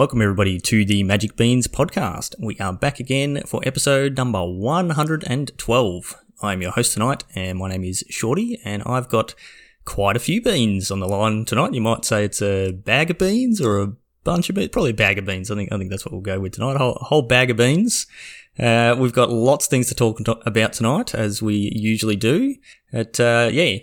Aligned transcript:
welcome 0.00 0.22
everybody 0.22 0.58
to 0.58 0.82
the 0.86 1.02
Magic 1.02 1.36
Beans 1.36 1.66
podcast. 1.66 2.34
We 2.40 2.58
are 2.58 2.72
back 2.72 3.00
again 3.00 3.42
for 3.44 3.60
episode 3.66 4.16
number 4.16 4.42
112. 4.42 6.16
I'm 6.40 6.62
your 6.62 6.70
host 6.70 6.94
tonight, 6.94 7.24
and 7.34 7.58
my 7.58 7.68
name 7.68 7.84
is 7.84 8.02
Shorty, 8.08 8.58
and 8.64 8.82
I've 8.86 9.10
got 9.10 9.34
quite 9.84 10.16
a 10.16 10.18
few 10.18 10.40
beans 10.40 10.90
on 10.90 11.00
the 11.00 11.06
line 11.06 11.44
tonight. 11.44 11.74
You 11.74 11.82
might 11.82 12.06
say 12.06 12.24
it's 12.24 12.40
a 12.40 12.72
bag 12.72 13.10
of 13.10 13.18
beans 13.18 13.60
or 13.60 13.78
a 13.78 13.92
bunch 14.24 14.48
of 14.48 14.54
beans, 14.54 14.70
probably 14.70 14.92
a 14.92 14.94
bag 14.94 15.18
of 15.18 15.26
beans. 15.26 15.50
I 15.50 15.54
think 15.54 15.70
I 15.70 15.76
think 15.76 15.90
that's 15.90 16.06
what 16.06 16.12
we'll 16.12 16.22
go 16.22 16.40
with 16.40 16.54
tonight. 16.54 16.76
A 16.76 16.78
whole, 16.78 16.94
a 16.94 17.04
whole 17.04 17.20
bag 17.20 17.50
of 17.50 17.58
beans. 17.58 18.06
Uh, 18.58 18.96
we've 18.98 19.12
got 19.12 19.28
lots 19.28 19.66
of 19.66 19.70
things 19.70 19.88
to 19.88 19.94
talk 19.94 20.18
about 20.46 20.72
tonight, 20.72 21.14
as 21.14 21.42
we 21.42 21.70
usually 21.74 22.16
do. 22.16 22.54
But 22.90 23.20
uh, 23.20 23.50
yeah, 23.52 23.76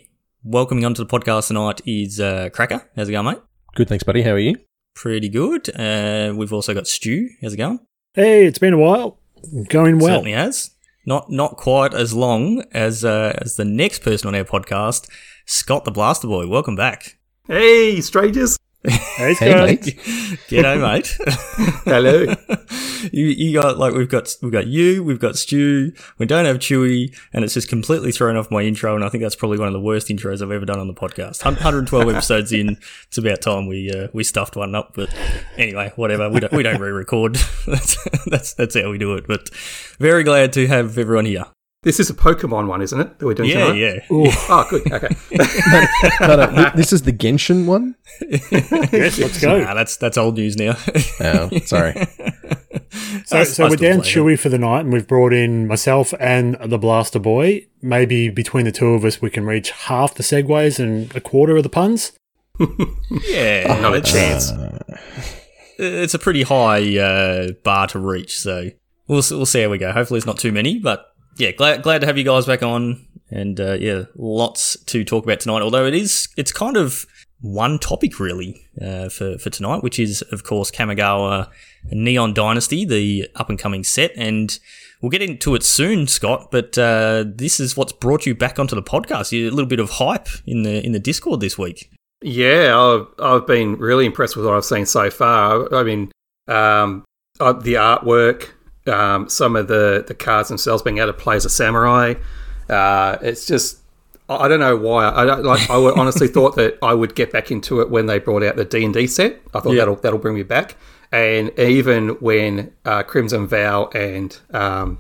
welcoming 0.44 0.84
onto 0.84 1.06
the 1.06 1.20
podcast 1.20 1.50
tonight 1.50 1.82
is 1.86 2.20
uh, 2.20 2.50
Cracker. 2.52 2.90
How's 2.96 3.08
it 3.08 3.12
going, 3.12 3.28
mate? 3.28 3.42
Good, 3.76 3.88
thanks, 3.88 4.04
buddy. 4.04 4.24
How 4.24 4.32
are 4.32 4.40
you? 4.40 4.56
Pretty 4.98 5.30
good. 5.30 5.70
Uh, 5.80 6.34
we've 6.36 6.52
also 6.52 6.74
got 6.74 6.88
Stu. 6.88 7.30
How's 7.40 7.54
it 7.54 7.58
going? 7.58 7.80
Hey, 8.16 8.48
it's 8.48 8.58
been 8.58 8.74
a 8.74 8.80
while. 8.80 9.20
Going 9.70 10.00
well. 10.00 10.08
Certainly 10.08 10.32
has. 10.32 10.72
Not 11.06 11.30
not 11.30 11.56
quite 11.56 11.94
as 11.94 12.16
long 12.16 12.64
as 12.72 13.06
uh, 13.06 13.38
as 13.40 13.58
the 13.58 13.64
next 13.64 14.02
person 14.02 14.28
on 14.28 14.34
our 14.34 14.44
podcast, 14.44 15.08
Scott 15.46 15.86
the 15.86 15.92
Blaster 15.92 16.28
Boy. 16.28 16.48
Welcome 16.48 16.76
back. 16.76 17.20
Hey, 17.48 18.02
strangers. 18.02 18.58
Hey, 18.88 19.34
Hey, 19.34 19.54
mate. 19.54 19.82
G'day, 20.48 20.80
mate. 20.80 21.18
Hello. 21.86 22.34
you 23.12 23.26
you 23.26 23.54
got 23.54 23.78
like 23.78 23.94
we've 23.94 24.10
got 24.10 24.34
we've 24.42 24.52
got 24.52 24.68
you, 24.68 25.04
we've 25.04 25.20
got 25.20 25.36
Stu, 25.36 25.92
we 26.18 26.26
don't 26.26 26.46
have 26.46 26.60
Chewy, 26.60 27.14
and 27.34 27.44
it's 27.44 27.54
just 27.54 27.68
completely 27.68 28.12
thrown 28.12 28.38
off 28.38 28.50
my 28.50 28.62
intro. 28.62 28.96
And 28.96 29.04
I 29.04 29.10
think 29.10 29.24
that's 29.24 29.36
probably 29.36 29.58
one 29.58 29.68
of 29.68 29.74
the 29.74 29.80
worst 29.82 30.08
intros 30.08 30.42
I've 30.42 30.52
ever 30.52 30.66
done 30.66 30.80
on 30.80 30.88
the 30.88 30.94
podcast. 30.94 31.44
112 31.44 32.10
episodes 32.10 32.54
in, 32.54 32.78
it's 33.08 33.18
about 33.18 33.42
time 33.42 33.68
we 33.68 33.92
uh, 33.92 34.08
we 34.14 34.24
stuffed 34.24 34.56
one 34.56 34.74
up. 34.74 34.94
But 34.96 35.14
anyway, 35.58 35.92
whatever. 35.96 36.30
We 36.30 36.40
don't 36.40 36.54
we 36.54 36.64
don't 36.64 36.80
re-record. 36.80 37.36
that's 37.68 37.98
that's 38.26 38.54
that's 38.54 38.80
how 38.80 38.90
we 38.90 38.98
do 38.98 39.16
it. 39.16 39.28
But 39.28 39.50
very 40.00 40.24
glad 40.24 40.54
to 40.54 40.68
have 40.68 40.98
everyone 40.98 41.26
here. 41.26 41.46
This 41.88 42.02
is 42.02 42.10
a 42.10 42.14
Pokemon 42.14 42.68
one, 42.68 42.82
isn't 42.82 43.00
it? 43.00 43.18
That 43.18 43.26
we're 43.26 43.34
doing 43.34 43.50
Yeah, 43.50 43.68
tonight? 43.68 43.78
yeah. 43.78 44.00
Oh, 44.12 44.68
good. 44.70 44.92
Okay. 44.92 45.08
No, 46.20 46.36
no, 46.36 46.54
th- 46.54 46.74
this 46.74 46.92
is 46.92 47.04
the 47.04 47.14
Genshin 47.14 47.66
one. 47.66 47.96
Yes, 48.30 49.18
let's 49.20 49.40
go. 49.40 49.62
Nah, 49.62 49.74
that's 49.74 49.96
that's 49.96 50.18
old 50.18 50.36
news 50.36 50.58
now. 50.58 50.76
Oh, 51.22 51.50
sorry. 51.66 51.94
So, 53.26 53.38
I- 53.40 53.44
so 53.46 53.66
I 53.66 53.70
we're 53.70 53.78
down 53.78 54.02
play 54.02 54.12
Chewy 54.12 54.38
for 54.38 54.50
the 54.50 54.58
night, 54.58 54.82
and 54.82 54.92
we've 54.92 55.08
brought 55.08 55.32
in 55.32 55.66
myself 55.66 56.14
and 56.20 56.58
the 56.62 56.78
Blaster 56.78 57.20
Boy. 57.20 57.66
Maybe 57.82 58.28
between 58.30 58.66
the 58.66 58.74
two 58.74 58.88
of 58.90 59.06
us, 59.06 59.22
we 59.22 59.30
can 59.30 59.46
reach 59.46 59.72
half 59.72 60.14
the 60.14 60.24
segues 60.24 60.80
and 60.80 61.16
a 61.16 61.22
quarter 61.22 61.56
of 61.56 61.64
the 61.64 61.70
puns. 61.70 62.12
Yeah, 62.60 63.80
Not 63.82 63.94
a 63.94 63.98
it's, 64.00 64.12
chance. 64.12 64.52
it's 65.78 66.14
a 66.14 66.20
pretty 66.20 66.44
high 66.44 66.98
uh, 66.98 67.52
bar 67.64 67.88
to 67.88 68.00
reach. 68.00 68.38
So 68.40 68.72
we'll 69.08 69.24
we'll 69.32 69.46
see 69.46 69.62
how 69.62 69.70
we 69.70 69.78
go. 69.78 69.94
Hopefully, 69.94 70.18
it's 70.18 70.28
not 70.28 70.38
too 70.38 70.52
many, 70.52 70.80
but 70.80 71.06
yeah, 71.38 71.52
glad 71.52 71.84
glad 71.84 72.02
to 72.02 72.08
have 72.08 72.18
you 72.18 72.24
guys 72.24 72.46
back 72.46 72.64
on, 72.64 73.06
and 73.32 73.60
uh, 73.60 73.74
yeah, 73.74 74.04
lots 74.16 74.78
to 74.86 75.04
talk 75.04 75.24
about 75.24 75.40
tonight. 75.40 75.62
Although 75.62 75.86
it 75.86 75.94
is 75.96 76.30
it's 76.38 76.52
kind 76.52 76.78
of 76.78 77.06
one 77.42 77.78
topic 77.80 78.20
really 78.20 78.62
uh, 78.82 79.10
for 79.10 79.38
for 79.38 79.50
tonight, 79.50 79.84
which 79.84 80.00
is 80.00 80.22
of 80.32 80.44
course 80.44 80.72
Kamigawa 80.72 81.50
Neon 81.92 82.34
Dynasty, 82.34 82.86
the 82.86 83.28
up 83.36 83.50
and 83.50 83.60
coming 83.60 83.84
set, 83.84 84.12
and. 84.16 84.60
We'll 85.00 85.12
get 85.12 85.22
into 85.22 85.54
it 85.54 85.62
soon, 85.62 86.08
Scott. 86.08 86.48
But 86.50 86.76
uh, 86.76 87.24
this 87.28 87.60
is 87.60 87.78
what's 87.78 87.92
brought 87.94 88.26
you 88.26 88.34
back 88.34 88.58
onto 88.58 88.74
the 88.76 88.82
podcast. 88.82 89.32
You- 89.32 89.48
A 89.48 89.52
little 89.52 89.68
bit 89.70 89.80
of 89.80 89.92
hype 89.92 90.28
in 90.48 90.64
the 90.64 90.84
in 90.84 90.92
the 90.92 91.00
Discord 91.00 91.40
this 91.40 91.56
week. 91.56 91.92
Yeah, 92.24 92.76
I've, 92.76 93.06
I've 93.24 93.46
been 93.46 93.76
really 93.78 94.08
impressed 94.08 94.36
with 94.36 94.48
what 94.48 94.56
I've 94.56 94.66
seen 94.66 94.88
so 94.88 95.12
far. 95.12 95.72
I 95.72 95.84
mean, 95.84 96.12
um, 96.48 97.06
uh, 97.40 97.54
the 97.54 97.76
artwork, 97.76 98.50
um, 98.88 99.30
some 99.30 99.56
of 99.56 99.68
the, 99.68 100.04
the 100.08 100.14
cards 100.14 100.50
themselves 100.50 100.82
being 100.84 100.98
able 100.98 101.08
to 101.08 101.14
play 101.14 101.36
as 101.36 101.46
a 101.46 101.50
samurai. 101.50 102.16
Uh, 102.70 103.18
it's 103.22 103.46
just, 103.46 103.80
I 104.30 104.48
don't 104.48 104.60
know 104.60 104.76
why. 104.76 105.10
I 105.10 105.26
don't, 105.26 105.44
like. 105.44 105.70
I 105.70 105.76
honestly 105.76 106.28
thought 106.36 106.56
that 106.58 106.78
I 106.82 106.94
would 106.94 107.16
get 107.16 107.32
back 107.32 107.50
into 107.52 107.80
it 107.82 107.90
when 107.90 108.08
they 108.08 108.20
brought 108.20 108.44
out 108.44 108.56
the 108.58 108.66
D 108.66 108.84
and 108.84 108.94
D 108.94 109.08
set. 109.08 109.40
I 109.54 109.60
thought 109.60 109.72
Yeah. 109.72 109.80
that'll 109.80 109.96
that'll 109.96 110.20
bring 110.20 110.36
me 110.36 110.44
back. 110.44 110.76
And 111.12 111.58
even 111.58 112.10
when 112.20 112.74
uh, 112.84 113.04
Crimson 113.04 113.48
Vow 113.48 113.90
and 113.96 114.38
um, 114.52 115.00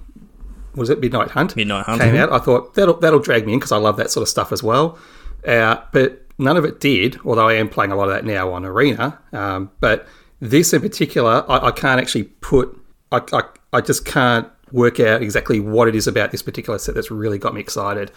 was 0.76 0.90
it 0.90 1.02
Midnight 1.02 1.31
Hunt? 1.31 1.56
Midnight 1.58 1.86
Hunt, 1.86 2.02
came 2.02 2.16
mhm. 2.16 2.20
out. 2.20 2.31
I 2.31 2.38
thought 2.38 2.76
that'll 2.76 2.94
that'll 2.96 3.20
drag 3.20 3.46
me 3.46 3.53
in 3.53 3.59
because 3.59 3.74
I 3.74 3.78
love 3.78 3.97
that 3.97 4.12
sort 4.12 4.22
of 4.22 4.30
stuff 4.30 4.53
as 4.53 4.64
well. 4.64 4.97
Uh, 5.46 5.81
but 5.92 6.26
none 6.38 6.56
of 6.56 6.64
it 6.64 6.80
did. 6.80 7.20
Although 7.26 7.50
I 7.50 7.56
am 7.56 7.68
playing 7.68 7.92
a 7.92 7.96
lot 7.96 8.08
of 8.08 8.14
that 8.14 8.24
now 8.24 8.53
on 8.53 8.64
Arena. 8.64 9.20
Um, 9.34 9.72
but 9.81 10.08
this 10.40 10.72
in 10.72 10.81
particular, 10.81 11.44
I, 11.50 11.68
I 11.68 11.72
can't 11.72 12.00
actually 12.00 12.24
put. 12.24 12.80
I, 13.12 13.22
I 13.34 13.42
I 13.73 13.81
just 13.81 14.05
can't 14.05 14.47
work 14.72 15.00
out 15.00 15.22
exactly 15.22 15.59
what 15.61 15.88
it 15.88 15.95
is 15.95 16.07
about 16.07 16.31
this 16.31 16.41
particular 16.41 16.78
set 16.78 16.94
that's 16.95 17.09
really 17.09 17.38
got 17.38 17.53
me 17.53 17.61
excited. 17.61 18.11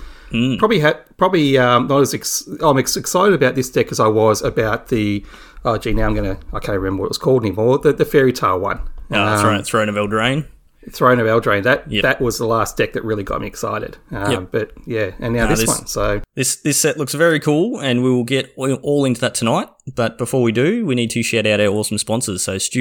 Probably 0.58 0.80
ha- 0.80 0.98
probably 1.16 1.56
um, 1.58 1.86
not 1.86 2.00
as 2.00 2.12
ex- 2.14 2.46
I'm 2.62 2.78
ex- 2.78 2.96
excited 2.96 3.34
about 3.34 3.54
this 3.54 3.70
deck 3.70 3.90
as 3.92 4.00
I 4.00 4.08
was 4.08 4.42
about 4.42 4.88
the. 4.88 5.24
Oh 5.64 5.76
gee, 5.78 5.92
now 5.92 6.06
I'm 6.06 6.14
gonna. 6.14 6.38
I 6.52 6.58
can't 6.58 6.78
remember 6.78 7.02
what 7.02 7.06
it 7.06 7.10
was 7.10 7.18
called 7.18 7.44
anymore. 7.44 7.78
The 7.78 7.92
the 7.92 8.04
fairy 8.04 8.32
tale 8.32 8.58
one. 8.58 8.80
Uh, 9.10 9.40
Throne, 9.40 9.62
Throne 9.64 9.88
of 9.88 9.94
Eldraine. 9.96 10.46
Throne 10.92 11.18
of 11.20 11.26
Eldraine. 11.26 11.62
That 11.64 11.90
Yep. 11.90 12.02
that 12.02 12.20
was 12.20 12.38
the 12.38 12.46
last 12.46 12.76
deck 12.76 12.94
that 12.94 13.04
really 13.04 13.22
got 13.22 13.40
me 13.42 13.46
excited. 13.46 13.98
Um, 14.10 14.30
Yep. 14.32 14.48
But 14.50 14.72
yeah, 14.86 15.10
and 15.20 15.34
now 15.34 15.46
this, 15.48 15.60
this- 15.60 15.68
one. 15.68 15.86
So 15.86 16.22
This 16.36 16.56
this 16.56 16.78
set 16.78 16.96
looks 16.96 17.12
very 17.14 17.38
cool, 17.40 17.78
and 17.80 18.02
we 18.02 18.10
will 18.10 18.24
get 18.24 18.52
all 18.56 19.04
into 19.04 19.20
that 19.20 19.34
tonight. 19.34 19.68
But 19.94 20.16
before 20.16 20.42
we 20.42 20.52
do, 20.52 20.86
we 20.86 20.94
need 20.94 21.10
to 21.10 21.22
shout 21.22 21.46
out 21.46 21.60
our 21.60 21.66
awesome 21.66 21.98
sponsors. 21.98 22.42
So, 22.44 22.56
Stu, 22.58 22.80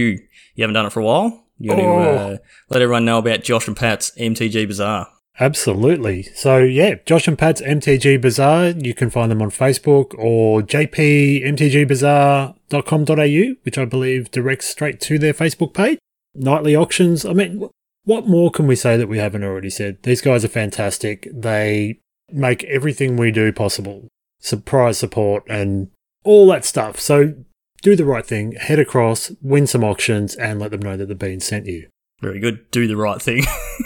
you 0.55 0.63
haven't 0.63 0.75
done 0.75 0.85
it 0.85 0.93
for 0.93 1.01
a 1.01 1.05
while. 1.05 1.45
You 1.59 1.73
Oh. 1.73 1.75
to 1.75 1.83
uh, 1.83 2.37
let 2.69 2.81
everyone 2.81 3.05
know 3.05 3.19
about 3.19 3.43
Josh 3.43 3.67
and 3.67 3.77
Pat's 3.77 4.11
MTG 4.17 4.65
Bazaar. 4.67 5.07
Absolutely. 5.41 6.23
So, 6.35 6.57
yeah, 6.57 6.95
Josh 7.05 7.27
and 7.27 7.37
Pat's 7.37 7.61
MTG 7.61 8.19
Bazaar. 8.21 8.69
You 8.69 8.93
can 8.93 9.09
find 9.09 9.31
them 9.31 9.41
on 9.41 9.49
Facebook 9.51 10.13
or 10.17 10.61
jpmtgbazaar.com.au, 10.61 13.55
which 13.63 13.77
I 13.77 13.85
believe 13.85 14.31
directs 14.31 14.67
straight 14.67 14.99
to 15.01 15.19
their 15.19 15.33
Facebook 15.33 15.73
page. 15.73 15.99
Nightly 16.35 16.75
auctions. 16.75 17.25
I 17.25 17.33
mean, 17.33 17.67
what 18.03 18.27
more 18.27 18.51
can 18.51 18.67
we 18.67 18.75
say 18.75 18.97
that 18.97 19.07
we 19.07 19.17
haven't 19.17 19.43
already 19.43 19.69
said? 19.69 19.97
These 20.03 20.21
guys 20.21 20.45
are 20.45 20.49
fantastic. 20.49 21.27
They 21.33 21.99
make 22.31 22.63
everything 22.65 23.17
we 23.17 23.31
do 23.31 23.51
possible. 23.51 24.07
Surprise 24.39 24.97
support 24.97 25.43
and 25.49 25.89
all 26.23 26.47
that 26.47 26.65
stuff. 26.65 26.99
So, 26.99 27.33
do 27.81 27.95
the 27.95 28.05
right 28.05 28.25
thing, 28.25 28.53
head 28.53 28.79
across, 28.79 29.31
win 29.41 29.67
some 29.67 29.83
auctions, 29.83 30.35
and 30.35 30.59
let 30.59 30.71
them 30.71 30.81
know 30.81 30.97
that 30.97 31.07
the 31.07 31.15
bean 31.15 31.39
sent 31.39 31.65
you. 31.65 31.87
Very 32.21 32.39
good. 32.39 32.69
Do 32.71 32.85
the 32.87 32.97
right 32.97 33.21
thing. 33.21 33.43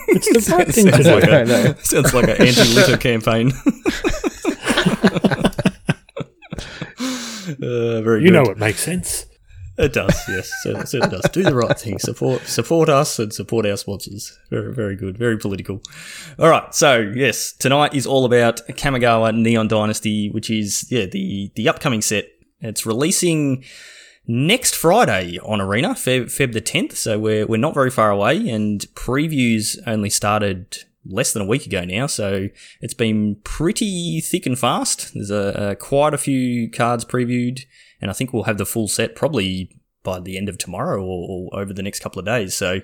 It's 0.08 0.48
the 0.48 0.56
right 0.58 0.68
thing 0.68 0.86
to 0.88 0.92
sounds 0.92 1.06
do. 1.06 1.14
like 1.14 1.24
I 1.30 1.40
a, 1.42 1.46
know. 1.46 1.74
sounds 1.84 2.14
like 2.14 2.24
an 2.26 2.42
anti-litter 2.48 2.98
campaign. 3.10 3.52
uh, 7.62 8.02
very 8.02 8.22
You 8.24 8.30
good. 8.30 8.34
know 8.34 8.44
it 8.52 8.58
makes 8.58 8.80
sense. 8.80 9.26
It 9.76 9.92
does, 9.94 10.14
yes. 10.28 10.52
It 10.66 10.88
certainly 10.88 11.16
does. 11.18 11.30
Do 11.32 11.42
the 11.42 11.56
right 11.56 11.78
thing. 11.80 11.98
Support 11.98 12.44
support 12.46 12.90
us 12.90 13.18
and 13.18 13.34
support 13.34 13.66
our 13.66 13.76
sponsors. 13.76 14.38
Very, 14.52 14.72
very 14.72 14.96
good. 14.96 15.18
Very 15.18 15.36
political. 15.38 15.82
All 16.38 16.48
right. 16.50 16.74
So, 16.76 17.00
yes, 17.00 17.54
tonight 17.54 17.96
is 17.96 18.06
all 18.06 18.24
about 18.26 18.58
Kamigawa 18.68 19.36
Neon 19.36 19.68
Dynasty, 19.68 20.30
which 20.30 20.52
is, 20.52 20.86
yeah, 20.92 21.06
the, 21.08 21.52
the 21.56 21.68
upcoming 21.70 22.04
set. 22.04 22.26
It's 22.64 22.86
releasing 22.86 23.64
next 24.26 24.76
Friday 24.76 25.38
on 25.40 25.62
Arena, 25.62 25.90
Feb, 25.90 26.26
Feb 26.26 26.54
the 26.54 26.62
10th. 26.62 26.94
So, 26.94 27.20
we're, 27.20 27.46
we're 27.46 27.58
not 27.58 27.74
very 27.74 27.92
far 27.92 28.10
away, 28.10 28.50
and 28.50 28.82
previews 28.96 29.78
only 29.86 30.10
started 30.10 30.78
less 31.06 31.34
than 31.34 31.42
a 31.42 31.48
week 31.48 31.66
ago 31.66 31.86
now. 31.86 32.08
So, 32.08 32.50
it's 32.82 32.94
been 32.94 33.36
pretty 33.44 34.22
thick 34.22 34.46
and 34.46 34.58
fast. 34.58 35.14
There's 35.14 35.32
a, 35.32 35.72
a 35.72 35.76
quite 35.76 36.14
a 36.14 36.18
few 36.18 36.70
cards 36.72 37.06
previewed 37.06 37.66
and 38.04 38.10
I 38.10 38.14
think 38.14 38.34
we'll 38.34 38.44
have 38.44 38.58
the 38.58 38.66
full 38.66 38.90
set 38.90 39.16
probably 39.16 39.80
by 40.04 40.20
the 40.20 40.38
end 40.38 40.50
of 40.50 40.58
tomorrow 40.58 41.02
or, 41.02 41.50
or 41.54 41.60
over 41.62 41.72
the 41.72 41.82
next 41.82 42.02
couple 42.02 42.20
of 42.20 42.26
days. 42.26 42.54
So 42.54 42.82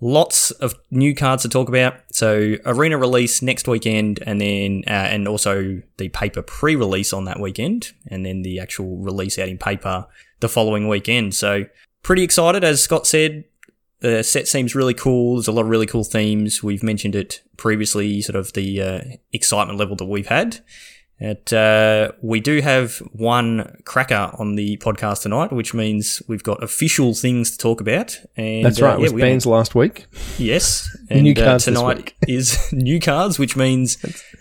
lots 0.00 0.50
of 0.50 0.74
new 0.90 1.14
cards 1.14 1.44
to 1.44 1.48
talk 1.48 1.68
about. 1.68 1.94
So 2.18 2.56
arena 2.66 2.98
release 2.98 3.42
next 3.42 3.68
weekend, 3.68 4.18
and 4.26 4.40
then 4.40 4.82
uh, 4.88 4.90
and 4.90 5.28
also 5.28 5.80
the 5.98 6.08
paper 6.08 6.42
pre-release 6.42 7.12
on 7.12 7.26
that 7.26 7.38
weekend, 7.38 7.92
and 8.08 8.26
then 8.26 8.42
the 8.42 8.58
actual 8.58 8.96
release 8.96 9.38
out 9.38 9.48
in 9.48 9.56
paper 9.56 10.04
the 10.40 10.48
following 10.48 10.88
weekend. 10.88 11.36
So 11.36 11.66
pretty 12.02 12.24
excited, 12.24 12.64
as 12.64 12.82
Scott 12.82 13.06
said. 13.06 13.44
The 14.00 14.24
set 14.24 14.48
seems 14.48 14.74
really 14.74 14.94
cool. 14.94 15.36
There's 15.36 15.46
a 15.46 15.52
lot 15.52 15.62
of 15.62 15.68
really 15.68 15.86
cool 15.86 16.02
themes. 16.02 16.60
We've 16.60 16.82
mentioned 16.82 17.14
it 17.14 17.40
previously, 17.56 18.20
sort 18.20 18.34
of 18.34 18.52
the 18.52 18.82
uh, 18.82 19.00
excitement 19.32 19.78
level 19.78 19.94
that 19.94 20.06
we've 20.06 20.26
had. 20.26 20.58
It, 21.20 21.52
uh, 21.52 22.12
we 22.22 22.38
do 22.38 22.60
have 22.60 22.98
one 23.12 23.80
cracker 23.84 24.30
on 24.38 24.54
the 24.54 24.76
podcast 24.76 25.22
tonight, 25.22 25.52
which 25.52 25.74
means 25.74 26.22
we've 26.28 26.44
got 26.44 26.62
official 26.62 27.12
things 27.12 27.50
to 27.50 27.58
talk 27.58 27.80
about. 27.80 28.16
And 28.36 28.64
That's 28.64 28.80
uh, 28.80 28.86
right. 28.86 28.94
It 29.00 29.12
was 29.12 29.12
gonna- 29.44 29.56
last 29.56 29.74
week. 29.74 30.06
Yes, 30.38 30.88
and 31.10 31.22
New 31.24 31.32
uh, 31.32 31.44
cards 31.44 31.64
this 31.64 31.74
tonight 31.76 32.14
is 32.28 32.56
new 32.72 33.00
cards, 33.00 33.36
which 33.38 33.56
means 33.56 33.98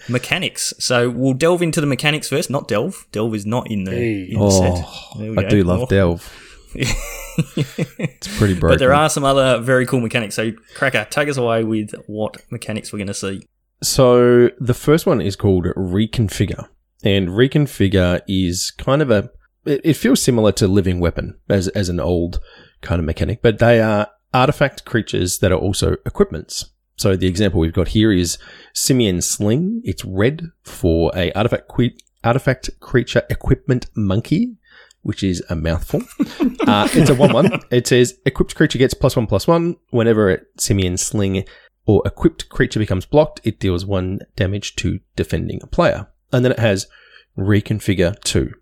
mechanics. 0.08 0.72
So 0.78 1.10
we'll 1.10 1.34
delve 1.34 1.64
into 1.64 1.82
the 1.82 1.88
mechanics 1.88 2.30
first. 2.30 2.52
Not 2.52 2.68
delve. 2.68 3.08
Delve 3.12 3.34
is 3.34 3.46
not 3.48 3.72
in 3.72 3.86
the, 3.86 3.92
Hey. 3.92 4.28
in 4.32 4.40
the 4.40 4.52
set. 4.52 4.84
Oh, 4.86 5.36
I 5.36 5.44
do 5.50 5.64
love 5.64 5.82
Oh. 5.82 5.86
Delve. 5.88 6.44
It's 6.76 8.38
pretty 8.38 8.54
broken. 8.54 8.76
But 8.76 8.80
there 8.80 8.94
are 8.94 9.10
some 9.10 9.24
other 9.24 9.60
very 9.62 9.86
cool 9.86 10.00
mechanics. 10.02 10.36
So, 10.36 10.52
Cracker, 10.76 11.08
take 11.10 11.30
us 11.30 11.38
away 11.38 11.64
with 11.64 11.94
what 12.08 12.38
mechanics 12.52 12.92
we're 12.92 13.00
going 13.00 13.08
to 13.08 13.14
see. 13.14 13.48
So 13.82 14.50
the 14.60 14.74
first 14.74 15.06
one 15.06 15.22
is 15.22 15.36
called 15.36 15.66
reconfigure, 15.66 16.68
and 17.04 17.30
reconfigure 17.30 18.22
is 18.28 18.72
kind 18.72 19.02
of 19.02 19.12
a. 19.12 19.30
It, 19.66 19.82
it 19.84 19.94
feels 19.94 20.22
similar 20.22 20.52
to 20.54 20.68
living 20.68 21.00
weapon 21.00 21.40
as 21.50 21.68
as 21.70 21.90
an 21.90 22.00
old 22.00 22.40
kind 22.82 23.00
of 23.00 23.06
mechanic, 23.06 23.42
but 23.42 23.60
they 23.60 23.80
are 23.82 24.08
artifact 24.34 24.86
creatures 24.86 25.40
that 25.40 25.52
are 25.52 25.58
also 25.58 25.94
equipments. 26.06 26.72
So 26.98 27.16
the 27.16 27.28
example 27.28 27.60
we've 27.60 27.74
got 27.74 27.90
here 27.90 28.12
is 28.12 28.40
Simian 28.74 29.22
Sling. 29.22 29.82
It's 29.84 30.04
red 30.04 30.42
for 30.64 31.12
a 31.16 31.32
artifact 31.34 31.70
que- 31.76 31.98
artifact 32.24 32.72
creature 32.80 33.22
equipment 33.30 33.86
monkey, 33.96 34.56
which 35.04 35.24
is 35.24 35.44
a 35.50 35.56
mouthful. 35.56 36.02
uh, 36.68 36.88
it's 36.92 37.12
a 37.12 37.16
one-one. 37.16 37.62
It 37.70 37.86
says 37.86 38.18
equipped 38.26 38.56
creature 38.56 38.80
gets 38.80 38.96
plus 38.96 39.16
one 39.16 39.28
plus 39.28 39.48
one 39.48 39.76
whenever 39.92 40.32
a 40.34 40.40
Simian 40.58 40.98
Sling 40.98 41.46
or 41.88 42.04
equipped 42.06 42.50
creature 42.50 42.80
becomes 42.80 43.08
blocked. 43.08 43.42
It 43.44 43.60
deals 43.60 43.86
one 43.86 44.20
damage 44.36 44.76
to 44.76 45.00
defending 45.16 45.60
a 45.64 45.68
player, 45.68 46.08
and 46.32 46.46
then 46.46 46.52
it 46.52 46.60
has 46.60 46.88
reconfigure 47.36 48.22
two. 48.24 48.54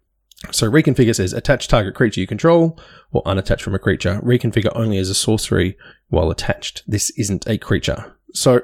So 0.52 0.70
reconfigure 0.70 1.16
says 1.16 1.34
attach 1.34 1.68
target 1.68 1.96
creature 1.96 2.22
you 2.22 2.28
control 2.28 2.80
or 3.12 3.24
unattach 3.24 3.62
from 3.62 3.74
a 3.74 3.80
creature. 3.80 4.22
Reconfigure 4.24 4.72
only 4.76 4.98
as 4.98 5.10
a 5.10 5.16
sorcery 5.16 5.78
while 6.10 6.30
attached. 6.30 6.84
This 6.88 7.10
isn't 7.12 7.48
a 7.48 7.58
creature. 7.58 8.16
So 8.34 8.62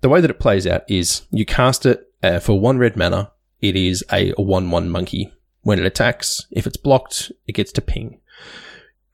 the 0.00 0.08
way 0.08 0.20
that 0.20 0.30
it 0.30 0.40
plays 0.40 0.66
out 0.66 0.82
is 0.88 1.22
you 1.30 1.44
cast 1.44 1.86
it 1.86 2.12
uh, 2.22 2.38
for 2.38 2.58
one 2.58 2.78
red 2.78 2.96
mana. 2.96 3.32
It 3.60 3.76
is 3.76 4.04
a 4.12 4.32
1 4.32 4.70
1 4.70 4.90
monkey. 4.90 5.32
When 5.62 5.78
it 5.78 5.86
attacks, 5.86 6.46
if 6.50 6.66
it's 6.66 6.76
blocked, 6.76 7.30
it 7.46 7.52
gets 7.52 7.72
to 7.72 7.80
ping. 7.80 8.20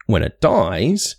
When 0.06 0.22
it 0.22 0.40
dies, 0.40 1.16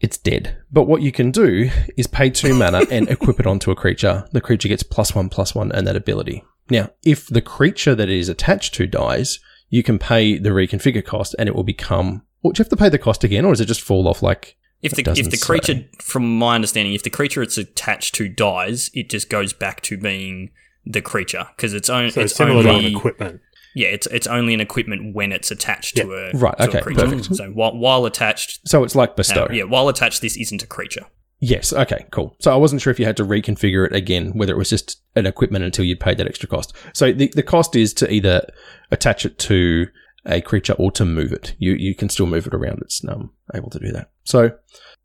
it's 0.00 0.18
dead. 0.18 0.56
But 0.72 0.84
what 0.84 1.02
you 1.02 1.12
can 1.12 1.30
do 1.30 1.70
is 1.96 2.06
pay 2.06 2.30
two 2.30 2.54
mana 2.54 2.82
and 2.90 3.08
equip 3.08 3.38
it 3.38 3.46
onto 3.46 3.70
a 3.70 3.76
creature. 3.76 4.26
The 4.32 4.40
creature 4.40 4.68
gets 4.68 4.82
plus 4.82 5.14
one, 5.14 5.28
plus 5.28 5.54
one, 5.54 5.70
and 5.72 5.86
that 5.86 5.96
ability. 5.96 6.42
Now, 6.70 6.90
if 7.04 7.26
the 7.26 7.42
creature 7.42 7.94
that 7.94 8.08
it 8.08 8.16
is 8.16 8.28
attached 8.28 8.74
to 8.74 8.86
dies, 8.86 9.40
you 9.68 9.82
can 9.82 9.98
pay 9.98 10.38
the 10.38 10.50
reconfigure 10.50 11.04
cost 11.04 11.34
and 11.38 11.48
it 11.48 11.54
will 11.54 11.64
become. 11.64 12.22
Well, 12.42 12.52
do 12.52 12.60
you 12.60 12.64
have 12.64 12.70
to 12.70 12.76
pay 12.76 12.88
the 12.88 12.98
cost 12.98 13.24
again, 13.24 13.44
or 13.44 13.52
does 13.52 13.60
it 13.60 13.66
just 13.66 13.82
fall 13.82 14.08
off 14.08 14.22
like 14.22 14.56
If 14.82 14.92
the 14.92 15.02
It 15.02 15.04
doesn't 15.04 15.26
if 15.26 15.30
the 15.30 15.44
creature, 15.44 15.74
say. 15.74 15.90
from 16.00 16.38
my 16.38 16.54
understanding, 16.54 16.94
if 16.94 17.02
the 17.02 17.10
creature 17.10 17.42
it's 17.42 17.58
attached 17.58 18.14
to 18.16 18.28
dies, 18.28 18.90
it 18.94 19.10
just 19.10 19.28
goes 19.28 19.52
back 19.52 19.82
to 19.82 19.98
being 19.98 20.50
the 20.86 21.02
creature 21.02 21.48
because 21.54 21.74
it's, 21.74 21.90
on, 21.90 22.10
So 22.10 22.22
it's 22.22 22.34
similar 22.34 22.62
to 22.62 22.70
only 22.70 22.94
equipment. 22.94 23.40
Yeah 23.74 23.88
it's 23.88 24.06
it's 24.08 24.26
only 24.26 24.54
an 24.54 24.60
equipment 24.60 25.14
when 25.14 25.32
it's 25.32 25.50
attached 25.50 25.96
to 25.96 26.02
a 26.12 26.36
Right, 26.36 26.56
to 26.58 26.68
okay, 26.68 26.78
a 26.78 26.82
creature. 26.82 27.00
perfect. 27.06 27.36
So 27.36 27.50
while, 27.50 27.76
while 27.76 28.04
attached, 28.06 28.66
So 28.68 28.82
it's 28.84 28.94
like 28.94 29.10
uh, 29.10 29.14
bestow. 29.14 29.48
yeah, 29.50 29.64
while 29.64 29.88
attached, 29.88 30.20
this 30.22 30.36
isn't 30.36 30.62
a 30.62 30.66
creature. 30.66 31.06
Yes. 31.42 31.72
Okay. 31.72 32.04
Cool. 32.10 32.36
So 32.40 32.52
I 32.52 32.56
wasn't 32.56 32.82
sure 32.82 32.90
if 32.90 33.00
you 33.00 33.06
had 33.06 33.16
to 33.16 33.24
reconfigure 33.24 33.86
it 33.86 33.94
again, 33.94 34.32
whether 34.34 34.52
it 34.52 34.58
was 34.58 34.68
just 34.68 35.00
an 35.16 35.24
equipment 35.24 35.64
until 35.64 35.86
you'd 35.86 35.98
paid 35.98 36.18
that 36.18 36.26
extra 36.26 36.46
cost. 36.46 36.74
So 36.92 37.12
the, 37.12 37.28
the 37.34 37.42
cost 37.42 37.74
is 37.74 37.94
to 37.94 38.12
either 38.12 38.46
attach 38.90 39.24
it 39.24 39.38
to 39.38 39.86
a 40.26 40.42
creature 40.42 40.74
or 40.74 40.92
to 40.92 41.06
move 41.06 41.32
it. 41.32 41.54
You 41.58 41.72
you 41.72 41.94
can 41.94 42.10
still 42.10 42.26
move 42.26 42.46
it 42.46 42.52
around. 42.52 42.80
It's 42.82 43.02
um, 43.08 43.30
able 43.54 43.70
to 43.70 43.78
do 43.78 43.90
that. 43.92 44.10
So 44.24 44.50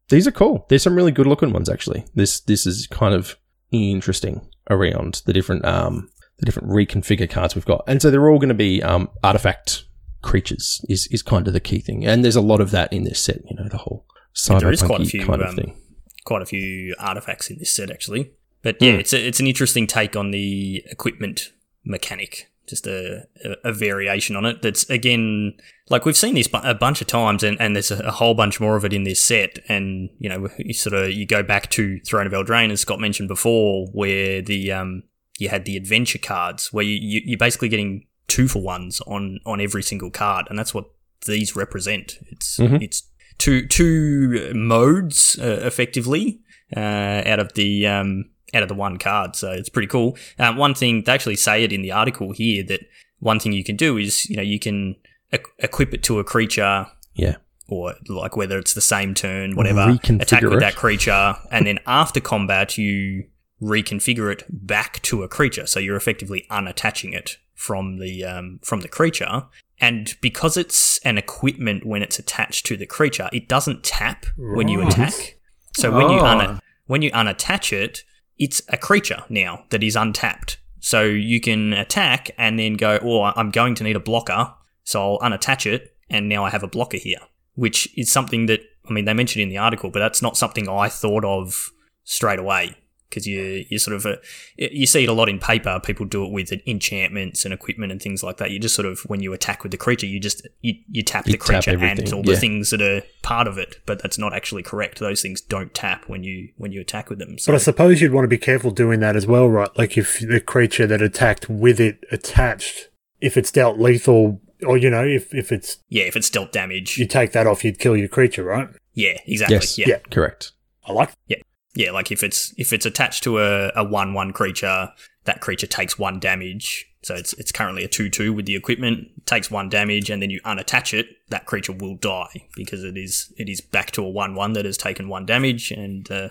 these 0.10 0.28
are 0.28 0.32
cool. 0.32 0.66
There's 0.68 0.84
some 0.84 0.96
really 0.98 1.14
good 1.14 1.26
looking 1.26 1.54
ones 1.54 1.70
actually. 1.70 2.06
This 2.16 2.42
this 2.42 2.66
is 2.66 2.86
kind 2.88 3.14
of 3.16 3.38
interesting 3.72 4.42
around 4.70 5.22
the 5.26 5.34
different 5.34 5.64
um 5.66 6.10
the 6.38 6.46
different 6.46 6.70
reconfigure 6.70 7.30
cards 7.30 7.56
we've 7.56 7.66
got, 7.66 7.84
and 7.88 8.02
so 8.02 8.12
they're 8.12 8.30
all 8.30 8.40
going 8.40 8.50
to 8.50 8.54
be 8.56 8.82
um 8.84 9.10
artifact 9.24 9.86
creatures 10.22 10.84
is 10.90 11.08
is 11.08 11.22
kind 11.22 11.48
of 11.48 11.54
the 11.54 11.60
key 11.60 11.80
thing. 11.80 12.06
And 12.06 12.24
there's 12.24 12.36
a 12.36 12.42
lot 12.42 12.62
of 12.62 12.72
that 12.72 12.92
in 12.92 13.04
this 13.04 13.22
set. 13.22 13.42
You 13.50 13.56
know 13.58 13.70
the 13.70 13.78
whole 13.78 14.06
And 14.50 14.60
there 14.60 14.72
is 14.72 14.82
quite 14.84 15.02
a 15.02 15.06
few, 15.06 15.26
kind 15.26 15.42
of 15.42 15.50
um, 15.50 15.56
thing. 15.56 15.78
quite 16.26 16.42
a 16.42 16.46
few 16.46 16.96
artifacts 17.00 17.50
in 17.50 17.58
this 17.60 17.72
set 17.74 17.90
actually. 17.92 18.32
But 18.64 18.82
yeah, 18.82 18.94
Hmm. 18.94 19.00
it's 19.00 19.14
a, 19.14 19.28
it's 19.28 19.40
an 19.40 19.48
interesting 19.48 19.86
take 19.88 20.16
on 20.16 20.32
the 20.32 20.84
equipment 20.90 21.52
mechanic. 21.84 22.50
Just 22.68 22.88
a, 22.88 23.28
a, 23.44 23.70
a 23.70 23.72
variation 23.74 24.36
on 24.36 24.44
it. 24.44 24.64
That's 24.64 24.90
again 24.90 25.54
like 25.90 26.04
we've 26.04 26.18
seen 26.18 26.34
this 26.34 26.48
bu- 26.48 26.58
a 26.64 26.74
bunch 26.74 27.00
of 27.00 27.06
times, 27.06 27.44
and, 27.44 27.62
and 27.62 27.76
there's 27.76 27.92
a, 27.92 28.00
a 28.00 28.12
whole 28.12 28.34
bunch 28.34 28.60
more 28.60 28.76
of 28.76 28.84
it 28.84 28.92
in 28.92 29.04
this 29.04 29.22
set. 29.22 29.60
And 29.70 30.10
you 30.18 30.28
know, 30.30 30.50
you 30.58 30.74
sort 30.74 30.96
of 30.96 31.12
you 31.12 31.28
go 31.28 31.44
back 31.44 31.70
to 31.72 32.00
Throne 32.00 32.26
of 32.26 32.34
Eldraine, 32.34 32.72
as 32.72 32.82
Scott 32.82 33.00
mentioned 33.00 33.28
before, 33.28 33.86
where 33.94 34.42
the 34.42 34.72
um 34.72 35.04
you 35.40 35.50
had 35.50 35.66
the 35.66 35.76
adventure 35.78 36.20
cards, 36.20 36.72
where 36.74 36.86
you, 36.86 36.96
you 37.02 37.22
you're 37.26 37.38
basically 37.38 37.70
getting 37.70 38.06
two 38.28 38.48
for 38.48 38.62
ones 38.62 39.02
on 39.08 39.40
on 39.46 39.60
every 39.62 39.84
single 39.84 40.10
card, 40.12 40.48
and 40.50 40.58
that's 40.58 40.74
what 40.74 40.86
these 41.26 41.56
represent. 41.56 42.18
It's 42.32 42.58
Mhm. 42.58 42.82
it's 42.82 43.04
two 43.38 43.66
two 43.68 44.52
modes 44.54 45.38
uh, 45.42 45.60
effectively 45.66 46.40
uh, 46.76 46.80
out 47.26 47.40
of 47.40 47.54
the 47.54 47.88
um, 47.88 48.26
out 48.54 48.64
of 48.64 48.70
the 48.70 48.76
one 48.76 48.98
card. 48.98 49.36
So 49.36 49.52
it's 49.52 49.70
pretty 49.70 49.88
cool. 49.88 50.18
Um, 50.40 50.58
one 50.58 50.74
thing 50.74 51.04
they 51.04 51.12
actually 51.12 51.36
say 51.36 51.64
it 51.64 51.72
in 51.74 51.82
the 51.82 51.92
article 51.92 52.32
here 52.32 52.64
that 52.68 52.82
one 53.20 53.40
thing 53.40 53.54
you 53.54 53.64
can 53.64 53.76
do 53.76 53.98
is 53.98 54.30
you 54.30 54.36
know 54.38 54.44
you 54.44 54.60
can 54.60 54.96
e- 55.34 55.38
equip 55.60 55.94
it 55.94 56.04
to 56.04 56.20
a 56.20 56.24
creature 56.24 56.88
Yeah. 57.16 57.36
or 57.68 57.96
like 58.08 58.36
whether 58.38 58.58
it's 58.60 58.74
the 58.74 58.82
same 58.82 59.14
turn, 59.14 59.56
whatever, 59.56 59.98
attack 60.04 60.44
with 60.44 60.54
it. 60.54 60.60
that 60.60 60.76
creature, 60.76 61.36
and 61.52 61.66
then 61.66 61.80
after 61.88 62.20
combat 62.20 62.78
you 62.78 63.26
reconfigure 63.62 64.32
it 64.32 64.44
back 64.50 65.02
to 65.04 65.24
a 65.24 65.28
creature. 65.28 65.66
So 65.66 65.80
you're 65.80 65.96
effectively 65.96 66.46
unattaching 66.52 67.14
it 67.14 67.38
from 67.54 67.98
the 68.00 68.24
um, 68.26 68.60
from 68.64 68.82
the 68.82 68.88
creature. 68.88 69.44
And 69.80 70.16
because 70.22 70.56
it's 70.58 71.00
an 71.00 71.18
equipment 71.18 71.86
when 71.86 72.02
it's 72.02 72.20
attached 72.20 72.66
to 72.68 72.78
the 72.78 72.86
creature, 72.86 73.30
it 73.34 73.48
doesn't 73.50 73.84
tap 73.84 74.26
when 74.38 74.68
you 74.68 74.82
attack. 74.82 75.38
So 75.76 75.92
when 75.92 76.10
you 76.10 76.20
Oh. 76.20 76.26
un- 76.26 76.60
when 76.86 77.02
you 77.02 77.12
unattach 77.12 77.74
it, 77.74 78.04
it's 78.38 78.62
a 78.70 78.78
creature 78.78 79.24
now 79.30 79.66
that 79.72 79.84
is 79.84 79.96
untapped. 79.96 80.58
So 80.80 81.04
you 81.04 81.42
can 81.42 81.74
attack 81.74 82.32
and 82.38 82.60
then 82.60 82.76
go, 82.76 83.00
oh, 83.02 83.24
I'm 83.24 83.50
going 83.50 83.74
to 83.76 83.84
need 83.84 83.96
a 83.96 84.00
blocker, 84.00 84.54
so 84.84 85.16
I'll 85.16 85.20
unattach 85.20 85.66
it, 85.66 85.96
and 86.10 86.30
now 86.30 86.46
I 86.46 86.52
have 86.52 86.62
a 86.62 86.68
blocker 86.68 86.98
here, 86.98 87.18
which 87.56 87.90
is 87.98 88.12
something 88.12 88.46
that 88.46 88.62
I 88.88 88.94
mean 88.94 89.06
they 89.06 89.14
mentioned 89.14 89.42
in 89.42 89.50
the 89.50 89.58
article, 89.58 89.90
but 89.90 90.00
that's 90.00 90.22
not 90.22 90.38
something 90.38 90.70
I 90.70 90.90
thought 90.90 91.26
of 91.26 91.72
straight 92.04 92.38
away 92.40 92.76
because 93.10 93.26
you 93.28 93.66
you 93.70 93.80
sort 93.80 93.96
of 93.96 94.06
uh, 94.06 94.18
you 94.58 94.86
see 94.86 95.04
it 95.04 95.10
a 95.10 95.14
lot 95.14 95.30
in 95.30 95.40
paper. 95.40 95.80
People 95.84 96.06
do 96.06 96.26
it 96.26 96.32
with 96.32 96.52
enchantments 96.68 97.46
and 97.46 97.54
equipment 97.54 97.92
and 97.92 98.02
things 98.02 98.24
like 98.24 98.38
that. 98.38 98.52
You 98.52 98.60
just 98.60 98.76
sort 98.76 98.86
of 98.86 99.00
when 99.02 99.22
you 99.22 99.34
attack 99.34 99.64
with 99.64 99.72
the 99.72 99.78
creature, 99.78 100.06
you 100.06 100.20
just 100.20 100.48
you, 100.62 100.76
you 100.90 101.04
tap 101.04 101.28
You 101.28 101.34
the 101.34 101.38
tap 101.38 101.46
creature 101.46 101.72
and 101.72 101.84
everything, 101.84 102.14
all 102.14 102.24
the 102.24 102.34
yeah. 102.34 102.40
things 102.40 102.70
that 102.72 102.82
are 102.82 103.02
part 103.22 103.48
of 103.48 103.58
it, 103.58 103.82
but 103.86 104.02
that's 104.02 104.18
not 104.18 104.34
actually 104.34 104.64
correct. 104.64 105.00
Those 105.00 105.22
things 105.22 105.42
don't 105.42 105.74
tap 105.74 106.08
when 106.08 106.24
you 106.24 106.50
when 106.58 106.72
you 106.72 106.82
attack 106.82 107.10
with 107.10 107.20
them. 107.20 107.38
So 107.38 107.52
But 107.52 107.56
I 107.56 107.60
suppose 107.60 108.02
you'd 108.02 108.14
want 108.14 108.26
to 108.26 108.30
be 108.30 108.38
careful 108.38 108.72
doing 108.72 109.00
that 109.02 109.16
as 109.16 109.28
well, 109.28 109.48
right? 109.48 109.70
Like 109.78 109.98
if 109.98 110.20
the 110.20 110.42
creature 110.42 110.88
that 110.88 111.02
attacked 111.02 111.50
with 111.50 111.80
it 111.80 112.04
attached, 112.12 112.90
if 113.22 113.38
it's 113.38 113.52
dealt 113.52 113.80
lethal, 113.80 114.42
or 114.66 114.78
you 114.78 114.90
know, 114.90 115.06
if 115.06 115.34
if 115.34 115.52
it's 115.52 115.78
yeah, 115.90 116.04
if 116.04 116.16
it's 116.16 116.30
dealt 116.30 116.52
damage, 116.52 116.98
you 116.98 117.08
take 117.08 117.32
that 117.34 117.48
off, 117.48 117.64
you'd 117.64 117.80
kill 117.80 117.96
your 117.96 118.08
creature, 118.08 118.44
right? 118.44 118.70
yeah, 118.94 119.18
exactly. 119.26 119.56
Yes. 119.56 119.78
Yeah. 119.78 119.88
Yeah. 119.88 120.00
Correct. 120.10 120.54
I 120.88 120.94
like. 120.94 121.12
Yeah, 121.28 121.38
like 121.76 122.12
if 122.12 122.24
it's 122.24 122.54
if 122.58 122.74
it's 122.74 122.86
attached 122.86 123.24
to 123.24 123.40
a, 123.40 123.72
a 123.76 123.84
one 123.84 124.14
one 124.14 124.32
creature, 124.32 124.90
that 125.26 125.42
creature 125.42 125.68
takes 125.68 126.00
one 126.00 126.20
damage. 126.20 126.86
So 127.04 127.14
it's 127.14 127.34
it's 127.34 127.52
currently 127.52 127.84
a 127.84 127.88
two 127.88 128.10
two 128.10 128.34
with 128.34 128.46
the 128.46 128.56
equipment, 128.56 129.26
takes 129.26 129.52
one 129.52 129.70
damage, 129.70 130.10
and 130.10 130.22
then 130.22 130.30
you 130.30 130.42
unattach 130.42 130.98
it, 130.98 131.08
that 131.30 131.46
creature 131.46 131.74
will 131.74 131.96
die 131.96 132.48
because 132.56 132.84
it 132.84 132.98
is 132.98 133.32
it 133.38 133.50
is 133.50 133.62
back 133.62 133.92
to 133.92 134.04
a 134.04 134.10
one 134.10 134.36
one 134.36 134.54
that 134.54 134.66
has 134.66 134.78
taken 134.78 135.10
one 135.10 135.26
damage 135.26 135.72
and 135.72 136.10
uh, 136.10 136.30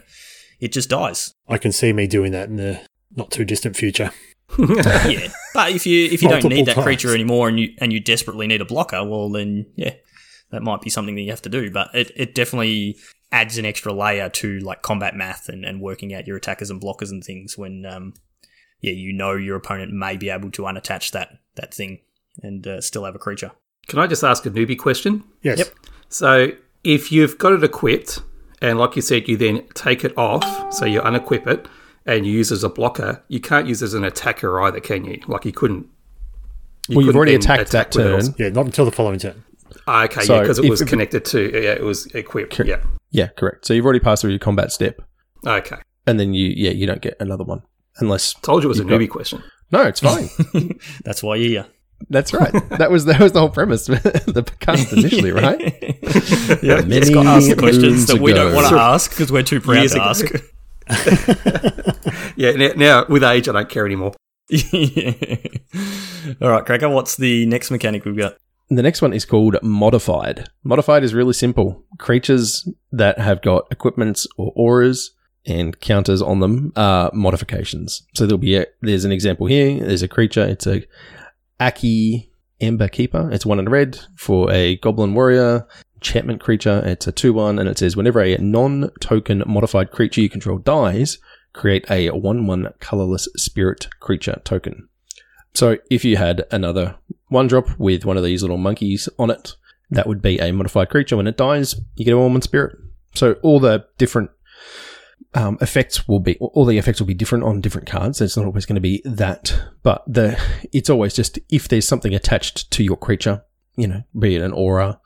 it 0.61 0.73
just 0.73 0.89
dies. 0.89 1.33
I 1.49 1.59
can 1.59 1.73
see 1.73 1.93
me 1.93 2.07
doing 2.07 2.33
that 2.33 2.49
in 2.49 2.57
the 2.57 2.81
not 3.15 3.31
too 3.31 3.45
distant 3.45 3.77
future. 3.77 4.11
yeah, 4.59 5.29
but 5.53 5.73
if 5.73 5.87
you 5.87 6.07
if 6.07 6.23
you 6.23 6.29
don't 6.29 6.45
need 6.45 6.67
that 6.67 6.77
creature 6.77 7.15
anymore 7.15 7.49
and 7.49 7.59
you 7.59 7.75
and 7.79 7.93
you 7.93 8.01
desperately 8.01 8.47
need 8.47 8.61
a 8.61 8.65
blocker, 8.65 9.05
well 9.05 9.31
then 9.31 9.67
yeah, 9.77 9.95
that 10.51 10.63
might 10.63 10.81
be 10.81 10.91
something 10.91 11.15
that 11.15 11.23
you 11.23 11.31
have 11.31 11.43
to 11.43 11.49
do. 11.49 11.71
But 11.71 11.95
it, 11.95 12.11
it 12.15 12.35
definitely 12.35 12.97
adds 13.35 13.59
an 13.59 13.65
extra 13.65 13.93
layer 13.93 14.29
to 14.29 14.61
like 14.61 14.81
combat 14.83 15.17
math 15.17 15.49
and, 15.49 15.65
and 15.65 15.81
working 15.81 16.15
out 16.15 16.27
your 16.27 16.37
attackers 16.37 16.71
and 16.71 16.81
blockers 16.81 17.11
and 17.11 17.25
things 17.25 17.59
when 17.59 17.85
um 17.85 18.15
yeah 18.81 18.93
you 18.93 19.13
know 19.13 19.35
your 19.35 19.57
opponent 19.57 19.93
may 19.93 20.17
be 20.17 20.31
able 20.31 20.51
to 20.51 20.63
unattach 20.63 21.11
that 21.11 21.39
that 21.57 21.75
thing 21.75 21.99
and 22.43 22.67
uh, 22.67 22.81
still 22.81 23.05
have 23.05 23.15
a 23.15 23.19
creature. 23.19 23.53
Can 23.87 23.99
I 23.99 24.07
just 24.07 24.25
ask 24.25 24.45
a 24.47 24.51
newbie 24.51 24.79
question? 24.79 25.25
Yes. 25.43 25.59
Yep. 25.59 25.69
So, 26.09 26.49
if 26.83 27.13
you've 27.13 27.39
got 27.39 27.53
it 27.53 27.65
equipped, 27.65 28.21
and 28.61 28.79
like 28.79 28.97
you 28.97 29.03
said, 29.03 29.29
you 29.29 29.37
then 29.37 29.67
take 29.75 30.05
it 30.05 30.17
off, 30.17 30.73
so 30.73 30.85
you 30.85 31.01
unequip 31.01 31.47
it, 31.47 31.67
and 32.07 32.27
you 32.27 32.33
use 32.33 32.51
it 32.51 32.57
as 32.57 32.65
a 32.65 32.69
blocker, 32.69 33.23
you 33.29 33.41
can't 33.41 33.67
use 33.67 33.83
it 33.83 33.87
as 33.87 33.95
an 33.95 34.05
attacker 34.05 34.61
either, 34.63 34.81
can 34.81 35.05
you? 35.05 35.21
Like 35.27 35.45
you 35.45 35.53
couldn't. 35.53 35.87
you 36.89 36.97
well, 36.97 37.07
you've 37.07 37.17
already 37.17 37.35
attacked 37.35 37.71
that 37.73 37.95
attack 37.95 37.95
with 37.95 38.07
it 38.07 38.27
turn. 38.27 38.35
Yeah, 38.39 38.49
not 38.51 38.67
until 38.67 38.85
the 38.85 38.93
following 38.93 39.19
turn. 39.19 39.45
Ah, 39.87 40.05
okay, 40.05 40.23
So 40.23 40.35
yeah, 40.35 40.41
because 40.41 40.59
it 40.59 40.65
if- 40.65 40.71
was 40.71 40.83
connected 40.83 41.25
to. 41.27 41.41
Yeah, 41.53 41.73
it 41.73 41.83
was 41.83 42.07
equipped. 42.15 42.57
Cor- 42.57 42.67
Yeah. 42.67 42.83
Yeah, 43.11 43.29
correct. 43.29 43.67
So 43.67 43.75
you've 43.75 43.85
already 43.85 44.01
passed 44.01 44.23
through 44.23 44.31
your 44.31 44.39
combat 44.41 44.73
step, 44.73 45.01
Okay. 45.47 45.77
and 46.07 46.19
then 46.19 46.35
you 46.35 46.53
yeah 46.57 46.71
you 46.71 46.87
don't 46.87 47.01
get 47.03 47.17
another 47.21 47.45
one 47.45 47.63
unless 47.99 48.33
Told 48.43 48.63
you 48.63 48.69
it 48.69 48.71
was 48.71 48.81
a 48.81 48.83
You've 48.83 48.91
got- 48.91 49.01
newbie 49.01 49.09
question. 49.11 49.43
no, 49.71 49.83
it's 49.83 50.01
fine. 50.01 50.29
That's 51.05 51.23
why 51.23 51.37
you're 51.37 51.49
here. 51.49 51.67
That's 52.11 52.35
right. 52.35 52.53
That 52.71 52.91
was 52.91 53.05
that 53.05 53.21
was 53.21 53.33
the 53.33 53.41
whole 53.41 53.51
premise. 53.51 53.87
the 53.87 54.45
cast 54.61 54.93
initially, 54.93 55.31
right? 55.43 55.61
yeah, 56.63 56.81
Many 56.83 56.97
it's 56.97 57.11
got 57.11 57.25
asked 57.27 57.57
questions 57.57 58.07
that 58.07 58.21
we 58.21 58.33
don't 58.33 58.53
want 58.55 58.67
to 58.69 58.75
ask 58.77 59.11
because 59.11 59.31
we're 59.31 59.43
too 59.45 59.61
proud 59.61 59.79
Years 59.79 59.93
to 59.93 60.01
ago. 60.01 60.11
ask. 60.11 60.25
Yeah, 62.37 62.51
now, 62.53 62.73
now 62.77 63.07
with 63.09 63.23
age, 63.23 63.49
I 63.49 63.53
don't 63.53 63.69
care 63.69 63.87
anymore. 63.87 64.13
All 66.43 66.51
right, 66.51 66.67
Cracker, 66.67 66.89
what's 66.89 67.17
the 67.17 67.47
next 67.47 67.71
mechanic 67.71 68.05
we've 68.05 68.17
got? 68.17 68.37
The 68.75 68.83
next 68.83 69.03
one 69.03 69.13
is 69.13 69.25
called 69.25 69.57
modified. 69.63 70.49
Modified 70.65 71.05
is 71.05 71.15
really 71.15 71.33
simple. 71.33 71.85
Creatures 71.99 72.69
that 72.91 73.19
have 73.21 73.41
got 73.41 73.69
equipments 73.71 74.27
or 74.37 74.53
auras 74.57 75.13
and 75.47 75.79
counters 75.79 76.21
on 76.21 76.41
them 76.41 76.73
are 76.75 77.11
modifications. 77.15 78.03
So 78.15 78.27
there'll 78.27 78.39
be 78.39 78.57
a, 78.57 78.67
there's 78.81 79.05
an 79.05 79.13
example 79.13 79.47
here. 79.47 79.79
There's 79.79 80.03
a 80.03 80.09
creature. 80.09 80.45
It's 80.45 80.67
a 80.67 80.83
Akki 81.61 82.31
Ember 82.61 82.89
Keeper. 82.89 83.31
It's 83.31 83.47
one 83.47 83.61
in 83.61 83.69
red 83.69 84.01
for 84.17 84.51
a 84.51 84.77
Goblin 84.79 85.15
Warrior. 85.15 85.69
Enchantment 85.97 86.41
creature. 86.41 86.83
It's 86.85 87.07
a 87.07 87.13
2 87.13 87.33
1, 87.33 87.59
and 87.59 87.69
it 87.69 87.79
says 87.79 87.97
whenever 87.97 88.21
a 88.21 88.37
non 88.39 88.91
token 89.01 89.43
modified 89.47 89.91
creature 89.91 90.21
you 90.21 90.29
control 90.29 90.59
dies, 90.59 91.19
create 91.53 91.89
a 91.91 92.11
1 92.11 92.47
1 92.47 92.75
colorless 92.81 93.29
spirit 93.37 93.87
creature 94.01 94.41
token. 94.45 94.89
So 95.55 95.79
if 95.91 96.05
you 96.05 96.17
had 96.17 96.45
another 96.51 96.97
one 97.35 97.47
drop 97.47 97.79
with 97.79 98.05
one 98.05 98.17
of 98.17 98.25
these 98.25 98.43
little 98.43 98.57
monkeys 98.57 99.09
on 99.19 99.31
it, 99.31 99.57
that 99.91 100.07
would 100.07 100.23
be 100.23 100.39
a 100.39 100.53
modified 100.53 100.89
creature. 100.89 101.17
When 101.17 101.27
it 101.27 101.37
dies, 101.37 101.75
you 101.97 102.05
get 102.05 102.15
a 102.15 102.19
1 102.19 102.33
1 102.33 102.43
spirit. 102.43 102.77
So 103.15 103.35
all 103.43 103.61
the 103.61 103.87
different 103.99 104.31
um, 105.35 105.59
effects 105.61 106.07
will 106.07 106.21
be 106.21 106.37
all 106.39 106.65
the 106.65 106.79
effects 106.79 107.01
will 107.01 107.07
be 107.07 107.15
different 107.15 107.45
on 107.45 107.61
different 107.61 107.89
cards. 107.89 108.21
It's 108.21 108.37
not 108.37 108.47
always 108.47 108.67
going 108.67 108.77
to 108.77 108.81
be 108.81 109.03
that, 109.05 109.61
but 109.83 110.03
the 110.07 110.41
it's 110.73 110.91
always 110.91 111.15
just 111.15 111.39
if 111.51 111.69
there's 111.69 111.87
something 111.87 112.15
attached 112.15 112.71
to 112.73 112.85
your 112.85 112.97
creature, 112.97 113.45
you 113.77 113.87
know, 113.87 114.03
be 114.19 114.37
it 114.37 114.43
an 114.43 114.53
aura, 114.53 115.01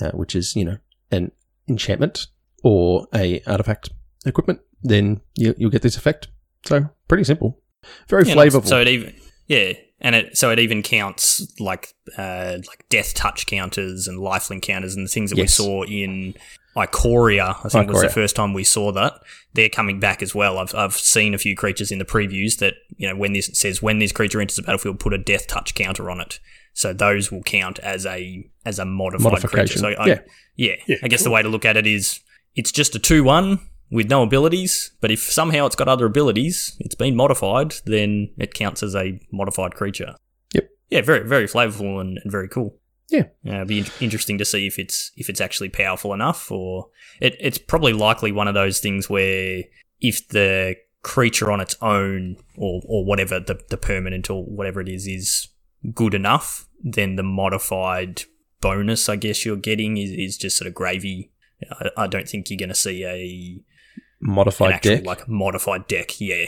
uh, 0.00 0.10
which 0.10 0.36
is 0.36 0.54
you 0.54 0.64
know 0.64 0.78
an 1.10 1.32
enchantment 1.68 2.26
or 2.62 3.06
a 3.14 3.42
artifact 3.46 3.90
equipment, 4.26 4.60
then 4.82 5.20
you, 5.34 5.54
you'll 5.56 5.70
get 5.70 5.82
this 5.82 5.96
effect. 5.96 6.28
So 6.66 6.88
pretty 7.08 7.24
simple, 7.24 7.60
very 8.08 8.26
Yeah, 8.26 8.34
flavorful. 8.34 8.66
So 8.66 8.80
it 8.80 8.88
even 8.88 9.14
yeah, 9.46 9.72
and 10.00 10.14
it 10.14 10.36
so 10.36 10.50
it 10.50 10.58
even 10.58 10.82
counts 10.82 11.46
like 11.60 11.94
uh, 12.18 12.58
like 12.68 12.84
death 12.88 13.14
touch 13.14 13.46
counters 13.46 14.06
and 14.08 14.18
lifelink 14.18 14.62
counters 14.62 14.94
and 14.94 15.06
the 15.06 15.10
things 15.10 15.30
that 15.30 15.36
we 15.36 15.46
saw 15.46 15.82
in 15.84 16.34
Ikoria. 16.76 17.56
I 17.64 17.68
think 17.68 17.90
was 17.90 18.02
the 18.02 18.08
first 18.08 18.36
time 18.36 18.52
we 18.52 18.64
saw 18.64 18.92
that. 18.92 19.14
They're 19.52 19.68
coming 19.68 20.00
back 20.00 20.22
as 20.22 20.34
well. 20.34 20.58
I've 20.58 20.74
I've 20.74 20.94
seen 20.96 21.34
a 21.34 21.38
few 21.38 21.56
creatures 21.56 21.92
in 21.92 21.98
the 21.98 22.04
previews 22.04 22.58
that 22.58 22.74
you 22.96 23.08
know 23.08 23.16
when 23.16 23.32
this 23.32 23.50
says 23.54 23.80
when 23.80 23.98
this 23.98 24.12
creature 24.12 24.40
enters 24.40 24.56
the 24.56 24.62
battlefield, 24.62 25.00
put 25.00 25.12
a 25.12 25.18
death 25.18 25.46
touch 25.46 25.74
counter 25.74 26.10
on 26.10 26.20
it. 26.20 26.40
So 26.72 26.92
those 26.92 27.30
will 27.30 27.42
count 27.42 27.78
as 27.78 28.04
a 28.04 28.44
as 28.66 28.78
a 28.78 28.84
modified 28.84 29.44
creature. 29.44 29.78
So 29.78 29.88
I, 29.90 30.06
Yeah. 30.06 30.18
yeah, 30.56 30.74
Yeah, 30.88 30.96
I 31.02 31.08
guess 31.08 31.22
the 31.22 31.30
way 31.30 31.42
to 31.42 31.48
look 31.48 31.64
at 31.64 31.76
it 31.76 31.86
is 31.86 32.20
it's 32.56 32.72
just 32.72 32.94
a 32.96 32.98
two 32.98 33.22
one 33.22 33.60
with 33.90 34.08
no 34.08 34.22
abilities, 34.22 34.92
but 35.00 35.10
if 35.10 35.20
somehow 35.20 35.66
it's 35.66 35.76
got 35.76 35.88
other 35.88 36.06
abilities, 36.06 36.76
it's 36.80 36.94
been 36.94 37.16
modified, 37.16 37.74
then 37.84 38.30
it 38.38 38.54
counts 38.54 38.82
as 38.82 38.94
a 38.94 39.20
modified 39.32 39.74
creature. 39.74 40.16
Yep. 40.52 40.68
Yeah, 40.90 41.02
very 41.02 41.26
very 41.26 41.46
flavorful 41.46 42.00
and, 42.00 42.18
and 42.22 42.32
very 42.32 42.48
cool. 42.48 42.78
Yeah. 43.10 43.20
Uh, 43.20 43.24
yeah, 43.42 43.54
it'd 43.56 43.68
be 43.68 43.78
in- 43.80 43.86
interesting 44.00 44.38
to 44.38 44.44
see 44.44 44.66
if 44.66 44.78
it's 44.78 45.12
if 45.16 45.28
it's 45.28 45.40
actually 45.40 45.68
powerful 45.68 46.14
enough, 46.14 46.50
or 46.50 46.88
it, 47.20 47.36
it's 47.38 47.58
probably 47.58 47.92
likely 47.92 48.32
one 48.32 48.48
of 48.48 48.54
those 48.54 48.80
things 48.80 49.08
where 49.08 49.62
if 50.00 50.26
the 50.28 50.76
creature 51.02 51.52
on 51.52 51.60
its 51.60 51.76
own 51.82 52.36
or 52.56 52.80
or 52.86 53.04
whatever 53.04 53.38
the 53.38 53.60
the 53.68 53.76
permanent 53.76 54.30
or 54.30 54.44
whatever 54.44 54.80
it 54.80 54.88
is 54.88 55.06
is 55.06 55.48
good 55.94 56.14
enough, 56.14 56.66
then 56.82 57.16
the 57.16 57.22
modified 57.22 58.22
bonus 58.60 59.08
I 59.10 59.16
guess 59.16 59.44
you're 59.44 59.56
getting 59.56 59.98
is, 59.98 60.10
is 60.10 60.38
just 60.38 60.56
sort 60.56 60.68
of 60.68 60.74
gravy. 60.74 61.30
I, 61.70 61.90
I 61.98 62.06
don't 62.06 62.28
think 62.28 62.48
you're 62.48 62.58
going 62.58 62.70
to 62.70 62.74
see 62.74 63.04
a 63.04 63.62
modified 64.20 64.74
actual 64.74 64.96
deck. 64.96 65.06
like 65.06 65.28
modified 65.28 65.86
deck. 65.86 66.20
Yeah, 66.20 66.46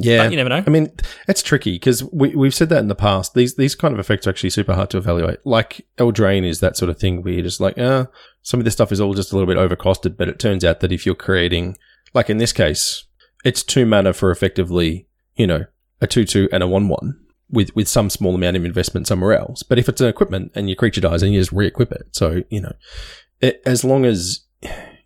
yeah, 0.00 0.24
but 0.24 0.30
you 0.30 0.36
never 0.36 0.48
know. 0.48 0.62
I 0.66 0.70
mean, 0.70 0.92
it's 1.26 1.42
tricky 1.42 1.72
because 1.72 2.04
we, 2.12 2.34
we've 2.34 2.54
said 2.54 2.68
that 2.68 2.78
in 2.78 2.88
the 2.88 2.94
past. 2.94 3.34
These 3.34 3.56
these 3.56 3.74
kind 3.74 3.92
of 3.92 4.00
effects 4.00 4.26
are 4.26 4.30
actually 4.30 4.50
super 4.50 4.74
hard 4.74 4.90
to 4.90 4.98
evaluate. 4.98 5.44
Like 5.44 5.86
Eldraine 5.98 6.46
is 6.46 6.60
that 6.60 6.76
sort 6.76 6.88
of 6.88 6.98
thing 6.98 7.22
where 7.22 7.34
you're 7.34 7.42
just 7.42 7.60
like, 7.60 7.76
uh, 7.78 8.06
some 8.42 8.60
of 8.60 8.64
this 8.64 8.74
stuff 8.74 8.92
is 8.92 9.00
all 9.00 9.14
just 9.14 9.32
a 9.32 9.36
little 9.36 9.52
bit 9.52 9.58
overcosted. 9.60 10.16
But 10.16 10.28
it 10.28 10.38
turns 10.38 10.64
out 10.64 10.80
that 10.80 10.92
if 10.92 11.04
you're 11.04 11.14
creating, 11.14 11.76
like 12.14 12.30
in 12.30 12.38
this 12.38 12.52
case, 12.52 13.04
it's 13.44 13.62
two 13.62 13.86
mana 13.86 14.12
for 14.12 14.30
effectively, 14.30 15.08
you 15.36 15.46
know, 15.46 15.64
a 16.00 16.06
two 16.06 16.24
two 16.24 16.48
and 16.52 16.62
a 16.62 16.68
one 16.68 16.88
one 16.88 17.18
with 17.50 17.74
with 17.74 17.88
some 17.88 18.10
small 18.10 18.34
amount 18.34 18.56
of 18.56 18.64
investment 18.64 19.06
somewhere 19.08 19.36
else. 19.36 19.62
But 19.62 19.78
if 19.78 19.88
it's 19.88 20.00
an 20.00 20.08
equipment 20.08 20.52
and 20.54 20.68
your 20.68 20.76
creature 20.76 21.00
dies, 21.00 21.22
and 21.22 21.32
you 21.32 21.40
just 21.40 21.52
re-equip 21.52 21.92
it. 21.92 22.08
So 22.12 22.44
you 22.50 22.60
know, 22.60 22.72
it, 23.40 23.60
as 23.66 23.84
long 23.84 24.04
as, 24.04 24.46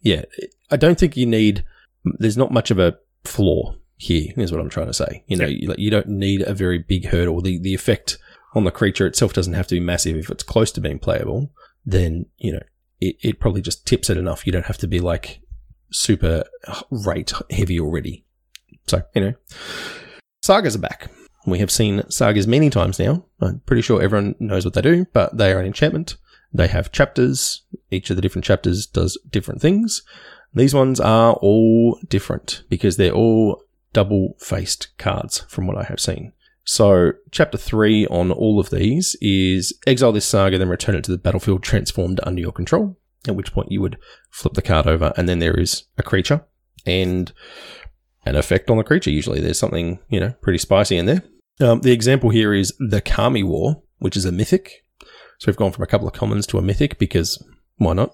yeah, 0.02 0.24
I 0.72 0.76
don't 0.76 0.98
think 0.98 1.16
you 1.16 1.26
need. 1.26 1.64
There's 2.04 2.36
not 2.36 2.50
much 2.50 2.70
of 2.70 2.78
a 2.78 2.96
flaw 3.24 3.76
here 4.02 4.32
is 4.36 4.50
what 4.50 4.60
I'm 4.60 4.68
trying 4.68 4.88
to 4.88 4.94
say. 4.94 5.22
You 5.28 5.36
know, 5.36 5.46
you, 5.46 5.68
like, 5.68 5.78
you 5.78 5.90
don't 5.90 6.08
need 6.08 6.42
a 6.42 6.54
very 6.54 6.78
big 6.78 7.06
hurdle. 7.06 7.40
The 7.40 7.58
the 7.58 7.74
effect 7.74 8.18
on 8.54 8.64
the 8.64 8.70
creature 8.70 9.06
itself 9.06 9.32
doesn't 9.32 9.54
have 9.54 9.68
to 9.68 9.76
be 9.76 9.80
massive. 9.80 10.16
If 10.16 10.30
it's 10.30 10.42
close 10.42 10.72
to 10.72 10.80
being 10.80 10.98
playable, 10.98 11.52
then 11.86 12.26
you 12.36 12.52
know 12.52 12.62
it, 13.00 13.16
it 13.22 13.40
probably 13.40 13.62
just 13.62 13.86
tips 13.86 14.10
it 14.10 14.16
enough. 14.16 14.44
You 14.44 14.52
don't 14.52 14.66
have 14.66 14.78
to 14.78 14.88
be 14.88 14.98
like 14.98 15.40
super 15.92 16.44
rate 16.90 17.32
heavy 17.50 17.78
already. 17.78 18.24
So 18.88 19.02
you 19.14 19.20
know, 19.22 19.34
sagas 20.42 20.74
are 20.74 20.80
back. 20.80 21.10
We 21.46 21.60
have 21.60 21.70
seen 21.70 22.02
sagas 22.10 22.46
many 22.46 22.70
times 22.70 22.98
now. 22.98 23.24
I'm 23.40 23.60
pretty 23.66 23.82
sure 23.82 24.02
everyone 24.02 24.34
knows 24.40 24.64
what 24.64 24.74
they 24.74 24.82
do, 24.82 25.06
but 25.12 25.36
they 25.36 25.52
are 25.52 25.60
an 25.60 25.66
enchantment. 25.66 26.16
They 26.52 26.68
have 26.68 26.92
chapters. 26.92 27.62
Each 27.90 28.10
of 28.10 28.16
the 28.16 28.22
different 28.22 28.44
chapters 28.44 28.86
does 28.86 29.18
different 29.30 29.60
things. 29.60 30.02
These 30.54 30.74
ones 30.74 31.00
are 31.00 31.34
all 31.34 31.98
different 32.08 32.64
because 32.68 32.96
they're 32.96 33.12
all 33.12 33.62
double 33.92 34.36
faced 34.38 34.88
cards 34.98 35.40
from 35.48 35.66
what 35.66 35.78
I 35.78 35.84
have 35.84 36.00
seen. 36.00 36.32
So, 36.64 37.12
chapter 37.30 37.58
three 37.58 38.06
on 38.06 38.30
all 38.30 38.60
of 38.60 38.70
these 38.70 39.16
is 39.20 39.76
exile 39.86 40.12
this 40.12 40.26
saga, 40.26 40.58
then 40.58 40.68
return 40.68 40.94
it 40.94 41.02
to 41.04 41.10
the 41.10 41.18
battlefield 41.18 41.62
transformed 41.62 42.20
under 42.22 42.40
your 42.40 42.52
control. 42.52 42.98
At 43.26 43.36
which 43.36 43.52
point 43.52 43.72
you 43.72 43.80
would 43.80 43.98
flip 44.30 44.54
the 44.54 44.62
card 44.62 44.86
over, 44.86 45.12
and 45.16 45.28
then 45.28 45.38
there 45.38 45.58
is 45.58 45.84
a 45.96 46.02
creature 46.02 46.44
and 46.86 47.32
an 48.24 48.36
effect 48.36 48.70
on 48.70 48.76
the 48.76 48.84
creature. 48.84 49.10
Usually, 49.10 49.40
there's 49.40 49.58
something 49.58 49.98
you 50.08 50.20
know 50.20 50.34
pretty 50.40 50.58
spicy 50.58 50.96
in 50.96 51.06
there. 51.06 51.22
Um, 51.60 51.80
the 51.80 51.92
example 51.92 52.30
here 52.30 52.54
is 52.54 52.72
the 52.78 53.00
Kami 53.00 53.42
War, 53.42 53.82
which 53.98 54.16
is 54.16 54.24
a 54.24 54.32
mythic. 54.32 54.84
So 55.38 55.46
we've 55.46 55.56
gone 55.56 55.72
from 55.72 55.82
a 55.82 55.88
couple 55.88 56.06
of 56.06 56.14
commons 56.14 56.46
to 56.48 56.58
a 56.58 56.62
mythic 56.62 56.98
because 56.98 57.42
why 57.76 57.94
not? 57.94 58.12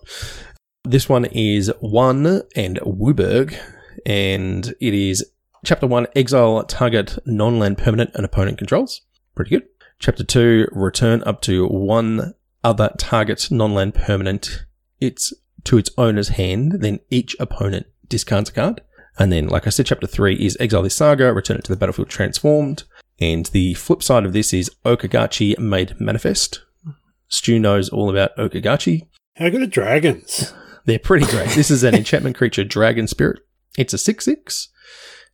This 0.85 1.09
one 1.09 1.27
is 1.27 1.73
one 1.81 2.43
and 2.57 2.79
WUBRG, 2.81 3.59
and 4.07 4.75
it 4.81 4.95
is 4.95 5.25
chapter 5.65 5.87
one 5.87 6.07
exile 6.15 6.63
target 6.65 7.19
non 7.27 7.59
land 7.59 7.79
permanent 7.79 8.11
and 8.15 8.25
opponent 8.25 8.59
controls. 8.59 9.03
Pretty 9.35 9.51
good. 9.51 9.69
Chapter 9.99 10.25
two 10.25 10.67
return 10.73 11.23
up 11.25 11.43
to 11.43 11.67
one 11.67 12.35
other 12.65 12.91
target 12.97 13.51
non 13.51 13.75
land 13.75 13.95
permanent. 13.95 14.65
It's 15.01 15.33
to 15.65 15.79
its 15.79 15.91
owner's 15.99 16.29
hand, 16.29 16.81
then 16.81 17.01
each 17.11 17.37
opponent 17.39 17.87
discards 18.09 18.51
a 18.51 18.53
card. 18.53 18.81
And 19.19 19.33
then, 19.33 19.49
like 19.49 19.67
I 19.67 19.71
said, 19.71 19.87
chapter 19.87 20.07
three 20.07 20.37
is 20.37 20.57
exile 20.61 20.83
this 20.83 20.95
saga, 20.95 21.33
return 21.33 21.59
it 21.59 21.65
to 21.65 21.73
the 21.73 21.77
battlefield 21.77 22.09
transformed. 22.09 22.85
And 23.21 23.47
the 23.47 23.75
flip 23.75 24.03
side 24.03 24.25
of 24.25 24.33
this 24.33 24.55
is 24.55 24.71
O-Kagachi 24.85 25.59
made 25.59 26.01
manifest. 26.01 26.63
Stu 27.27 27.59
knows 27.59 27.89
all 27.89 28.09
about 28.09 28.31
O-Kagachi. 28.39 29.09
How 29.37 29.49
good 29.51 29.63
are 29.63 29.67
dragons? 29.67 30.55
They're 30.89 30.99
pretty 30.99 31.27
great. 31.27 31.51
this 31.51 31.71
is 31.71 31.85
an 31.85 31.95
enchantment 31.95 32.35
creature, 32.35 32.65
Dragon 32.65 33.07
Spirit. 33.07 33.41
It's 33.77 33.93
a 33.93 33.99
6 33.99 34.25
6. 34.25 34.69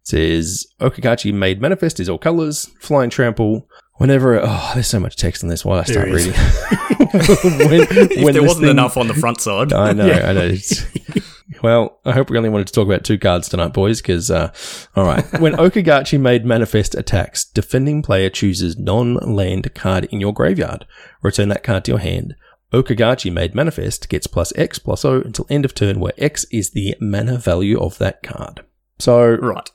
It 0.02 0.06
says 0.06 0.66
O-Kagachi 0.80 1.32
made 1.32 1.60
manifest 1.60 2.00
is 2.00 2.08
all 2.08 2.18
colors, 2.18 2.66
flying 2.80 3.08
trample. 3.08 3.68
Whenever, 3.98 4.40
oh, 4.42 4.72
there's 4.74 4.88
so 4.88 4.98
much 4.98 5.14
text 5.14 5.44
on 5.44 5.48
this. 5.48 5.64
Why 5.64 5.78
I 5.78 5.84
start 5.84 6.08
reading? 6.08 6.32
when, 6.98 7.86
if 7.88 8.24
when 8.24 8.34
there 8.34 8.42
wasn't 8.42 8.64
thing- 8.64 8.70
enough 8.70 8.96
on 8.96 9.06
the 9.06 9.14
front 9.14 9.40
side, 9.40 9.72
I 9.72 9.92
know, 9.92 10.10
I 10.10 10.32
know. 10.32 10.52
Well, 11.62 12.00
I 12.04 12.10
hope 12.10 12.30
we 12.30 12.36
only 12.36 12.50
wanted 12.50 12.66
to 12.66 12.72
talk 12.72 12.86
about 12.86 13.04
two 13.04 13.18
cards 13.18 13.48
tonight, 13.48 13.72
boys, 13.72 14.02
because, 14.02 14.30
uh, 14.32 14.52
all 14.96 15.04
right. 15.04 15.24
When 15.40 15.58
O-Kagachi 15.58 16.18
made 16.18 16.44
manifest 16.44 16.96
attacks, 16.96 17.44
defending 17.44 18.02
player 18.02 18.28
chooses 18.28 18.76
non 18.76 19.14
land 19.14 19.72
card 19.74 20.06
in 20.06 20.20
your 20.20 20.34
graveyard. 20.34 20.84
Return 21.22 21.48
that 21.50 21.62
card 21.62 21.84
to 21.84 21.92
your 21.92 22.00
hand. 22.00 22.34
O-Kagachi 22.74 23.32
made 23.32 23.54
manifest 23.54 24.08
gets 24.08 24.26
plus 24.26 24.52
X 24.56 24.80
plus 24.80 25.04
O 25.04 25.20
until 25.20 25.46
end 25.48 25.64
of 25.64 25.74
turn, 25.74 26.00
where 26.00 26.12
X 26.18 26.44
is 26.50 26.72
the 26.72 26.96
mana 27.00 27.38
value 27.38 27.78
of 27.80 27.98
that 27.98 28.22
card. 28.22 28.64
So, 28.98 29.36
right? 29.36 29.70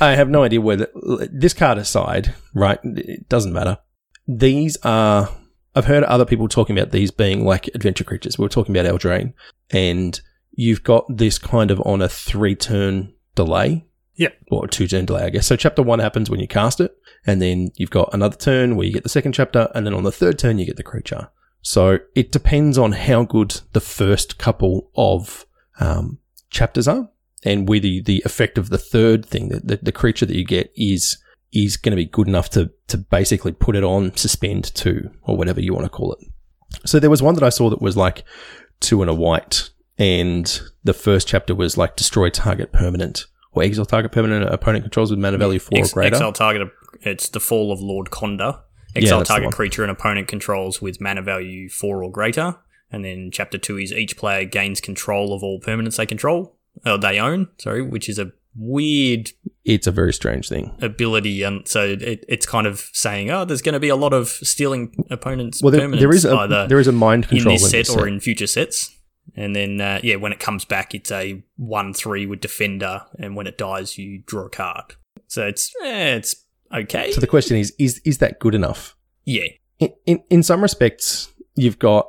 I 0.00 0.16
have 0.16 0.28
no 0.28 0.42
idea 0.42 0.60
whether 0.60 0.88
this 1.30 1.54
card 1.54 1.78
aside, 1.78 2.34
right? 2.52 2.80
It 2.82 3.28
doesn't 3.28 3.52
matter. 3.52 3.78
These 4.26 4.76
are. 4.82 5.30
I've 5.76 5.86
heard 5.86 6.04
other 6.04 6.24
people 6.24 6.48
talking 6.48 6.76
about 6.76 6.90
these 6.90 7.10
being 7.10 7.44
like 7.44 7.68
adventure 7.68 8.04
creatures. 8.04 8.36
We 8.36 8.44
were 8.44 8.48
talking 8.48 8.76
about 8.76 8.92
Eldraine, 8.92 9.32
and 9.70 10.20
you've 10.52 10.82
got 10.82 11.04
this 11.08 11.38
kind 11.38 11.70
of 11.70 11.80
on 11.82 12.02
a 12.02 12.08
three 12.08 12.56
turn 12.56 13.14
delay. 13.36 13.86
Yeah. 14.16 14.30
Or 14.50 14.66
two 14.66 14.86
turn 14.88 15.06
delay, 15.06 15.24
I 15.24 15.30
guess. 15.30 15.46
So 15.46 15.56
chapter 15.56 15.82
one 15.82 15.98
happens 16.00 16.30
when 16.30 16.40
you 16.40 16.48
cast 16.48 16.80
it, 16.80 16.96
and 17.26 17.40
then 17.40 17.70
you've 17.76 17.90
got 17.90 18.12
another 18.12 18.36
turn 18.36 18.74
where 18.74 18.86
you 18.86 18.92
get 18.92 19.04
the 19.04 19.08
second 19.08 19.32
chapter, 19.32 19.68
and 19.74 19.86
then 19.86 19.94
on 19.94 20.02
the 20.02 20.12
third 20.12 20.38
turn 20.38 20.58
you 20.58 20.66
get 20.66 20.76
the 20.76 20.82
creature. 20.82 21.28
So 21.64 21.98
it 22.14 22.30
depends 22.30 22.76
on 22.76 22.92
how 22.92 23.24
good 23.24 23.62
the 23.72 23.80
first 23.80 24.36
couple 24.36 24.90
of 24.96 25.46
um, 25.80 26.18
chapters 26.50 26.86
are, 26.86 27.08
and 27.42 27.66
whether 27.66 27.88
the 28.04 28.22
effect 28.26 28.58
of 28.58 28.68
the 28.68 28.78
third 28.78 29.24
thing, 29.24 29.48
the, 29.48 29.60
the, 29.60 29.76
the 29.82 29.92
creature 29.92 30.26
that 30.26 30.36
you 30.36 30.44
get, 30.44 30.70
is 30.76 31.18
is 31.52 31.76
going 31.76 31.92
to 31.92 31.96
be 31.96 32.04
good 32.04 32.28
enough 32.28 32.50
to 32.50 32.70
to 32.88 32.98
basically 32.98 33.52
put 33.52 33.76
it 33.76 33.82
on 33.82 34.14
suspend 34.14 34.74
two 34.74 35.10
or 35.22 35.36
whatever 35.38 35.60
you 35.60 35.72
want 35.72 35.86
to 35.86 35.90
call 35.90 36.12
it. 36.12 36.18
So 36.84 37.00
there 37.00 37.10
was 37.10 37.22
one 37.22 37.34
that 37.34 37.44
I 37.44 37.48
saw 37.48 37.70
that 37.70 37.80
was 37.80 37.96
like 37.96 38.24
two 38.80 39.00
and 39.00 39.10
a 39.10 39.14
white, 39.14 39.70
and 39.96 40.60
the 40.82 40.94
first 40.94 41.26
chapter 41.26 41.54
was 41.54 41.78
like 41.78 41.96
destroy 41.96 42.28
target 42.28 42.72
permanent 42.72 43.24
or 43.52 43.62
exile 43.62 43.86
target 43.86 44.12
permanent 44.12 44.52
opponent 44.52 44.84
controls 44.84 45.10
with 45.10 45.18
mana 45.18 45.38
value 45.38 45.58
four 45.58 45.78
Ex- 45.78 45.92
or 45.92 45.94
greater. 45.94 46.16
Exile 46.16 46.32
target, 46.32 46.68
it's 47.00 47.30
the 47.30 47.40
fall 47.40 47.72
of 47.72 47.80
Lord 47.80 48.10
Konda. 48.10 48.60
Yeah, 48.94 49.02
Exile 49.02 49.18
that's 49.18 49.28
target 49.28 49.52
creature 49.52 49.84
an 49.84 49.90
opponent 49.90 50.28
controls 50.28 50.80
with 50.80 51.00
mana 51.00 51.22
value 51.22 51.68
four 51.68 52.02
or 52.02 52.10
greater. 52.10 52.56
And 52.90 53.04
then 53.04 53.30
chapter 53.32 53.58
two 53.58 53.78
is 53.78 53.92
each 53.92 54.16
player 54.16 54.44
gains 54.44 54.80
control 54.80 55.34
of 55.34 55.42
all 55.42 55.60
permanents 55.60 55.96
they 55.96 56.06
control, 56.06 56.56
or 56.86 56.96
they 56.96 57.18
own, 57.18 57.48
sorry, 57.58 57.82
which 57.82 58.08
is 58.08 58.18
a 58.18 58.32
weird 58.56 59.30
It's 59.64 59.86
a 59.86 59.90
very 59.90 60.12
strange 60.12 60.48
thing. 60.48 60.76
ability. 60.80 61.42
And 61.42 61.66
so 61.66 61.82
it, 61.84 62.24
it's 62.28 62.46
kind 62.46 62.66
of 62.66 62.88
saying, 62.92 63.30
oh, 63.30 63.44
there's 63.44 63.62
going 63.62 63.72
to 63.72 63.80
be 63.80 63.88
a 63.88 63.96
lot 63.96 64.12
of 64.12 64.28
stealing 64.28 64.94
opponents' 65.10 65.62
Well, 65.62 65.72
there, 65.72 65.80
permanents 65.88 66.00
there 66.00 66.14
is 66.14 66.24
a 66.24 66.36
either 66.36 66.66
there 66.68 66.78
is 66.78 66.86
a 66.86 66.92
mind 66.92 67.28
control 67.28 67.54
in 67.54 67.60
this 67.60 67.70
set 67.70 67.86
this 67.86 67.90
or 67.90 68.06
in 68.06 68.20
future 68.20 68.46
sets. 68.46 68.96
And 69.36 69.56
then, 69.56 69.80
uh, 69.80 70.00
yeah, 70.02 70.16
when 70.16 70.32
it 70.32 70.38
comes 70.38 70.64
back, 70.64 70.94
it's 70.94 71.10
a 71.10 71.42
1 71.56 71.94
3 71.94 72.26
with 72.26 72.40
Defender. 72.40 73.02
And 73.18 73.34
when 73.34 73.46
it 73.46 73.58
dies, 73.58 73.98
you 73.98 74.22
draw 74.26 74.46
a 74.46 74.50
card. 74.50 74.94
So 75.26 75.46
it's, 75.46 75.74
eh, 75.82 76.14
it's 76.16 76.43
okay. 76.74 77.12
So 77.12 77.20
the 77.20 77.26
question 77.26 77.56
is, 77.56 77.72
is 77.78 78.00
is 78.04 78.18
that 78.18 78.38
good 78.40 78.54
enough? 78.54 78.96
yeah. 79.24 79.44
In, 79.80 79.92
in 80.06 80.22
in 80.30 80.42
some 80.44 80.62
respects, 80.62 81.32
you've 81.56 81.78
got 81.80 82.08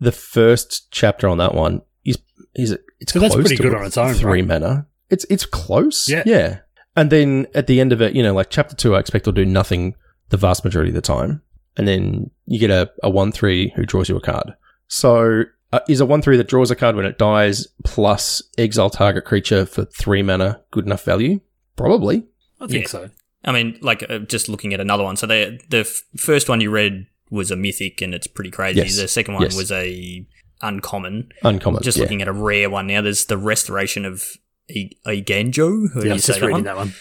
the 0.00 0.12
first 0.12 0.90
chapter 0.90 1.28
on 1.28 1.38
that 1.38 1.54
one 1.54 1.82
is 2.04 2.18
is 2.54 2.70
it 2.72 2.84
it's 3.00 3.12
So 3.12 3.18
that's 3.18 3.34
close 3.34 3.44
pretty 3.44 3.56
to 3.56 3.62
good 3.62 3.74
on 3.74 3.84
its 3.84 3.98
own, 3.98 4.14
three 4.14 4.40
right? 4.40 4.46
mana. 4.48 4.86
It's 5.10 5.26
it's 5.28 5.44
close. 5.44 6.08
Yeah. 6.08 6.22
yeah. 6.24 6.60
And 6.96 7.10
then 7.10 7.46
at 7.54 7.66
the 7.66 7.80
end 7.80 7.92
of 7.92 8.00
it, 8.00 8.14
you 8.14 8.22
know, 8.22 8.32
like 8.32 8.48
chapter 8.50 8.74
two, 8.74 8.94
I 8.94 9.00
expect 9.00 9.26
will 9.26 9.32
do 9.34 9.44
nothing 9.44 9.94
the 10.30 10.36
vast 10.38 10.64
majority 10.64 10.90
of 10.90 10.94
the 10.94 11.02
time, 11.02 11.42
and 11.76 11.86
then 11.86 12.30
you 12.46 12.58
get 12.58 12.70
a 12.70 12.90
a 13.02 13.10
one 13.10 13.30
three 13.30 13.70
who 13.76 13.84
draws 13.84 14.08
you 14.08 14.16
a 14.16 14.20
card. 14.20 14.54
So. 14.88 15.44
Uh, 15.72 15.80
is 15.88 15.98
a 15.98 16.06
1 16.06 16.22
3 16.22 16.36
that 16.36 16.46
draws 16.46 16.70
a 16.70 16.76
card 16.76 16.94
when 16.94 17.04
it 17.04 17.18
dies 17.18 17.66
plus 17.82 18.40
exile 18.56 18.88
target 18.88 19.24
creature 19.24 19.66
for 19.66 19.84
3 19.84 20.22
mana 20.22 20.60
good 20.70 20.86
enough 20.86 21.04
value? 21.04 21.40
Probably. 21.74 22.28
I 22.60 22.68
think 22.68 22.84
Yeah. 22.84 22.88
so. 22.90 23.10
I 23.44 23.52
mean, 23.52 23.78
like, 23.82 24.04
uh, 24.08 24.18
just 24.20 24.48
looking 24.48 24.72
at 24.74 24.80
another 24.80 25.04
one. 25.04 25.16
So 25.16 25.26
the, 25.26 25.60
the 25.68 25.78
f- 25.80 26.02
first 26.16 26.48
one 26.48 26.60
you 26.60 26.70
read 26.70 27.06
was 27.30 27.50
a 27.50 27.56
mythic 27.56 28.00
and 28.00 28.14
it's 28.14 28.26
pretty 28.26 28.50
crazy. 28.50 28.80
Yes. 28.80 28.96
The 28.96 29.08
second 29.08 29.34
one 29.34 29.42
Yes. 29.44 29.56
was 29.56 29.70
a 29.72 30.26
uncommon. 30.62 31.30
Uncommon. 31.42 31.82
Just 31.82 31.98
yeah. 31.98 32.02
looking 32.02 32.22
at 32.22 32.28
a 32.28 32.32
rare 32.32 32.70
one 32.70 32.86
now, 32.86 33.00
there's 33.02 33.26
the 33.26 33.36
restoration 33.36 34.04
of 34.04 34.24
I- 34.70 34.90
Eiganjo. 35.06 35.90
Who 35.92 36.00
Yeah, 36.00 36.04
I 36.04 36.06
you 36.06 36.12
was 36.14 36.24
say 36.24 36.28
just 36.32 36.40
that 36.40 36.46
reading 36.46 36.52
one? 36.52 36.64
that 36.64 36.76
one. 36.76 36.94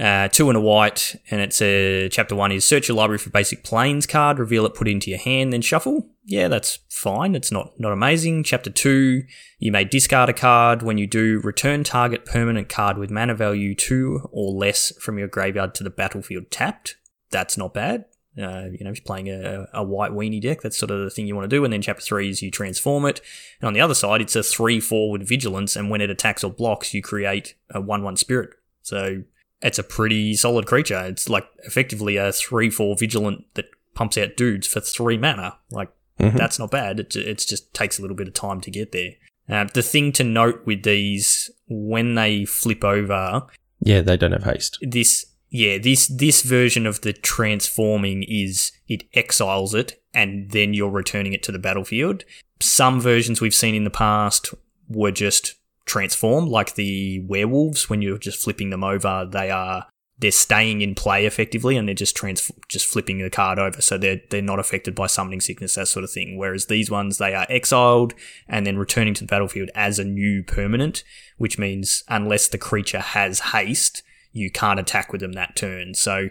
Uh, 0.00 0.28
two 0.28 0.48
and 0.48 0.56
a 0.56 0.60
white, 0.60 1.14
and 1.30 1.42
it's 1.42 1.60
a 1.60 2.08
chapter 2.08 2.34
one 2.34 2.50
is 2.50 2.64
search 2.64 2.88
your 2.88 2.96
library 2.96 3.18
for 3.18 3.28
basic 3.28 3.62
Plains 3.62 4.06
card, 4.06 4.38
reveal 4.38 4.64
it, 4.64 4.72
put 4.72 4.88
it 4.88 4.92
into 4.92 5.10
your 5.10 5.18
hand, 5.18 5.52
then 5.52 5.60
shuffle. 5.60 6.08
Yeah, 6.24 6.48
that's 6.48 6.78
fine. 6.88 7.34
It's 7.34 7.52
not 7.52 7.78
not 7.78 7.92
amazing. 7.92 8.44
Chapter 8.44 8.70
two, 8.70 9.24
you 9.58 9.70
may 9.70 9.84
discard 9.84 10.30
a 10.30 10.32
card. 10.32 10.80
When 10.80 10.96
you 10.96 11.06
do, 11.06 11.40
return 11.44 11.84
target 11.84 12.24
permanent 12.24 12.70
card 12.70 12.96
with 12.96 13.10
mana 13.10 13.34
value 13.34 13.74
two 13.74 14.26
or 14.32 14.52
less 14.52 14.90
from 14.98 15.18
your 15.18 15.28
graveyard 15.28 15.74
to 15.74 15.84
the 15.84 15.90
battlefield 15.90 16.50
tapped. 16.50 16.96
That's 17.30 17.58
not 17.58 17.74
bad. 17.74 18.06
Uh, 18.38 18.70
you 18.72 18.84
know, 18.84 18.90
if 18.90 18.98
you're 18.98 19.04
playing 19.04 19.28
a, 19.28 19.66
a 19.74 19.82
white 19.82 20.12
weenie 20.12 20.40
deck, 20.40 20.62
that's 20.62 20.78
sort 20.78 20.90
of 20.92 21.00
the 21.00 21.10
thing 21.10 21.26
you 21.26 21.36
want 21.36 21.50
to 21.50 21.54
do. 21.54 21.62
And 21.62 21.72
then 21.72 21.82
chapter 21.82 22.02
three 22.02 22.30
is 22.30 22.40
you 22.40 22.50
transform 22.50 23.04
it. 23.04 23.20
And 23.60 23.66
on 23.66 23.74
the 23.74 23.82
other 23.82 23.92
side, 23.94 24.22
it's 24.22 24.36
a 24.36 24.42
three 24.42 24.80
four 24.80 25.10
with 25.10 25.28
vigilance, 25.28 25.76
and 25.76 25.90
when 25.90 26.00
it 26.00 26.08
attacks 26.08 26.42
or 26.42 26.50
blocks, 26.50 26.94
you 26.94 27.02
create 27.02 27.54
a 27.68 27.82
one 27.82 28.02
one 28.02 28.16
spirit. 28.16 28.50
So 28.80 29.24
it's 29.62 29.78
a 29.78 29.82
pretty 29.82 30.34
solid 30.34 30.66
creature. 30.66 31.00
It's 31.06 31.28
like 31.28 31.46
effectively 31.64 32.16
a 32.16 32.32
three 32.32 32.70
four 32.70 32.96
vigilant 32.96 33.44
that 33.54 33.66
pumps 33.94 34.16
out 34.18 34.36
dudes 34.36 34.66
for 34.66 34.80
three 34.80 35.18
mana. 35.18 35.58
Like 35.70 35.90
Mhm. 36.18 36.36
that's 36.36 36.58
not 36.58 36.70
bad. 36.70 37.00
It 37.00 37.16
it 37.16 37.38
just 37.38 37.72
takes 37.74 37.98
a 37.98 38.02
little 38.02 38.16
bit 38.16 38.28
of 38.28 38.34
time 38.34 38.60
to 38.62 38.70
get 38.70 38.92
there. 38.92 39.12
Uh, 39.48 39.64
the 39.72 39.82
thing 39.82 40.12
to 40.12 40.22
note 40.24 40.62
with 40.64 40.82
these 40.84 41.50
when 41.68 42.14
they 42.14 42.44
flip 42.44 42.84
over, 42.84 43.46
Yeah, 43.82 44.00
they 44.02 44.16
don't 44.16 44.32
have 44.32 44.44
haste. 44.44 44.78
this 44.82 45.26
yeah 45.52 45.78
this 45.78 46.06
this 46.06 46.42
version 46.42 46.86
of 46.86 47.00
the 47.00 47.12
transforming 47.12 48.22
is 48.28 48.70
it 48.86 49.02
exiles 49.14 49.74
it 49.74 50.00
and 50.14 50.50
then 50.52 50.72
you're 50.74 50.90
returning 50.90 51.32
it 51.32 51.42
to 51.44 51.52
the 51.52 51.58
battlefield. 51.58 52.24
Some 52.60 53.00
versions 53.00 53.40
we've 53.40 53.54
seen 53.54 53.74
in 53.74 53.84
the 53.84 53.90
past 53.90 54.54
were 54.88 55.10
just 55.12 55.54
transformed, 55.90 56.48
like 56.48 56.76
the 56.76 57.20
werewolves. 57.26 57.90
When 57.90 58.00
you're 58.00 58.18
just 58.18 58.42
flipping 58.42 58.70
them 58.70 58.84
over, 58.84 59.28
they 59.30 59.50
are 59.50 59.86
they're 60.18 60.30
staying 60.30 60.82
in 60.82 60.94
play 60.94 61.26
effectively, 61.26 61.76
and 61.76 61.88
they're 61.88 61.94
just 61.94 62.14
trans 62.14 62.52
just 62.68 62.86
flipping 62.86 63.18
the 63.18 63.30
card 63.30 63.58
over, 63.58 63.80
so 63.82 63.98
they're 63.98 64.20
they're 64.30 64.40
not 64.40 64.60
affected 64.60 64.94
by 64.94 65.06
summoning 65.08 65.40
sickness, 65.40 65.74
that 65.74 65.88
sort 65.88 66.04
of 66.04 66.10
thing. 66.10 66.38
Whereas 66.38 66.66
these 66.66 66.90
ones, 66.90 67.18
they 67.18 67.34
are 67.34 67.46
exiled 67.48 68.14
and 68.48 68.64
then 68.64 68.78
returning 68.78 69.14
to 69.14 69.24
the 69.24 69.28
battlefield 69.28 69.70
as 69.74 69.98
a 69.98 70.04
new 70.04 70.44
permanent, 70.44 71.02
which 71.38 71.58
means 71.58 72.04
unless 72.08 72.48
the 72.48 72.58
creature 72.58 73.00
has 73.00 73.40
haste, 73.40 74.02
you 74.32 74.50
can't 74.50 74.80
attack 74.80 75.10
with 75.10 75.20
them 75.20 75.32
that 75.32 75.56
turn. 75.56 75.94
So 75.94 76.28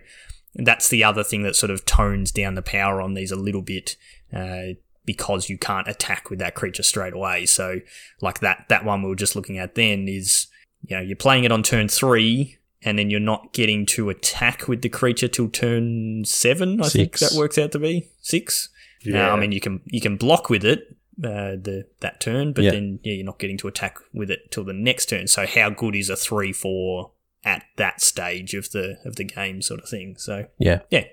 that's 0.55 0.87
the 0.87 1.03
other 1.03 1.23
thing 1.23 1.43
that 1.43 1.55
sort 1.55 1.69
of 1.69 1.85
tones 1.85 2.31
down 2.31 2.55
the 2.55 2.61
power 2.61 3.01
on 3.01 3.13
these 3.13 3.31
a 3.31 3.35
little 3.35 3.61
bit. 3.61 3.97
Uh, 4.33 4.79
because 5.13 5.49
you 5.49 5.57
can't 5.57 5.87
attack 5.87 6.29
with 6.29 6.37
that 6.39 6.53
creature 6.53 6.83
straight 6.83 7.13
away. 7.13 7.45
So, 7.47 7.79
like 8.21 8.39
that 8.41 8.65
that 8.69 8.85
one 8.85 9.01
we 9.01 9.09
were 9.09 9.15
just 9.25 9.35
looking 9.35 9.57
at 9.57 9.73
then 9.75 10.07
is, 10.07 10.47
you 10.87 10.95
know, 10.95 11.01
you're 11.01 11.15
playing 11.27 11.43
it 11.45 11.51
on 11.51 11.63
turn 11.63 11.87
three, 11.87 12.57
and 12.83 12.99
then 12.99 13.09
you're 13.09 13.19
not 13.33 13.53
getting 13.53 13.85
to 13.87 14.09
attack 14.09 14.67
with 14.67 14.81
the 14.83 14.89
creature 14.89 15.27
till 15.27 15.49
turn 15.49 16.23
seven. 16.25 16.79
I 16.81 16.89
think 16.89 17.17
that 17.19 17.33
works 17.35 17.57
out 17.57 17.71
to 17.71 17.79
be 17.79 18.07
six. 18.21 18.69
Yeah, 19.03 19.33
I 19.33 19.39
mean 19.39 19.51
you 19.51 19.61
can 19.61 19.81
you 19.85 20.01
can 20.01 20.15
block 20.17 20.49
with 20.49 20.63
it 20.63 20.79
uh, 21.23 21.55
the 21.67 21.85
that 22.01 22.19
turn, 22.21 22.53
but 22.53 22.63
Yeah. 22.65 22.71
then 22.71 22.99
yeah, 23.03 23.13
you're 23.13 23.25
not 23.25 23.39
getting 23.39 23.57
to 23.59 23.67
attack 23.67 23.97
with 24.13 24.29
it 24.29 24.51
till 24.51 24.63
the 24.63 24.73
next 24.73 25.07
turn. 25.09 25.27
So 25.27 25.45
how 25.47 25.69
good 25.69 25.95
is 25.95 26.09
a 26.09 26.15
three 26.15 26.53
four 26.53 27.11
at 27.43 27.63
that 27.77 28.01
stage 28.01 28.53
of 28.53 28.69
the 28.71 28.97
of 29.05 29.15
the 29.15 29.23
game, 29.23 29.61
sort 29.61 29.79
of 29.81 29.89
thing? 29.89 30.15
So 30.17 30.45
Yeah. 30.59 30.79
yeah, 30.91 31.05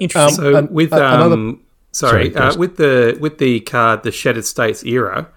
interesting. 0.00 0.44
So 0.44 0.56
Um, 0.56 0.72
with 0.72 0.92
uh, 0.92 0.96
another- 0.96 1.34
um, 1.34 1.60
sorry, 1.94 2.32
Sorry, 2.32 2.34
uh, 2.50 2.56
with 2.56 2.76
the 2.76 3.16
with 3.20 3.38
the 3.38 3.60
card, 3.60 4.02
the 4.02 4.12
Shattered 4.12 4.44
States 4.44 4.84
era, 4.84 5.28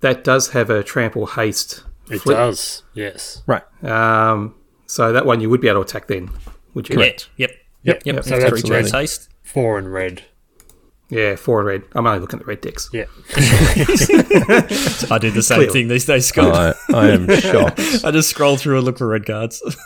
that 0.00 0.24
does 0.24 0.50
have 0.50 0.70
a 0.70 0.82
trample 0.82 1.26
haste. 1.26 1.82
It 2.10 2.20
flip. 2.20 2.36
does. 2.36 2.82
Yes. 2.94 3.42
Right. 3.46 3.62
Um, 3.84 4.54
so 4.86 5.12
that 5.12 5.26
one 5.26 5.40
you 5.40 5.50
would 5.50 5.60
be 5.60 5.68
able 5.68 5.84
to 5.84 5.88
attack 5.88 6.06
then, 6.06 6.30
would 6.74 6.88
you? 6.88 7.00
yeah, 7.02 7.10
yep, 7.36 7.50
Yep. 7.82 8.02
yep. 8.04 8.24
So 8.24 8.30
that's 8.38 8.44
turns 8.62 8.64
absolutely. 8.70 8.90
haste. 9.00 9.28
Four 9.42 9.78
in 9.78 9.88
red. 9.88 10.22
Yeah, 11.08 11.36
four 11.36 11.60
and 11.60 11.68
red. 11.68 11.82
I'm 11.92 12.06
only 12.06 12.18
looking 12.20 12.38
at 12.40 12.44
the 12.46 12.48
red 12.48 12.60
decks. 12.60 12.90
Yeah. 12.92 13.04
I 15.10 15.18
do 15.20 15.30
the 15.30 15.42
same 15.42 15.56
Clearly. 15.58 15.72
thing 15.72 15.88
these 15.88 16.04
days, 16.04 16.26
Scott. 16.26 16.76
I, 16.88 16.96
I 16.96 17.08
am 17.10 17.28
shocked. 17.40 17.78
I 18.04 18.10
just 18.10 18.30
scroll 18.30 18.56
through 18.56 18.76
and 18.78 18.84
look 18.84 18.98
for 18.98 19.06
red 19.06 19.24
cards. 19.26 19.62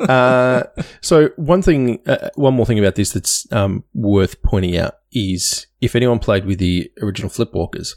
Uh, 0.00 0.64
so 1.00 1.28
one 1.36 1.62
thing, 1.62 2.00
uh, 2.06 2.28
one 2.34 2.54
more 2.54 2.66
thing 2.66 2.78
about 2.78 2.94
this 2.96 3.12
that's 3.12 3.50
um, 3.52 3.84
worth 3.94 4.42
pointing 4.42 4.76
out 4.76 4.94
is 5.12 5.66
if 5.80 5.94
anyone 5.94 6.18
played 6.18 6.44
with 6.44 6.58
the 6.58 6.90
original 7.00 7.30
Flipwalkers, 7.30 7.94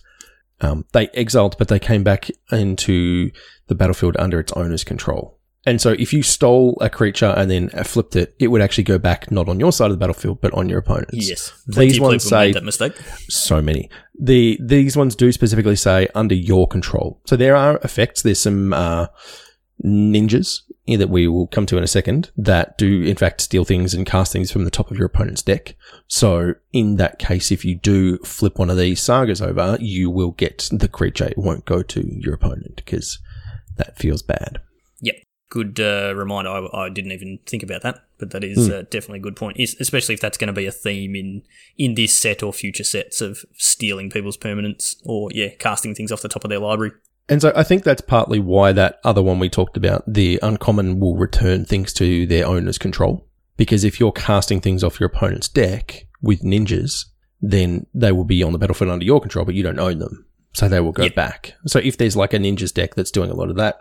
um, 0.62 0.86
they 0.94 1.08
exiled, 1.10 1.58
but 1.58 1.68
they 1.68 1.80
came 1.80 2.04
back 2.04 2.30
into 2.52 3.32
the 3.68 3.76
battlefield 3.76 4.16
under 4.20 4.40
its 4.40 4.52
owner's 4.54 4.84
control. 4.84 5.40
And 5.68 5.82
so 5.82 5.94
if 5.94 6.14
you 6.14 6.22
stole 6.22 6.78
a 6.80 6.92
creature 6.92 7.34
and 7.36 7.50
then 7.50 7.70
flipped 7.70 8.16
it, 8.16 8.36
it 8.40 8.50
would 8.50 8.62
actually 8.62 8.84
go 8.84 9.00
back 9.00 9.32
not 9.32 9.50
on 9.50 9.60
your 9.60 9.72
side 9.72 9.86
of 9.86 9.94
the 9.94 9.98
battlefield, 9.98 10.40
but 10.40 10.54
on 10.54 10.70
your 10.70 10.78
opponent's. 10.78 11.28
yes, 11.28 11.52
These 11.66 11.98
Plenty 11.98 12.00
ones 12.00 12.24
say 12.24 12.52
that 12.52 12.64
mistake. 12.64 12.94
so 13.30 13.64
many. 13.64 13.90
The 14.20 14.60
these 14.64 14.96
ones 14.96 15.16
do 15.16 15.32
specifically 15.32 15.76
say 15.76 16.08
under 16.14 16.36
your 16.36 16.68
control. 16.68 17.20
So 17.26 17.36
there 17.36 17.56
are 17.56 17.80
effects. 17.84 18.22
There's 18.22 18.40
some 18.40 18.74
uh, 18.74 19.08
ninjas 19.84 20.60
that 20.88 21.10
we 21.10 21.28
will 21.28 21.48
come 21.48 21.66
to 21.66 21.78
in 21.78 21.84
a 21.84 21.88
second 21.88 22.30
that 22.38 22.78
do 22.78 23.02
in 23.02 23.16
fact 23.16 23.42
steal 23.42 23.66
things 23.66 23.94
and 23.94 24.06
cast 24.06 24.32
things 24.32 24.52
from 24.52 24.66
the 24.66 24.72
top 24.72 24.92
of 24.92 24.98
your 24.98 25.08
opponent's 25.08 25.42
deck. 25.42 25.76
So 26.08 26.54
in 26.72 26.98
that 26.98 27.18
case, 27.18 27.52
if 27.52 27.66
you 27.66 27.76
do 27.76 28.20
flip 28.20 28.60
one 28.60 28.70
of 28.70 28.78
these 28.78 29.02
sagas 29.02 29.42
over, 29.42 29.78
you 29.80 30.12
will 30.12 30.32
get 30.32 30.70
the 30.72 30.88
creature. 30.88 31.26
It 31.26 31.38
won't 31.38 31.66
go 31.66 31.82
to 31.82 32.08
your 32.08 32.36
opponent 32.36 32.76
because 32.76 33.18
that 33.78 33.98
feels 33.98 34.22
bad. 34.22 34.60
Yep. 35.02 35.16
Good 35.50 35.80
uh, 35.80 36.14
reminder. 36.16 36.50
I, 36.52 36.86
I 36.86 36.90
didn't 36.90 37.12
even 37.14 37.40
think 37.46 37.64
about 37.64 37.82
that, 37.82 38.04
but 38.20 38.32
that 38.32 38.44
is 38.44 38.70
uh, 38.70 38.84
definitely 38.90 39.20
a 39.20 39.24
good 39.24 39.36
point. 39.36 39.58
Es- 39.60 39.76
Especially 39.80 40.14
if 40.14 40.22
that's 40.22 40.38
going 40.38 40.48
to 40.48 40.54
be 40.54 40.66
a 40.66 40.72
theme 40.72 41.16
in 41.16 41.44
in 41.78 41.96
this 41.96 42.14
set 42.14 42.44
or 42.44 42.54
future 42.54 42.84
sets 42.84 43.22
of 43.22 43.40
stealing 43.54 44.10
people's 44.10 44.38
permanents 44.38 44.96
or 45.04 45.30
yeah, 45.34 45.50
casting 45.50 45.96
things 45.96 46.12
off 46.12 46.22
the 46.22 46.30
top 46.30 46.44
of 46.44 46.50
their 46.50 46.60
library. 46.60 46.94
And 47.28 47.42
so 47.42 47.52
I 47.56 47.64
think 47.64 47.84
that's 47.84 48.02
partly 48.02 48.40
why 48.40 48.72
that 48.74 49.00
other 49.04 49.22
one 49.22 49.40
we 49.40 49.50
talked 49.50 49.78
about, 49.78 50.04
the 50.08 50.40
uncommon 50.44 51.00
will 51.00 51.16
return 51.18 51.66
things 51.66 51.92
to 51.94 52.26
their 52.28 52.46
owner's 52.46 52.78
control. 52.78 53.28
Because 53.58 53.84
if 53.84 54.00
you're 54.00 54.12
casting 54.12 54.62
things 54.62 54.84
off 54.84 55.00
your 55.00 55.08
opponent's 55.08 55.48
deck 55.48 56.08
with 56.22 56.42
ninjas, 56.44 57.06
then 57.42 57.86
they 57.94 58.12
will 58.12 58.26
be 58.26 58.44
on 58.44 58.52
the 58.54 58.60
battlefield 58.60 58.92
under 58.92 59.06
your 59.06 59.20
control, 59.22 59.46
but 59.46 59.56
you 59.56 59.64
don't 59.64 59.80
own 59.80 60.00
them. 60.00 60.26
So 60.54 60.68
they 60.68 60.80
will 60.80 60.92
go 60.92 61.04
Yep. 61.04 61.16
back. 61.16 61.54
So 61.66 61.80
if 61.80 61.98
there's 61.98 62.16
like 62.16 62.34
a 62.34 62.38
ninjas 62.38 62.74
deck 62.74 62.96
that's 62.96 63.12
doing 63.12 63.30
a 63.32 63.36
lot 63.36 63.50
of 63.50 63.56
that, 63.58 63.80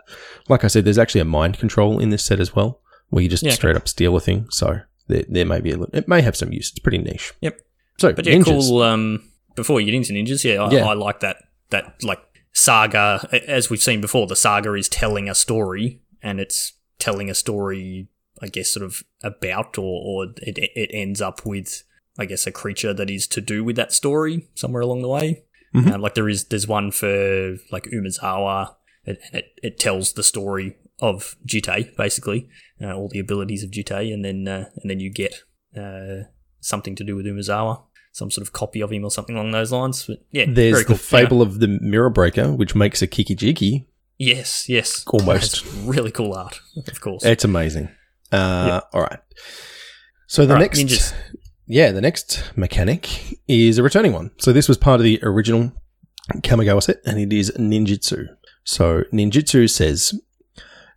like 0.49 0.63
I 0.63 0.67
said, 0.67 0.83
there's 0.85 0.97
actually 0.97 1.21
a 1.21 1.25
mind 1.25 1.57
control 1.59 1.99
in 1.99 2.09
this 2.09 2.25
set 2.25 2.39
as 2.39 2.55
well, 2.55 2.81
where 3.09 3.21
you 3.23 3.29
just 3.29 3.43
Yeah, 3.43 3.49
okay. 3.49 3.55
straight 3.55 3.75
up 3.75 3.87
steal 3.87 4.15
a 4.15 4.19
thing. 4.19 4.47
So 4.49 4.79
there, 5.07 5.23
there 5.29 5.45
may 5.45 5.59
be 5.61 5.71
a 5.71 5.77
little, 5.77 5.95
it 5.95 6.07
may 6.07 6.21
have 6.21 6.35
some 6.35 6.51
use. 6.51 6.71
It's 6.71 6.79
pretty 6.79 6.97
niche. 6.97 7.33
Yep. 7.41 7.59
So 7.99 8.11
But 8.13 8.25
yeah, 8.25 8.35
ninjas. 8.35 8.69
cool. 8.69 8.81
Um, 8.81 9.21
before 9.55 9.79
you 9.79 9.85
get 9.85 9.95
into 9.95 10.13
ninjas, 10.13 10.43
yeah, 10.43 10.61
I, 10.63 10.71
Yeah. 10.71 10.85
I 10.87 10.93
like 10.93 11.19
that. 11.21 11.37
That 11.69 11.95
like 12.03 12.19
saga, 12.55 13.27
as 13.47 13.69
we've 13.69 13.83
seen 13.83 14.01
before, 14.01 14.25
the 14.25 14.35
saga 14.35 14.73
is 14.73 14.89
telling 14.89 15.29
a 15.29 15.35
story, 15.35 16.01
and 16.23 16.39
it's 16.39 16.73
telling 16.97 17.29
a 17.29 17.35
story, 17.35 18.07
I 18.41 18.47
guess, 18.47 18.71
sort 18.71 18.85
of 18.85 19.03
about, 19.21 19.77
or 19.77 20.01
or 20.25 20.33
it 20.37 20.57
it 20.57 20.89
ends 20.93 21.21
up 21.21 21.45
with, 21.45 21.83
I 22.17 22.25
guess, 22.25 22.47
a 22.47 22.51
creature 22.51 22.93
that 22.93 23.09
is 23.09 23.27
to 23.27 23.41
do 23.41 23.63
with 23.63 23.75
that 23.75 23.93
story 23.93 24.47
somewhere 24.55 24.81
along 24.81 25.01
the 25.01 25.09
way. 25.09 25.43
Mhm. 25.75 25.91
Um, 25.93 26.01
like 26.01 26.15
there 26.15 26.29
is, 26.29 26.45
there's 26.45 26.67
one 26.67 26.89
for 26.91 27.57
like 27.71 27.83
Umezawa, 27.91 28.75
and 29.05 29.17
and 29.27 29.35
it 29.35 29.59
it 29.61 29.79
tells 29.79 30.13
the 30.13 30.23
story 30.23 30.77
of 30.99 31.35
Jitte 31.45 31.95
basically, 31.97 32.47
uh, 32.81 32.93
all 32.93 33.09
the 33.09 33.19
abilities 33.19 33.63
of 33.63 33.71
Jitte, 33.71 34.13
and 34.13 34.23
then 34.23 34.47
uh, 34.47 34.69
and 34.77 34.89
then 34.89 35.01
you 35.01 35.11
get 35.11 35.43
uh, 35.77 36.29
something 36.61 36.95
to 36.95 37.03
do 37.03 37.17
with 37.17 37.25
Umezawa, 37.25 37.83
some 38.15 38.31
sort 38.31 38.47
of 38.47 38.53
copy 38.53 38.79
of 38.81 38.93
him 38.93 39.03
or 39.03 39.11
something 39.11 39.35
along 39.35 39.51
those 39.51 39.73
lines. 39.73 40.05
But 40.07 40.19
yeah, 40.31 40.45
There's 40.47 40.71
very 40.71 40.85
cool. 40.85 40.95
the 40.95 41.01
fable 41.01 41.41
of 41.41 41.59
the 41.59 41.67
mirror 41.67 42.09
breaker, 42.09 42.53
which 42.53 42.73
makes 42.73 43.01
a 43.01 43.07
kiki 43.07 43.35
jiki. 43.35 43.87
Yes, 44.17 44.69
yes, 44.69 45.03
Almost. 45.11 45.65
It's 45.65 45.73
really 45.83 46.11
cool 46.11 46.33
art, 46.33 46.61
of 46.87 47.01
course. 47.01 47.25
It's 47.25 47.43
amazing. 47.43 47.89
Uh, 48.31 48.79
All 48.93 49.01
right. 49.01 49.19
So 50.27 50.45
the 50.45 50.53
right, 50.53 50.61
next, 50.61 50.79
ninjas. 50.79 51.13
yeah, 51.67 51.91
the 51.91 51.99
next 51.99 52.51
mechanic 52.55 53.37
is 53.49 53.77
a 53.77 53.83
returning 53.83 54.13
one. 54.13 54.31
So 54.37 54.53
this 54.53 54.69
was 54.69 54.77
part 54.77 55.01
of 55.01 55.03
the 55.03 55.19
original 55.21 55.73
Kamigawa 56.37 56.81
set, 56.81 56.97
and 57.05 57.19
it 57.19 57.33
is 57.33 57.51
ninjutsu. 57.59 58.27
So 58.63 59.03
ninjutsu 59.11 59.69
says, 59.69 60.17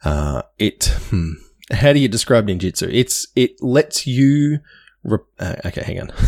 uh, 0.04 0.42
it. 0.58 0.84
Hmm, 1.10 1.32
how 1.72 1.92
do 1.92 1.98
you 1.98 2.06
describe 2.08 2.46
ninjutsu? 2.46 2.88
It's 2.92 3.26
it 3.34 3.60
lets 3.60 4.06
you. 4.06 4.60
Re- 5.02 5.18
uh, 5.40 5.56
okay, 5.66 5.82
hang 5.82 6.00
on. 6.00 6.12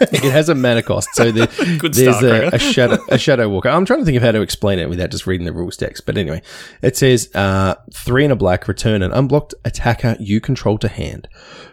it 0.00 0.32
has 0.32 0.48
a 0.48 0.54
mana 0.54 0.82
cost, 0.82 1.14
so 1.14 1.30
there's 1.32 2.22
a, 2.22 2.50
a 2.52 2.58
shadow 2.58 2.98
a 3.08 3.18
shadow 3.18 3.48
walker. 3.48 3.68
I'm 3.68 3.84
trying 3.84 4.00
to 4.00 4.04
think 4.04 4.16
of 4.16 4.22
how 4.22 4.32
to 4.32 4.40
explain 4.40 4.78
it 4.78 4.88
without 4.88 5.10
just 5.10 5.26
reading 5.26 5.46
the 5.46 5.52
rules 5.52 5.76
text. 5.76 6.06
But 6.06 6.16
anyway, 6.16 6.42
it 6.82 6.96
says 6.96 7.30
uh, 7.34 7.74
three 7.92 8.24
and 8.24 8.32
a 8.32 8.36
black. 8.36 8.68
Return 8.68 9.02
an 9.02 9.12
unblocked 9.12 9.54
attacker 9.64 10.16
you 10.18 10.40
control 10.40 10.78
to 10.78 10.88
hand. 10.88 11.28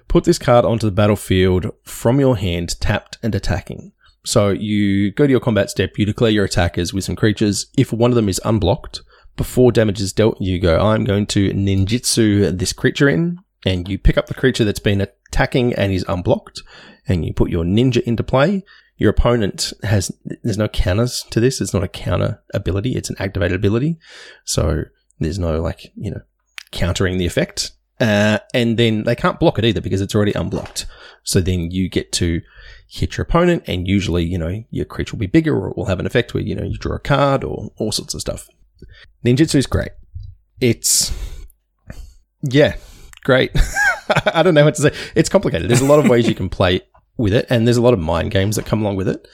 Put 0.08 0.24
this 0.24 0.40
card 0.40 0.66
onto 0.66 0.88
the 0.88 0.92
battlefield 0.92 1.72
from 1.84 2.20
your 2.20 2.38
hand, 2.38 2.80
tapped 2.80 3.18
and 3.22 3.34
attacking. 3.36 3.92
So 4.26 4.50
you 4.50 5.12
go 5.12 5.26
to 5.26 5.32
your 5.32 5.40
combat 5.40 5.70
step. 5.70 5.98
You 5.98 6.06
declare 6.06 6.32
your 6.32 6.46
attackers 6.46 6.94
with 6.94 7.06
some 7.06 7.16
creatures. 7.16 7.68
If 7.78 7.94
one 7.94 8.12
of 8.12 8.16
them 8.16 8.30
is 8.30 8.42
unblocked 8.44 9.02
before 9.38 9.72
damage 9.72 10.02
is 10.02 10.12
dealt, 10.12 10.42
you 10.42 10.60
go. 10.60 10.80
I'm 10.80 11.06
going 11.06 11.28
to 11.28 11.52
ninjutsu 11.52 12.58
this 12.58 12.74
creature 12.74 13.08
in, 13.08 13.38
and 13.66 13.88
you 13.88 13.98
pick 13.98 14.18
up 14.18 14.28
the 14.28 14.34
creature 14.34 14.66
that's 14.66 14.80
been 14.80 15.00
attacking 15.00 15.74
and 15.76 15.94
is 15.94 16.04
unblocked, 16.10 16.62
and 17.08 17.26
you 17.26 17.34
put 17.34 17.50
your 17.50 17.64
ninja 17.64 18.02
into 18.04 18.24
play. 18.24 18.64
Your 18.98 19.12
opponent 19.12 19.74
has 19.84 20.12
there's 20.44 20.58
no 20.58 20.68
counters 20.68 21.24
to 21.30 21.40
this. 21.40 21.62
It's 21.62 21.74
not 21.74 21.84
a 21.84 21.88
counter 21.88 22.42
ability. 22.54 22.96
It's 22.96 23.10
an 23.10 23.16
activated 23.20 23.56
ability. 23.56 23.98
So 24.44 24.84
there's 25.20 25.40
no 25.40 25.62
like 25.62 25.92
you 25.96 26.12
know 26.12 26.22
countering 26.72 27.18
the 27.18 27.26
effect. 27.26 27.72
Uh, 28.00 28.38
and 28.54 28.78
then 28.78 29.04
they 29.04 29.16
can't 29.16 29.40
block 29.40 29.58
it 29.58 29.66
either 29.66 29.82
because 29.82 30.02
it's 30.02 30.14
already 30.14 30.34
unblocked. 30.34 30.86
So 31.24 31.42
then 31.42 31.72
you 31.72 31.90
get 31.90 32.12
to 32.14 32.42
hit 32.88 33.18
your 33.18 33.24
opponent, 33.24 33.64
and 33.68 33.88
usually 33.88 34.24
you 34.24 34.38
know 34.38 34.64
your 34.70 34.86
creature 34.86 35.14
will 35.14 35.22
be 35.22 35.28
bigger, 35.28 35.58
or 35.58 35.70
it 35.70 35.78
will 35.78 35.86
have 35.86 36.00
an 36.00 36.06
effect 36.06 36.34
where 36.34 36.44
you 36.44 36.56
know 36.56 36.64
you 36.64 36.78
draw 36.78 36.96
a 36.96 37.00
card 37.00 37.44
or 37.44 37.72
all 37.78 37.92
sorts 37.92 38.14
of 38.14 38.22
stuff. 38.22 38.50
Ninjutsu 39.26 39.56
is 39.56 39.68
great. 39.68 39.92
It's 40.60 41.12
yeah, 42.42 42.76
great. 43.24 43.52
I 44.34 44.44
don't 44.44 44.54
know 44.54 44.66
what 44.66 44.76
to 44.76 44.82
say. 44.84 44.94
It's 45.16 45.30
complicated. 45.30 45.70
There's 45.70 45.82
a 45.82 45.86
lot 45.86 46.00
of 46.00 46.08
ways 46.08 46.28
you 46.28 46.36
can 46.36 46.50
play 46.50 46.82
with 47.18 47.34
it, 47.34 47.46
and 47.50 47.66
there's 47.68 47.78
a 47.78 47.82
lot 47.82 47.94
of 47.94 48.00
mind 48.00 48.32
games 48.32 48.56
that 48.56 48.66
come 48.66 48.82
along 48.82 48.96
with 48.96 49.08
it, 49.08 49.28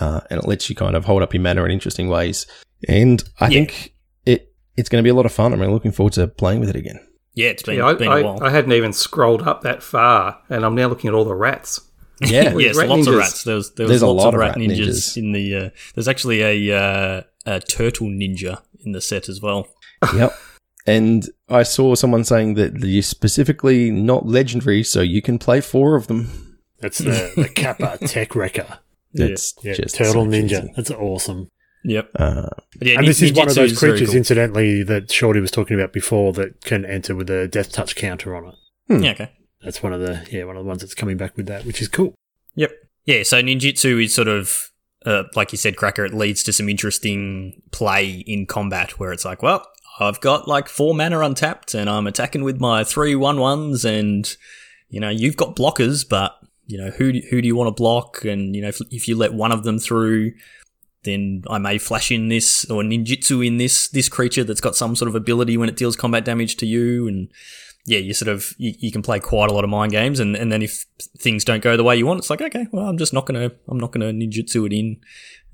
uh, 0.00 0.20
and 0.30 0.38
it 0.40 0.46
lets 0.48 0.68
you 0.70 0.76
kind 0.76 0.94
of 0.96 1.04
hold 1.04 1.22
up 1.22 1.34
your 1.34 1.42
mana 1.42 1.64
in 1.64 1.70
interesting 1.70 2.08
ways. 2.08 2.46
And 2.88 3.22
I 3.40 3.46
Yeah. 3.48 3.58
think 3.60 3.94
it 4.24 4.52
it's 4.76 4.88
going 4.88 5.02
to 5.02 5.06
be 5.06 5.10
a 5.10 5.14
lot 5.14 5.26
of 5.26 5.32
fun. 5.32 5.52
I'm 5.52 5.60
really 5.60 5.72
looking 5.72 5.92
forward 5.92 6.12
to 6.14 6.26
playing 6.28 6.60
with 6.60 6.68
it 6.68 6.76
again. 6.76 7.00
yeah, 7.34 7.48
it's 7.48 7.62
been, 7.62 7.76
Yeah, 7.76 7.86
I, 7.86 7.94
been 7.94 8.08
a 8.08 8.10
I, 8.10 8.22
while. 8.22 8.42
I 8.42 8.50
hadn't 8.50 8.72
even 8.72 8.92
scrolled 8.92 9.42
up 9.42 9.62
that 9.62 9.82
far, 9.82 10.38
and 10.50 10.64
I'm 10.64 10.74
now 10.74 10.88
looking 10.88 11.08
at 11.08 11.14
all 11.14 11.24
the 11.24 11.34
rats. 11.34 11.80
Yeah, 12.20 12.52
With 12.54 12.64
yes, 12.64 12.76
rat 12.76 12.88
lots 12.88 13.06
of 13.06 13.14
rats. 13.14 13.44
There 13.44 13.56
was, 13.56 13.72
there 13.74 13.84
was 13.84 13.90
There's 13.90 14.02
a 14.02 14.06
lot 14.06 14.28
of 14.28 14.34
of 14.34 14.40
rat, 14.40 14.56
rat 14.56 14.58
ninjas, 14.58 14.88
ninjas. 14.88 15.16
in 15.18 15.32
the. 15.32 15.54
Uh, 15.56 15.70
there's 15.94 16.08
actually 16.08 16.40
a, 16.70 16.76
uh, 16.78 17.22
a 17.46 17.60
turtle 17.60 18.06
ninja 18.08 18.62
in 18.84 18.92
the 18.92 19.00
set 19.00 19.28
as 19.28 19.40
well. 19.42 19.68
yep. 20.14 20.34
And 20.86 21.28
I 21.48 21.62
saw 21.64 21.94
someone 21.94 22.22
saying 22.24 22.54
that 22.54 22.80
they're 22.80 23.02
specifically 23.02 23.90
not 23.90 24.24
legendary, 24.26 24.82
so 24.84 25.00
you 25.00 25.20
can 25.20 25.38
play 25.38 25.60
four 25.60 25.96
of 25.96 26.06
them. 26.06 26.45
That's 26.80 26.98
the, 26.98 27.32
the 27.36 27.48
Kappa 27.48 27.98
Tech 28.06 28.34
Wrecker. 28.34 28.78
It's 29.12 29.54
Yeah, 29.62 29.74
just 29.74 29.96
Turtle 29.96 30.24
so 30.24 30.30
Ninja. 30.30 30.48
cheesy. 30.60 30.72
That's 30.76 30.90
awesome. 30.90 31.48
Yep. 31.84 32.10
Uh, 32.16 32.48
yeah, 32.80 32.98
and 32.98 33.06
this 33.06 33.22
is 33.22 33.32
one 33.32 33.48
of 33.48 33.54
those 33.54 33.78
creatures, 33.78 34.08
cool. 34.08 34.16
incidentally, 34.16 34.82
that 34.82 35.10
Shorty 35.10 35.40
was 35.40 35.50
talking 35.52 35.78
about 35.78 35.92
before 35.92 36.32
that 36.32 36.62
can 36.64 36.84
enter 36.84 37.14
with 37.14 37.30
a 37.30 37.46
death 37.46 37.70
touch 37.72 37.94
counter 37.94 38.34
on 38.34 38.48
it. 38.48 38.54
Yeah, 39.02 39.12
okay. 39.12 39.32
That's 39.62 39.82
one 39.82 39.92
of 39.92 40.00
the 40.00 40.26
yeah 40.30 40.44
one 40.44 40.56
of 40.56 40.64
the 40.64 40.68
ones 40.68 40.80
that's 40.82 40.94
coming 40.94 41.16
back 41.16 41.36
with 41.36 41.46
that, 41.46 41.64
which 41.64 41.80
is 41.80 41.88
cool. 41.88 42.14
Yep. 42.56 42.72
Yeah, 43.04 43.22
so 43.22 43.40
ninjutsu 43.40 44.04
is 44.04 44.12
sort 44.14 44.26
of, 44.28 44.72
uh, 45.04 45.24
like 45.36 45.52
you 45.52 45.58
said, 45.58 45.76
Cracker, 45.76 46.04
it 46.04 46.12
leads 46.12 46.42
to 46.44 46.52
some 46.52 46.68
interesting 46.68 47.62
play 47.70 48.24
in 48.26 48.46
combat 48.46 48.98
where 48.98 49.12
it's 49.12 49.24
like, 49.24 49.42
well, 49.42 49.64
I've 50.00 50.20
got 50.20 50.48
like 50.48 50.68
four 50.68 50.92
mana 50.94 51.20
untapped 51.20 51.72
and 51.74 51.88
I'm 51.88 52.08
attacking 52.08 52.42
with 52.42 52.60
my 52.60 52.82
three 52.82 53.14
one 53.14 53.38
ones 53.38 53.84
and, 53.84 54.36
you 54.88 54.98
know, 55.00 55.08
you've 55.08 55.36
got 55.36 55.54
blockers, 55.54 56.06
but, 56.08 56.34
you 56.66 56.78
know, 56.78 56.90
who 56.90 57.12
do, 57.12 57.22
who 57.30 57.40
do 57.40 57.46
you 57.46 57.56
want 57.56 57.68
to 57.68 57.82
block? 57.82 58.24
And, 58.24 58.54
you 58.54 58.62
know, 58.62 58.68
if, 58.68 58.80
if 58.90 59.08
you 59.08 59.16
let 59.16 59.32
one 59.32 59.52
of 59.52 59.62
them 59.62 59.78
through, 59.78 60.32
then 61.04 61.42
I 61.48 61.58
may 61.58 61.78
flash 61.78 62.10
in 62.10 62.28
this 62.28 62.68
or 62.70 62.82
ninjutsu 62.82 63.46
in 63.46 63.58
this, 63.58 63.88
this 63.88 64.08
creature 64.08 64.44
that's 64.44 64.60
got 64.60 64.76
some 64.76 64.96
sort 64.96 65.08
of 65.08 65.14
ability 65.14 65.56
when 65.56 65.68
it 65.68 65.76
deals 65.76 65.96
combat 65.96 66.24
damage 66.24 66.56
to 66.56 66.66
you 66.66 67.06
and, 67.06 67.28
yeah, 67.86 68.00
you 68.00 68.12
sort 68.12 68.28
of 68.28 68.52
you, 68.58 68.74
you 68.78 68.90
can 68.90 69.00
play 69.00 69.20
quite 69.20 69.48
a 69.48 69.54
lot 69.54 69.62
of 69.62 69.70
mind 69.70 69.92
games, 69.92 70.18
and, 70.18 70.34
and 70.34 70.50
then 70.50 70.60
if 70.60 70.84
things 71.18 71.44
don't 71.44 71.62
go 71.62 71.76
the 71.76 71.84
way 71.84 71.96
you 71.96 72.04
want, 72.04 72.18
it's 72.18 72.28
like 72.28 72.42
okay, 72.42 72.66
well, 72.72 72.88
I'm 72.88 72.98
just 72.98 73.12
not 73.12 73.26
gonna 73.26 73.52
I'm 73.68 73.78
not 73.78 73.92
gonna 73.92 74.12
ninjutsu 74.12 74.66
it 74.66 74.72
in, 74.72 75.00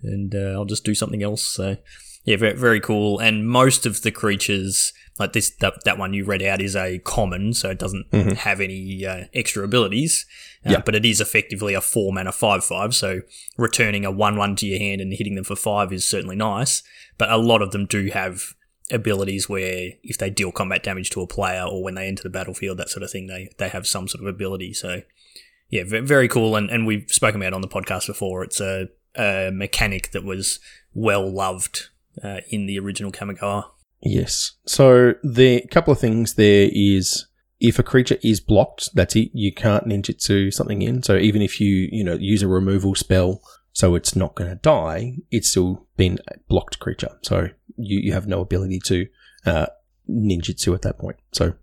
and 0.02 0.34
uh, 0.34 0.52
I'll 0.52 0.64
just 0.64 0.82
do 0.84 0.94
something 0.94 1.22
else. 1.22 1.42
So 1.42 1.76
yeah, 2.24 2.36
very, 2.36 2.54
very 2.56 2.80
cool. 2.80 3.18
And 3.18 3.48
most 3.48 3.86
of 3.86 4.02
the 4.02 4.10
creatures 4.10 4.92
like 5.18 5.34
this 5.34 5.50
that 5.60 5.84
that 5.84 5.98
one 5.98 6.14
you 6.14 6.24
read 6.24 6.42
out 6.42 6.60
is 6.62 6.74
a 6.74 6.98
common, 7.00 7.52
so 7.52 7.70
it 7.70 7.78
doesn't 7.78 8.10
Mhm. 8.10 8.36
have 8.38 8.60
any 8.60 9.04
uh, 9.06 9.24
extra 9.34 9.62
abilities. 9.62 10.24
Uh, 10.64 10.70
Yeah. 10.72 10.82
but 10.84 10.94
it 10.94 11.04
is 11.04 11.20
effectively 11.20 11.74
a 11.74 11.80
four 11.80 12.12
mana 12.12 12.32
five 12.32 12.64
five. 12.64 12.94
So 12.94 13.20
returning 13.58 14.04
a 14.06 14.10
one 14.10 14.36
one 14.36 14.56
to 14.56 14.66
your 14.66 14.78
hand 14.78 15.00
and 15.00 15.12
hitting 15.12 15.34
them 15.34 15.44
for 15.44 15.56
five 15.56 15.92
is 15.92 16.08
certainly 16.08 16.36
nice. 16.36 16.82
But 17.18 17.30
a 17.30 17.36
lot 17.36 17.60
of 17.62 17.72
them 17.72 17.84
do 17.86 18.06
have 18.06 18.54
abilities 18.90 19.48
where 19.48 19.90
if 20.02 20.18
they 20.18 20.30
deal 20.30 20.50
combat 20.52 20.82
damage 20.82 21.10
to 21.10 21.20
a 21.20 21.26
player 21.26 21.62
or 21.62 21.82
when 21.82 21.94
they 21.94 22.06
enter 22.08 22.22
the 22.22 22.30
battlefield, 22.30 22.78
that 22.78 22.88
sort 22.90 23.02
of 23.02 23.10
thing, 23.10 23.26
they, 23.26 23.48
they 23.58 23.68
have 23.68 23.86
some 23.86 24.08
sort 24.08 24.22
of 24.22 24.28
ability. 24.28 24.72
So, 24.74 25.02
yeah, 25.68 25.84
ve- 25.86 26.00
very 26.00 26.28
cool. 26.28 26.56
And, 26.56 26.70
and 26.70 26.86
we've 26.86 27.06
spoken 27.08 27.40
about 27.40 27.48
it 27.48 27.54
on 27.54 27.60
the 27.62 27.68
podcast 27.68 28.06
before. 28.06 28.42
It's 28.44 28.60
a, 28.60 28.88
a 29.16 29.50
mechanic 29.52 30.10
that 30.12 30.24
was 30.24 30.58
well 30.94 31.30
loved 31.30 31.88
uh, 32.22 32.40
in 32.48 32.66
the 32.66 32.78
original 32.78 33.12
Kamigawa. 33.12 33.66
Yes. 34.02 34.52
So 34.66 35.14
the 35.22 35.62
couple 35.70 35.92
of 35.92 35.98
things 35.98 36.34
there 36.34 36.68
is 36.72 37.26
if 37.60 37.78
a 37.78 37.84
creature 37.84 38.18
is 38.22 38.40
blocked, 38.40 38.88
that's 38.94 39.14
it. 39.14 39.30
You 39.32 39.52
can't 39.52 39.86
ninjutsu 39.86 40.52
something 40.52 40.82
in. 40.82 41.02
So 41.04 41.16
even 41.16 41.42
if 41.42 41.60
you, 41.60 41.88
you 41.92 42.02
know, 42.02 42.14
use 42.14 42.42
a 42.42 42.48
removal 42.48 42.94
spell 42.96 43.40
so 43.72 43.94
it's 43.94 44.14
not 44.14 44.34
going 44.34 44.50
to 44.50 44.56
die, 44.56 45.14
it's 45.30 45.50
still 45.50 45.86
been 45.96 46.18
a 46.28 46.38
blocked 46.48 46.78
creature. 46.78 47.18
So 47.22 47.48
you, 47.76 48.00
you 48.00 48.12
have 48.12 48.26
no 48.26 48.40
ability 48.40 48.80
to 48.86 49.06
uh, 49.46 49.66
ninjutsu 50.10 50.74
at 50.74 50.82
that 50.82 50.98
point. 50.98 51.16
So 51.32 51.54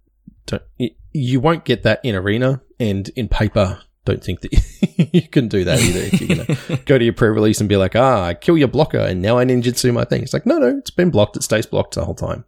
you 1.11 1.39
won't 1.39 1.65
get 1.65 1.83
that 1.83 1.99
in 2.03 2.15
arena 2.15 2.61
and 2.79 3.09
in 3.09 3.27
paper. 3.27 3.81
Don't 4.05 4.23
think 4.23 4.41
that 4.41 5.09
you 5.13 5.27
can 5.27 5.47
do 5.47 5.63
that 5.65 5.79
either. 5.79 5.99
If 5.99 6.21
you're 6.21 6.45
to 6.77 6.83
go 6.85 6.97
to 6.97 7.03
your 7.03 7.13
pre-release 7.13 7.59
and 7.59 7.69
be 7.69 7.77
like, 7.77 7.95
ah, 7.95 8.23
I 8.25 8.33
kill 8.33 8.57
your 8.57 8.67
blocker 8.67 8.97
and 8.99 9.21
now 9.21 9.37
I 9.37 9.45
ninjutsu 9.45 9.93
my 9.93 10.05
thing. 10.05 10.23
It's 10.23 10.33
like, 10.33 10.45
no, 10.45 10.57
no, 10.57 10.77
it's 10.77 10.91
been 10.91 11.11
blocked. 11.11 11.35
It 11.37 11.43
stays 11.43 11.65
blocked 11.65 11.95
the 11.95 12.05
whole 12.05 12.15
time. 12.15 12.45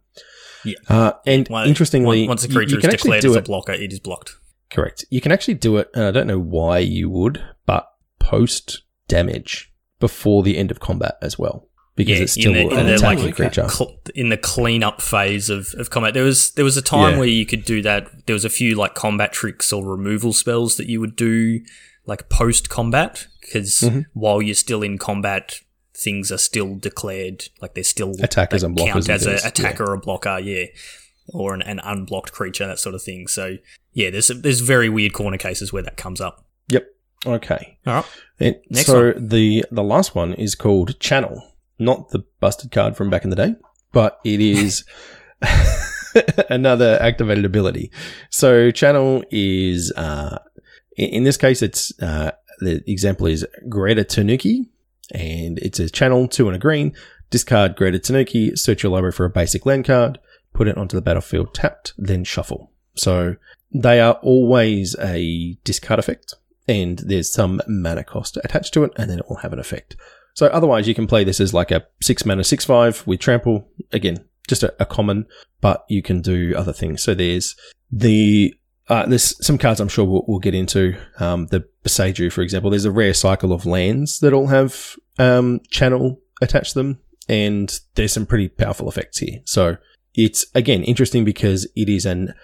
Yeah. 0.64 0.74
Uh, 0.88 1.12
and 1.26 1.48
Well, 1.48 1.66
interestingly, 1.66 2.26
once- 2.26 2.44
a 2.44 2.48
creature 2.48 2.78
is 2.78 2.84
declared 2.84 3.24
as 3.24 3.36
a 3.36 3.42
blocker, 3.42 3.72
it 3.72 3.92
is 3.92 4.00
blocked. 4.00 4.36
Correct. 4.70 5.04
You 5.10 5.20
can 5.20 5.32
actually 5.32 5.54
do 5.54 5.76
it, 5.76 5.90
and 5.94 6.04
I 6.04 6.10
don't 6.10 6.26
know 6.26 6.38
why 6.38 6.78
you 6.78 7.10
would, 7.10 7.42
but 7.66 7.86
post 8.18 8.82
damage 9.06 9.70
before 10.00 10.42
the 10.42 10.56
end 10.56 10.70
of 10.70 10.80
combat 10.80 11.18
as 11.20 11.38
well. 11.38 11.68
Because 11.96 12.20
it's 12.20 12.32
still 12.32 12.54
in 12.54 12.68
the, 12.68 12.74
an 12.74 12.80
in 12.80 12.86
the, 12.86 12.94
attacking 12.94 13.24
like, 13.26 13.36
creature. 13.36 13.68
cl- 13.68 13.98
in 14.14 14.28
the 14.30 14.36
cleanup 14.36 15.00
phase 15.02 15.50
of, 15.50 15.74
of 15.78 15.90
combat. 15.90 16.14
There 16.14 16.24
was 16.24 16.50
there 16.52 16.64
was 16.64 16.76
a 16.76 16.82
time 16.82 17.12
Yeah. 17.14 17.18
where 17.18 17.28
you 17.28 17.44
could 17.46 17.64
do 17.64 17.82
that. 17.82 18.26
There 18.26 18.34
was 18.34 18.44
a 18.44 18.50
few 18.50 18.74
like 18.76 18.94
combat 18.94 19.32
tricks 19.32 19.72
or 19.72 19.84
removal 19.86 20.32
spells 20.32 20.76
that 20.76 20.88
you 20.88 21.00
would 21.00 21.16
do 21.16 21.60
like 22.06 22.28
post 22.28 22.68
combat 22.70 23.26
because 23.40 23.80
Mm-hmm. 23.80 24.00
while 24.14 24.40
you're 24.42 24.54
still 24.54 24.82
in 24.82 24.96
combat, 24.98 25.56
things 25.94 26.32
are 26.32 26.38
still 26.38 26.74
declared 26.76 27.44
like 27.60 27.74
they're 27.74 27.84
still 27.84 28.12
Attackers 28.22 28.62
they 28.62 28.66
and 28.66 28.76
blockers 28.76 29.06
count 29.06 29.08
as 29.10 29.26
an 29.26 29.38
attacker 29.44 29.84
or 29.84 29.94
a 29.94 29.98
blocker, 29.98 30.38
yeah, 30.38 30.64
or 31.28 31.54
an, 31.54 31.62
an 31.62 31.78
unblocked 31.80 32.32
creature, 32.32 32.66
that 32.66 32.78
sort 32.78 32.94
of 32.94 33.02
thing. 33.02 33.26
So 33.28 33.56
yeah, 33.92 34.10
there's 34.10 34.28
there's 34.28 34.60
very 34.60 34.88
weird 34.88 35.12
corner 35.12 35.36
cases 35.38 35.72
where 35.72 35.82
that 35.82 35.96
comes 35.96 36.20
up. 36.20 36.46
Yep. 36.68 36.86
Okay. 37.26 37.78
All 37.86 37.94
right. 37.94 38.04
And 38.40 38.56
Next 38.70 38.86
so 38.86 39.12
the 39.12 39.64
the 39.70 39.84
last 39.84 40.14
one 40.14 40.32
is 40.34 40.54
called 40.56 40.98
Channel, 40.98 41.51
not 41.84 42.10
the 42.10 42.24
busted 42.40 42.70
card 42.70 42.96
from 42.96 43.10
back 43.10 43.24
in 43.24 43.30
the 43.30 43.36
day, 43.36 43.54
but 43.92 44.18
it 44.24 44.40
is 44.40 44.84
another 46.50 46.98
activated 47.00 47.44
ability. 47.44 47.90
So 48.30 48.70
Channel 48.70 49.24
is 49.30 49.92
uh, 49.92 50.38
in, 50.96 51.24
this 51.24 51.36
case, 51.36 51.62
it's 51.62 51.92
uh, 52.00 52.32
the 52.60 52.82
example 52.90 53.26
is 53.26 53.46
Greater 53.68 54.04
Tanuki, 54.04 54.70
and 55.10 55.58
it's 55.58 55.80
a 55.80 55.90
channel 55.90 56.28
two 56.28 56.48
and 56.48 56.56
a 56.56 56.58
green. 56.58 56.94
Discard 57.30 57.76
Greater 57.76 57.98
Tanuki, 57.98 58.54
search 58.56 58.82
your 58.82 58.92
library 58.92 59.12
for 59.12 59.24
a 59.24 59.30
basic 59.30 59.64
land 59.64 59.86
card, 59.86 60.18
put 60.52 60.68
it 60.68 60.76
onto 60.76 60.96
the 60.96 61.02
battlefield 61.02 61.54
tapped, 61.54 61.94
then 61.96 62.24
shuffle. 62.24 62.70
So 62.94 63.36
they 63.72 64.00
are 64.00 64.14
always 64.22 64.94
a 65.00 65.56
discard 65.64 65.98
effect 65.98 66.34
and 66.68 66.98
there's 67.00 67.32
some 67.32 67.60
mana 67.66 68.04
cost 68.04 68.38
attached 68.44 68.72
to 68.74 68.84
it, 68.84 68.92
and 68.96 69.10
then 69.10 69.18
it 69.18 69.28
will 69.28 69.36
have 69.36 69.52
an 69.52 69.58
effect. 69.58 69.96
So 70.34 70.46
otherwise, 70.46 70.88
you 70.88 70.94
can 70.94 71.06
play 71.06 71.24
this 71.24 71.40
as 71.40 71.52
like 71.52 71.70
a 71.70 71.86
six 72.00 72.24
mana 72.24 72.44
six 72.44 72.64
five 72.64 73.06
with 73.06 73.20
trample. 73.20 73.68
Again, 73.92 74.24
just 74.48 74.62
a, 74.62 74.74
a 74.80 74.86
common, 74.86 75.26
but 75.60 75.84
you 75.88 76.02
can 76.02 76.20
do 76.20 76.54
other 76.56 76.72
things. 76.72 77.02
So 77.02 77.14
there's 77.14 77.56
the 77.90 78.54
uh, 78.88 79.06
there's 79.06 79.44
some 79.44 79.58
cards 79.58 79.80
I'm 79.80 79.88
sure 79.88 80.04
we'll, 80.04 80.24
we'll 80.26 80.38
get 80.40 80.54
into. 80.54 80.96
Um, 81.18 81.46
the 81.46 81.64
Boseiju, 81.84 82.32
for 82.32 82.42
example, 82.42 82.70
there's 82.70 82.84
a 82.84 82.90
rare 82.92 83.14
cycle 83.14 83.52
of 83.52 83.66
lands 83.66 84.20
that 84.20 84.32
all 84.32 84.48
have 84.48 84.96
um, 85.18 85.60
channel 85.70 86.20
attached 86.40 86.72
to 86.72 86.78
them, 86.78 86.98
and 87.28 87.78
there's 87.94 88.12
some 88.12 88.26
pretty 88.26 88.48
powerful 88.48 88.88
effects 88.88 89.18
here. 89.18 89.40
So 89.44 89.76
it's 90.14 90.46
again 90.54 90.82
interesting 90.82 91.24
because 91.24 91.66
it 91.76 91.88
is 91.88 92.06
an 92.06 92.34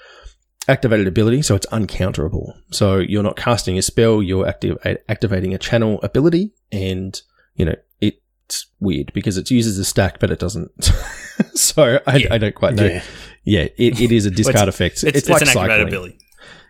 activated 0.69 1.07
ability, 1.07 1.43
so 1.43 1.55
it's 1.55 1.67
uncounterable. 1.67 2.53
So 2.71 2.99
you're 2.99 3.23
not 3.23 3.37
casting 3.37 3.79
a 3.79 3.83
spell, 3.83 4.23
you're 4.23 4.47
active, 4.47 4.77
activating 5.09 5.55
a 5.55 5.59
channel 5.59 5.99
ability, 6.03 6.53
and 6.71 7.21
you 7.59 7.67
know 7.67 7.75
it's 8.01 8.67
weird 8.81 9.13
because 9.13 9.37
it 9.37 9.51
uses 9.51 9.79
a 9.79 9.85
stack, 9.85 10.19
but 10.21 10.31
it 10.31 10.39
doesn't. 10.39 10.71
so 11.55 11.99
I, 12.07 12.17
Yeah. 12.17 12.35
I 12.35 12.39
don't 12.39 12.55
quite 12.55 12.75
know. 12.75 12.87
Yeah. 12.87 13.03
Yeah, 13.45 13.69
it, 13.77 14.01
it 14.01 14.11
is 14.11 14.25
a 14.25 14.31
discard 14.41 14.69
effect. 14.69 14.95
It's, 14.95 15.05
It's, 15.05 15.19
it's, 15.19 15.29
like 15.29 15.43
an 15.43 15.49
activated 15.49 15.71
cycling. 15.71 15.89
ability. 15.89 16.19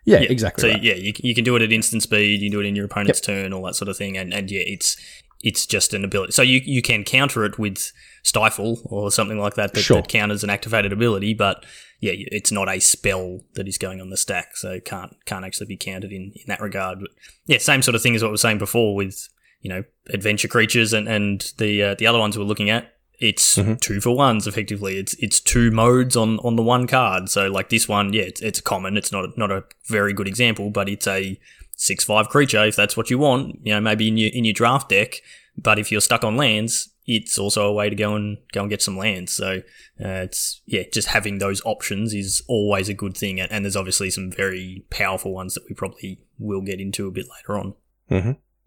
Yeah, 0.05 0.19
exactly. 0.21 0.63
So 0.63 0.69
right. 0.71 0.83
yeah, 0.83 0.95
you, 0.95 1.13
you 1.19 1.35
can 1.37 1.45
do 1.45 1.55
it 1.55 1.63
at 1.63 1.73
instant 1.73 2.03
speed. 2.03 2.41
You 2.41 2.51
can 2.51 2.59
do 2.59 2.61
it 2.61 2.67
in 2.67 2.75
your 2.75 2.87
opponent's 2.87 3.21
turn, 3.21 3.53
all 3.53 3.63
that 3.65 3.75
sort 3.77 3.89
of 3.89 3.97
thing. 3.97 4.17
And, 4.17 4.33
and 4.35 4.51
yeah, 4.51 4.63
it's 4.65 4.97
it's 5.41 5.67
just 5.67 5.95
an 5.95 6.05
ability. 6.05 6.33
So 6.33 6.43
you 6.43 6.61
you 6.65 6.83
can 6.83 7.05
counter 7.05 7.45
it 7.45 7.59
with 7.59 7.93
stifle 8.25 8.81
or 8.85 9.11
something 9.13 9.39
like 9.39 9.55
that 9.55 9.75
that, 9.75 9.81
Sure. 9.81 10.01
that 10.01 10.09
counters 10.09 10.43
an 10.43 10.51
activated 10.51 10.93
ability. 10.93 11.35
But 11.35 11.65
yeah, 12.01 12.13
it's 12.15 12.51
not 12.51 12.69
a 12.69 12.81
spell 12.81 13.41
that 13.55 13.69
is 13.69 13.79
going 13.79 14.01
on 14.01 14.11
the 14.11 14.17
stack, 14.17 14.57
so 14.57 14.71
it 14.73 14.85
can't 14.85 15.15
can't 15.27 15.45
actually 15.45 15.67
be 15.67 15.77
counted 15.77 16.11
in, 16.11 16.33
in 16.35 16.45
that 16.47 16.61
regard. 16.61 16.99
But 17.01 17.11
yeah, 17.47 17.59
same 17.59 17.83
sort 17.83 17.95
of 17.95 18.03
thing 18.03 18.17
as 18.17 18.23
what 18.23 18.29
we 18.29 18.33
were 18.33 18.39
saying 18.39 18.59
before 18.59 18.95
with 18.97 19.29
you 19.61 19.69
know 19.71 19.85
adventure 20.11 20.49
creatures 20.49 20.93
and 20.93 21.09
and 21.09 21.53
the 21.59 21.83
uh, 21.83 21.95
the 21.95 22.07
other 22.07 22.19
ones 22.19 22.39
we're 22.39 22.45
looking 22.45 22.71
at. 22.71 22.93
It's 23.21 23.57
Mhm. 23.57 23.81
two 23.81 24.01
for 24.01 24.15
ones 24.17 24.47
effectively. 24.47 24.97
It's 24.99 25.15
it's 25.15 25.41
two 25.41 25.71
modes 25.71 26.17
on 26.17 26.39
on 26.41 26.57
the 26.57 26.63
one 26.63 26.87
card. 26.87 27.29
So 27.29 27.49
like 27.49 27.69
this 27.69 27.89
one, 27.89 28.13
yeah, 28.13 28.23
it's, 28.23 28.41
it's 28.41 28.61
common. 28.61 28.97
It's 28.97 29.11
not 29.11 29.25
a, 29.25 29.29
not 29.37 29.51
a 29.51 29.65
very 29.87 30.13
good 30.13 30.29
example, 30.29 30.71
but 30.71 30.89
it's 30.89 31.07
a 31.09 31.39
six 31.75 32.05
five 32.05 32.29
creature 32.29 32.65
if 32.65 32.77
that's 32.77 32.97
what 32.97 33.11
you 33.11 33.19
want. 33.19 33.59
You 33.63 33.75
know, 33.75 33.81
maybe 33.81 34.07
in 34.09 34.17
your 34.17 34.31
in 34.33 34.45
your 34.45 34.55
draft 34.55 34.89
deck. 34.91 35.17
But 35.61 35.81
if 35.81 35.91
you're 35.91 36.01
stuck 36.01 36.23
on 36.23 36.37
lands, 36.37 36.91
it's 37.05 37.37
also 37.37 37.67
a 37.67 37.73
way 37.73 37.91
to 37.91 37.97
go 37.97 38.15
and 38.15 38.39
go 38.53 38.61
and 38.61 38.71
get 38.71 38.81
some 38.83 38.97
lands. 38.97 39.33
So 39.33 39.63
uh, 40.05 40.23
it's 40.27 40.63
yeah, 40.67 40.85
just 40.93 41.09
having 41.09 41.39
those 41.39 41.61
options 41.65 42.15
is 42.15 42.43
always 42.47 42.89
a 42.89 42.95
good 42.95 43.17
thing. 43.17 43.41
And, 43.41 43.51
and 43.51 43.65
there's 43.65 43.75
obviously 43.75 44.11
some 44.11 44.31
very 44.31 44.85
powerful 44.91 45.33
ones 45.35 45.55
that 45.55 45.65
we 45.69 45.75
probably 45.75 46.21
will 46.39 46.61
get 46.61 46.79
into 46.81 47.09
a 47.09 47.11
bit 47.11 47.27
later 47.37 47.59
on. 47.59 47.75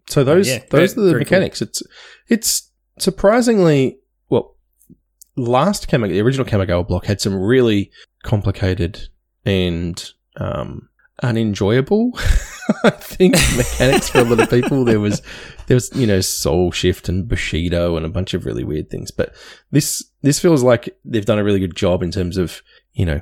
So 0.08 0.24
those 0.24 0.48
Yeah, 0.48 0.58
those 0.70 0.94
very- 0.94 1.04
are 1.04 1.06
the 1.06 1.12
very 1.12 1.24
cool. 1.24 1.36
mechanics. 1.38 1.62
It's 1.62 1.82
it's 2.28 2.70
surprisingly 2.98 3.98
well. 4.28 4.56
Last 5.36 5.88
Kamigawa, 5.88 6.10
the 6.10 6.20
original 6.20 6.46
Kamigawa 6.46 6.86
block 6.86 7.06
had 7.06 7.20
some 7.20 7.34
really 7.34 7.90
complicated 8.22 9.08
and 9.44 10.12
um, 10.36 10.88
unenjoyable, 11.22 12.12
I 12.84 12.90
think, 12.90 13.34
mechanics 13.56 14.08
for 14.10 14.18
a 14.18 14.24
lot 14.24 14.40
of 14.40 14.50
people. 14.50 14.84
There 14.84 15.00
was 15.00 15.22
there 15.66 15.76
was 15.76 15.90
you 15.94 16.06
know 16.06 16.20
Soul 16.20 16.70
Shift 16.72 17.08
and 17.08 17.26
Bushido 17.28 17.96
and 17.96 18.04
a 18.04 18.08
bunch 18.10 18.34
of 18.34 18.44
really 18.44 18.64
weird 18.64 18.90
things. 18.90 19.10
But 19.10 19.34
this 19.70 20.04
this 20.22 20.38
feels 20.38 20.62
like 20.62 20.96
they've 21.04 21.24
done 21.24 21.38
a 21.38 21.44
really 21.44 21.60
good 21.60 21.76
job 21.76 22.02
in 22.02 22.10
terms 22.10 22.36
of 22.36 22.60
you 22.92 23.06
know 23.06 23.20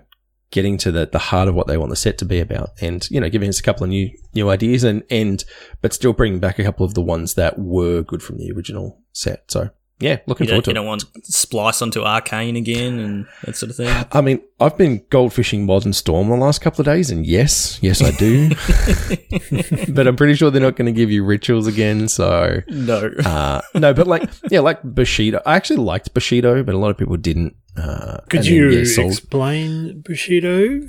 getting 0.51 0.77
to 0.79 0.91
the, 0.91 1.07
the 1.07 1.19
heart 1.19 1.49
of 1.49 1.55
what 1.55 1.67
they 1.67 1.77
want 1.77 1.91
the 1.91 1.97
set 1.97 2.19
to 2.19 2.25
be 2.25 2.41
about 2.41 2.71
and 2.81 3.09
you 3.11 3.21
know 3.21 3.31
giving 3.31 3.49
us 3.49 3.61
a 3.61 3.63
couple 3.63 3.85
of 3.85 3.91
new 3.91 4.11
new 4.35 4.51
ideas 4.51 4.83
and 4.85 5.03
and 5.11 5.45
but 5.81 5.93
still 5.93 6.13
bringing 6.13 6.41
back 6.41 6.59
a 6.59 6.65
couple 6.65 6.85
of 6.85 6.95
the 6.95 7.01
ones 7.01 7.35
that 7.35 7.59
were 7.59 8.03
good 8.03 8.23
from 8.23 8.37
the 8.37 8.51
original 8.53 9.01
set. 9.13 9.51
So 9.51 9.71
yeah 10.01 10.19
looking 10.27 10.47
You 10.47 10.51
forward 10.53 10.65
don't, 10.65 10.65
to 10.65 10.71
you 10.71 10.73
it 10.73 10.75
don't 10.75 10.87
want 10.87 11.05
splice 11.25 11.83
onto 11.83 12.03
arcane 12.03 12.57
again 12.57 12.99
and 12.99 13.27
that 13.45 13.57
sort 13.57 13.71
of 13.71 13.77
thing. 13.77 14.07
I 14.13 14.21
mean, 14.21 14.41
I've 14.59 14.77
been 14.77 15.01
goldfishing 15.11 15.65
Modern 15.67 15.93
Storm 15.93 16.29
the 16.29 16.37
last 16.37 16.61
couple 16.61 16.81
of 16.83 16.87
days, 16.87 17.11
and 17.11 17.27
yes, 17.27 17.79
yes, 17.83 18.03
I 18.03 18.11
do. 18.13 18.49
but 19.93 20.07
I'm 20.07 20.17
pretty 20.17 20.35
sure 20.35 20.51
they're 20.51 20.61
not 20.61 20.77
going 20.77 20.93
to 20.93 20.99
give 20.99 21.11
you 21.11 21.25
rituals 21.25 21.67
again. 21.67 22.09
So, 22.09 22.61
no. 22.69 23.11
uh, 23.25 23.61
no, 23.75 23.95
but 23.95 24.07
like, 24.07 24.29
yeah, 24.51 24.61
like 24.61 24.83
Bushido. 24.83 25.41
I 25.47 25.57
actually 25.57 25.79
liked 25.79 26.13
Bushido, 26.15 26.63
but 26.63 26.75
a 26.75 26.79
lot 26.79 26.91
of 26.91 26.99
people 26.99 27.17
didn't. 27.17 27.57
Uh, 27.77 28.19
Could 28.29 28.41
and 28.41 28.47
then, 28.47 28.53
you 28.55 28.71
yeah, 28.71 28.85
Soul- 28.85 29.09
explain 29.09 30.01
Bushido? 30.03 30.89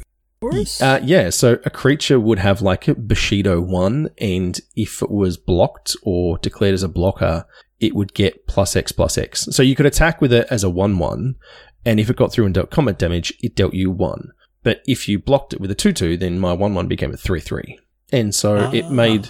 Uh, 0.81 0.99
yeah, 1.03 1.29
so 1.29 1.59
a 1.65 1.69
creature 1.69 2.19
would 2.19 2.39
have 2.39 2.63
like 2.63 2.87
a 2.87 2.95
Bushido 2.95 3.61
1, 3.61 4.09
and 4.19 4.59
if 4.75 5.01
it 5.03 5.11
was 5.11 5.37
blocked 5.37 5.95
or 6.01 6.39
declared 6.39 6.73
as 6.73 6.81
a 6.81 6.87
blocker, 6.89 7.45
it 7.81 7.95
would 7.95 8.13
get 8.13 8.47
plus 8.47 8.75
X 8.75 8.91
plus 8.91 9.17
X. 9.17 9.47
So 9.51 9.61
you 9.63 9.75
could 9.75 9.85
attack 9.85 10.21
with 10.21 10.31
it 10.31 10.47
as 10.49 10.63
a 10.63 10.69
1 10.69 10.97
1, 10.97 11.35
and 11.85 11.99
if 11.99 12.09
it 12.09 12.15
got 12.15 12.31
through 12.31 12.45
and 12.45 12.53
dealt 12.53 12.69
combat 12.71 12.97
damage, 12.99 13.33
it 13.41 13.55
dealt 13.55 13.73
you 13.73 13.91
1. 13.91 14.31
But 14.63 14.81
if 14.85 15.07
you 15.09 15.17
blocked 15.19 15.53
it 15.53 15.59
with 15.59 15.71
a 15.71 15.75
2 15.75 15.91
2, 15.91 16.17
then 16.17 16.39
my 16.39 16.53
1 16.53 16.73
1 16.73 16.87
became 16.87 17.11
a 17.13 17.17
3 17.17 17.39
3. 17.39 17.79
And 18.13 18.33
so 18.35 18.57
Ah. 18.57 18.71
it 18.71 18.89
made 18.91 19.29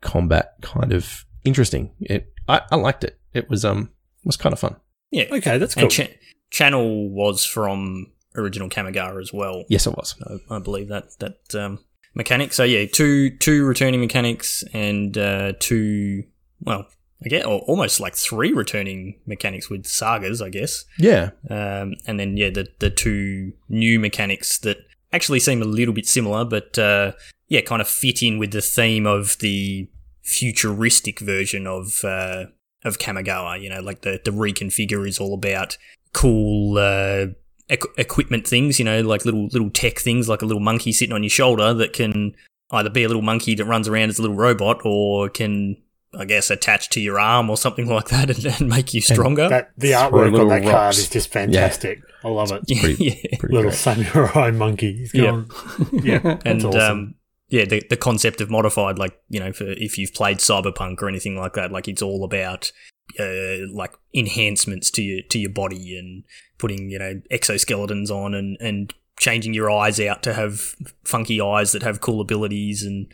combat 0.00 0.54
kind 0.62 0.92
of 0.92 1.24
interesting. 1.44 1.92
It 2.00 2.32
I, 2.48 2.60
I 2.70 2.76
liked 2.76 3.04
it. 3.04 3.18
It 3.34 3.50
was 3.50 3.64
um 3.64 3.90
was 4.24 4.36
kind 4.36 4.52
of 4.52 4.58
fun. 4.58 4.76
yeah. 5.10 5.24
okay, 5.32 5.58
that's 5.58 5.74
cool. 5.74 5.84
And 5.84 5.92
cha- 5.92 6.06
Channel 6.50 7.10
was 7.10 7.44
from 7.44 8.12
original 8.36 8.68
Kamigawa 8.68 9.20
as 9.20 9.32
well. 9.32 9.64
Yes, 9.68 9.86
it 9.86 9.96
was. 9.96 10.14
I, 10.50 10.54
I 10.56 10.58
believe 10.60 10.88
that 10.88 11.06
that 11.18 11.54
um, 11.54 11.80
mechanic. 12.14 12.52
So 12.52 12.62
yeah, 12.64 12.86
two 12.86 13.36
two 13.36 13.64
returning 13.64 14.00
mechanics 14.00 14.62
and 14.72 15.16
uh, 15.18 15.52
two 15.58 16.22
well, 16.60 16.86
I 17.24 17.28
guess 17.28 17.44
or 17.44 17.60
almost 17.60 17.98
like 17.98 18.14
three 18.14 18.52
returning 18.52 19.18
mechanics 19.26 19.70
with 19.70 19.86
sagas, 19.86 20.42
I 20.42 20.50
guess. 20.50 20.84
Yeah. 20.98 21.30
Um, 21.48 21.94
and 22.06 22.20
then 22.20 22.36
yeah, 22.36 22.50
the 22.50 22.68
the 22.78 22.90
two 22.90 23.52
new 23.68 23.98
mechanics 23.98 24.58
that 24.58 24.78
actually 25.12 25.40
seem 25.40 25.62
a 25.62 25.66
little 25.66 25.94
bit 25.94 26.06
similar, 26.06 26.44
but 26.44 26.78
uh, 26.78 27.12
yeah, 27.48 27.62
kind 27.62 27.80
of 27.80 27.88
fit 27.88 28.22
in 28.22 28.38
with 28.38 28.52
the 28.52 28.60
theme 28.60 29.06
of 29.06 29.38
the 29.38 29.88
futuristic 30.22 31.20
version 31.20 31.66
of 31.66 32.04
uh, 32.04 32.46
of 32.84 32.98
Kamigawa. 32.98 33.60
You 33.60 33.70
know, 33.70 33.80
like 33.80 34.02
the 34.02 34.20
the 34.24 34.30
reconfigure 34.30 35.08
is 35.08 35.18
all 35.18 35.34
about 35.34 35.78
cool. 36.12 36.76
Uh, 36.78 37.28
equ- 37.70 37.98
equipment 37.98 38.46
things, 38.46 38.78
you 38.78 38.84
know, 38.84 39.00
like 39.00 39.24
little 39.24 39.46
little 39.46 39.70
tech 39.70 39.98
things, 39.98 40.28
like 40.28 40.42
a 40.42 40.46
little 40.46 40.60
monkey 40.60 40.92
sitting 40.92 41.14
on 41.14 41.22
your 41.22 41.30
shoulder 41.30 41.72
that 41.74 41.92
can 41.92 42.34
either 42.70 42.90
be 42.90 43.04
a 43.04 43.08
little 43.08 43.22
monkey 43.22 43.54
that 43.54 43.64
runs 43.64 43.88
around 43.88 44.08
as 44.08 44.18
a 44.18 44.22
little 44.22 44.36
robot, 44.36 44.80
or 44.84 45.28
can, 45.28 45.76
I 46.16 46.24
guess, 46.24 46.50
attached 46.50 46.92
to 46.92 47.00
your 47.00 47.20
arm 47.20 47.50
or 47.50 47.56
something 47.56 47.86
like 47.96 48.08
that 48.08 48.30
and, 48.30 48.46
and 48.60 48.68
make 48.68 48.94
you 48.94 49.00
stronger. 49.00 49.48
that 49.48 49.70
the 49.76 49.92
artwork 49.92 50.38
on 50.40 50.48
that 50.48 50.62
card 50.62 50.94
is 50.96 51.08
just 51.10 51.30
fantastic. 51.32 52.00
I 52.24 52.28
love 52.28 52.50
it. 52.52 52.62
yeah, 52.66 52.80
pretty- 52.80 53.04
yeah. 53.04 53.38
Pretty 53.38 53.54
Little 53.54 53.70
great. 53.70 53.78
samurai 53.78 54.50
monkey. 54.50 54.92
He's 54.98 55.14
Yeah. 55.14 55.22
going, 55.22 55.50
yeah, 56.04 56.18
that's 56.18 56.42
and 56.44 56.64
awesome. 56.64 56.80
um, 56.80 57.14
yeah, 57.48 57.64
the 57.64 57.82
the 57.88 57.96
concept 57.96 58.40
of 58.40 58.50
modified, 58.50 58.98
like 58.98 59.20
you 59.28 59.38
know, 59.38 59.52
for 59.52 59.64
if 59.66 59.98
you've 59.98 60.12
played 60.14 60.38
Cyberpunk 60.38 61.00
or 61.02 61.08
anything 61.08 61.36
like 61.36 61.52
that, 61.52 61.70
like 61.70 61.86
it's 61.86 62.02
all 62.02 62.24
about 62.24 62.72
uh, 63.20 63.68
like 63.72 63.92
enhancements 64.14 64.90
to 64.92 65.02
your 65.02 65.22
to 65.30 65.38
your 65.38 65.50
body 65.50 65.96
and 65.96 66.24
putting 66.58 66.90
you 66.90 66.98
know 66.98 67.20
exoskeletons 67.30 68.10
on 68.10 68.34
and 68.34 68.56
and 68.60 68.94
changing 69.20 69.54
your 69.54 69.70
eyes 69.70 70.00
out 70.00 70.22
to 70.24 70.34
have 70.34 70.74
funky 71.04 71.40
eyes 71.40 71.70
that 71.72 71.82
have 71.84 72.00
cool 72.00 72.20
abilities 72.20 72.82
and 72.82 73.06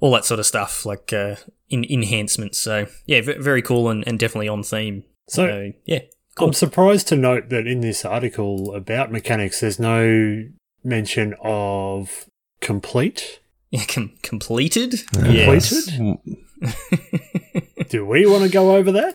all 0.00 0.12
that 0.12 0.24
sort 0.24 0.40
of 0.40 0.46
stuff, 0.46 0.84
like 0.86 1.12
uh, 1.12 1.36
in 1.68 1.84
enhancements. 1.90 2.58
So 2.58 2.86
yeah, 3.06 3.20
v- 3.22 3.38
very 3.38 3.62
cool 3.62 3.88
and, 3.88 4.06
and 4.06 4.18
definitely 4.18 4.48
on 4.48 4.62
theme. 4.62 5.04
so 5.28 5.46
So 5.46 5.72
yeah, 5.84 6.00
I'm 6.38 6.52
surprised 6.52 7.08
to 7.08 7.16
note 7.16 7.48
that 7.50 7.66
in 7.66 7.80
this 7.80 8.04
article 8.04 8.74
about 8.74 9.10
mechanics, 9.10 9.60
there's 9.60 9.78
no 9.80 10.44
mention 10.84 11.34
of 11.42 12.26
complete. 12.60 13.40
Yeah, 13.70 13.84
com- 13.88 14.12
completed. 14.22 14.94
Completed? 15.12 16.18
Do 17.88 18.04
we 18.06 18.26
want 18.26 18.42
to 18.44 18.48
go 18.50 18.74
over 18.76 18.92
that? 18.92 19.14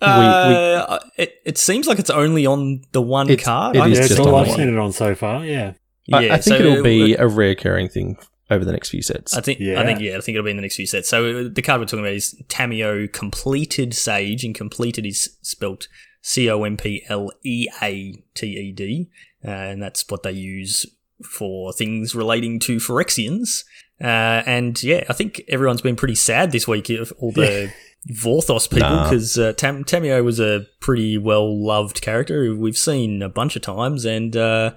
Uh, 0.00 0.98
it, 1.16 1.36
it 1.44 1.58
seems 1.58 1.86
like 1.86 1.98
it's 1.98 2.10
only 2.10 2.44
on 2.44 2.82
the 2.92 3.00
one 3.00 3.34
card. 3.38 3.76
it 3.76 3.80
I 3.80 3.88
is 3.88 3.92
yeah, 3.92 3.94
haven't 3.94 3.98
it's 3.98 4.08
just 4.08 4.20
all 4.20 4.34
on 4.34 4.42
I've 4.42 4.48
one. 4.48 4.56
seen 4.58 4.68
it 4.68 4.78
on 4.78 4.92
so 4.92 5.14
far. 5.14 5.44
Yeah. 5.44 5.72
I, 6.12 6.26
I 6.26 6.28
think 6.38 6.42
so 6.42 6.54
it'll 6.56 6.82
be 6.84 7.12
it- 7.12 7.20
a 7.20 7.24
reoccurring 7.24 7.90
thing 7.90 8.18
over 8.50 8.64
the 8.64 8.72
next 8.72 8.90
few 8.90 9.02
sets. 9.02 9.34
I 9.34 9.40
think. 9.40 9.60
Yeah. 9.60 9.80
I 9.80 9.84
think. 9.84 10.00
Yeah. 10.00 10.16
I 10.16 10.20
think 10.20 10.36
it'll 10.36 10.44
be 10.44 10.50
in 10.50 10.56
the 10.56 10.62
next 10.62 10.76
few 10.76 10.86
sets. 10.86 11.08
So 11.08 11.46
uh, 11.46 11.48
the 11.52 11.62
card 11.62 11.80
we're 11.80 11.86
talking 11.86 12.00
about 12.04 12.12
is 12.14 12.40
Tamiyo 12.48 13.12
Compleated 13.12 13.94
Sage, 13.94 14.44
and 14.44 14.54
completed 14.54 15.04
is 15.06 15.36
spelt 15.42 15.88
C 16.22 16.48
O 16.50 16.62
M 16.64 16.76
P 16.76 17.04
L 17.08 17.30
E 17.44 17.66
A 17.82 18.14
T 18.34 18.46
E 18.46 18.72
D, 18.72 19.10
uh, 19.44 19.50
and 19.50 19.82
that's 19.82 20.04
what 20.08 20.22
they 20.22 20.32
use 20.32 20.86
for 21.24 21.72
things 21.72 22.14
relating 22.14 22.58
to 22.60 22.76
Phyrexians. 22.76 23.64
Uh, 23.98 24.42
and 24.46 24.82
yeah, 24.82 25.04
I 25.08 25.14
think 25.14 25.40
everyone's 25.48 25.80
been 25.80 25.96
pretty 25.96 26.14
sad 26.16 26.52
this 26.52 26.68
week 26.68 26.90
of 26.90 27.12
all 27.18 27.32
the 27.32 27.72
Vorthos 28.12 28.68
people 28.70 28.90
Nah. 28.90 29.04
because 29.04 29.38
uh, 29.38 29.54
Tam- 29.54 29.82
Tamiyo 29.84 30.22
was 30.22 30.38
a 30.38 30.66
pretty 30.80 31.16
well 31.18 31.64
loved 31.64 32.02
character 32.02 32.44
who 32.44 32.58
we've 32.60 32.76
seen 32.76 33.22
a 33.22 33.28
bunch 33.30 33.56
of 33.56 33.62
times, 33.62 34.04
and 34.04 34.36
uh, 34.36 34.72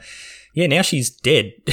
yeah, 0.54 0.68
now 0.68 0.82
she's 0.82 1.10
dead. 1.10 1.52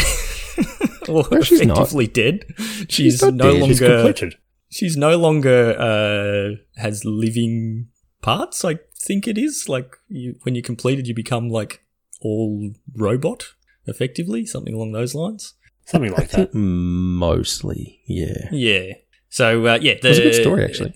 or 1.08 1.24
No, 1.30 1.40
she's 1.40 1.60
not. 1.64 1.76
effectively 1.78 2.06
dead. 2.06 2.44
She's, 2.88 3.22
not 3.22 3.34
no 3.34 3.52
dead. 3.52 3.60
longer 3.60 3.74
She's 3.74 3.80
completed. 3.80 4.34
she's 4.70 4.96
no 4.96 5.16
longer 5.16 5.76
uh, 5.78 6.80
has 6.80 7.04
living 7.04 7.88
parts. 8.22 8.64
I 8.64 8.78
think 8.98 9.26
it 9.28 9.38
is 9.38 9.68
like 9.68 9.96
you, 10.08 10.36
when 10.42 10.54
you 10.54 10.62
completed, 10.62 11.06
you 11.06 11.14
become 11.14 11.48
like 11.48 11.82
all 12.20 12.72
robot, 12.94 13.44
effectively, 13.86 14.46
something 14.46 14.74
along 14.74 14.92
those 14.92 15.14
lines. 15.14 15.54
Something 15.86 16.12
I 16.14 16.16
like 16.16 16.30
think 16.30 16.50
that. 16.52 16.58
mostly, 16.58 18.00
yeah. 18.06 18.48
Yeah. 18.50 18.92
So 19.28 19.66
uh, 19.66 19.78
yeah, 19.80 19.94
the, 20.02 20.08
It 20.08 20.10
was 20.10 20.18
a 20.18 20.22
good 20.22 20.34
story, 20.34 20.64
actually. 20.64 20.94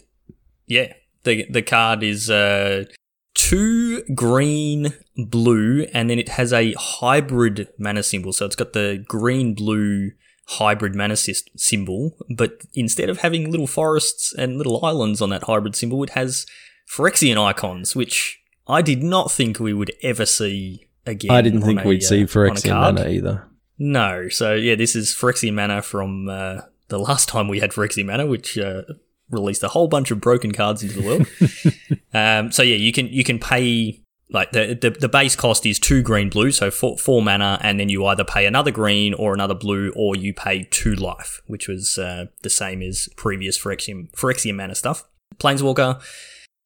Yeah, 0.67 0.93
the 1.25 1.47
the 1.51 1.63
card 1.63 2.03
is 2.03 2.31
uh, 2.31 2.85
two 3.35 4.03
green, 4.15 4.95
blue, 5.17 5.87
and 5.93 6.11
then 6.11 6.19
it 6.19 6.31
has 6.31 6.53
a 6.53 6.75
hybrid 6.75 7.69
mana 7.79 8.03
symbol. 8.03 8.33
So 8.33 8.47
it's 8.47 8.57
got 8.57 8.73
the 8.73 9.05
green 9.07 9.55
blue 9.55 10.13
hybrid 10.47 10.95
mana 10.95 11.17
symbol, 11.17 12.17
but 12.37 12.63
instead 12.75 13.09
of 13.09 13.19
having 13.19 13.51
little 13.51 13.69
forests 13.69 14.35
and 14.37 14.59
little 14.59 14.85
islands 14.85 15.23
on 15.23 15.31
that 15.31 15.45
hybrid 15.45 15.77
symbol, 15.77 16.03
it 16.03 16.11
has 16.11 16.47
Phyrexian 16.91 17.37
icons, 17.43 17.95
which 17.95 18.41
I 18.67 18.83
did 18.83 19.03
not 19.03 19.31
think 19.31 19.61
we 19.61 19.73
would 19.73 19.93
ever 20.03 20.27
see 20.27 20.89
again. 21.07 21.31
I 21.31 21.41
didn't 21.41 21.63
think 21.63 21.85
a, 21.85 21.89
we'd 21.89 22.03
uh, 22.03 22.07
see 22.07 22.25
Phyrexian 22.25 22.75
mana 22.75 23.09
either. 23.09 23.47
No. 23.79 24.29
So 24.29 24.55
yeah, 24.55 24.75
this 24.75 24.97
is 24.97 25.15
Phyrexian 25.15 25.55
mana 25.55 25.83
from 25.83 26.29
uh, 26.29 26.63
the 26.89 26.99
last 26.99 27.29
time 27.29 27.47
we 27.47 27.61
had 27.61 27.71
Phyrexian 27.71 28.07
mana, 28.07 28.27
which 28.27 28.59
uh, 28.59 28.83
released 29.31 29.63
a 29.63 29.69
whole 29.69 29.89
bunch 29.89 30.11
of 30.11 30.21
broken 30.21 30.53
cards 30.53 30.83
into 30.83 31.01
the 31.01 31.07
world. 31.07 32.01
um, 32.15 32.53
so 32.53 32.63
yeah, 32.63 32.77
you 32.77 32.93
can 32.93 33.07
you 33.09 33.25
can 33.25 33.39
pay 33.39 34.03
like 34.33 34.53
the, 34.53 34.79
the 34.81 34.91
the 34.91 35.09
base 35.09 35.35
cost 35.35 35.67
is 35.67 35.79
two 35.79 36.03
green 36.03 36.29
blue, 36.29 36.53
so 36.53 36.71
four, 36.71 36.97
four 36.97 37.23
mana, 37.23 37.59
and 37.63 37.81
then 37.81 37.89
you 37.89 38.07
either 38.07 38.25
pay 38.25 38.47
another 38.47 38.71
green 38.71 39.15
or 39.15 39.35
another 39.35 39.55
blue, 39.55 39.93
or 39.97 40.15
you 40.15 40.33
pay 40.33 40.65
two 40.65 40.95
life, 40.95 41.41
which 41.47 41.69
was 41.69 41.99
uh, 41.99 42.27
the 42.43 42.51
same 42.51 42.83
as 42.83 43.09
previous 43.17 43.59
Phyrexian 43.59 44.11
Phyrexian 44.13 44.55
mana 44.57 44.75
stuff. 44.75 45.05
Planeswalker. 45.39 46.01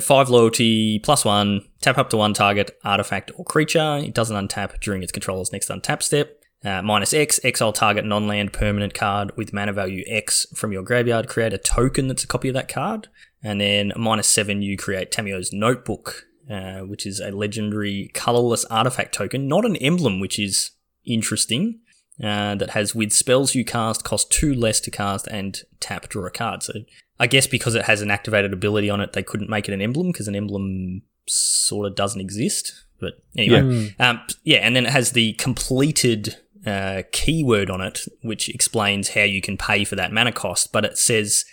Five 0.03 0.29
loyalty, 0.29 0.99
plus 0.99 1.25
one, 1.25 1.61
tap 1.81 1.99
up 1.99 2.11
to 2.11 2.17
one 2.17 2.35
target, 2.35 2.77
artifact 2.85 3.31
or 3.37 3.45
creature. 3.45 3.99
It 3.99 4.13
doesn't 4.13 4.37
untap 4.37 4.81
during 4.81 5.05
its 5.05 5.13
controller's 5.13 5.53
next 5.53 5.69
untap 5.69 6.03
step. 6.03 6.44
Uh, 6.65 6.81
minus 6.81 7.13
X, 7.13 7.39
exile 7.45 7.73
target 7.73 8.05
non 8.05 8.27
land 8.27 8.53
permanent 8.53 8.95
card 8.95 9.37
with 9.37 9.53
mana 9.53 9.73
value 9.73 10.03
X 10.07 10.47
from 10.55 10.73
your 10.73 10.83
graveyard. 10.83 11.29
Create 11.29 11.53
a 11.53 11.59
token 11.59 12.09
that's 12.09 12.25
a 12.25 12.29
copy 12.29 12.49
of 12.49 12.55
that 12.55 12.69
card. 12.69 13.09
And 13.43 13.61
then 13.61 13.93
minus 13.97 14.27
seven, 14.27 14.63
you 14.63 14.77
create 14.79 15.11
Tamiyo's 15.11 15.53
Notebook, 15.53 16.25
uh, 16.51 16.81
which 16.81 17.05
is 17.05 17.21
a 17.21 17.31
legendary 17.31 18.11
colorless 18.15 18.65
artifact 18.67 19.15
token, 19.15 19.47
not 19.47 19.67
an 19.67 19.77
emblem, 19.77 20.21
which 20.21 20.39
is 20.39 20.71
interesting. 21.05 21.81
Uh, 22.23 22.55
that 22.55 22.71
has 22.71 22.95
with 22.95 23.13
spells 23.13 23.57
you 23.57 23.65
cast 23.65 24.05
cost 24.05 24.31
two 24.31 24.55
less 24.55 24.79
to 24.79 24.89
cast 24.89 25.27
and 25.27 25.63
tap 25.81 26.09
draw 26.09 26.25
a 26.25 26.31
card. 26.31 26.63
So 26.63 26.73
I 27.19 27.27
guess 27.27 27.49
because 27.49 27.75
it 27.75 27.87
has 27.87 28.03
an 28.03 28.11
activated 28.11 28.53
ability 28.53 28.89
on 28.89 29.01
it, 29.01 29.15
they 29.15 29.23
couldn't 29.25 29.51
make 29.51 29.69
it 29.69 29.75
an 29.75 29.83
emblem 29.83 30.13
because 30.13 30.29
an 30.29 30.37
emblem 30.37 31.03
sort 31.27 31.89
of 31.89 31.97
doesn't 31.97 32.21
exist. 32.21 32.73
But 33.01 33.15
anyway, 33.37 33.93
um, 33.99 34.21
yeah, 34.45 34.59
and 34.59 34.77
then 34.77 34.87
it 34.87 34.93
has 34.93 35.11
the 35.11 35.33
completed 35.33 36.37
uh, 36.67 37.03
keyword 37.13 37.71
on 37.71 37.81
it, 37.81 38.01
which 38.23 38.49
explains 38.49 39.11
how 39.11 39.23
you 39.23 39.41
can 39.41 39.57
pay 39.57 39.85
for 39.85 39.97
that 39.97 40.13
mana 40.13 40.33
cost. 40.33 40.73
But 40.73 40.85
it 40.85 40.99
says 40.99 41.45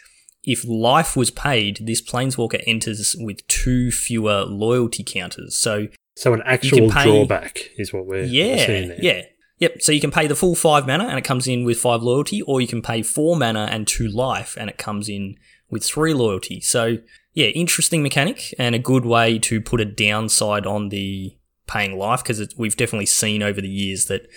if 0.43 0.63
life 0.65 1.15
was 1.15 1.30
paid, 1.32 1.80
this 1.86 2.02
planeswalker 2.02 2.63
enters 2.65 3.15
with 3.19 3.45
two 3.47 3.91
fewer 3.91 4.43
loyalty 4.45 5.04
counters. 5.04 5.58
So 5.58 5.88
So 6.15 6.34
an 6.34 6.41
actual 6.45 6.89
pay- 6.89 7.04
drawback 7.04 7.69
is 7.78 7.93
what 7.93 8.06
we're, 8.06 8.24
yeah, 8.24 8.65
seeing 8.65 8.88
there. 8.89 9.00
yeah, 9.02 9.21
yep. 9.60 9.82
So 9.82 9.91
you 9.91 10.02
can 10.02 10.12
pay 10.12 10.28
the 10.28 10.36
full 10.36 10.56
five 10.56 10.88
mana 10.88 11.06
and 11.06 11.17
it 11.17 11.24
comes 11.24 11.47
in 11.47 11.63
with 11.63 11.78
five 11.80 12.02
loyalty, 12.02 12.41
or 12.41 12.60
you 12.62 12.67
can 12.67 12.82
pay 12.82 13.02
four 13.04 13.36
mana 13.36 13.67
and 13.71 13.88
two 13.88 14.08
life 14.08 14.58
and 14.60 14.69
it 14.69 14.78
comes 14.78 15.10
in 15.10 15.36
with 15.69 15.84
three 15.84 16.13
loyalty. 16.13 16.60
So 16.62 16.97
yeah, 17.34 17.47
interesting 17.47 18.04
mechanic 18.04 18.54
and 18.60 18.76
a 18.76 18.80
good 18.80 19.06
way 19.06 19.39
to 19.39 19.62
put 19.62 19.80
a 19.80 19.86
downside 19.86 20.65
on 20.65 20.89
the 20.89 21.38
paying 21.67 21.97
life 21.97 22.21
because 22.24 22.54
we've 22.58 22.76
definitely 22.76 23.06
seen 23.06 23.41
over 23.41 23.62
the 23.62 23.69
years 23.69 24.08
that 24.08 24.28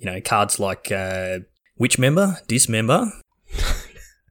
you 0.00 0.06
know 0.06 0.20
cards 0.20 0.58
like 0.58 0.90
uh, 0.90 1.38
Witch 1.78 1.98
Member, 1.98 2.38
Dismember. 2.48 3.12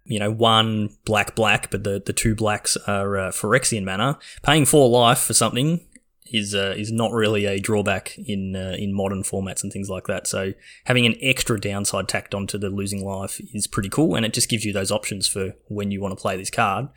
You 0.10 0.18
know, 0.18 0.32
one 0.32 0.90
black 1.06 1.36
black, 1.36 1.70
but 1.70 1.84
the, 1.84 2.02
the 2.04 2.14
two 2.14 2.34
blacks 2.34 2.76
are 2.88 3.16
uh, 3.16 3.30
Phyrexian 3.30 3.86
mana. 3.86 4.18
Paying 4.42 4.66
four 4.66 4.90
life 4.90 5.20
for 5.20 5.36
something 5.36 5.86
is 6.26 6.56
uh, 6.56 6.74
is 6.76 6.92
not 6.92 7.12
really 7.12 7.46
a 7.46 7.60
drawback 7.60 8.18
in 8.18 8.56
uh, 8.56 8.76
in 8.80 8.92
modern 8.92 9.22
formats 9.22 9.62
and 9.62 9.72
things 9.72 9.88
like 9.88 10.08
that. 10.08 10.26
So 10.26 10.54
having 10.86 11.06
an 11.06 11.14
extra 11.22 11.60
downside 11.60 12.08
tacked 12.08 12.34
onto 12.34 12.58
the 12.58 12.72
losing 12.72 13.06
life 13.06 13.40
is 13.54 13.68
pretty 13.68 13.90
cool, 13.90 14.16
and 14.16 14.26
it 14.26 14.34
just 14.34 14.50
gives 14.50 14.66
you 14.66 14.74
those 14.74 14.92
options 14.92 15.28
for 15.28 15.54
when 15.68 15.92
you 15.92 16.02
want 16.02 16.18
to 16.18 16.22
play 16.22 16.36
this 16.36 16.50
card. 16.50 16.88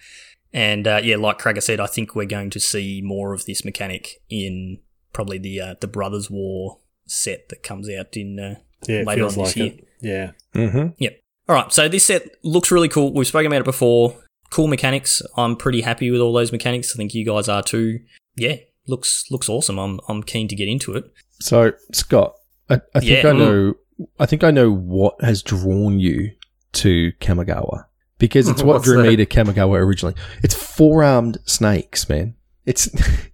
And 0.54 0.86
uh, 0.86 1.00
yeah, 1.02 1.16
like 1.16 1.38
Cracker 1.38 1.60
said, 1.60 1.80
I 1.80 1.86
think 1.88 2.14
we're 2.14 2.24
going 2.24 2.48
to 2.48 2.60
see 2.60 3.02
more 3.04 3.34
of 3.34 3.44
this 3.44 3.62
mechanic 3.62 4.22
in 4.30 4.78
probably 5.12 5.36
the 5.36 5.60
uh, 5.60 5.74
the 5.80 5.86
Brothers 5.86 6.30
War 6.30 6.78
set 7.06 7.48
that 7.50 7.62
comes 7.62 7.88
out 7.90 8.16
in 8.16 8.38
uh, 8.38 8.54
Yeah, 8.88 9.02
later 9.02 9.22
feels 9.22 9.36
on 9.38 9.44
this 9.44 9.56
like 9.56 9.56
year. 9.56 9.66
it. 9.66 9.88
Yeah. 10.00 10.30
Mm-hmm. 10.54 11.04
All 11.48 11.56
right, 11.56 11.72
so 11.72 11.88
this 11.88 12.04
set 12.06 12.28
looks 12.44 12.70
really 12.70 12.88
cool. 12.88 13.12
We've 13.12 13.26
spoken 13.26 13.46
about 13.48 13.60
it 13.62 13.64
before. 13.64 14.16
Cool 14.50 14.68
mechanics. 14.68 15.22
I'm 15.36 15.56
pretty 15.56 15.80
happy 15.80 16.10
with 16.10 16.20
all 16.20 16.32
those 16.32 16.52
mechanics. 16.52 16.94
I 16.94 16.96
think 16.96 17.14
you 17.14 17.24
guys 17.24 17.48
are 17.48 17.62
too. 17.62 17.98
Yeah, 18.36 18.56
looks 18.86 19.24
looks 19.30 19.48
awesome. 19.48 19.78
I'm 19.78 19.98
I'm 20.08 20.22
keen 20.22 20.46
to 20.48 20.54
get 20.56 20.68
into 20.68 20.94
it. 20.94 21.04
So, 21.40 21.72
Scott, 21.92 22.34
I, 22.70 22.80
I 22.94 23.00
think 23.00 23.24
Yeah. 23.24 23.30
I 23.30 23.32
know. 23.32 23.74
I 24.18 24.26
think 24.26 24.44
I 24.44 24.50
know 24.50 24.70
what 24.72 25.20
has 25.22 25.42
drawn 25.42 25.98
you 25.98 26.30
to 26.74 27.12
Kamigawa 27.20 27.84
because 28.18 28.48
it's 28.48 28.62
what 28.62 28.74
What's 28.74 28.84
drew 28.84 29.02
me 29.02 29.16
to 29.16 29.26
Kamigawa 29.26 29.78
originally. 29.78 30.14
It's 30.42 30.54
four-armed 30.54 31.38
snakes, 31.44 32.08
man. 32.08 32.34
It's 32.66 32.88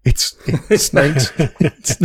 it's, 0.05 0.35
it's 0.71 0.85
snakes. 0.85 1.31
It's, 1.61 1.99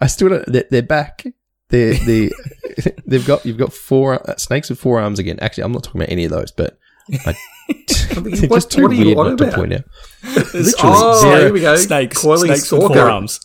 I 0.00 0.06
still 0.06 0.28
don't. 0.28 0.44
They're, 0.46 0.64
they're 0.70 0.82
back. 0.82 1.24
They're 1.70 1.94
they 1.94 2.30
they've 3.06 3.26
got 3.26 3.44
you've 3.44 3.58
got 3.58 3.72
four 3.72 4.14
uh, 4.30 4.36
snakes 4.36 4.70
with 4.70 4.78
four 4.78 5.00
arms 5.00 5.18
again. 5.18 5.38
Actually, 5.40 5.64
I'm 5.64 5.72
not 5.72 5.82
talking 5.82 6.00
about 6.00 6.12
any 6.12 6.24
of 6.24 6.30
those, 6.30 6.52
but 6.52 6.78
I, 7.26 7.34
they're 8.14 8.48
what- 8.48 8.54
just 8.58 8.70
too 8.70 8.82
what 8.82 8.92
are 8.92 8.94
you 8.94 9.06
weird 9.06 9.18
on 9.18 9.26
not 9.30 9.38
to 9.38 9.44
about? 9.48 9.54
point 9.56 9.72
out. 9.72 9.84
Literally, 10.24 10.72
Oh, 10.78 11.20
zero 11.20 11.36
here 11.40 11.52
we 11.52 11.60
go. 11.60 11.74
Snakes, 11.76 12.22
Coiling 12.22 12.46
snakes 12.54 12.70
with 12.70 12.80
four 12.82 12.98
arms. 12.98 13.40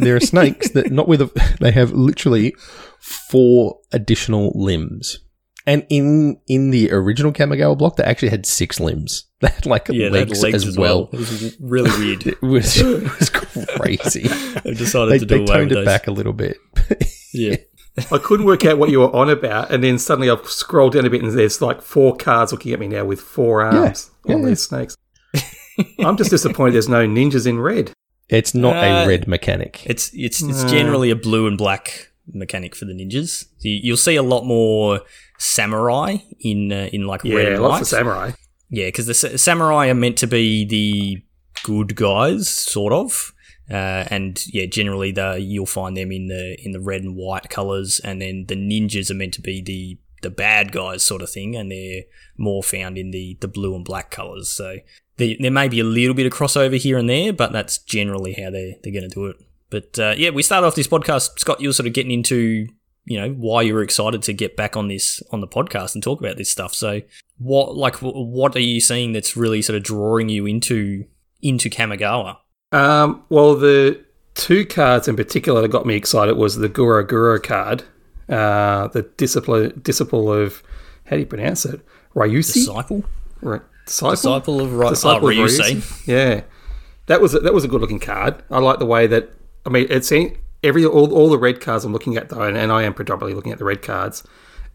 there 0.00 0.16
are 0.16 0.20
snakes 0.20 0.68
that 0.72 0.92
not 0.92 1.08
with 1.08 1.22
a, 1.22 1.56
they 1.60 1.70
have 1.72 1.92
literally 1.92 2.54
four 3.00 3.78
additional 3.92 4.52
limbs. 4.54 5.20
And 5.66 5.86
in 5.88 6.38
in 6.46 6.70
the 6.70 6.92
original 6.92 7.32
Kamigawa 7.32 7.76
block, 7.78 7.96
they 7.96 8.04
actually 8.04 8.28
had 8.28 8.44
six 8.46 8.78
limbs. 8.80 9.24
They 9.44 9.48
had 9.50 9.66
like 9.66 9.88
yeah, 9.88 10.08
they 10.08 10.20
had 10.20 10.28
legs, 10.30 10.42
legs 10.42 10.66
as 10.66 10.78
well. 10.78 11.10
It 11.12 11.18
was 11.18 11.56
really 11.60 11.90
weird. 11.98 12.26
It 12.26 12.40
was, 12.42 12.78
it 12.78 13.02
was 13.18 13.28
crazy. 13.30 14.22
they 14.64 14.72
decided 14.72 15.12
they 15.12 15.18
to 15.18 15.26
do 15.26 15.34
they 15.34 15.40
away 15.42 15.46
toned 15.46 15.70
with 15.70 15.72
it 15.72 15.74
those. 15.76 15.84
back 15.84 16.06
a 16.06 16.12
little 16.12 16.32
bit. 16.32 16.56
Yeah, 17.34 17.56
I 18.10 18.16
couldn't 18.18 18.46
work 18.46 18.64
out 18.64 18.78
what 18.78 18.88
you 18.90 19.00
were 19.00 19.14
on 19.14 19.28
about, 19.28 19.70
and 19.70 19.84
then 19.84 19.98
suddenly 19.98 20.30
I've 20.30 20.46
scrolled 20.48 20.94
down 20.94 21.04
a 21.04 21.10
bit, 21.10 21.22
and 21.22 21.30
there's 21.36 21.60
like 21.60 21.82
four 21.82 22.16
cards 22.16 22.52
looking 22.52 22.72
at 22.72 22.80
me 22.80 22.88
now 22.88 23.04
with 23.04 23.20
four 23.20 23.62
arms 23.62 24.10
Yeah, 24.24 24.34
on 24.36 24.40
yeah. 24.42 24.48
these 24.48 24.62
snakes. 24.62 24.96
I'm 25.98 26.16
just 26.16 26.30
disappointed 26.30 26.72
there's 26.74 26.88
no 26.88 27.06
ninjas 27.06 27.46
in 27.46 27.58
red. 27.60 27.92
It's 28.30 28.54
not 28.54 28.76
Uh, 28.76 29.04
a 29.04 29.06
red 29.06 29.26
mechanic. 29.28 29.82
it's 29.84 30.10
it's 30.14 30.40
it's 30.42 30.64
generally 30.64 31.10
a 31.10 31.16
blue 31.16 31.46
and 31.46 31.58
black 31.58 32.12
mechanic 32.32 32.74
for 32.74 32.84
the 32.86 32.94
ninjas. 32.94 33.46
You, 33.60 33.78
you'll 33.82 33.96
see 33.98 34.16
a 34.16 34.22
lot 34.22 34.44
more 34.46 35.00
samurai 35.44 36.16
in 36.40 36.72
uh, 36.72 36.88
in 36.92 37.06
like 37.06 37.22
red 37.24 37.32
Yeah, 37.32 37.54
and 37.54 37.62
lots 37.62 37.72
white. 37.72 37.80
of 37.82 37.86
samurai. 37.88 38.30
Yeah, 38.70 38.86
because 38.86 39.06
the 39.06 39.14
sa- 39.14 39.36
samurai 39.36 39.88
are 39.88 39.94
meant 39.94 40.16
to 40.18 40.26
be 40.26 40.64
the 40.64 41.22
good 41.64 41.94
guys, 41.96 42.48
sort 42.48 42.92
of. 42.92 43.32
Uh, 43.70 44.04
and 44.10 44.44
yeah, 44.52 44.66
generally 44.66 45.10
the 45.12 45.38
you'll 45.40 45.64
find 45.66 45.96
them 45.96 46.12
in 46.12 46.26
the 46.26 46.56
in 46.64 46.72
the 46.72 46.80
red 46.80 47.02
and 47.02 47.16
white 47.16 47.48
colors, 47.48 48.00
and 48.00 48.20
then 48.20 48.44
the 48.48 48.54
ninjas 48.56 49.10
are 49.10 49.14
meant 49.14 49.34
to 49.34 49.40
be 49.42 49.62
the 49.62 49.98
the 50.22 50.30
bad 50.30 50.72
guys 50.72 51.02
sort 51.02 51.22
of 51.22 51.30
thing, 51.30 51.54
and 51.56 51.70
they're 51.70 52.02
more 52.36 52.62
found 52.62 52.98
in 52.98 53.10
the 53.10 53.36
the 53.40 53.48
blue 53.48 53.74
and 53.74 53.84
black 53.84 54.10
colors. 54.10 54.50
So 54.50 54.76
there, 55.16 55.34
there 55.40 55.50
may 55.50 55.68
be 55.68 55.80
a 55.80 55.84
little 55.84 56.14
bit 56.14 56.26
of 56.26 56.32
crossover 56.32 56.76
here 56.78 56.98
and 56.98 57.08
there, 57.08 57.32
but 57.32 57.52
that's 57.52 57.78
generally 57.78 58.32
how 58.34 58.50
they 58.50 58.78
they're 58.82 58.92
going 58.92 59.08
to 59.08 59.14
do 59.14 59.26
it. 59.26 59.36
But 59.70 59.98
uh, 59.98 60.14
yeah, 60.16 60.30
we 60.30 60.42
started 60.42 60.66
off 60.66 60.74
this 60.74 60.88
podcast, 60.88 61.38
Scott. 61.38 61.60
You're 61.60 61.72
sort 61.72 61.86
of 61.86 61.94
getting 61.94 62.12
into 62.12 62.66
you 63.04 63.20
know 63.20 63.30
why 63.32 63.62
you 63.62 63.74
were 63.74 63.82
excited 63.82 64.22
to 64.22 64.32
get 64.32 64.56
back 64.56 64.76
on 64.76 64.88
this 64.88 65.22
on 65.30 65.40
the 65.40 65.48
podcast 65.48 65.94
and 65.94 66.02
talk 66.02 66.20
about 66.20 66.36
this 66.36 66.50
stuff. 66.50 66.74
So 66.74 67.02
what 67.38 67.76
like 67.76 67.96
what 67.96 68.56
are 68.56 68.60
you 68.60 68.80
seeing 68.80 69.12
that's 69.12 69.36
really 69.36 69.62
sort 69.62 69.76
of 69.76 69.82
drawing 69.82 70.28
you 70.28 70.46
into 70.46 71.04
into 71.42 71.68
Kamigawa? 71.68 72.38
Um, 72.72 73.24
well, 73.28 73.54
the 73.54 74.02
two 74.34 74.64
cards 74.66 75.06
in 75.06 75.16
particular 75.16 75.62
that 75.62 75.68
got 75.68 75.86
me 75.86 75.94
excited 75.94 76.36
was 76.36 76.56
the 76.56 76.68
Goro 76.68 77.04
Goro 77.04 77.38
card, 77.38 77.84
uh, 78.28 78.88
the 78.88 79.02
disciple 79.16 79.70
disciple 79.82 80.32
of 80.32 80.62
how 81.06 81.16
do 81.16 81.20
you 81.20 81.26
pronounce 81.26 81.64
it? 81.64 81.80
Ryusi. 82.14 82.54
Disciple. 82.54 83.04
Right. 83.42 83.62
Disciple? 83.86 84.10
Disciple 84.12 84.60
of 84.60 84.72
Ry- 84.72 84.90
Disciple 84.90 85.28
oh, 85.28 85.30
of 85.30 85.36
Ryusei. 85.36 85.76
Ryusei. 85.76 86.06
Yeah, 86.06 86.42
that 87.06 87.20
was 87.20 87.34
a, 87.34 87.40
that 87.40 87.52
was 87.52 87.64
a 87.64 87.68
good 87.68 87.80
looking 87.80 88.00
card. 88.00 88.42
I 88.50 88.58
like 88.58 88.78
the 88.78 88.86
way 88.86 89.06
that 89.06 89.30
I 89.66 89.70
mean 89.70 89.86
it's 89.90 90.10
every 90.64 90.84
all, 90.84 91.12
all 91.12 91.30
the 91.30 91.38
red 91.38 91.60
cards 91.60 91.84
I'm 91.84 91.92
looking 91.92 92.16
at 92.16 92.30
though, 92.30 92.42
and, 92.42 92.56
and 92.56 92.72
I 92.72 92.82
am 92.82 92.94
predominantly 92.94 93.34
looking 93.34 93.52
at 93.52 93.58
the 93.58 93.64
red 93.64 93.82
cards. 93.82 94.24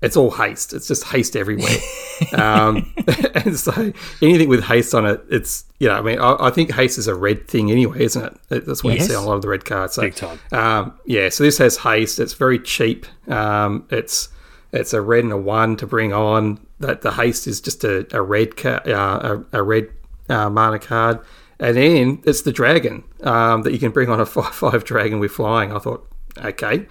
It's 0.01 0.15
all 0.15 0.31
haste. 0.31 0.73
It's 0.73 0.87
just 0.87 1.03
haste 1.03 1.35
everywhere. 1.35 1.75
um, 2.37 2.93
and 3.35 3.59
so 3.59 3.91
anything 4.21 4.47
with 4.47 4.63
haste 4.63 4.95
on 4.95 5.05
it, 5.05 5.21
it's 5.29 5.65
you 5.79 5.89
know, 5.89 5.95
I 5.95 6.01
mean, 6.01 6.19
I, 6.19 6.47
I 6.47 6.49
think 6.51 6.71
haste 6.71 6.97
is 6.97 7.07
a 7.07 7.15
red 7.15 7.47
thing 7.47 7.69
anyway, 7.69 8.03
isn't 8.03 8.39
it? 8.49 8.65
That's 8.65 8.83
what 8.83 8.93
you 8.93 9.01
see 9.01 9.15
on 9.15 9.23
a 9.23 9.27
lot 9.27 9.35
of 9.35 9.41
the 9.41 9.49
red 9.49 9.65
cards. 9.65 9.95
So, 9.95 10.03
Big 10.03 10.15
time. 10.15 10.39
Um, 10.53 10.97
yeah, 11.05 11.27
so 11.29 11.43
this 11.43 11.57
has 11.57 11.77
haste. 11.77 12.19
It's 12.19 12.33
very 12.33 12.59
cheap. 12.59 13.07
Um, 13.27 13.87
it's 13.89 14.29
it's 14.71 14.93
a 14.93 15.01
red 15.01 15.23
and 15.23 15.33
a 15.33 15.37
one 15.37 15.75
to 15.77 15.87
bring 15.87 16.13
on. 16.13 16.65
That 16.79 17.01
the 17.01 17.11
haste 17.11 17.45
is 17.47 17.59
just 17.59 17.83
a, 17.83 18.07
a 18.15 18.21
red 18.21 18.55
ca- 18.55 18.81
uh, 18.85 19.43
a, 19.51 19.59
a 19.59 19.63
red 19.63 19.89
uh, 20.29 20.49
mana 20.49 20.79
card, 20.79 21.19
and 21.59 21.77
then 21.77 22.21
it's 22.25 22.41
the 22.43 22.51
dragon 22.51 23.03
um, 23.23 23.63
that 23.63 23.73
you 23.73 23.79
can 23.79 23.91
bring 23.91 24.09
on 24.09 24.19
a 24.19 24.25
five 24.27 24.53
five 24.53 24.83
dragon 24.83 25.19
with 25.19 25.31
flying. 25.31 25.71
I 25.73 25.79
thought, 25.79 26.07
okay, 26.37 26.87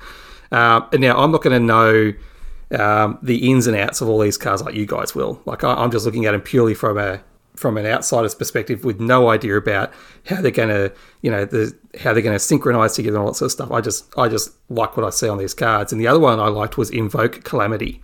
um, 0.53 0.89
and 0.93 1.01
now 1.01 1.16
I'm 1.16 1.31
not 1.31 1.43
going 1.43 1.61
to 1.61 1.64
know 1.64 2.12
um, 2.79 3.19
the 3.23 3.51
ins 3.51 3.66
and 3.66 3.77
outs 3.77 4.01
of 4.01 4.09
all 4.09 4.19
these 4.19 4.37
cards 4.37 4.62
like 4.62 4.75
you 4.75 4.87
guys 4.87 5.14
will. 5.14 5.41
Like 5.45 5.64
I, 5.64 5.75
I'm 5.75 5.91
just 5.91 6.05
looking 6.05 6.27
at 6.27 6.33
them 6.33 6.41
purely 6.41 6.75
from 6.75 6.99
a 6.99 7.23
from 7.59 7.77
an 7.77 7.85
outsider's 7.85 8.37
perspective 8.37 8.85
with 8.85 9.01
no 9.01 9.29
idea 9.31 9.57
about 9.57 9.93
how 10.27 10.41
they're 10.41 10.51
going 10.53 10.69
to, 10.69 10.93
you 11.23 11.31
know, 11.31 11.45
the 11.45 11.77
how 12.01 12.12
they're 12.12 12.23
going 12.23 12.35
to 12.35 12.39
synchronize 12.39 12.95
together 12.95 13.16
and 13.16 13.25
all 13.25 13.33
that 13.33 13.37
sort 13.37 13.49
of 13.49 13.53
stuff. 13.53 13.73
I 13.73 13.81
just 13.81 14.16
I 14.16 14.29
just 14.29 14.53
like 14.71 14.97
what 14.97 15.05
I 15.05 15.11
see 15.11 15.29
on 15.29 15.39
these 15.39 15.55
cards. 15.55 15.93
And 15.93 16.01
the 16.01 16.07
other 16.07 16.21
one 16.21 16.39
I 16.39 16.49
liked 16.49 16.79
was 16.79 16.91
Invoke 16.91 17.45
Calamity. 17.45 18.01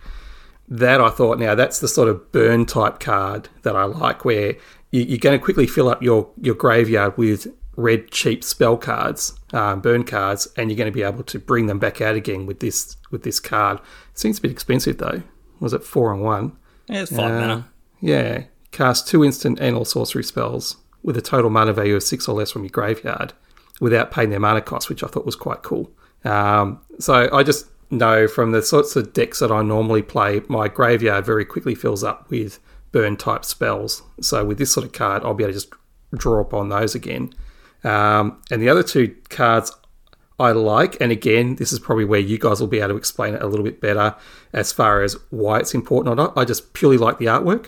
That 0.67 0.99
I 0.99 1.09
thought 1.09 1.37
now 1.37 1.53
that's 1.53 1.79
the 1.79 1.87
sort 1.87 2.09
of 2.09 2.31
burn 2.31 2.65
type 2.65 2.99
card 2.99 3.49
that 3.61 3.75
I 3.75 3.83
like, 3.83 4.25
where 4.25 4.55
you, 4.95 5.01
you're 5.03 5.17
going 5.19 5.37
to 5.37 5.43
quickly 5.43 5.67
fill 5.67 5.89
up 5.89 6.01
your 6.01 6.29
your 6.41 6.55
graveyard 6.55 7.17
with 7.17 7.47
red 7.75 8.09
cheap 8.09 8.43
spell 8.43 8.77
cards, 8.77 9.37
um, 9.51 9.81
burn 9.81 10.03
cards, 10.05 10.47
and 10.55 10.69
you're 10.69 10.77
going 10.77 10.91
to 10.91 10.95
be 10.95 11.03
able 11.03 11.23
to 11.23 11.37
bring 11.39 11.67
them 11.67 11.79
back 11.79 11.99
out 12.01 12.15
again 12.15 12.45
with 12.45 12.59
this 12.59 12.95
with 13.11 13.23
this 13.23 13.39
card. 13.39 13.79
It 14.11 14.19
seems 14.19 14.39
a 14.39 14.41
bit 14.41 14.51
expensive 14.51 14.97
though. 14.97 15.23
Was 15.59 15.73
it 15.73 15.83
four 15.83 16.13
and 16.13 16.21
one? 16.21 16.53
Yeah, 16.87 17.01
it's 17.03 17.11
five 17.11 17.31
Uh, 17.31 17.39
mana. 17.39 17.69
Yeah, 18.01 18.43
cast 18.71 19.07
two 19.07 19.23
instant 19.23 19.59
and 19.59 19.75
all 19.75 19.85
sorcery 19.85 20.23
spells 20.23 20.77
with 21.03 21.17
a 21.17 21.21
total 21.21 21.49
mana 21.49 21.73
value 21.73 21.95
of 21.95 22.03
six 22.03 22.27
or 22.27 22.35
less 22.35 22.51
from 22.51 22.63
your 22.63 22.69
graveyard 22.69 23.33
without 23.79 24.11
paying 24.11 24.29
their 24.29 24.39
mana 24.39 24.61
cost, 24.61 24.89
which 24.89 25.03
I 25.03 25.07
thought 25.07 25.25
was 25.25 25.35
quite 25.35 25.61
cool. 25.63 25.91
Um, 26.23 26.79
so 26.99 27.29
I 27.31 27.43
just 27.43 27.67
know 27.91 28.27
from 28.27 28.51
the 28.51 28.61
sorts 28.61 28.95
of 28.95 29.13
decks 29.13 29.39
that 29.39 29.51
I 29.51 29.61
normally 29.61 30.01
play, 30.01 30.41
my 30.47 30.67
graveyard 30.67 31.25
very 31.25 31.45
quickly 31.45 31.75
fills 31.75 32.03
up 32.03 32.29
with 32.29 32.59
burn 32.95 33.17
type 33.17 33.43
spells. 33.43 34.03
So 34.21 34.45
with 34.45 34.57
this 34.57 34.71
sort 34.71 34.85
of 34.85 34.93
card, 34.93 35.21
I'll 35.25 35.33
be 35.33 35.43
able 35.43 35.51
to 35.51 35.59
just 35.59 35.73
draw 36.13 36.39
upon 36.39 36.69
those 36.69 36.95
again. 36.95 37.33
Um, 37.83 38.41
and 38.49 38.61
the 38.61 38.69
other 38.69 38.83
two 38.83 39.13
cards 39.27 39.73
I 40.39 40.53
like, 40.53 40.95
and 41.01 41.11
again, 41.11 41.57
this 41.57 41.73
is 41.73 41.79
probably 41.79 42.05
where 42.05 42.21
you 42.21 42.37
guys 42.37 42.61
will 42.61 42.67
be 42.67 42.79
able 42.79 42.91
to 42.91 42.95
explain 42.95 43.33
it 43.33 43.41
a 43.41 43.47
little 43.47 43.65
bit 43.65 43.81
better 43.81 44.15
as 44.53 44.71
far 44.71 45.03
as 45.03 45.17
why 45.29 45.59
it's 45.59 45.73
important 45.73 46.13
or 46.13 46.15
not. 46.15 46.37
I 46.37 46.45
just 46.45 46.71
purely 46.71 46.97
like 46.97 47.17
the 47.17 47.25
artwork. 47.25 47.67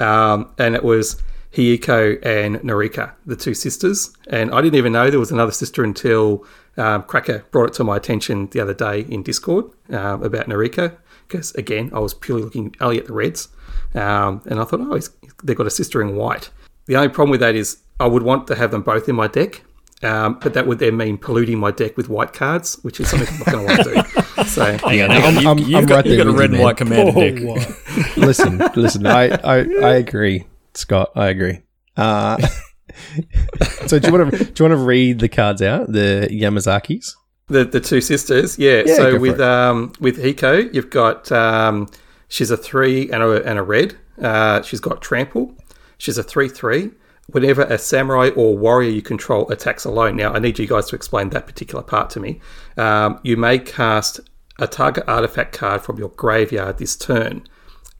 Um, 0.00 0.54
and 0.58 0.76
it 0.76 0.84
was 0.84 1.20
Hiyiko 1.54 2.24
and 2.24 2.58
Narika, 2.58 3.14
the 3.26 3.34
two 3.34 3.54
sisters. 3.54 4.16
And 4.28 4.52
I 4.52 4.60
didn't 4.60 4.76
even 4.76 4.92
know 4.92 5.10
there 5.10 5.18
was 5.18 5.32
another 5.32 5.50
sister 5.50 5.82
until 5.82 6.46
um, 6.76 7.02
Cracker 7.02 7.44
brought 7.50 7.70
it 7.70 7.74
to 7.74 7.84
my 7.84 7.96
attention 7.96 8.46
the 8.52 8.60
other 8.60 8.74
day 8.74 9.00
in 9.00 9.24
Discord 9.24 9.64
um, 9.90 10.22
about 10.22 10.46
Narika. 10.46 10.96
Because 11.26 11.52
again, 11.56 11.90
I 11.92 11.98
was 11.98 12.14
purely 12.14 12.44
looking 12.44 12.76
only 12.80 12.98
at 12.98 13.06
the 13.06 13.12
reds. 13.12 13.48
Um, 13.94 14.42
and 14.46 14.60
I 14.60 14.64
thought, 14.64 14.80
oh, 14.80 14.94
he's, 14.94 15.10
they've 15.42 15.56
got 15.56 15.66
a 15.66 15.70
sister 15.70 16.00
in 16.02 16.14
white. 16.16 16.50
The 16.86 16.96
only 16.96 17.08
problem 17.08 17.30
with 17.30 17.40
that 17.40 17.54
is 17.54 17.78
I 18.00 18.06
would 18.06 18.22
want 18.22 18.46
to 18.48 18.54
have 18.54 18.70
them 18.70 18.82
both 18.82 19.08
in 19.08 19.16
my 19.16 19.26
deck. 19.28 19.62
Um, 20.02 20.38
but 20.40 20.54
that 20.54 20.66
would 20.68 20.78
then 20.78 20.96
mean 20.96 21.18
polluting 21.18 21.58
my 21.58 21.72
deck 21.72 21.96
with 21.96 22.08
white 22.08 22.32
cards, 22.32 22.78
which 22.82 23.00
is 23.00 23.08
something 23.10 23.26
I'm 23.28 23.38
not 23.38 23.46
going 23.46 23.66
to 23.66 23.74
want 23.74 23.84
to 24.06 24.12
do. 24.12 24.22
So, 24.48 24.64
Hang 24.64 25.02
on, 25.02 25.08
no. 25.08 25.14
I'm- 25.16 25.36
You- 25.38 25.48
I'm- 25.48 25.58
you've 25.58 25.74
I'm 25.74 25.86
got, 25.86 25.94
right 25.96 26.06
you've 26.06 26.16
there 26.16 26.24
got 26.24 26.30
a 26.30 26.32
with 26.32 26.40
red 26.40 26.50
and 26.52 26.60
white 26.60 26.76
commander 26.76 27.12
Oh, 27.14 27.30
deck. 27.30 27.42
what? 27.44 28.16
listen, 28.16 28.58
listen. 28.76 29.04
I, 29.06 29.30
I, 29.42 29.56
I 29.82 29.94
agree, 29.96 30.46
Scott. 30.74 31.10
I 31.16 31.26
agree. 31.26 31.60
Uh, 31.96 32.38
so 33.86 33.98
do 33.98 34.06
you 34.08 34.12
want 34.16 34.30
to 34.32 34.44
do 34.44 34.64
you 34.64 34.70
want 34.70 34.80
to 34.80 34.84
read 34.84 35.18
the 35.18 35.28
cards 35.28 35.60
out? 35.62 35.90
The 35.92 36.28
Yamazakis. 36.30 37.04
The 37.48 37.64
the 37.64 37.80
two 37.80 38.00
sisters, 38.00 38.58
yeah. 38.58 38.82
Yeah, 38.86 38.94
so 38.94 39.02
go 39.04 39.16
for 39.16 39.20
with 39.20 39.34
it. 39.34 39.40
um 39.40 39.92
with 40.00 40.22
Hiko, 40.22 40.72
you've 40.72 40.90
got 40.90 41.30
um 41.32 41.88
she's 42.28 42.50
a 42.50 42.56
three 42.56 43.10
and 43.10 43.22
a 43.22 43.44
and 43.44 43.58
a 43.58 43.62
red. 43.62 43.96
Uh, 44.20 44.62
she's 44.62 44.80
got 44.80 45.02
trample. 45.02 45.54
She's 45.96 46.18
a 46.18 46.22
three 46.22 46.48
three. 46.48 46.90
Whenever 47.30 47.62
a 47.62 47.76
samurai 47.76 48.30
or 48.36 48.56
warrior 48.56 48.88
you 48.88 49.02
control 49.02 49.50
attacks 49.50 49.84
alone, 49.84 50.16
now 50.16 50.32
I 50.32 50.38
need 50.38 50.58
you 50.58 50.66
guys 50.66 50.86
to 50.86 50.96
explain 50.96 51.28
that 51.30 51.46
particular 51.46 51.82
part 51.82 52.08
to 52.10 52.20
me. 52.20 52.40
Um, 52.78 53.20
you 53.22 53.36
may 53.36 53.58
cast 53.58 54.20
a 54.58 54.66
target 54.66 55.04
artifact 55.06 55.52
card 55.52 55.82
from 55.82 55.98
your 55.98 56.08
graveyard 56.10 56.78
this 56.78 56.96
turn. 56.96 57.46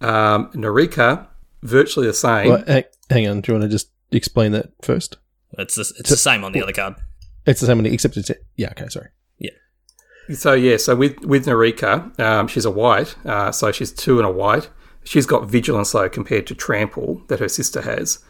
Um, 0.00 0.50
Narika, 0.52 1.26
virtually 1.62 2.06
the 2.06 2.14
same. 2.14 2.48
Well, 2.48 2.64
hang, 2.66 2.84
hang 3.10 3.28
on. 3.28 3.40
Do 3.42 3.52
you 3.52 3.58
want 3.58 3.70
to 3.70 3.74
just 3.74 3.90
explain 4.10 4.52
that 4.52 4.70
first? 4.82 5.18
It's 5.52 5.74
the, 5.74 5.92
it's 5.98 6.10
the 6.10 6.16
same 6.16 6.42
on 6.42 6.52
the 6.52 6.62
other 6.62 6.72
card. 6.72 6.94
It's 7.46 7.60
the 7.60 7.66
same 7.66 7.78
one, 7.78 7.86
except 7.86 8.16
it's 8.16 8.30
yeah. 8.56 8.70
Okay, 8.70 8.88
sorry. 8.88 9.08
So 10.32 10.52
yeah, 10.52 10.76
so 10.76 10.94
with 10.94 11.24
with 11.24 11.46
Narika, 11.46 12.18
um, 12.20 12.48
she's 12.48 12.66
a 12.66 12.70
white, 12.70 13.16
uh, 13.24 13.50
so 13.50 13.72
she's 13.72 13.90
two 13.92 14.18
and 14.18 14.26
a 14.26 14.30
white. 14.30 14.68
She's 15.04 15.26
got 15.26 15.48
vigilance 15.48 15.92
though 15.92 16.08
compared 16.08 16.46
to 16.48 16.54
trample 16.54 17.22
that 17.28 17.40
her 17.40 17.48
sister 17.48 17.80
has. 17.82 18.22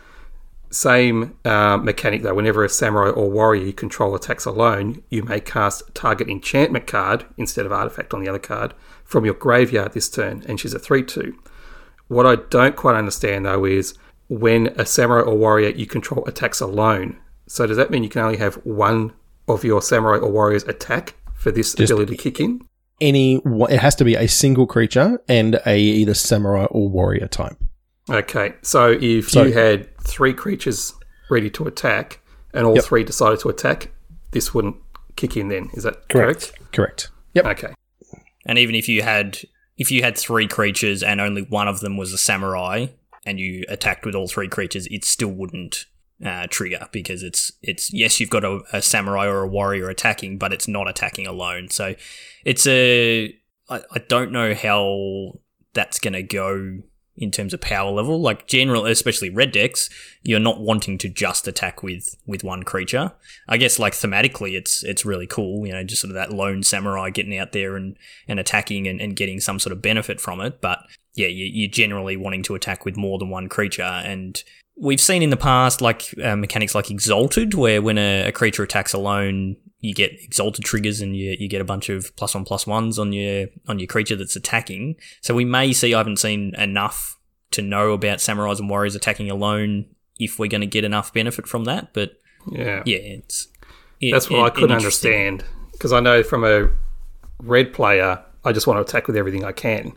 Same 0.70 1.36
uh, 1.44 1.78
mechanic 1.78 2.22
though. 2.22 2.34
Whenever 2.34 2.64
a 2.64 2.68
samurai 2.68 3.10
or 3.10 3.30
warrior 3.30 3.64
you 3.64 3.72
control 3.72 4.14
attacks 4.14 4.44
alone, 4.44 5.02
you 5.10 5.22
may 5.24 5.40
cast 5.40 5.82
target 5.94 6.28
enchantment 6.28 6.86
card 6.86 7.24
instead 7.36 7.66
of 7.66 7.72
artifact 7.72 8.14
on 8.14 8.22
the 8.22 8.28
other 8.28 8.38
card 8.38 8.74
from 9.04 9.24
your 9.24 9.34
graveyard 9.34 9.92
this 9.92 10.08
turn, 10.08 10.44
and 10.46 10.60
she's 10.60 10.74
a 10.74 10.78
three-two. 10.78 11.36
What 12.06 12.26
I 12.26 12.36
don't 12.36 12.76
quite 12.76 12.96
understand 12.96 13.44
though 13.44 13.64
is 13.64 13.94
when 14.28 14.68
a 14.78 14.86
samurai 14.86 15.22
or 15.22 15.36
warrior 15.36 15.70
you 15.70 15.86
control 15.86 16.24
attacks 16.26 16.60
alone. 16.60 17.18
So 17.46 17.66
does 17.66 17.78
that 17.78 17.90
mean 17.90 18.04
you 18.04 18.10
can 18.10 18.22
only 18.22 18.38
have 18.38 18.54
one 18.56 19.14
of 19.48 19.64
your 19.64 19.80
samurai 19.80 20.18
or 20.18 20.30
warriors 20.30 20.64
attack 20.64 21.14
for 21.38 21.50
this 21.50 21.74
Just- 21.74 21.90
ability 21.90 22.16
to 22.16 22.22
kick 22.22 22.40
in? 22.40 22.60
Any 23.00 23.40
it 23.46 23.78
has 23.78 23.94
to 23.96 24.04
be 24.04 24.16
a 24.16 24.26
single 24.26 24.66
creature 24.66 25.20
and 25.28 25.60
a 25.64 25.78
either 25.78 26.14
samurai 26.14 26.64
or 26.64 26.88
warrior 26.88 27.28
type. 27.28 27.56
Okay, 28.10 28.54
so 28.62 28.98
if 29.00 29.30
So- 29.30 29.44
you 29.44 29.52
had 29.52 29.96
three 30.02 30.32
creatures 30.32 30.94
ready 31.30 31.48
to 31.50 31.64
attack 31.66 32.20
and 32.52 32.66
all 32.66 32.74
Yep. 32.74 32.84
three 32.84 33.04
decided 33.04 33.38
to 33.40 33.48
attack, 33.50 33.90
this 34.32 34.52
wouldn't 34.52 34.76
kick 35.16 35.36
in 35.36 35.48
then. 35.48 35.70
Is 35.74 35.84
that 35.84 36.08
Correct. 36.08 36.52
correct? 36.52 36.72
Correct. 36.72 37.10
Yep. 37.34 37.46
Okay. 37.46 37.74
And 38.46 38.58
even 38.58 38.74
if 38.74 38.88
you 38.88 39.02
had 39.02 39.38
if 39.76 39.92
you 39.92 40.02
had 40.02 40.18
three 40.18 40.48
creatures 40.48 41.04
and 41.04 41.20
only 41.20 41.42
one 41.42 41.68
of 41.68 41.78
them 41.78 41.96
was 41.96 42.12
a 42.12 42.18
samurai, 42.18 42.86
and 43.24 43.38
you 43.38 43.62
attacked 43.68 44.04
with 44.04 44.16
all 44.16 44.26
three 44.26 44.48
creatures, 44.48 44.88
it 44.90 45.04
still 45.04 45.28
wouldn't 45.28 45.86
uh, 46.24 46.46
trigger 46.50 46.88
because 46.92 47.22
it's 47.22 47.52
it's 47.62 47.92
yes 47.92 48.18
you've 48.18 48.30
got 48.30 48.44
a, 48.44 48.60
a 48.72 48.82
samurai 48.82 49.26
or 49.26 49.42
a 49.42 49.48
warrior 49.48 49.88
attacking, 49.88 50.38
but 50.38 50.52
it's 50.52 50.68
not 50.68 50.88
attacking 50.88 51.26
alone. 51.26 51.70
So 51.70 51.94
it's 52.44 52.66
a 52.66 53.34
I, 53.68 53.82
I 53.92 53.98
don't 54.08 54.32
know 54.32 54.54
how 54.54 55.38
that's 55.74 55.98
going 55.98 56.14
to 56.14 56.22
go 56.22 56.78
in 57.18 57.30
terms 57.32 57.52
of 57.52 57.60
power 57.60 57.90
level. 57.90 58.20
Like 58.20 58.46
general, 58.46 58.86
especially 58.86 59.30
red 59.30 59.52
decks, 59.52 59.90
you're 60.22 60.40
not 60.40 60.60
wanting 60.60 60.98
to 60.98 61.08
just 61.08 61.46
attack 61.46 61.82
with 61.82 62.16
with 62.26 62.44
one 62.44 62.62
creature. 62.62 63.12
I 63.48 63.56
guess 63.56 63.78
like 63.78 63.92
thematically, 63.92 64.56
it's 64.56 64.82
it's 64.84 65.04
really 65.04 65.26
cool. 65.26 65.66
You 65.66 65.72
know, 65.72 65.84
just 65.84 66.02
sort 66.02 66.10
of 66.10 66.14
that 66.14 66.32
lone 66.32 66.62
samurai 66.62 67.10
getting 67.10 67.36
out 67.36 67.52
there 67.52 67.76
and 67.76 67.96
and 68.26 68.40
attacking 68.40 68.86
and, 68.86 69.00
and 69.00 69.16
getting 69.16 69.40
some 69.40 69.58
sort 69.58 69.72
of 69.72 69.82
benefit 69.82 70.20
from 70.20 70.40
it. 70.40 70.60
But 70.60 70.80
yeah, 71.14 71.28
you, 71.28 71.46
you're 71.46 71.70
generally 71.70 72.16
wanting 72.16 72.44
to 72.44 72.54
attack 72.54 72.84
with 72.84 72.96
more 72.96 73.18
than 73.18 73.28
one 73.28 73.48
creature. 73.48 73.82
And 73.82 74.42
we've 74.80 75.00
seen 75.00 75.22
in 75.22 75.30
the 75.30 75.36
past 75.36 75.80
like 75.80 76.14
uh, 76.22 76.36
mechanics 76.36 76.74
like 76.74 76.90
Exalted, 76.90 77.54
where 77.54 77.82
when 77.82 77.98
a, 77.98 78.28
a 78.28 78.32
creature 78.32 78.62
attacks 78.62 78.92
alone, 78.92 79.56
you 79.80 79.94
get 79.94 80.12
Exalted 80.22 80.64
triggers 80.64 81.00
and 81.00 81.16
you, 81.16 81.36
you 81.38 81.48
get 81.48 81.60
a 81.60 81.64
bunch 81.64 81.88
of 81.88 82.14
plus 82.16 82.34
one 82.34 82.44
plus 82.44 82.66
ones 82.66 82.98
on 82.98 83.12
your 83.12 83.46
on 83.66 83.78
your 83.78 83.86
creature 83.88 84.16
that's 84.16 84.36
attacking. 84.36 84.96
So 85.20 85.34
we 85.34 85.44
may 85.44 85.72
see. 85.72 85.94
I 85.94 85.98
haven't 85.98 86.18
seen 86.18 86.54
enough 86.56 87.16
to 87.52 87.62
know 87.62 87.92
about 87.92 88.18
samurais 88.18 88.58
and 88.58 88.68
warriors 88.68 88.94
attacking 88.94 89.30
alone 89.30 89.86
if 90.18 90.38
we're 90.38 90.48
going 90.48 90.60
to 90.60 90.66
get 90.66 90.84
enough 90.84 91.12
benefit 91.12 91.46
from 91.46 91.64
that. 91.64 91.94
But 91.94 92.12
Yeah. 92.50 92.82
yeah, 92.84 92.96
it's 92.98 93.48
it- 94.00 94.12
That's 94.12 94.28
what 94.28 94.40
it- 94.40 94.42
I 94.42 94.50
couldn't 94.50 94.72
understand 94.76 95.44
because 95.72 95.92
I 95.92 96.00
know 96.00 96.22
from 96.22 96.44
a 96.44 96.70
red 97.40 97.72
player, 97.72 98.20
I 98.44 98.52
just 98.52 98.66
want 98.66 98.78
to 98.78 98.82
attack 98.82 99.06
with 99.06 99.16
everything 99.16 99.44
I 99.44 99.52
can 99.52 99.92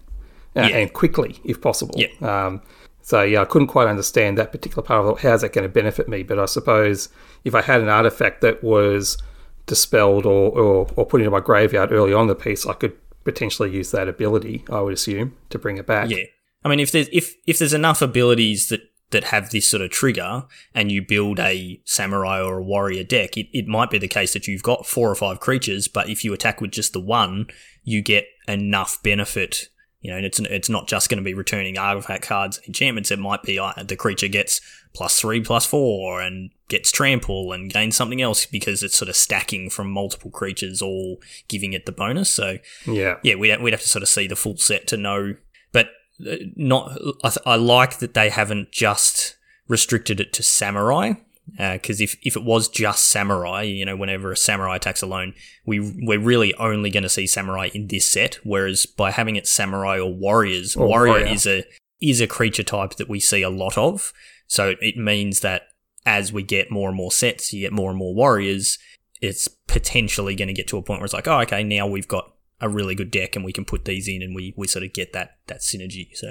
uh, 0.56 0.62
Yeah. 0.70 0.78
and 0.78 0.94
quickly 0.94 1.40
if 1.44 1.60
possible. 1.60 1.96
Yeah. 1.98 2.08
Um, 2.22 2.62
so 3.02 3.22
yeah, 3.24 3.42
I 3.42 3.46
couldn't 3.46 3.68
quite 3.68 3.88
understand 3.88 4.38
that 4.38 4.52
particular 4.52 4.84
part 4.84 5.06
of 5.06 5.18
it. 5.18 5.22
How's 5.22 5.42
that 5.42 5.54
going 5.54 5.64
to 5.64 5.70
benefit 5.70 6.08
me? 6.08 6.24
But 6.24 6.40
I 6.40 6.46
suppose 6.46 7.10
if 7.44 7.56
I 7.56 7.62
had 7.62 7.82
an 7.82 7.90
artifact 7.90 8.42
that 8.42 8.64
was 8.64 9.18
dispelled 9.66 10.26
or, 10.26 10.52
or, 10.52 10.88
or 10.96 11.06
put 11.06 11.22
into 11.22 11.32
my 11.32 11.40
graveyard 11.40 11.92
early 11.92 12.14
on 12.14 12.28
the 12.28 12.36
piece, 12.36 12.66
I 12.66 12.74
could 12.74 12.98
potentially 13.24 13.72
use 13.72 13.92
that 13.92 14.08
ability. 14.08 14.66
I 14.70 14.82
would 14.82 14.94
assume 14.94 15.36
to 15.50 15.60
bring 15.60 15.78
it 15.78 15.86
back. 15.86 16.10
Yeah, 16.10 16.24
I 16.64 16.70
mean, 16.70 16.80
if 16.80 16.92
there's 16.92 17.10
if 17.12 17.36
if 17.48 17.60
there's 17.60 17.74
enough 17.74 18.02
abilities 18.02 18.70
that 18.70 18.82
that 19.12 19.26
have 19.26 19.50
this 19.50 19.68
sort 19.68 19.82
of 19.82 19.92
trigger, 19.92 20.46
and 20.74 20.92
you 20.92 21.02
build 21.02 21.40
a 21.40 21.82
samurai 21.84 22.42
or 22.42 22.60
a 22.60 22.64
warrior 22.64 23.04
deck, 23.04 23.38
it, 23.38 23.48
it 23.52 23.68
might 23.68 23.90
be 23.90 23.98
the 23.98 24.08
case 24.08 24.34
that 24.34 24.48
you've 24.48 24.64
got 24.64 24.86
four 24.86 25.10
or 25.10 25.16
five 25.16 25.40
creatures, 25.40 25.90
but 25.90 26.10
if 26.10 26.24
you 26.24 26.34
attack 26.34 26.62
with 26.62 26.72
just 26.72 26.94
the 26.94 27.00
one, 27.00 27.48
you 27.84 28.02
get 28.02 28.26
enough 28.48 29.04
benefit. 29.04 29.68
You 30.02 30.10
know, 30.12 30.18
and 30.18 30.26
it's 30.26 30.40
it's 30.40 30.70
not 30.70 30.88
just 30.88 31.10
going 31.10 31.20
to 31.20 31.24
be 31.24 31.34
returning 31.36 31.78
artifact 31.78 32.24
cards 32.24 32.58
and 32.58 32.68
enchantments. 32.68 33.12
It 33.12 33.20
might 33.20 33.44
be 33.44 33.60
uh, 33.60 33.74
the 33.84 33.96
creature 33.96 34.28
gets 34.28 34.60
plus 34.94 35.20
three, 35.20 35.42
plus 35.42 35.66
four, 35.66 36.22
and 36.22 36.50
gets 36.70 36.92
trample 36.92 37.52
and 37.54 37.72
gains 37.72 37.96
something 37.96 38.22
else 38.22 38.46
because 38.46 38.82
it's 38.82 38.98
sort 38.98 39.10
of 39.10 39.16
stacking 39.16 39.70
from 39.70 39.92
multiple 39.92 40.32
creatures, 40.32 40.82
all 40.82 41.18
giving 41.48 41.74
it 41.74 41.86
the 41.86 41.92
bonus. 41.92 42.30
So 42.32 42.58
Yeah. 42.88 43.18
yeah, 43.24 43.36
we'd, 43.36 43.62
we'd 43.62 43.74
have 43.74 43.82
to 43.82 43.88
sort 43.90 44.02
of 44.04 44.10
see 44.10 44.26
the 44.28 44.36
full 44.36 44.58
set 44.58 44.88
to 44.88 44.98
know. 44.98 45.36
But 45.72 45.90
uh, 46.28 46.36
not, 46.56 46.98
I, 47.24 47.30
th- 47.30 47.46
I 47.46 47.56
like 47.56 48.00
that 48.00 48.14
they 48.16 48.30
haven't 48.30 48.72
just 48.72 49.36
restricted 49.68 50.20
it 50.20 50.34
to 50.34 50.44
samurai. 50.44 51.14
Because 51.58 52.00
if, 52.02 52.16
if 52.24 52.36
it 52.38 52.44
was 52.44 52.70
just 52.70 53.08
samurai, 53.10 53.64
you 53.64 53.86
know, 53.86 53.96
whenever 53.96 54.32
a 54.32 54.38
samurai 54.38 54.78
attacks 54.78 55.02
alone, 55.02 55.34
we 55.66 55.80
we're 55.80 56.20
really 56.20 56.54
only 56.56 56.90
going 56.90 57.04
to 57.04 57.10
see 57.10 57.28
samurai 57.28 57.70
in 57.74 57.88
this 57.88 58.06
set. 58.06 58.36
Whereas 58.44 58.86
by 58.86 59.12
having 59.12 59.36
it 59.36 59.48
samurai 59.48 60.00
or 60.00 60.12
warriors, 60.14 60.76
Or 60.76 60.88
warrior, 60.88 61.12
warrior. 61.14 61.28
is 61.28 61.46
a 61.46 61.64
is 62.02 62.22
a 62.22 62.28
creature 62.28 62.64
type 62.64 62.96
that 62.96 63.10
we 63.10 63.20
see 63.20 63.42
a 63.42 63.50
lot 63.50 63.78
of. 63.78 64.14
So 64.48 64.76
it 64.82 64.98
means 64.98 65.42
that 65.42 65.64
as 66.06 66.34
we 66.34 66.42
get 66.42 66.72
more 66.72 66.88
and 66.90 66.98
more 66.98 67.12
sets, 67.12 67.54
you 67.54 67.62
get 67.62 67.74
more 67.74 67.90
and 67.90 68.00
more 68.00 68.16
warriors. 68.16 68.80
It's 69.22 69.48
potentially 69.48 70.36
going 70.36 70.48
to 70.48 70.54
get 70.54 70.68
to 70.70 70.78
a 70.78 70.82
point 70.82 71.00
where 71.00 71.06
it's 71.06 71.14
like, 71.14 71.28
oh, 71.28 71.40
okay, 71.42 71.64
now 71.64 71.86
we've 71.86 72.08
got 72.08 72.34
a 72.60 72.68
really 72.70 72.96
good 72.96 73.12
deck 73.12 73.36
and 73.36 73.46
we 73.46 73.54
can 73.54 73.66
put 73.66 73.86
these 73.86 74.08
in 74.08 74.22
and 74.22 74.34
we, 74.36 74.54
we 74.58 74.68
sort 74.68 74.84
of 74.84 74.94
get 74.94 75.14
that 75.14 75.38
that 75.48 75.60
synergy. 75.60 76.10
So 76.16 76.28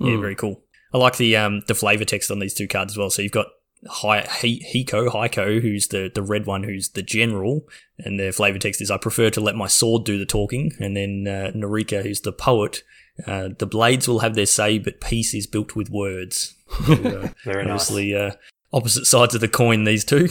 yeah, 0.00 0.14
Hmm. 0.16 0.20
very 0.20 0.34
cool. 0.34 0.62
I 0.92 0.98
like 0.98 1.16
the 1.16 1.36
um 1.36 1.62
the 1.68 1.74
flavor 1.74 2.04
text 2.04 2.30
on 2.30 2.38
these 2.38 2.54
two 2.54 2.68
cards 2.68 2.92
as 2.94 2.98
well. 2.98 3.10
So 3.10 3.22
you've 3.22 3.32
got 3.32 3.46
Hi, 3.88 4.20
Hi- 4.28 4.60
Hiko, 4.74 5.08
Heiko, 5.10 5.60
who's 5.60 5.88
the, 5.88 6.10
the 6.14 6.22
red 6.22 6.46
one, 6.46 6.62
who's 6.64 6.90
the 6.90 7.02
general, 7.02 7.68
and 7.98 8.18
their 8.18 8.32
flavor 8.32 8.58
text 8.58 8.80
is 8.80 8.90
I 8.90 8.96
prefer 8.96 9.30
to 9.30 9.40
let 9.40 9.56
my 9.56 9.66
sword 9.66 10.04
do 10.04 10.18
the 10.18 10.26
talking. 10.26 10.72
And 10.80 10.96
then 10.96 11.26
uh, 11.28 11.50
Narika, 11.54 12.02
who's 12.02 12.20
the 12.22 12.32
poet, 12.32 12.82
uh, 13.26 13.50
the 13.58 13.66
blades 13.66 14.08
will 14.08 14.20
have 14.20 14.34
their 14.34 14.46
say, 14.46 14.78
but 14.78 15.00
peace 15.00 15.34
is 15.34 15.46
built 15.46 15.76
with 15.76 15.90
words. 15.90 16.54
And, 16.88 17.06
uh, 17.06 17.28
Very 17.44 17.64
nice. 17.64 17.82
obviously, 17.90 18.14
uh, 18.16 18.32
opposite 18.72 19.04
sides 19.06 19.34
of 19.34 19.40
the 19.40 19.48
coin, 19.48 19.84
these 19.84 20.04
two. 20.04 20.28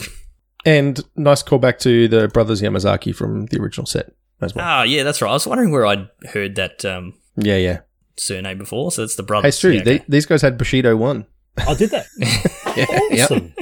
And 0.66 1.00
nice 1.16 1.42
callback 1.42 1.78
to 1.80 2.08
the 2.08 2.28
brothers 2.28 2.60
Yamazaki 2.62 3.14
from 3.14 3.46
the 3.46 3.60
original 3.60 3.86
set 3.86 4.10
as 4.40 4.54
well. 4.54 4.64
Ah, 4.66 4.82
yeah, 4.82 5.02
that's 5.02 5.20
right. 5.22 5.30
I 5.30 5.34
was 5.34 5.46
wondering 5.46 5.70
where 5.70 5.86
I'd 5.86 6.08
heard 6.32 6.56
that 6.56 6.84
um, 6.84 7.14
yeah, 7.36 7.56
yeah. 7.56 7.80
surname 8.16 8.58
before. 8.58 8.90
So 8.92 9.02
it's 9.04 9.14
the 9.16 9.22
Hey, 9.22 9.26
brothers. 9.26 9.48
it's 9.50 9.58
true. 9.60 9.72
Yeah, 9.72 9.80
okay. 9.82 9.98
They- 9.98 10.04
these 10.08 10.26
guys 10.26 10.42
had 10.42 10.58
Bushido 10.58 10.96
one. 10.96 11.26
I 11.58 11.74
did 11.74 11.90
that. 11.90 12.06
Yeah, 12.76 13.26
Awesome. 13.26 13.54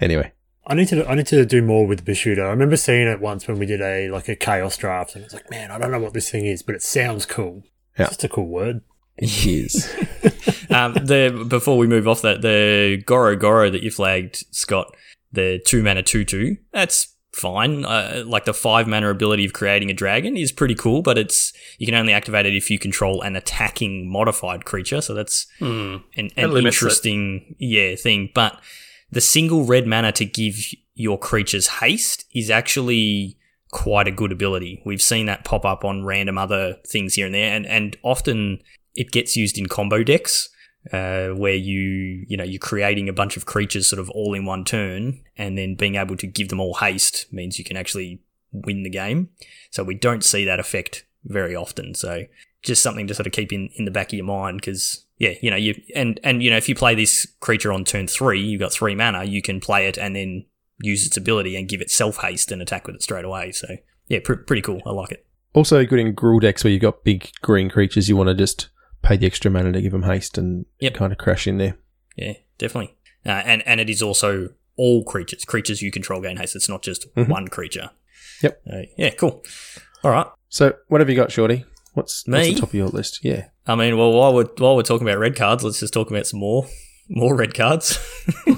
Anyway, 0.00 0.32
I 0.66 0.74
need 0.74 0.88
to 0.88 1.08
I 1.08 1.14
need 1.14 1.28
to 1.28 1.46
do 1.46 1.62
more 1.62 1.86
with 1.86 2.04
Bushido. 2.04 2.44
I 2.44 2.50
remember 2.50 2.76
seeing 2.76 3.06
it 3.06 3.20
once 3.20 3.46
when 3.46 3.56
we 3.56 3.66
did 3.66 3.80
a 3.80 4.10
like 4.10 4.28
a 4.28 4.34
chaos 4.34 4.76
draft, 4.76 5.14
and 5.14 5.24
it's 5.24 5.32
like, 5.32 5.48
man, 5.48 5.70
I 5.70 5.78
don't 5.78 5.92
know 5.92 6.00
what 6.00 6.12
this 6.12 6.28
thing 6.28 6.44
is, 6.44 6.64
but 6.64 6.74
it 6.74 6.82
sounds 6.82 7.24
cool. 7.24 7.62
Yeah. 7.96 8.06
It's 8.06 8.10
just 8.16 8.24
a 8.24 8.28
cool 8.28 8.48
word. 8.48 8.80
it 9.16 9.46
is. 9.46 9.88
um, 10.70 10.94
the 10.94 11.46
before 11.48 11.78
we 11.78 11.86
move 11.86 12.08
off 12.08 12.22
that, 12.22 12.42
the 12.42 13.00
Goro 13.06 13.36
Goro 13.36 13.70
that 13.70 13.84
you 13.84 13.92
flagged, 13.92 14.44
Scott, 14.50 14.92
the 15.30 15.60
two 15.64 15.84
mana 15.84 16.02
two 16.02 16.24
two, 16.24 16.56
that's 16.72 17.14
fine. 17.38 17.84
Uh, 17.84 18.22
like 18.26 18.44
the 18.44 18.52
five 18.54 18.86
mana 18.86 19.10
ability 19.10 19.44
of 19.44 19.52
creating 19.52 19.90
a 19.90 19.94
dragon 19.94 20.36
is 20.36 20.52
pretty 20.52 20.74
cool, 20.74 21.02
but 21.02 21.16
it's 21.18 21.52
you 21.78 21.86
can 21.86 21.94
only 21.94 22.12
activate 22.12 22.46
it 22.46 22.54
if 22.54 22.70
you 22.70 22.78
control 22.78 23.22
an 23.22 23.36
attacking 23.36 24.10
modified 24.10 24.64
creature. 24.64 25.00
So 25.00 25.14
that's 25.14 25.46
Hmm. 25.58 25.96
an, 26.16 26.30
That 26.36 26.50
an 26.50 26.56
it. 26.56 26.64
interesting 26.66 27.54
yeah 27.58 27.94
thing. 27.96 28.30
But 28.34 28.60
the 29.10 29.20
single 29.20 29.64
red 29.64 29.86
mana 29.86 30.12
to 30.12 30.24
give 30.24 30.56
your 30.94 31.18
creatures 31.18 31.66
haste 31.80 32.24
is 32.34 32.50
actually 32.50 33.36
quite 33.70 34.08
a 34.08 34.10
good 34.10 34.32
ability. 34.32 34.82
We've 34.84 35.00
seen 35.02 35.26
that 35.26 35.44
pop 35.44 35.64
up 35.64 35.84
on 35.84 36.04
random 36.04 36.38
other 36.38 36.76
things 36.86 37.14
here 37.14 37.26
and 37.26 37.34
there, 37.34 37.54
and 37.54 37.66
and 37.66 37.96
often 38.02 38.60
it 38.94 39.10
gets 39.12 39.36
used 39.36 39.56
in 39.58 39.66
combo 39.66 40.02
decks. 40.02 40.48
Uh, 40.92 41.28
where 41.28 41.54
you 41.54 42.24
you 42.28 42.36
know 42.36 42.44
you're 42.44 42.58
creating 42.58 43.08
a 43.08 43.12
bunch 43.12 43.36
of 43.36 43.44
creatures 43.44 43.88
sort 43.88 44.00
of 44.00 44.08
all 44.10 44.34
in 44.34 44.44
one 44.44 44.64
turn, 44.64 45.20
and 45.36 45.58
then 45.58 45.74
being 45.74 45.96
able 45.96 46.16
to 46.16 46.26
give 46.26 46.48
them 46.48 46.60
all 46.60 46.74
haste 46.74 47.26
means 47.32 47.58
you 47.58 47.64
can 47.64 47.76
actually 47.76 48.22
win 48.52 48.82
the 48.82 48.90
game. 48.90 49.28
So 49.70 49.84
we 49.84 49.94
don't 49.94 50.24
see 50.24 50.44
that 50.44 50.60
effect 50.60 51.04
very 51.24 51.54
often. 51.54 51.94
So 51.94 52.24
just 52.62 52.82
something 52.82 53.06
to 53.06 53.14
sort 53.14 53.26
of 53.26 53.32
keep 53.32 53.52
in, 53.52 53.70
in 53.76 53.84
the 53.84 53.90
back 53.90 54.08
of 54.08 54.14
your 54.14 54.24
mind 54.24 54.60
because 54.60 55.04
yeah, 55.18 55.34
you 55.40 55.50
know 55.50 55.56
you 55.56 55.80
and 55.94 56.20
and 56.22 56.42
you 56.42 56.50
know 56.50 56.56
if 56.56 56.68
you 56.68 56.74
play 56.74 56.94
this 56.94 57.26
creature 57.40 57.72
on 57.72 57.84
turn 57.84 58.06
three, 58.06 58.40
you've 58.40 58.60
got 58.60 58.72
three 58.72 58.94
mana, 58.94 59.24
you 59.24 59.42
can 59.42 59.60
play 59.60 59.86
it 59.86 59.96
and 59.98 60.16
then 60.16 60.46
use 60.80 61.06
its 61.06 61.16
ability 61.16 61.56
and 61.56 61.68
give 61.68 61.80
it 61.80 61.90
self 61.90 62.18
haste 62.18 62.52
and 62.52 62.62
attack 62.62 62.86
with 62.86 62.96
it 62.96 63.02
straight 63.02 63.24
away. 63.24 63.52
So 63.52 63.76
yeah, 64.06 64.20
pr- 64.24 64.34
pretty 64.34 64.62
cool. 64.62 64.80
I 64.86 64.90
like 64.90 65.12
it. 65.12 65.26
Also 65.54 65.84
good 65.84 65.98
in 65.98 66.14
Gruul 66.14 66.40
decks 66.40 66.62
where 66.62 66.72
you've 66.72 66.82
got 66.82 67.04
big 67.04 67.30
green 67.42 67.68
creatures. 67.68 68.08
You 68.08 68.16
want 68.16 68.28
to 68.28 68.34
just 68.34 68.68
pay 69.02 69.16
the 69.16 69.26
extra 69.26 69.50
mana 69.50 69.72
to 69.72 69.80
give 69.82 69.92
them 69.92 70.02
haste 70.04 70.38
and 70.38 70.66
Yep. 70.80 70.94
kind 70.94 71.12
of 71.12 71.18
crash 71.18 71.46
in 71.46 71.58
there. 71.58 71.76
Yeah, 72.16 72.34
definitely. 72.58 72.94
Uh, 73.26 73.30
and 73.44 73.62
and 73.66 73.80
it 73.80 73.88
is 73.90 74.02
also 74.02 74.50
all 74.76 75.04
creatures. 75.04 75.44
Creatures 75.44 75.82
you 75.82 75.90
control 75.90 76.20
gain 76.20 76.36
haste. 76.36 76.54
It's 76.56 76.68
not 76.68 76.82
just 76.82 77.12
Mhm. 77.14 77.28
one 77.28 77.48
creature. 77.48 77.90
Yep. 78.42 78.62
Uh, 78.72 78.82
yeah, 78.96 79.10
cool. 79.10 79.42
All 80.04 80.10
right. 80.10 80.26
So 80.48 80.74
what 80.88 81.00
have 81.00 81.10
you 81.10 81.16
got, 81.16 81.32
Shorty? 81.32 81.64
What's, 81.94 82.22
what's 82.26 82.46
Me? 82.46 82.54
the 82.54 82.60
top 82.60 82.68
of 82.68 82.74
your 82.74 82.88
list? 82.88 83.20
Yeah. 83.24 83.46
I 83.66 83.74
mean, 83.74 83.96
well, 83.98 84.12
while 84.12 84.32
we're 84.34 84.46
while 84.58 84.76
we're 84.76 84.82
talking 84.82 85.06
about 85.08 85.18
red 85.18 85.34
cards, 85.36 85.64
let's 85.64 85.80
just 85.80 85.92
talk 85.92 86.10
about 86.10 86.26
some 86.26 86.40
more 86.40 86.66
more 87.08 87.34
red 87.36 87.54
cards. 87.54 87.98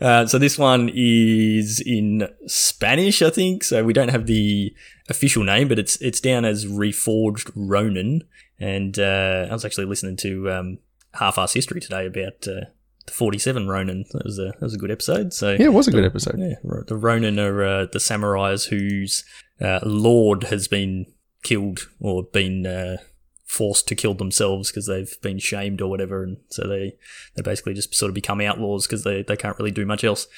uh, 0.00 0.26
so 0.26 0.38
this 0.38 0.58
one 0.58 0.90
is 0.94 1.82
in 1.84 2.28
Spanish, 2.46 3.22
I 3.22 3.30
think. 3.30 3.64
So 3.64 3.84
we 3.84 3.92
don't 3.92 4.08
have 4.10 4.26
the 4.26 4.72
official 5.08 5.42
name, 5.44 5.68
but 5.68 5.78
it's 5.78 5.96
it's 5.96 6.20
down 6.20 6.44
as 6.44 6.66
Reforged 6.66 7.50
Ronin. 7.54 8.22
And 8.60 8.98
uh, 8.98 9.46
I 9.48 9.52
was 9.52 9.64
actually 9.64 9.86
listening 9.86 10.16
to 10.18 10.50
um, 10.50 10.78
Half-Ass 11.14 11.54
History 11.54 11.80
today 11.80 12.06
about 12.06 12.46
uh, 12.46 12.66
the 13.06 13.12
47 13.12 13.66
Ronin. 13.68 14.04
That 14.12 14.24
was 14.24 14.38
a 14.38 14.52
that 14.58 14.60
was 14.60 14.74
a 14.74 14.78
good 14.78 14.90
episode. 14.90 15.32
So 15.32 15.52
Yeah, 15.52 15.66
it 15.66 15.72
was 15.72 15.88
a 15.88 15.92
good 15.92 16.04
episode. 16.04 16.36
yeah, 16.38 16.54
the 16.86 16.96
Ronin 16.96 17.38
are 17.38 17.64
uh, 17.64 17.86
the 17.90 17.98
samurais 17.98 18.68
whose 18.68 19.24
uh, 19.60 19.80
lord 19.82 20.44
has 20.44 20.68
been 20.68 21.06
killed 21.42 21.88
or 22.00 22.22
been 22.22 22.66
uh, 22.66 22.98
forced 23.46 23.88
to 23.88 23.94
kill 23.94 24.14
themselves 24.14 24.70
because 24.70 24.86
they've 24.86 25.20
been 25.22 25.38
shamed 25.38 25.80
or 25.80 25.88
whatever, 25.88 26.22
and 26.22 26.36
so 26.50 26.66
they 26.68 26.96
they 27.34 27.42
basically 27.42 27.74
just 27.74 27.94
sort 27.94 28.10
of 28.10 28.14
become 28.14 28.40
outlaws 28.40 28.86
because 28.86 29.04
they, 29.04 29.22
they 29.22 29.36
can't 29.36 29.58
really 29.58 29.70
do 29.70 29.86
much 29.86 30.04
else. 30.04 30.28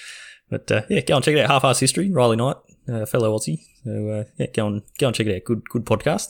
But 0.48 0.70
uh, 0.70 0.82
yeah, 0.88 1.00
go 1.00 1.16
and 1.16 1.24
check 1.24 1.34
it 1.34 1.40
out. 1.40 1.50
Half-ass 1.50 1.80
history, 1.80 2.10
Riley 2.10 2.36
Knight, 2.36 2.56
uh, 2.88 3.06
fellow 3.06 3.36
Aussie. 3.36 3.60
So 3.84 4.10
uh, 4.10 4.24
yeah, 4.38 4.46
go 4.54 4.66
and 4.66 4.82
go 4.98 5.08
and 5.08 5.16
check 5.16 5.26
it 5.26 5.36
out. 5.36 5.44
Good 5.44 5.68
good 5.68 5.84
podcast. 5.84 6.28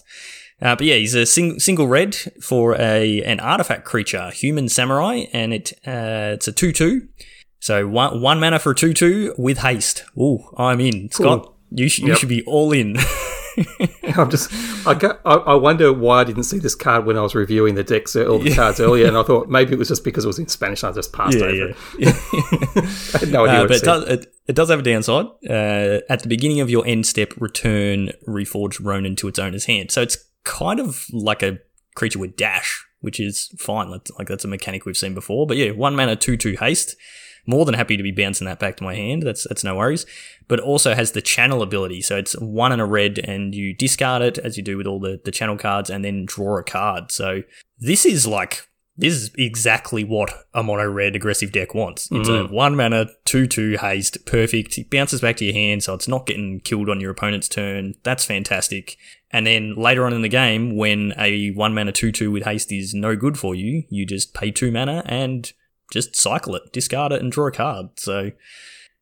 Uh, 0.63 0.77
but 0.77 0.87
yeah, 0.87 0.95
he's 0.95 1.15
a 1.15 1.27
sing- 1.27 1.59
single 1.59 1.89
red 1.89 2.15
for 2.41 2.75
a 2.81 3.21
an 3.25 3.41
artifact 3.41 3.85
creature, 3.85 4.31
human 4.31 4.69
samurai, 4.69 5.25
and 5.33 5.53
it 5.53 5.73
uh, 5.87 6.33
it's 6.35 6.47
a 6.47 6.53
two 6.53 6.73
two. 6.73 7.09
So 7.59 7.89
one 7.89 8.21
one 8.21 8.39
mana 8.41 8.59
for 8.59 8.71
a 8.71 8.75
two 8.75 8.93
two 8.95 9.35
with 9.37 9.59
haste. 9.59 10.05
Ooh, 10.17 10.39
I'm 10.57 10.81
in. 10.81 11.11
Scott, 11.11 11.53
you 11.71 11.89
sh- 11.89 12.01
you 12.01 12.15
should 12.15 12.29
be 12.29 12.43
all 12.45 12.73
in. 12.73 12.97
I'm 14.17 14.31
just, 14.31 14.51
I, 14.87 14.93
I, 15.27 15.35
I 15.35 15.55
wonder 15.55 15.93
why 15.93 16.21
I 16.21 16.25
didn't 16.25 16.45
see 16.45 16.59
this 16.59 16.75
card 16.75 17.05
when 17.05 17.19
I 17.19 17.21
was 17.21 17.35
reviewing 17.35 17.75
the 17.75 17.85
decks, 17.85 18.17
all 18.17 18.39
the 18.39 18.55
cards 18.55 18.81
earlier, 18.81 19.07
and 19.07 19.15
I 19.15 19.23
thought 19.25 19.51
maybe 19.51 19.73
it 19.75 19.79
was 19.79 19.89
just 19.89 20.05
because 20.05 20.25
it 20.25 20.27
was 20.29 20.39
in 20.39 20.49
Spanish 20.49 20.83
and 20.83 20.91
I 20.91 20.95
just 20.95 21.13
passed 21.13 21.37
over 21.37 21.69
it. 21.69 21.77
I 23.15 23.19
had 23.19 23.31
no 23.31 23.45
idea 23.45 23.59
Uh, 23.59 23.61
what 23.61 23.69
but 23.69 23.77
it 23.77 23.83
it 23.83 23.85
does, 23.85 24.05
it, 24.05 24.35
it 24.49 24.57
does 24.57 24.71
have 24.71 24.79
a 24.79 24.83
downside. 24.83 25.27
Uh, 25.49 26.01
at 26.09 26.21
the 26.23 26.29
beginning 26.29 26.61
of 26.61 26.71
your 26.71 26.87
end 26.87 27.07
step, 27.07 27.35
return 27.39 28.13
Reforged 28.27 28.83
Ronin 28.83 29.17
to 29.17 29.29
its 29.29 29.39
owner's 29.39 29.67
hand. 29.67 29.91
So 29.91 30.01
it's 30.01 30.17
kind 30.45 30.81
of 30.81 31.07
like 31.13 31.43
a 31.43 31.59
creature 31.95 32.19
with 32.19 32.37
dash 32.37 32.87
which 33.03 33.21
is 33.21 33.53
fine. 33.59 33.91
That's, 33.91 34.11
like 34.19 34.29
that's 34.29 34.45
a 34.45 34.49
mechanic 34.49 34.87
we've 34.87 34.97
seen 34.97 35.13
before. 35.13 35.47
But 35.47 35.59
yeah, 35.59 35.73
one 35.73 35.95
mana, 35.95 36.17
two 36.17 36.39
two 36.39 36.57
haste. 36.59 36.97
More 37.45 37.65
than 37.65 37.75
happy 37.75 37.97
to 37.97 38.05
be 38.05 38.13
bouncing 38.13 38.47
that 38.47 38.61
back 38.61 38.77
to 38.77 38.85
my 38.85 38.95
hand. 38.95 39.25
That's 39.25 39.47
that's 39.49 39.65
no 39.65 39.77
worries. 39.77 40.07
But 40.47 40.61
also 40.61 40.95
has 40.95 41.11
the 41.11 41.21
channel 41.21 41.61
ability, 41.61 42.01
so 42.01 42.17
it's 42.17 42.35
one 42.41 42.71
and 42.71 42.81
a 42.81 42.85
red, 42.85 43.19
and 43.19 43.53
you 43.53 43.75
discard 43.75 44.23
it 44.23 44.39
as 44.39 44.57
you 44.57 44.63
do 44.63 44.77
with 44.77 44.87
all 44.87 45.01
the 45.01 45.21
the 45.23 45.33
channel 45.33 45.59
cards, 45.59 45.91
and 45.91 46.05
then 46.05 46.25
draw 46.25 46.59
a 46.59 46.63
card. 46.63 47.11
So 47.11 47.43
this 47.79 48.07
is 48.07 48.29
like 48.29 48.69
this 48.97 49.15
is 49.15 49.31
exactly 49.37 50.05
what 50.05 50.31
a 50.55 50.63
mono 50.63 50.87
red 50.87 51.17
aggressive 51.17 51.51
deck 51.51 51.75
wants. 51.75 52.09
It's 52.13 52.29
a 52.29 52.45
mm. 52.45 52.51
one 52.53 52.77
mana, 52.77 53.07
two 53.25 53.49
two 53.49 53.77
haste, 53.79 54.25
perfect. 54.25 54.79
It 54.79 54.91
bounces 54.91 55.21
back 55.21 55.37
to 55.39 55.45
your 55.45 55.55
hand, 55.55 55.83
so 55.83 55.95
it's 55.95 56.07
not 56.09 56.27
getting 56.27 56.61
killed 56.61 56.89
on 56.89 57.01
your 57.01 57.11
opponent's 57.11 57.49
turn. 57.49 57.95
That's 58.05 58.25
fantastic. 58.25 58.97
And 59.33 59.47
then 59.47 59.75
later 59.77 60.05
on 60.05 60.13
in 60.13 60.23
the 60.23 60.29
game, 60.29 60.77
when 60.77 61.15
a 61.19 61.51
one 61.51 61.75
mana 61.75 61.93
two 61.93 62.13
two 62.13 62.31
with 62.31 62.45
haste 62.45 62.71
is 62.71 62.95
no 62.95 63.17
good 63.17 63.39
for 63.39 63.55
you, 63.55 63.85
you 63.89 64.05
just 64.05 64.35
pay 64.35 64.51
two 64.51 64.71
mana 64.71 65.03
and 65.07 65.53
just 65.91 66.15
cycle 66.17 66.55
it, 66.55 66.73
discard 66.73 67.13
it, 67.13 67.21
and 67.21 67.33
draw 67.33 67.47
a 67.49 67.53
card. 67.53 67.99
So, 67.99 68.33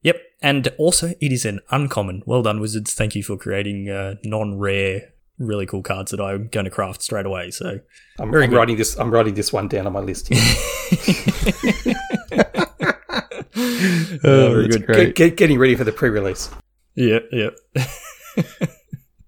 yep. 0.02 0.20
And 0.42 0.68
also, 0.78 1.14
it 1.20 1.32
is 1.32 1.44
an 1.44 1.60
uncommon. 1.70 2.22
Well 2.26 2.42
done, 2.42 2.60
Wizards. 2.60 2.94
Thank 2.94 3.14
you 3.14 3.22
for 3.22 3.36
creating 3.36 3.90
uh, 3.90 4.14
non 4.24 4.58
rare, 4.58 5.12
really 5.38 5.66
cool 5.66 5.82
cards 5.82 6.10
that 6.12 6.20
I'm 6.20 6.48
going 6.48 6.64
to 6.64 6.70
craft 6.70 7.02
straight 7.02 7.26
away. 7.26 7.50
So, 7.50 7.80
I'm, 8.18 8.34
I'm 8.34 8.50
writing 8.52 8.76
this. 8.76 8.98
I'm 8.98 9.10
writing 9.10 9.34
this 9.34 9.52
one 9.52 9.68
down 9.68 9.86
on 9.86 9.92
my 9.92 10.00
list. 10.00 10.28
Here. 10.28 11.94
Oh, 14.22 14.50
very 14.52 14.68
good. 14.68 14.86
get, 14.86 15.14
get, 15.14 15.36
getting 15.36 15.58
ready 15.58 15.74
for 15.74 15.84
the 15.84 15.92
pre-release. 15.92 16.50
yeah, 16.94 17.20
yeah. 17.32 17.50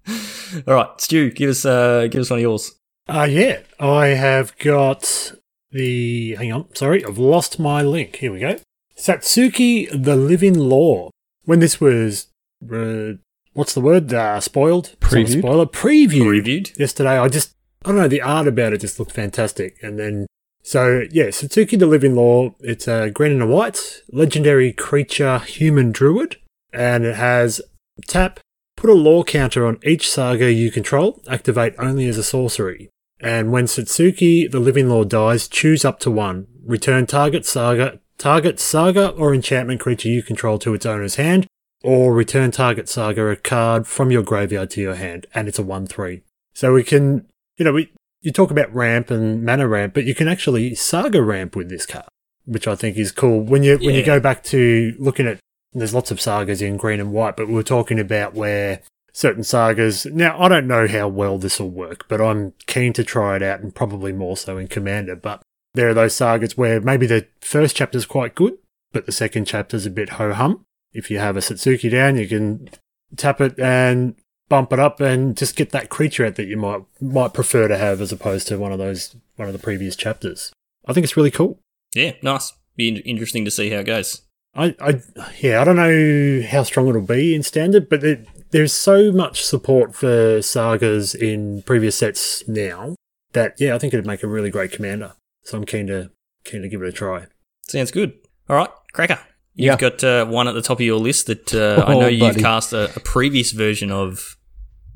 All 0.67 0.73
right, 0.75 1.01
Stu, 1.01 1.31
give 1.31 1.49
us 1.49 1.65
uh, 1.65 2.07
give 2.07 2.21
us 2.21 2.29
one 2.29 2.39
of 2.39 2.43
yours. 2.43 2.73
Uh, 3.07 3.27
yeah, 3.29 3.59
I 3.79 4.07
have 4.07 4.57
got 4.57 5.33
the. 5.71 6.35
Hang 6.35 6.51
on, 6.51 6.75
sorry, 6.75 7.03
I've 7.05 7.17
lost 7.17 7.59
my 7.59 7.81
link. 7.81 8.17
Here 8.17 8.31
we 8.31 8.39
go. 8.39 8.59
Satsuki 8.97 9.89
the 9.91 10.15
Living 10.15 10.57
Lore. 10.57 11.09
When 11.45 11.59
this 11.59 11.81
was. 11.81 12.27
Uh, 12.71 13.13
what's 13.53 13.73
the 13.73 13.81
word? 13.81 14.13
Uh, 14.13 14.39
spoiled? 14.39 14.95
It's 15.01 15.13
Previewed? 15.13 15.39
Spoiler. 15.39 15.65
Previewed. 15.65 16.29
Reviewed. 16.29 16.79
yesterday. 16.79 17.17
I 17.17 17.27
just, 17.27 17.53
I 17.83 17.89
don't 17.89 17.97
know, 17.97 18.07
the 18.07 18.21
art 18.21 18.47
about 18.47 18.73
it 18.73 18.81
just 18.81 18.99
looked 18.99 19.11
fantastic. 19.11 19.77
And 19.81 19.99
then, 19.99 20.27
so 20.63 21.03
yeah, 21.11 21.25
Satsuki 21.25 21.77
the 21.77 21.85
Living 21.85 22.15
Lore, 22.15 22.55
it's 22.59 22.87
a 22.87 23.09
green 23.09 23.33
and 23.33 23.43
a 23.43 23.47
white, 23.47 24.03
legendary 24.11 24.71
creature, 24.71 25.39
human 25.39 25.91
druid, 25.91 26.37
and 26.71 27.05
it 27.05 27.15
has 27.15 27.61
tap, 28.07 28.39
put 28.83 28.89
a 28.89 28.93
lore 28.93 29.23
counter 29.23 29.65
on 29.65 29.79
each 29.81 30.11
saga 30.11 30.51
you 30.51 30.69
control, 30.69 31.21
activate 31.29 31.73
only 31.79 32.05
as 32.05 32.17
a 32.17 32.23
sorcery. 32.23 32.89
And 33.21 33.49
when 33.49 33.63
Satsuki 33.63 34.51
the 34.51 34.59
Living 34.59 34.89
Lore 34.89 35.05
dies, 35.05 35.47
choose 35.47 35.85
up 35.85 35.99
to 35.99 36.11
one. 36.11 36.47
Return 36.65 37.05
target 37.05 37.45
saga, 37.45 38.01
target 38.17 38.59
saga 38.59 39.11
or 39.11 39.33
enchantment 39.33 39.79
creature 39.79 40.09
you 40.09 40.21
control 40.21 40.59
to 40.59 40.73
its 40.73 40.85
owner's 40.85 41.15
hand, 41.15 41.47
or 41.81 42.13
return 42.13 42.51
target 42.51 42.89
saga 42.89 43.25
a 43.27 43.37
card 43.37 43.87
from 43.87 44.11
your 44.11 44.21
graveyard 44.21 44.69
to 44.71 44.81
your 44.81 44.95
hand, 44.95 45.27
and 45.33 45.47
it's 45.47 45.59
a 45.59 45.63
1 45.63 45.87
3. 45.87 46.21
So 46.53 46.73
we 46.73 46.83
can, 46.83 47.25
you 47.55 47.63
know, 47.63 47.71
we, 47.71 47.89
you 48.19 48.33
talk 48.33 48.51
about 48.51 48.73
ramp 48.75 49.09
and 49.09 49.45
mana 49.45 49.65
ramp, 49.65 49.93
but 49.93 50.03
you 50.03 50.13
can 50.13 50.27
actually 50.27 50.75
saga 50.75 51.23
ramp 51.23 51.55
with 51.55 51.69
this 51.69 51.85
card, 51.85 52.09
which 52.43 52.67
I 52.67 52.75
think 52.75 52.97
is 52.97 53.13
cool. 53.13 53.39
When 53.43 53.63
you, 53.63 53.77
when 53.77 53.95
you 53.95 54.03
go 54.03 54.19
back 54.19 54.43
to 54.45 54.93
looking 54.99 55.25
at, 55.25 55.39
there's 55.73 55.93
lots 55.93 56.11
of 56.11 56.21
sagas 56.21 56.61
in 56.61 56.77
green 56.77 56.99
and 56.99 57.11
white, 57.11 57.35
but 57.35 57.47
we 57.47 57.53
we're 57.53 57.63
talking 57.63 57.99
about 57.99 58.33
where 58.33 58.81
certain 59.13 59.43
sagas, 59.43 60.05
now 60.07 60.39
I 60.39 60.47
don't 60.47 60.67
know 60.67 60.87
how 60.87 61.07
well 61.07 61.37
this 61.37 61.59
will 61.59 61.69
work, 61.69 62.07
but 62.07 62.19
I'm 62.19 62.53
keen 62.65 62.93
to 62.93 63.03
try 63.03 63.35
it 63.35 63.43
out 63.43 63.61
and 63.61 63.73
probably 63.73 64.11
more 64.11 64.35
so 64.37 64.57
in 64.57 64.67
Commander, 64.67 65.15
but 65.15 65.41
there 65.73 65.89
are 65.89 65.93
those 65.93 66.15
sagas 66.15 66.57
where 66.57 66.81
maybe 66.81 67.05
the 67.05 67.27
first 67.41 67.75
chapter's 67.75 68.05
quite 68.05 68.35
good, 68.35 68.57
but 68.91 69.05
the 69.05 69.11
second 69.11 69.45
chapter's 69.45 69.85
a 69.85 69.91
bit 69.91 70.09
ho-hum. 70.09 70.65
If 70.93 71.09
you 71.09 71.19
have 71.19 71.37
a 71.37 71.39
Satsuki 71.39 71.89
down, 71.89 72.17
you 72.17 72.27
can 72.27 72.69
tap 73.15 73.41
it 73.41 73.59
and 73.59 74.15
bump 74.49 74.71
it 74.71 74.79
up 74.79 74.99
and 74.99 75.35
just 75.35 75.55
get 75.55 75.71
that 75.71 75.89
creature 75.89 76.25
out 76.25 76.35
that 76.35 76.45
you 76.45 76.57
might 76.57 76.83
might 77.01 77.33
prefer 77.33 77.67
to 77.67 77.77
have 77.77 78.01
as 78.01 78.11
opposed 78.11 78.47
to 78.47 78.59
one 78.59 78.71
of 78.71 78.77
those 78.77 79.15
one 79.35 79.47
of 79.47 79.53
the 79.53 79.59
previous 79.59 79.95
chapters. 79.95 80.51
I 80.85 80.93
think 80.93 81.03
it's 81.03 81.17
really 81.17 81.31
cool. 81.31 81.59
Yeah, 81.95 82.13
nice. 82.21 82.53
Be 82.75 82.89
interesting 82.89 83.45
to 83.45 83.51
see 83.51 83.69
how 83.71 83.79
it 83.79 83.85
goes. 83.85 84.21
I, 84.55 84.75
I 84.79 85.01
yeah, 85.39 85.61
I 85.61 85.63
don't 85.63 85.75
know 85.75 86.47
how 86.47 86.63
strong 86.63 86.87
it'll 86.87 87.01
be 87.01 87.33
in 87.33 87.41
standard, 87.43 87.89
but 87.89 88.03
it, 88.03 88.27
there's 88.51 88.71
so 88.73 89.11
much 89.11 89.43
support 89.43 89.95
for 89.95 90.41
sagas 90.41 91.15
in 91.15 91.63
previous 91.63 91.97
sets 91.97 92.47
now 92.47 92.95
that 93.33 93.55
yeah, 93.59 93.73
I 93.75 93.79
think 93.79 93.93
it'd 93.93 94.05
make 94.05 94.21
a 94.23 94.27
really 94.27 94.49
great 94.51 94.71
commander. 94.71 95.13
So 95.43 95.57
I'm 95.57 95.65
keen 95.65 95.87
to 95.87 96.11
keen 96.45 96.61
to 96.61 96.69
give 96.69 96.81
it 96.81 96.87
a 96.87 96.91
try. 96.91 97.25
Sounds 97.67 97.91
good. 97.91 98.13
All 98.49 98.55
right, 98.55 98.69
Cracker. 98.93 99.19
You've 99.55 99.73
Yeah. 99.73 99.77
got 99.89 100.03
uh, 100.03 100.25
one 100.25 100.47
at 100.47 100.53
the 100.53 100.61
top 100.61 100.77
of 100.79 100.85
your 100.85 100.99
list 100.99 101.27
that 101.27 101.53
uh, 101.53 101.83
I 101.87 101.93
Oh, 101.93 101.99
know 102.01 102.07
you've 102.07 102.37
cast 102.37 102.73
a, 102.73 102.95
a 102.95 102.99
previous 102.99 103.51
version 103.51 103.91
of. 103.91 104.37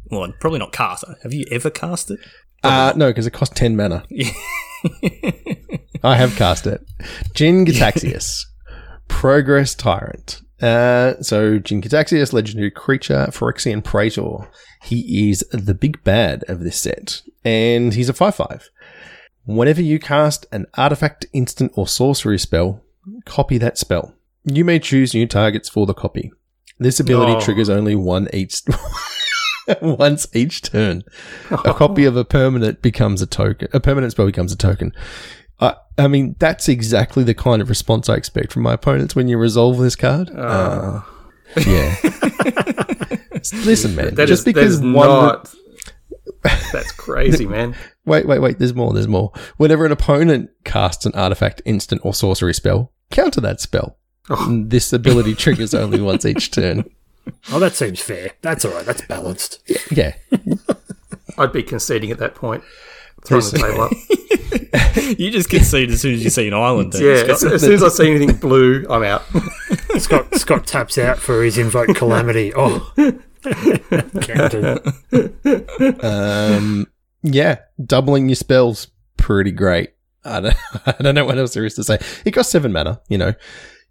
Well, 0.09 0.31
probably 0.39 0.59
not 0.59 0.71
cast. 0.71 1.03
Have 1.23 1.33
you 1.33 1.45
ever 1.51 1.69
cast 1.69 2.11
it? 2.11 2.19
Uh, 2.63 2.93
no, 2.95 3.09
because 3.09 3.27
it 3.27 3.31
costs 3.33 3.53
10 3.55 3.75
mana. 3.75 4.03
I 6.03 6.15
have 6.15 6.35
cast 6.35 6.65
it. 6.67 6.81
Jin 7.33 7.65
Gitaxias, 7.65 8.45
Progress 9.07 9.75
Tyrant. 9.75 10.41
Uh, 10.61 11.21
so 11.21 11.59
Jin 11.59 11.81
Gitaxias, 11.81 12.33
legendary 12.33 12.71
creature, 12.71 13.27
Phyrexian 13.29 13.83
Praetor. 13.83 14.49
He 14.83 15.29
is 15.29 15.43
the 15.51 15.73
big 15.73 16.03
bad 16.03 16.43
of 16.47 16.61
this 16.61 16.79
set, 16.79 17.21
and 17.43 17.93
he's 17.93 18.09
a 18.09 18.13
5-5. 18.13 18.65
Whenever 19.45 19.81
you 19.81 19.99
cast 19.99 20.45
an 20.51 20.65
artifact, 20.75 21.25
instant, 21.33 21.71
or 21.75 21.87
sorcery 21.87 22.37
spell, 22.39 22.83
copy 23.25 23.57
that 23.57 23.77
spell. 23.77 24.13
You 24.43 24.65
may 24.65 24.79
choose 24.79 25.13
new 25.13 25.27
targets 25.27 25.69
for 25.69 25.85
the 25.85 25.93
copy. 25.93 26.31
This 26.79 26.99
ability 26.99 27.33
Oh. 27.33 27.39
triggers 27.39 27.69
only 27.69 27.95
one 27.95 28.27
each 28.33 28.61
once 29.81 30.27
each 30.33 30.61
turn. 30.61 31.03
A 31.51 31.73
copy 31.73 32.05
of 32.05 32.15
a 32.15 32.23
permanent 32.25 32.81
becomes 32.81 33.21
a 33.21 33.25
token. 33.27 33.67
A 33.73 33.79
permanent 33.79 34.11
spell 34.11 34.25
becomes 34.25 34.51
a 34.53 34.57
token. 34.57 34.93
I, 35.97 36.03
I 36.03 36.07
mean, 36.07 36.35
that's 36.39 36.67
exactly 36.69 37.23
the 37.23 37.33
kind 37.33 37.61
of 37.61 37.69
response 37.69 38.09
I 38.09 38.15
expect 38.15 38.51
from 38.53 38.63
my 38.63 38.73
opponents 38.73 39.15
when 39.15 39.27
you 39.27 39.37
resolve 39.37 39.77
this 39.77 39.95
card. 39.95 40.29
Uh, 40.29 41.01
yeah. 41.65 41.95
Listen, 43.63 43.95
man. 43.95 44.15
That 44.15 44.27
just 44.27 44.39
is- 44.41 44.45
because 44.45 44.79
that 44.81 44.87
is 44.87 44.93
one. 44.93 45.07
not. 45.07 45.53
That's 46.71 46.91
crazy, 46.93 47.45
man. 47.47 47.75
Wait, 48.05 48.25
wait, 48.27 48.39
wait. 48.39 48.59
There's 48.59 48.73
more. 48.73 48.93
There's 48.93 49.07
more. 49.07 49.31
Whenever 49.57 49.85
an 49.85 49.91
opponent 49.91 50.49
casts 50.63 51.05
an 51.05 51.13
artifact, 51.13 51.61
instant, 51.65 52.01
or 52.03 52.13
sorcery 52.13 52.53
spell, 52.53 52.91
counter 53.11 53.41
that 53.41 53.59
spell. 53.61 53.97
Oh. 54.29 54.63
This 54.65 54.91
ability 54.93 55.35
triggers 55.35 55.73
only 55.73 56.01
once 56.01 56.25
each 56.25 56.51
turn. 56.51 56.89
Oh, 57.51 57.59
that 57.59 57.75
seems 57.75 58.01
fair. 58.01 58.31
That's 58.41 58.63
all 58.65 58.71
right. 58.71 58.85
That's 58.85 59.01
balanced. 59.01 59.61
Yeah. 59.91 60.13
Yeah. 60.31 60.37
I'd 61.37 61.51
be 61.53 61.63
conceding 61.63 62.11
at 62.11 62.17
that 62.19 62.35
point. 62.35 62.63
Throwing 63.27 63.43
the 63.43 63.59
table 63.59 63.81
up. 63.81 63.91
you 65.19 65.29
just 65.31 65.49
concede 65.49 65.91
as 65.91 65.99
soon 66.01 66.13
as 66.15 66.23
you 66.23 66.29
see 66.29 66.47
an 66.47 66.53
island. 66.53 66.91
don't 66.93 67.01
you, 67.01 67.09
Yeah, 67.11 67.17
Scott? 67.23 67.29
as, 67.31 67.43
as 67.45 67.61
soon 67.61 67.73
as 67.73 67.83
I 67.83 67.89
see 67.89 68.09
anything 68.09 68.35
blue, 68.37 68.85
I'm 68.89 69.03
out. 69.03 69.23
Scott 69.97 70.33
Scott 70.35 70.65
taps 70.67 70.97
out 70.97 71.17
for 71.19 71.43
his 71.43 71.57
invoke 71.57 71.93
calamity. 71.95 72.53
Oh. 72.55 72.93
Um, 76.01 76.87
yeah, 77.23 77.57
doubling 77.83 78.29
your 78.29 78.35
spells, 78.35 78.87
pretty 79.17 79.51
great. 79.51 79.91
I 80.25 80.39
don't, 80.41 80.55
I 80.85 80.95
don't 81.01 81.15
know 81.15 81.25
what 81.25 81.37
else 81.37 81.53
there 81.53 81.65
is 81.65 81.75
to 81.75 81.83
say. 81.83 81.99
He 82.23 82.31
costs 82.31 82.51
seven 82.51 82.71
mana. 82.71 83.01
You 83.07 83.17
know, 83.17 83.33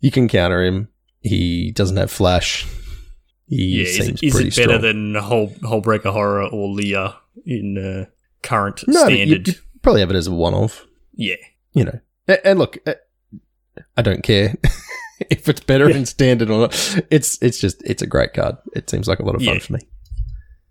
you 0.01 0.11
can 0.11 0.29
counter 0.29 0.65
him. 0.65 0.89
He 1.21 1.73
doesn't 1.73 1.97
have 1.97 2.11
flash. 2.11 2.67
He 3.49 3.85
yeah, 3.85 4.05
seems 4.05 4.23
is, 4.23 4.29
is 4.29 4.33
pretty 4.35 4.49
it 4.49 4.57
better 4.57 4.79
strong. 4.79 4.83
than 4.83 5.15
Whole 5.15 5.49
Hullbreaker 5.49 6.13
Horror 6.13 6.47
or 6.49 6.69
Leah 6.69 7.17
in 7.45 7.79
uh, 7.79 8.07
current 8.43 8.85
no, 8.87 9.05
but 9.05 9.13
you, 9.13 9.17
standard? 9.27 9.49
you 9.49 9.55
probably 9.83 10.01
have 10.01 10.11
it 10.11 10.17
as 10.17 10.27
a 10.27 10.33
one-off. 10.33 10.85
yeah, 11.15 11.37
You 11.73 11.85
know, 11.85 12.01
A- 12.29 12.47
and 12.47 12.59
look, 12.59 12.79
I 13.97 14.03
don't 14.03 14.23
care 14.23 14.55
if 15.31 15.49
it's 15.49 15.61
better 15.61 15.89
in 15.89 16.07
standard 16.07 16.51
or 16.51 16.61
not. 16.63 17.05
It's 17.11 17.41
it's 17.43 17.59
just 17.59 17.83
it's 17.85 18.03
a 18.03 18.07
great 18.07 18.35
card. 18.35 18.57
It 18.75 18.89
seems 18.91 19.09
like 19.09 19.19
a 19.19 19.25
lot 19.25 19.35
of 19.35 19.43
fun 19.43 19.55
Yeah. 19.55 19.61
for 19.61 19.73
me. 19.75 19.81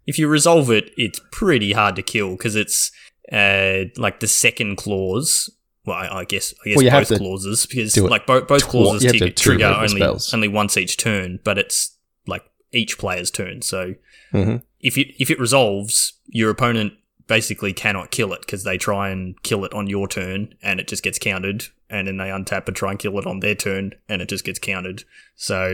if 0.07 0.20
you 0.20 0.28
resolve 0.28 0.70
it, 0.72 0.91
it's 0.97 1.20
pretty 1.32 1.72
hard 1.74 1.95
to 1.95 2.01
kill 2.03 2.32
because 2.32 2.55
it's 2.55 2.91
uh, 3.32 3.86
like 3.97 4.20
the 4.20 4.28
second 4.28 4.76
clause. 4.78 5.49
Well, 5.86 5.97
I, 5.97 6.20
I 6.22 6.24
guess 6.26 6.53
I 6.66 6.70
guess 6.70 6.78
Well, 6.84 6.99
both 7.01 7.18
clauses 7.18 7.66
because 7.66 7.95
like 7.97 8.26
both 8.26 8.47
both 8.47 8.61
twi- 8.63 8.72
clauses 8.72 9.03
you 9.03 9.07
have 9.09 9.13
to 9.13 9.20
tig- 9.20 9.28
have 9.30 9.36
two 9.36 9.49
trigger 9.51 9.66
only 9.66 9.88
spells. 10.01 10.34
only 10.34 10.47
once 10.47 10.78
each 10.78 10.97
turn, 10.97 11.39
but 11.43 11.57
it's 11.59 11.95
like 12.28 12.43
each 12.72 12.97
player's 12.97 13.30
turn. 13.32 13.61
So 13.61 13.93
hmm 14.32 14.57
if 14.82 14.97
it 14.97 15.07
if 15.20 15.30
it 15.32 15.39
resolves, 15.39 16.13
your 16.28 16.49
opponent 16.51 16.93
basically 17.28 17.73
cannot 17.73 18.11
kill 18.11 18.34
it 18.34 18.41
because 18.41 18.63
they 18.63 18.78
try 18.78 19.09
and 19.09 19.41
kill 19.43 19.65
it 19.65 19.73
on 19.73 19.88
your 19.88 20.07
turn 20.07 20.53
and 20.61 20.80
it 20.80 20.88
just 20.88 21.03
gets 21.03 21.17
countered, 21.19 21.65
and 21.89 22.07
then 22.07 22.17
they 22.17 22.26
untap 22.30 22.67
and 22.67 22.76
try 22.76 22.91
and 22.91 22.99
kill 22.99 23.17
it 23.19 23.26
on 23.26 23.39
their 23.39 23.55
turn 23.55 23.93
and 24.09 24.21
it 24.21 24.30
just 24.30 24.43
gets 24.45 24.59
countered. 24.59 25.03
So 25.36 25.67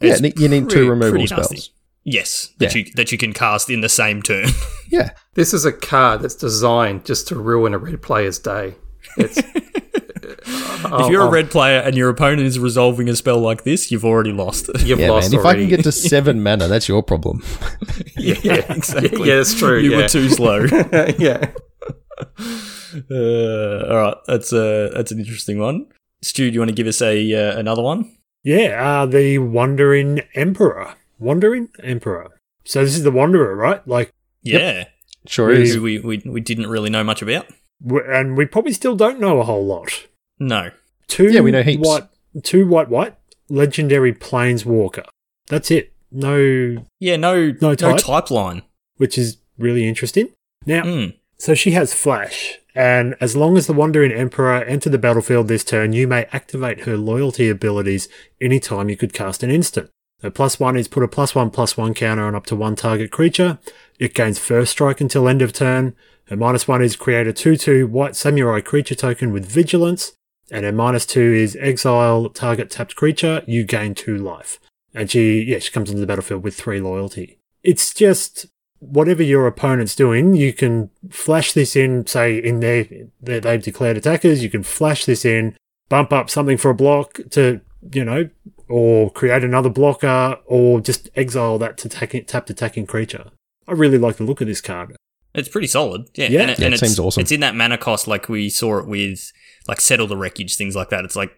Yeah, 0.00 0.16
it's 0.20 0.40
you 0.40 0.48
need 0.48 0.68
two 0.70 0.86
pretty- 0.86 0.88
removal 0.88 1.26
spells. 1.26 1.50
nasty. 1.52 1.72
Yes, 2.04 2.52
that 2.58 2.74
Yeah. 2.74 2.82
you 2.84 2.92
that 2.96 3.12
you 3.12 3.18
can 3.18 3.32
cast 3.32 3.70
in 3.70 3.80
the 3.80 3.88
same 3.88 4.22
turn. 4.22 4.48
Yeah. 4.90 5.12
This 5.34 5.54
is 5.54 5.64
a 5.64 5.72
card 5.72 6.20
that's 6.20 6.34
designed 6.34 7.06
just 7.06 7.26
to 7.28 7.36
ruin 7.36 7.72
a 7.72 7.78
red 7.78 8.02
player's 8.02 8.38
day. 8.38 8.74
It's, 9.16 9.38
if 10.54 11.10
you're 11.10 11.22
a 11.26 11.30
red 11.30 11.50
player 11.50 11.78
and 11.80 11.96
your 11.96 12.08
opponent 12.08 12.42
is 12.42 12.58
resolving 12.58 13.08
a 13.08 13.16
spell 13.16 13.38
like 13.38 13.64
this, 13.64 13.90
you've 13.92 14.04
already 14.04 14.32
lost. 14.32 14.68
you've 14.80 14.98
Yeah, 15.00 15.10
lost 15.10 15.30
man. 15.30 15.40
If 15.40 15.46
I 15.46 15.54
can 15.54 15.68
get 15.68 15.82
to 15.84 15.92
seven 15.92 16.42
mana, 16.42 16.68
that's 16.68 16.88
your 16.88 17.02
problem. 17.02 17.42
yeah, 18.16 18.72
exactly. 18.72 19.28
Yeah, 19.28 19.36
that's 19.36 19.54
true. 19.54 19.78
you 19.80 19.90
yeah. 19.92 19.96
were 19.98 20.08
too 20.08 20.28
slow. 20.28 20.58
yeah. 21.18 21.50
Uh, 23.10 23.86
all 23.88 23.96
right, 23.96 24.16
that's 24.26 24.52
a 24.52 24.90
that's 24.94 25.10
an 25.12 25.18
interesting 25.18 25.58
one. 25.58 25.86
Stu, 26.22 26.48
do 26.50 26.54
you 26.54 26.60
want 26.60 26.68
to 26.68 26.74
give 26.74 26.86
us 26.86 27.00
a 27.02 27.32
uh, 27.34 27.58
another 27.58 27.82
one? 27.82 28.16
Yeah, 28.44 29.02
uh, 29.02 29.06
the 29.06 29.38
Wandering 29.38 30.20
Emperor. 30.34 30.94
Wandering 31.18 31.68
Emperor. 31.82 32.30
So 32.64 32.84
this 32.84 32.96
is 32.96 33.02
the 33.02 33.10
Wanderer, 33.10 33.54
right? 33.56 33.86
Like, 33.88 34.10
Yeah, 34.42 34.84
Sure 35.26 35.48
We- 35.48 35.62
is. 35.62 35.78
we, 35.78 35.98
we 36.00 36.22
we 36.26 36.40
didn't 36.40 36.66
really 36.68 36.90
know 36.90 37.04
much 37.04 37.22
about. 37.22 37.46
w- 37.84 38.04
and 38.06 38.36
we 38.36 38.44
probably 38.46 38.72
still 38.72 38.94
don't 38.96 39.20
know 39.20 39.40
a 39.40 39.44
whole 39.44 39.64
lot. 39.64 40.06
No, 40.38 40.70
Two 41.08 41.30
Yeah, 41.30 41.40
we 41.40 41.50
know 41.50 41.62
heaps. 41.62 41.86
white, 41.86 42.04
two 42.42 42.66
white, 42.66 42.88
white, 42.88 43.14
legendary 43.50 44.12
planeswalker. 44.14 45.04
That's 45.48 45.70
it. 45.70 45.92
No, 46.10 46.76
yeah, 47.00 47.16
no, 47.16 47.48
No 47.60 47.70
no, 47.70 47.74
type? 47.74 47.98
type 47.98 48.30
line. 48.30 48.62
which 48.96 49.18
is 49.18 49.38
really 49.58 49.86
interesting. 49.88 50.28
Now, 50.64 50.82
Mm. 50.84 51.14
so 51.38 51.54
she 51.54 51.72
has 51.72 51.92
flash, 51.92 52.58
and 52.74 53.16
as 53.20 53.34
long 53.36 53.56
as 53.56 53.66
the 53.66 53.72
Wandering 53.72 54.12
Emperor 54.12 54.62
enter 54.64 54.88
the 54.90 54.98
battlefield 54.98 55.48
this 55.48 55.64
turn, 55.64 55.92
you 55.92 56.06
may 56.06 56.26
activate 56.32 56.82
her 56.82 56.96
loyalty 56.96 57.48
abilities 57.48 58.08
anytime 58.40 58.88
you 58.88 58.96
could 58.96 59.12
cast 59.12 59.42
an 59.42 59.50
instant. 59.50 59.90
Her 60.22 60.30
plus 60.30 60.60
one 60.60 60.76
is 60.76 60.86
put 60.88 61.02
a 61.02 61.08
plus 61.08 61.34
one 61.34 61.50
plus 61.50 61.76
one 61.76 61.94
counter 61.94 62.22
on 62.24 62.34
up 62.36 62.46
to 62.46 62.56
one 62.56 62.76
target 62.76 63.10
creature. 63.10 63.58
It 63.98 64.14
gains 64.14 64.38
first 64.38 64.70
strike 64.72 65.00
until 65.00 65.26
end 65.28 65.42
of 65.42 65.52
turn. 65.52 65.94
Her 66.28 66.36
minus 66.36 66.68
one 66.68 66.80
is 66.82 66.94
create 66.96 67.26
a 67.26 67.32
2 67.32 67.56
2 67.56 67.86
white 67.88 68.14
samurai 68.14 68.60
creature 68.60 68.94
token 68.94 69.32
with 69.32 69.44
vigilance. 69.44 70.12
And 70.52 70.64
her 70.66 70.72
minus 70.72 71.06
two 71.06 71.20
is 71.32 71.56
exile 71.58 72.28
target 72.28 72.70
tapped 72.70 72.94
creature. 72.94 73.42
You 73.46 73.64
gain 73.64 73.94
two 73.94 74.16
life. 74.18 74.60
And 74.94 75.10
she, 75.10 75.42
yeah, 75.42 75.58
she 75.58 75.72
comes 75.72 75.88
into 75.88 76.00
the 76.02 76.06
battlefield 76.06 76.44
with 76.44 76.54
three 76.54 76.78
loyalty. 76.80 77.38
It's 77.62 77.94
just 77.94 78.46
whatever 78.78 79.22
your 79.22 79.46
opponent's 79.46 79.94
doing, 79.96 80.34
you 80.34 80.52
can 80.52 80.90
flash 81.08 81.52
this 81.52 81.74
in, 81.74 82.06
say, 82.06 82.36
in 82.36 82.60
their, 82.60 82.84
they- 83.20 83.40
they've 83.40 83.62
declared 83.62 83.96
attackers, 83.96 84.42
you 84.42 84.50
can 84.50 84.62
flash 84.62 85.04
this 85.06 85.24
in, 85.24 85.56
bump 85.88 86.12
up 86.12 86.28
something 86.28 86.56
for 86.58 86.70
a 86.70 86.74
block 86.74 87.18
to, 87.30 87.60
you 87.92 88.04
know, 88.04 88.28
or 88.68 89.10
create 89.10 89.44
another 89.44 89.70
blocker, 89.70 90.36
or 90.46 90.80
just 90.80 91.08
exile 91.16 91.58
that 91.58 91.78
to 91.78 91.88
tack- 91.88 92.26
tapped 92.26 92.50
attacking 92.50 92.86
creature. 92.86 93.30
I 93.68 93.72
really 93.72 93.98
like 93.98 94.16
the 94.16 94.24
look 94.24 94.40
of 94.40 94.48
this 94.48 94.60
card. 94.60 94.96
It's 95.34 95.48
pretty 95.48 95.68
solid. 95.68 96.08
Yeah, 96.14 96.26
Yeah. 96.28 96.40
and, 96.42 96.50
it, 96.50 96.58
Yeah, 96.58 96.64
and 96.66 96.74
it 96.74 96.82
it's, 96.82 96.88
seems 96.88 96.98
awesome. 96.98 97.20
It's 97.22 97.32
in 97.32 97.40
that 97.40 97.54
mana 97.54 97.78
cost, 97.78 98.06
like 98.08 98.28
we 98.28 98.50
saw 98.50 98.78
it 98.78 98.86
with, 98.86 99.32
like 99.68 99.80
settle 99.80 100.06
the 100.06 100.16
wreckage, 100.16 100.56
things 100.56 100.74
like 100.76 100.90
that. 100.90 101.04
It's 101.04 101.16
like, 101.16 101.36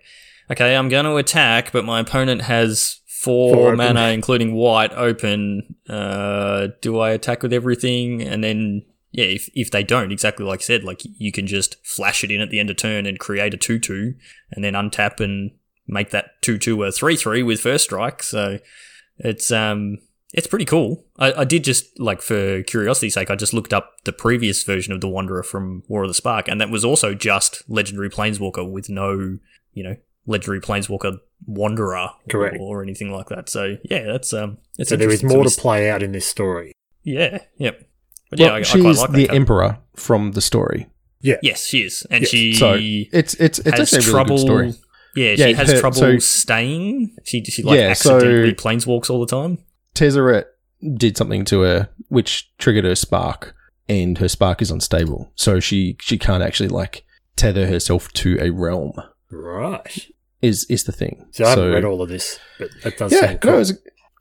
okay, 0.50 0.76
I'm 0.76 0.88
going 0.88 1.04
to 1.04 1.16
attack, 1.16 1.72
but 1.72 1.84
my 1.84 2.00
opponent 2.00 2.42
has 2.42 3.00
four, 3.06 3.54
Four 3.54 3.66
open. 3.68 3.78
mana, 3.78 4.08
including 4.08 4.54
white, 4.54 4.92
open. 4.92 5.76
Uh, 5.88 6.68
do 6.80 6.98
I 6.98 7.10
attack 7.10 7.42
with 7.42 7.52
everything? 7.52 8.22
And 8.22 8.44
then, 8.44 8.82
yeah, 9.12 9.24
if 9.24 9.48
if 9.54 9.70
they 9.70 9.82
don't, 9.82 10.12
exactly 10.12 10.44
like 10.44 10.60
you 10.60 10.64
said, 10.64 10.84
like 10.84 11.02
you 11.04 11.32
can 11.32 11.46
just 11.46 11.76
flash 11.86 12.24
it 12.24 12.30
in 12.30 12.40
at 12.40 12.50
the 12.50 12.60
end 12.60 12.70
of 12.70 12.76
turn 12.76 13.06
and 13.06 13.18
create 13.18 13.54
a 13.54 13.56
two-two, 13.56 14.14
and 14.50 14.64
then 14.64 14.74
untap 14.74 15.20
and 15.20 15.52
make 15.86 16.10
that 16.10 16.40
two-two 16.42 16.82
a 16.82 16.90
three-three 16.90 17.42
with 17.42 17.60
first 17.60 17.84
strike. 17.84 18.22
So 18.22 18.58
it's 19.18 19.50
um 19.50 19.98
it's 20.34 20.46
pretty 20.46 20.64
cool. 20.66 21.04
I, 21.18 21.32
I 21.32 21.44
did 21.44 21.64
just 21.64 21.98
like 21.98 22.20
for 22.20 22.62
curiosity's 22.64 23.14
sake, 23.14 23.30
I 23.30 23.36
just 23.36 23.54
looked 23.54 23.72
up 23.72 23.92
the 24.04 24.12
previous 24.12 24.62
version 24.64 24.92
of 24.92 25.00
the 25.00 25.08
Wanderer 25.08 25.42
from 25.42 25.82
War 25.88 26.02
of 26.02 26.08
the 26.10 26.14
Spark, 26.14 26.48
and 26.48 26.60
that 26.60 26.68
was 26.70 26.84
also 26.84 27.14
just 27.14 27.62
Legendary 27.68 28.10
Planeswalker 28.10 28.68
with 28.70 28.88
no, 28.88 29.38
you 29.72 29.82
know, 29.82 29.96
Legendary 30.26 30.60
Planeswalker 30.60 31.18
Wanderer 31.46 32.08
Correct. 32.28 32.56
or, 32.60 32.78
or 32.80 32.82
anything 32.82 33.10
like 33.12 33.28
that. 33.28 33.48
So 33.48 33.76
yeah, 33.84 34.02
that's 34.04 34.32
um, 34.32 34.58
it's 34.78 34.90
So 34.90 34.96
there 34.96 35.10
is 35.10 35.22
more 35.22 35.44
So 35.48 35.54
to 35.54 35.60
play 35.60 35.88
out 35.90 36.02
in 36.02 36.12
this 36.12 36.26
story. 36.26 36.72
Yeah, 37.02 37.38
yep. 37.58 37.86
But 38.30 38.38
Well, 38.40 38.48
yeah, 38.48 38.54
I, 38.54 38.58
I 38.58 38.62
she's 38.62 38.82
quite 38.82 38.96
like 38.96 39.10
that. 39.10 39.16
the 39.16 39.26
card. 39.26 39.36
emperor 39.36 39.78
from 39.96 40.32
the 40.32 40.40
story. 40.40 40.88
Yeah. 41.20 41.36
Yes, 41.42 41.66
she 41.66 41.82
is, 41.84 42.06
and 42.10 42.22
Yes. 42.22 42.30
she 42.30 42.54
So 42.54 42.74
it's 42.78 43.34
it's 43.34 43.58
it's 43.60 43.68
actually 43.68 43.98
a 43.98 44.00
really 44.00 44.10
trouble. 44.12 44.36
good 44.36 44.42
story. 44.42 44.74
Yeah, 45.16 45.34
Yeah, 45.36 45.46
she 45.48 45.52
has 45.54 45.70
her- 45.70 45.80
trouble 45.80 45.96
so- 45.98 46.18
staying. 46.18 47.16
She 47.24 47.44
she 47.44 47.62
like 47.62 47.78
Yeah, 47.78 47.92
so- 47.92 48.16
accidentally 48.16 48.54
planeswalks 48.54 49.10
all 49.10 49.20
the 49.20 49.26
time. 49.26 49.58
Tezzeret 49.94 50.44
did 50.96 51.16
something 51.16 51.44
to 51.46 51.60
her 51.62 51.88
which 52.08 52.50
triggered 52.58 52.84
her 52.84 52.94
spark, 52.94 53.54
and 53.88 54.18
her 54.18 54.28
spark 54.28 54.60
is 54.62 54.70
unstable, 54.70 55.30
so 55.34 55.60
she 55.60 55.96
she 56.00 56.18
can't 56.18 56.42
actually 56.42 56.68
like 56.68 57.04
tether 57.36 57.66
herself 57.66 58.12
to 58.14 58.38
a 58.40 58.50
realm. 58.50 58.92
Right. 59.30 60.08
Is 60.42 60.64
is 60.64 60.84
the 60.84 60.92
thing? 60.92 61.26
So 61.32 61.44
I 61.44 61.50
haven't 61.50 61.72
read 61.72 61.84
all 61.84 62.02
of 62.02 62.08
this, 62.08 62.38
but 62.58 62.70
that 62.82 62.98
does 62.98 63.12
Yeah, 63.12 63.20
sound 63.20 63.40
cool. 63.40 63.50
no, 63.52 63.56
it 63.56 63.60
was, 63.60 63.70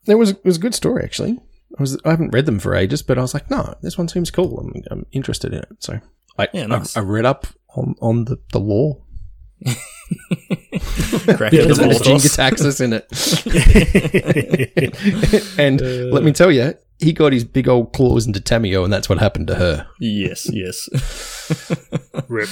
it 0.07 0.15
was 0.15 0.30
it 0.32 0.45
was 0.45 0.57
a 0.57 0.61
good 0.61 0.74
story 0.76 1.03
actually. 1.03 1.39
I 1.78 1.82
was 1.82 1.97
I 2.05 2.11
haven't 2.11 2.34
read 2.34 2.45
them 2.45 2.59
for 2.59 2.76
ages, 2.76 3.01
but 3.03 3.17
I 3.17 3.21
was 3.21 3.34
like, 3.34 3.49
no, 3.49 3.74
this 3.82 3.97
one 3.97 4.07
seems 4.07 4.32
cool. 4.32 4.59
I'm, 4.59 4.84
I'm 4.91 5.05
interested 5.11 5.53
in 5.53 5.59
it. 5.59 5.69
So 5.80 5.99
I 6.38 6.47
Yeah, 6.53 6.67
nice. 6.67 6.95
I, 6.95 7.01
I 7.01 7.03
read 7.03 7.26
up 7.26 7.47
on 7.76 7.95
on 8.01 8.26
the 8.26 8.38
the 8.51 8.59
lore. 8.59 9.01
Crack 11.38 11.54
Yeah, 11.54 11.66
the 11.66 11.74
that's 11.78 11.80
There's 11.80 12.38
balls. 12.38 12.82
In 12.82 12.93
it, 12.93 13.06
and 15.60 15.82
let 16.12 16.24
me 16.24 16.32
tell 16.32 16.51
you, 16.51 16.74
he 16.99 17.14
got 17.14 17.34
his 17.34 17.43
big 17.43 17.68
old 17.68 17.93
claws 17.93 18.26
into 18.28 18.39
Tamiyo, 18.39 18.84
and 18.84 18.91
that's 18.91 19.10
what 19.10 19.20
happened 19.20 19.47
to 19.47 19.56
her. 19.56 19.88
Yes, 19.99 20.49
yes. 20.51 20.89
Rip. 22.28 22.49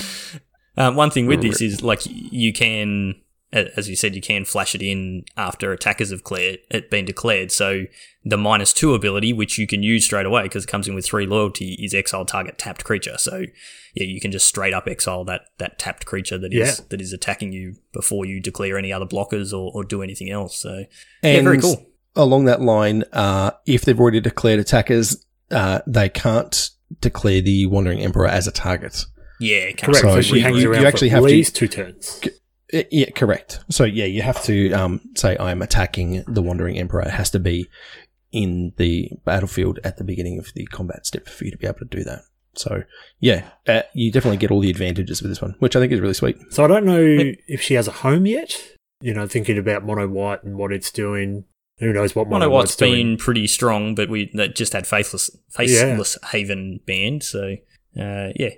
Um, 0.77 0.95
one 0.95 1.11
thing 1.11 1.27
with 1.27 1.41
this 1.41 1.61
is 1.61 1.83
like 1.83 2.01
you 2.05 2.53
can, 2.53 3.15
a- 3.15 3.21
as 3.53 3.89
you 3.89 3.95
said, 3.95 4.15
you 4.15 4.21
can 4.21 4.45
flash 4.45 4.73
it 4.75 4.81
in 4.81 5.23
after 5.35 5.71
attackers 5.73 6.09
have 6.11 6.23
cleared 6.23 6.59
it 6.69 6.89
been 6.89 7.05
declared. 7.05 7.51
So 7.51 7.83
the 8.23 8.37
minus 8.37 8.71
two 8.71 8.93
ability, 8.93 9.33
which 9.33 9.57
you 9.57 9.67
can 9.67 9.83
use 9.83 10.05
straight 10.05 10.25
away 10.25 10.43
because 10.43 10.63
it 10.63 10.67
comes 10.67 10.87
in 10.87 10.95
with 10.95 11.05
three 11.05 11.25
loyalty, 11.25 11.73
is 11.81 11.93
exile 11.93 12.23
target 12.25 12.57
tapped 12.57 12.83
creature. 12.85 13.17
So 13.17 13.45
yeah, 13.93 14.03
you 14.05 14.21
can 14.21 14.31
just 14.31 14.47
straight 14.47 14.73
up 14.73 14.87
exile 14.87 15.25
that 15.25 15.41
that 15.57 15.77
tapped 15.79 16.05
creature 16.05 16.37
that 16.37 16.53
is 16.53 16.79
Yeah. 16.79 16.85
that 16.89 17.01
is 17.01 17.11
attacking 17.13 17.51
you 17.51 17.75
before 17.93 18.25
you 18.25 18.39
declare 18.39 18.77
any 18.77 18.93
other 18.93 19.05
blockers 19.05 19.51
or, 19.51 19.71
or 19.73 19.83
do 19.83 20.01
anything 20.01 20.29
else. 20.29 20.57
So 20.57 20.85
And 21.23 21.37
yeah, 21.37 21.41
very 21.41 21.59
cool. 21.59 21.85
Along 22.15 22.45
that 22.45 22.61
line, 22.61 23.03
uh, 23.13 23.51
if 23.65 23.83
they've 23.83 23.99
already 23.99 24.19
declared 24.21 24.59
attackers, 24.59 25.25
uh, 25.49 25.79
they 25.87 26.09
can't 26.09 26.69
declare 26.99 27.41
the 27.41 27.65
Wandering 27.67 27.99
Emperor 27.99 28.27
as 28.27 28.47
a 28.47 28.51
target. 28.51 29.05
Yeah, 29.39 29.71
can- 29.71 29.87
Correct. 29.93 30.01
So 30.01 30.15
So, 30.15 30.21
she 30.21 30.35
you- 30.35 30.41
hangs 30.41 30.61
you 30.61 30.71
around 30.71 30.85
actually 30.85 31.09
for 31.09 31.15
have 31.15 31.23
at 31.25 31.27
to- 31.29 31.33
least 31.33 31.55
two 31.55 31.67
turns. 31.67 32.21
Yeah, 32.71 33.09
correct. 33.11 33.59
So 33.69 33.83
yeah, 33.83 34.05
you 34.05 34.21
have 34.21 34.43
to 34.43 34.71
um, 34.71 35.01
say 35.15 35.37
I'm 35.39 35.61
attacking 35.61 36.23
the 36.27 36.41
Wandering 36.41 36.77
Emperor. 36.77 37.01
It 37.01 37.11
has 37.11 37.29
to 37.31 37.39
be 37.39 37.67
in 38.31 38.71
the 38.77 39.09
battlefield 39.25 39.79
at 39.83 39.97
the 39.97 40.03
beginning 40.03 40.39
of 40.39 40.53
the 40.55 40.65
combat 40.67 41.05
step 41.05 41.27
for 41.27 41.43
you 41.45 41.51
to 41.51 41.57
be 41.57 41.67
able 41.67 41.79
to 41.79 41.85
do 41.85 42.03
that. 42.03 42.21
So 42.55 42.83
yeah, 43.19 43.49
uh, 43.67 43.81
you 43.93 44.11
definitely 44.11 44.37
get 44.37 44.51
all 44.51 44.59
the 44.59 44.69
advantages 44.69 45.21
with 45.21 45.31
this 45.31 45.41
one, 45.41 45.55
which 45.59 45.75
I 45.75 45.79
think 45.79 45.91
is 45.91 45.99
really 45.99 46.13
sweet. 46.13 46.37
So 46.49 46.63
I 46.63 46.67
don't 46.67 46.85
know 46.85 47.33
if 47.47 47.61
she 47.61 47.75
has 47.75 47.87
a 47.87 47.91
home 47.91 48.25
yet. 48.25 48.57
You 49.01 49.13
know, 49.13 49.25
thinking 49.27 49.57
about 49.57 49.83
Mono 49.83 50.07
White 50.07 50.43
and 50.43 50.57
what 50.57 50.71
it's 50.71 50.91
doing. 50.91 51.45
Who 51.79 51.91
knows 51.91 52.15
what 52.15 52.27
Mono, 52.27 52.45
Mono 52.45 52.51
White's 52.51 52.71
White's 52.71 52.75
doing? 52.75 52.93
been 52.93 53.17
pretty 53.17 53.47
strong, 53.47 53.95
but 53.95 54.09
we 54.09 54.29
that 54.35 54.55
just 54.55 54.73
had 54.73 54.85
Faithless 54.85 55.31
Faceless 55.49 56.17
Haven 56.31 56.79
banned, 56.85 57.23
so 57.23 57.55
uh, 57.99 58.29
yeah. 58.35 58.49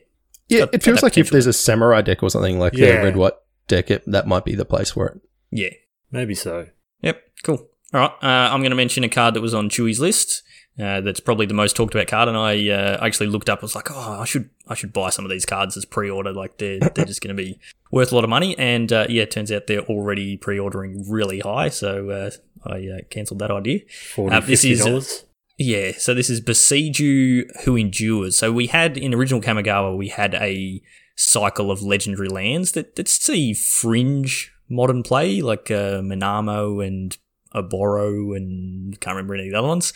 Yeah, 0.49 0.59
got- 0.59 0.74
it 0.76 0.84
feels 0.84 0.97
that 0.97 1.03
like 1.03 1.18
if 1.18 1.30
there's 1.30 1.47
a 1.47 1.53
samurai 1.53 2.01
deck 2.01 2.22
or 2.22 2.30
something 2.30 2.59
like 2.59 2.74
the 2.74 2.82
red 2.82 3.16
white 3.16 3.34
deck, 3.68 3.91
it, 3.91 4.03
that 4.05 4.28
might 4.28 4.45
be 4.45 4.55
the 4.55 4.66
place 4.66 4.91
for 4.91 5.07
it. 5.07 5.22
Yeah. 5.51 5.70
Maybe 6.11 6.36
so. 6.36 6.68
Yep. 7.01 7.22
Cool. 7.43 7.68
All 7.93 7.99
right. 7.99 8.11
Uh, 8.22 8.53
I'm 8.53 8.61
going 8.61 8.72
to 8.72 8.76
mention 8.76 9.03
a 9.03 9.09
card 9.09 9.34
that 9.34 9.41
was 9.41 9.53
on 9.53 9.70
Chewy's 9.70 9.99
list. 9.99 10.43
Uh, 10.80 11.01
that's 11.01 11.20
probably 11.20 11.45
the 11.45 11.53
most 11.53 11.76
talked 11.76 11.93
about 11.93 12.07
card, 12.07 12.28
and 12.28 12.36
I 12.36 12.68
uh, 12.70 12.97
actually 13.05 13.28
looked 13.28 13.47
up. 13.47 13.59
I 13.59 13.61
was 13.61 13.76
like, 13.76 13.91
oh, 13.91 14.20
I 14.22 14.26
should 14.26 14.49
I 14.68 14.74
should 14.74 14.91
buy 14.91 15.11
some 15.11 15.24
of 15.24 15.30
these 15.30 15.45
cards 15.45 15.78
as 15.78 15.86
pre-order. 15.86 16.34
Like 16.34 16.57
they're 16.57 16.80
they're 16.95 17.05
just 17.05 17.22
going 17.22 17.36
to 17.36 17.39
be 17.43 17.59
worth 17.91 18.11
a 18.11 18.16
lot 18.16 18.24
of 18.24 18.30
money. 18.32 18.57
And 18.57 18.91
uh, 18.91 19.05
yeah, 19.07 19.22
it 19.24 19.30
turns 19.32 19.51
out 19.51 19.68
they're 19.68 19.82
already 19.82 20.36
pre-ordering 20.36 21.05
really 21.07 21.41
high. 21.41 21.70
So 21.70 22.09
uh, 22.09 22.32
I 22.66 22.88
uh, 22.88 22.97
cancelled 23.11 23.38
that 23.39 23.51
idea. 23.51 23.82
40 24.16 24.36
Uh, 24.36 24.39
this 24.39 24.66
is- 24.66 24.82
$50. 24.82 25.24
Yeah, 25.59 25.91
so 25.99 26.16
this 26.16 26.32
is 26.32 26.41
Boseiju 26.41 27.64
Who 27.64 27.78
Endures. 27.78 28.36
So 28.36 28.51
we 28.51 28.66
had 28.66 28.97
in 28.97 29.14
original 29.14 29.39
Kamigawa, 29.39 29.95
we 29.95 30.07
had 30.07 30.34
a 30.34 30.82
cycle 31.16 31.72
of 31.72 31.82
legendary 31.82 32.30
lands 32.30 32.72
that, 32.74 32.95
that 32.95 33.07
see 33.07 33.53
fringe 33.53 34.51
modern 34.70 35.03
play, 35.03 35.41
like 35.41 35.70
uh, 35.70 36.01
Minamo 36.01 36.86
and 36.86 37.18
Oboro 37.53 38.36
and 38.36 38.99
can't 38.99 39.16
remember 39.16 39.36
any 39.36 39.47
of 39.47 39.51
the 39.51 39.59
other 39.59 39.68
ones. 39.68 39.93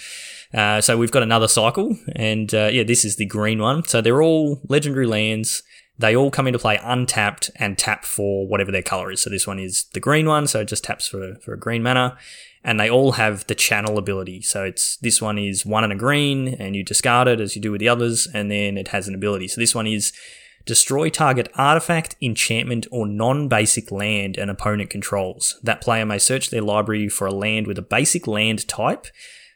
Uh, 0.54 0.80
so 0.80 0.98
we've 0.98 1.12
got 1.12 1.24
another 1.24 1.48
cycle, 1.48 1.98
and 2.16 2.54
uh, 2.54 2.70
yeah, 2.72 2.84
this 2.84 3.04
is 3.04 3.16
the 3.16 3.26
green 3.26 3.60
one. 3.60 3.84
So 3.84 4.02
they're 4.02 4.22
all 4.22 4.62
legendary 4.70 5.08
lands. 5.08 5.64
They 6.00 6.16
all 6.16 6.30
come 6.30 6.46
into 6.46 6.60
play 6.60 6.80
untapped 6.82 7.50
and 7.56 7.78
tap 7.78 8.06
for 8.06 8.48
whatever 8.48 8.72
their 8.72 8.84
color 8.84 9.12
is. 9.12 9.22
So 9.22 9.32
this 9.32 9.48
one 9.48 9.58
is 9.60 9.86
the 9.94 10.00
green 10.00 10.28
one, 10.28 10.46
so 10.46 10.62
it 10.62 10.68
just 10.68 10.84
taps 10.84 11.08
for, 11.08 11.36
for 11.42 11.54
a 11.54 11.60
green 11.60 11.82
mana. 11.82 12.18
And 12.64 12.80
they 12.80 12.90
all 12.90 13.14
have 13.14 13.48
the 13.48 13.56
channel 13.56 13.98
ability. 13.98 14.42
So 14.42 14.64
it's 14.64 14.98
this 14.98 15.22
one 15.22 15.40
is 15.40 15.66
one 15.66 15.84
and 15.84 15.94
a 15.94 15.96
green, 15.96 16.50
and 16.50 16.76
you 16.76 16.84
discard 16.84 17.28
it 17.28 17.42
as 17.42 17.56
you 17.56 17.62
do 17.62 17.72
with 17.72 17.80
the 17.80 17.90
others, 17.90 18.28
and 18.32 18.52
then 18.52 18.78
it 18.78 18.90
has 18.90 19.08
an 19.08 19.16
ability. 19.16 19.48
So 19.48 19.60
this 19.60 19.74
one 19.74 19.88
is 19.88 20.14
destroy 20.68 21.10
target 21.10 21.50
artifact, 21.56 22.16
enchantment, 22.22 22.86
or 22.92 23.08
non 23.08 23.48
basic 23.48 23.92
land 23.92 24.38
an 24.38 24.50
opponent 24.50 24.90
controls. 24.90 25.60
That 25.64 25.82
player 25.82 26.06
may 26.06 26.20
search 26.20 26.50
their 26.50 26.62
library 26.62 27.10
for 27.10 27.26
a 27.26 27.34
land 27.34 27.66
with 27.66 27.80
a 27.80 27.82
basic 27.82 28.28
land 28.28 28.68
type, 28.68 29.08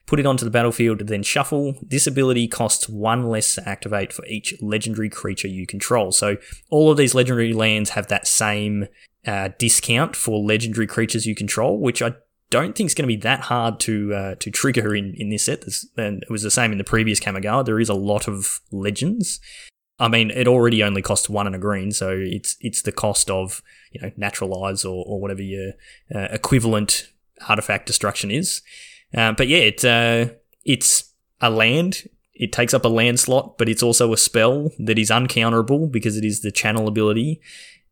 put 0.07 0.20
it 0.20 0.26
onto 0.26 0.45
the 0.45 0.51
battlefield, 0.51 0.99
then 1.07 1.24
shuffle. 1.24 1.76
This 1.82 2.07
ability 2.07 2.47
costs 2.47 2.89
one 2.89 3.30
less 3.30 3.55
to 3.55 3.70
activate 3.70 4.12
for 4.12 4.26
each 4.26 4.55
legendary 4.62 5.09
creature 5.09 5.47
you 5.47 5.68
control. 5.68 6.12
So 6.12 6.38
all 6.70 6.89
of 6.89 6.97
these 6.97 7.14
legendary 7.14 7.53
lands 7.53 7.91
have 7.91 8.07
that 8.07 8.28
same 8.28 8.88
uh, 9.28 9.49
discount 9.59 10.16
for 10.16 10.39
legendary 10.39 10.88
creatures 10.88 11.28
you 11.28 11.36
control, 11.36 11.80
which 11.80 12.01
I 12.01 12.16
don't 12.49 12.76
think 12.76 12.88
it's 12.88 12.93
going 12.93 13.07
to 13.07 13.16
be 13.16 13.22
that 13.22 13.41
hard 13.41 13.80
to 13.82 14.14
uh, 14.14 14.36
to 14.36 14.51
trigger 14.51 14.93
in, 14.93 15.16
in 15.18 15.30
this 15.30 15.45
set. 15.45 15.62
This, 15.62 15.88
and 15.97 16.22
it 16.22 16.30
was 16.30 16.43
the 16.43 16.51
same 16.51 16.72
in 16.72 16.78
the 16.78 16.84
previous 16.84 17.20
Kamigawa. 17.20 17.66
There 17.66 17.80
is 17.80 17.89
a 17.89 17.95
lot 17.95 18.28
of 18.28 18.59
legends. 18.72 19.39
I 20.02 20.08
mean, 20.08 20.32
it 20.32 20.47
already 20.47 20.82
only 20.82 21.04
costs 21.04 21.30
one 21.30 21.45
and 21.45 21.56
a 21.56 21.60
green, 21.60 21.91
so 21.91 22.10
it's 22.10 22.58
it's 22.60 22.82
the 22.82 22.91
cost 22.91 23.30
of 23.30 23.62
you 23.91 24.02
know 24.02 24.12
naturalize 24.18 24.84
or, 24.84 25.06
or 25.06 25.22
whatever 25.22 25.43
your 25.43 25.74
uh, 26.14 26.28
equivalent 26.32 27.08
artifact 27.47 27.86
destruction 27.86 28.32
is. 28.32 28.64
Uh, 29.16 29.34
but 29.34 29.47
yeah, 29.47 29.60
it, 29.60 29.86
uh, 29.86 30.34
it's 30.66 31.14
a 31.39 31.52
land. 31.52 32.10
It 32.34 32.52
takes 32.52 32.74
up 32.74 32.84
a 32.84 32.88
land 32.88 33.20
slot, 33.20 33.60
but 33.60 33.70
it's 33.70 33.84
also 33.84 34.12
a 34.12 34.18
spell 34.18 34.72
that 34.80 34.97
is 34.97 35.12
uncounterable 35.12 35.91
because 35.91 36.18
it 36.18 36.26
is 36.26 36.41
the 36.41 36.52
channel 36.52 36.88
ability. 36.88 37.39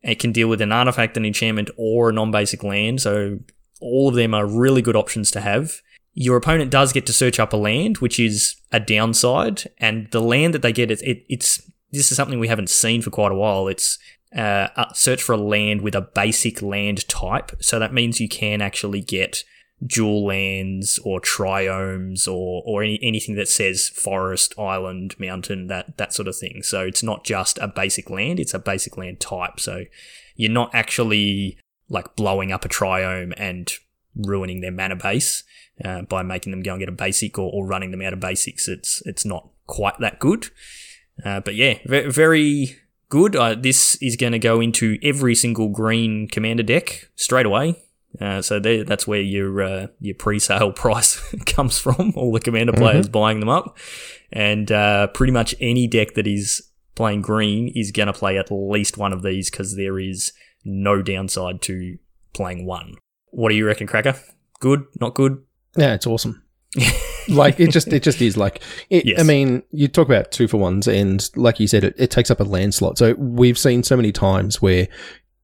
It 0.02 0.18
can 0.18 0.32
deal 0.32 0.48
with 0.48 0.62
an 0.62 0.72
artifact, 0.72 1.16
an 1.16 1.26
enchantment, 1.26 1.70
or 1.78 2.10
a 2.10 2.14
non-basic 2.14 2.64
land. 2.64 3.02
So 3.02 3.38
all 3.82 4.10
of 4.10 4.16
them 4.16 4.34
are 4.34 4.48
really 4.48 4.82
good 4.82 4.96
options 4.96 5.30
to 5.32 5.42
have. 5.42 5.82
Your 6.16 6.38
opponent 6.38 6.72
does 6.72 6.92
get 6.92 7.06
to 7.06 7.14
search 7.14 7.40
up 7.40 7.54
a 7.54 7.58
land, 7.58 8.00
which 8.00 8.20
is 8.20 8.56
a 8.72 8.80
downside, 8.80 9.70
and 9.78 10.10
the 10.10 10.22
land 10.22 10.56
that 10.56 10.64
they 10.64 10.74
get, 10.74 10.90
it, 10.90 11.02
it 11.04 11.24
it's 11.30 11.62
this 11.92 12.12
is 12.12 12.18
something 12.18 12.40
we 12.40 12.48
haven't 12.48 12.70
seen 12.70 13.02
for 13.02 13.10
quite 13.10 13.32
a 13.32 13.36
while. 13.36 13.68
It's 13.68 13.98
uh, 14.36 14.68
search 14.94 15.24
for 15.24 15.34
a 15.34 15.38
land 15.38 15.82
with 15.82 15.96
a 15.96 16.02
basic 16.02 16.62
land 16.62 17.08
type, 17.08 17.52
so 17.62 17.80
that 17.80 17.94
means 17.94 18.20
you 18.20 18.30
can 18.30 18.62
actually 18.62 19.02
get 19.02 19.44
dual 19.86 20.26
lands 20.26 21.00
or 21.06 21.22
triomes 21.22 22.28
or 22.28 22.62
or 22.66 22.84
any, 22.84 23.00
anything 23.02 23.36
that 23.36 23.48
says 23.48 23.90
forest, 23.90 24.54
island, 24.60 25.16
mountain, 25.20 25.68
that 25.68 25.98
that 25.98 26.14
sort 26.14 26.28
of 26.28 26.38
thing. 26.38 26.62
So 26.64 26.82
it's 26.82 27.04
not 27.04 27.24
just 27.24 27.58
a 27.60 27.68
basic 27.68 28.10
land; 28.10 28.40
it's 28.40 28.54
a 28.54 28.60
basic 28.60 28.98
land 28.98 29.20
type. 29.20 29.60
So 29.60 29.86
you're 30.36 30.52
not 30.52 30.70
actually 30.74 31.58
like 31.90 32.16
blowing 32.16 32.52
up 32.52 32.66
a 32.66 32.70
triome 32.70 33.34
and 33.38 33.72
ruining 34.16 34.62
their 34.62 34.72
mana 34.72 34.96
base 34.96 35.44
uh, 35.84 36.04
by 36.04 36.24
making 36.24 36.52
them 36.52 36.62
go 36.62 36.72
and 36.74 36.80
get 36.80 36.90
a 36.90 36.94
basic 36.94 37.38
or, 37.40 37.52
or 37.52 37.66
running 37.66 37.92
them 37.92 38.02
out 38.02 38.14
of 38.14 38.20
basics. 38.20 38.68
It's 38.68 39.02
it's 39.06 39.26
not 39.26 39.50
quite 39.66 39.98
that 40.00 40.20
good, 40.20 40.50
uh, 41.24 41.40
but 41.40 41.56
yeah, 41.56 41.80
very, 41.86 42.12
very 42.12 42.78
good. 43.10 43.36
Uh, 43.36 43.56
this 43.56 43.96
is 44.02 44.16
going 44.16 44.34
to 44.34 44.40
go 44.40 44.62
into 44.62 44.98
every 45.04 45.36
single 45.36 45.70
green 45.70 46.28
commander 46.28 46.64
deck 46.64 47.10
straight 47.16 47.46
away. 47.46 47.76
Uh, 48.20 48.42
so 48.42 48.60
there, 48.60 48.84
that's 48.84 49.06
where 49.06 49.22
your 49.22 49.62
uh, 49.62 49.88
your 50.00 50.16
pre-sale 50.16 50.72
price 50.76 51.20
comes 51.46 51.78
from. 51.78 52.14
All 52.16 52.32
the 52.32 52.40
commander 52.40 52.74
players 52.74 53.06
mm-hmm. 53.06 53.12
buying 53.12 53.40
them 53.40 53.50
up, 53.50 53.78
and 54.32 54.72
uh, 54.72 55.08
pretty 55.08 55.32
much 55.32 55.54
any 55.60 55.88
deck 55.88 56.16
that 56.16 56.28
is 56.28 56.70
playing 56.96 57.22
green 57.22 57.72
is 57.76 57.92
going 57.92 58.08
to 58.08 58.14
play 58.14 58.38
at 58.38 58.52
least 58.52 58.98
one 58.98 59.14
of 59.14 59.22
these 59.22 59.50
because 59.50 59.76
there 59.76 60.00
is 60.00 60.34
no 60.66 61.02
downside 61.02 61.62
to 61.62 61.98
playing 62.34 62.66
one. 62.66 62.96
What 63.32 63.50
do 63.50 63.56
you 63.56 63.66
reckon, 63.66 63.88
Cracker? 63.88 64.16
Good? 64.60 64.84
Not 65.00 65.14
good? 65.14 65.44
Yeah, 65.78 65.94
it's 65.94 66.08
awesome. 66.08 66.44
like 67.30 67.60
it 67.60 67.72
just 67.72 67.88
it 67.90 68.04
just 68.04 68.22
is 68.22 68.38
like 68.38 68.62
it, 68.90 69.06
yes. 69.06 69.20
I 69.20 69.24
mean 69.24 69.64
you 69.72 69.88
talk 69.88 70.08
about 70.08 70.32
two 70.32 70.48
for 70.48 70.58
ones 70.58 70.88
and 70.88 71.28
like 71.36 71.60
you 71.60 71.68
said 71.68 71.84
it, 71.84 71.96
it 71.98 72.12
takes 72.12 72.32
up 72.32 72.40
a 72.40 72.44
land 72.44 72.74
slot 72.74 72.98
so 72.98 73.14
we've 73.14 73.58
seen 73.58 73.84
so 73.84 73.96
many 73.96 74.12
times 74.12 74.62
where 74.62 74.88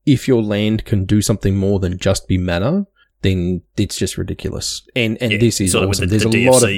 if 0.06 0.28
your 0.28 0.42
land 0.42 0.86
can 0.86 1.06
do 1.06 1.22
something 1.22 1.56
more 1.56 1.80
than 1.80 1.98
just 1.98 2.28
be 2.28 2.38
mana 2.38 2.88
then 3.22 3.62
it's 3.78 3.98
just 3.98 4.18
ridiculous 4.18 4.88
and 4.96 5.18
and 5.22 5.32
yeah, 5.32 5.38
this 5.38 5.60
is 5.62 5.76
awesome. 5.76 6.08
The, 6.08 6.18
there's 6.18 6.32
the 6.32 6.48
a 6.48 6.52
lot 6.52 6.64
of 6.64 6.70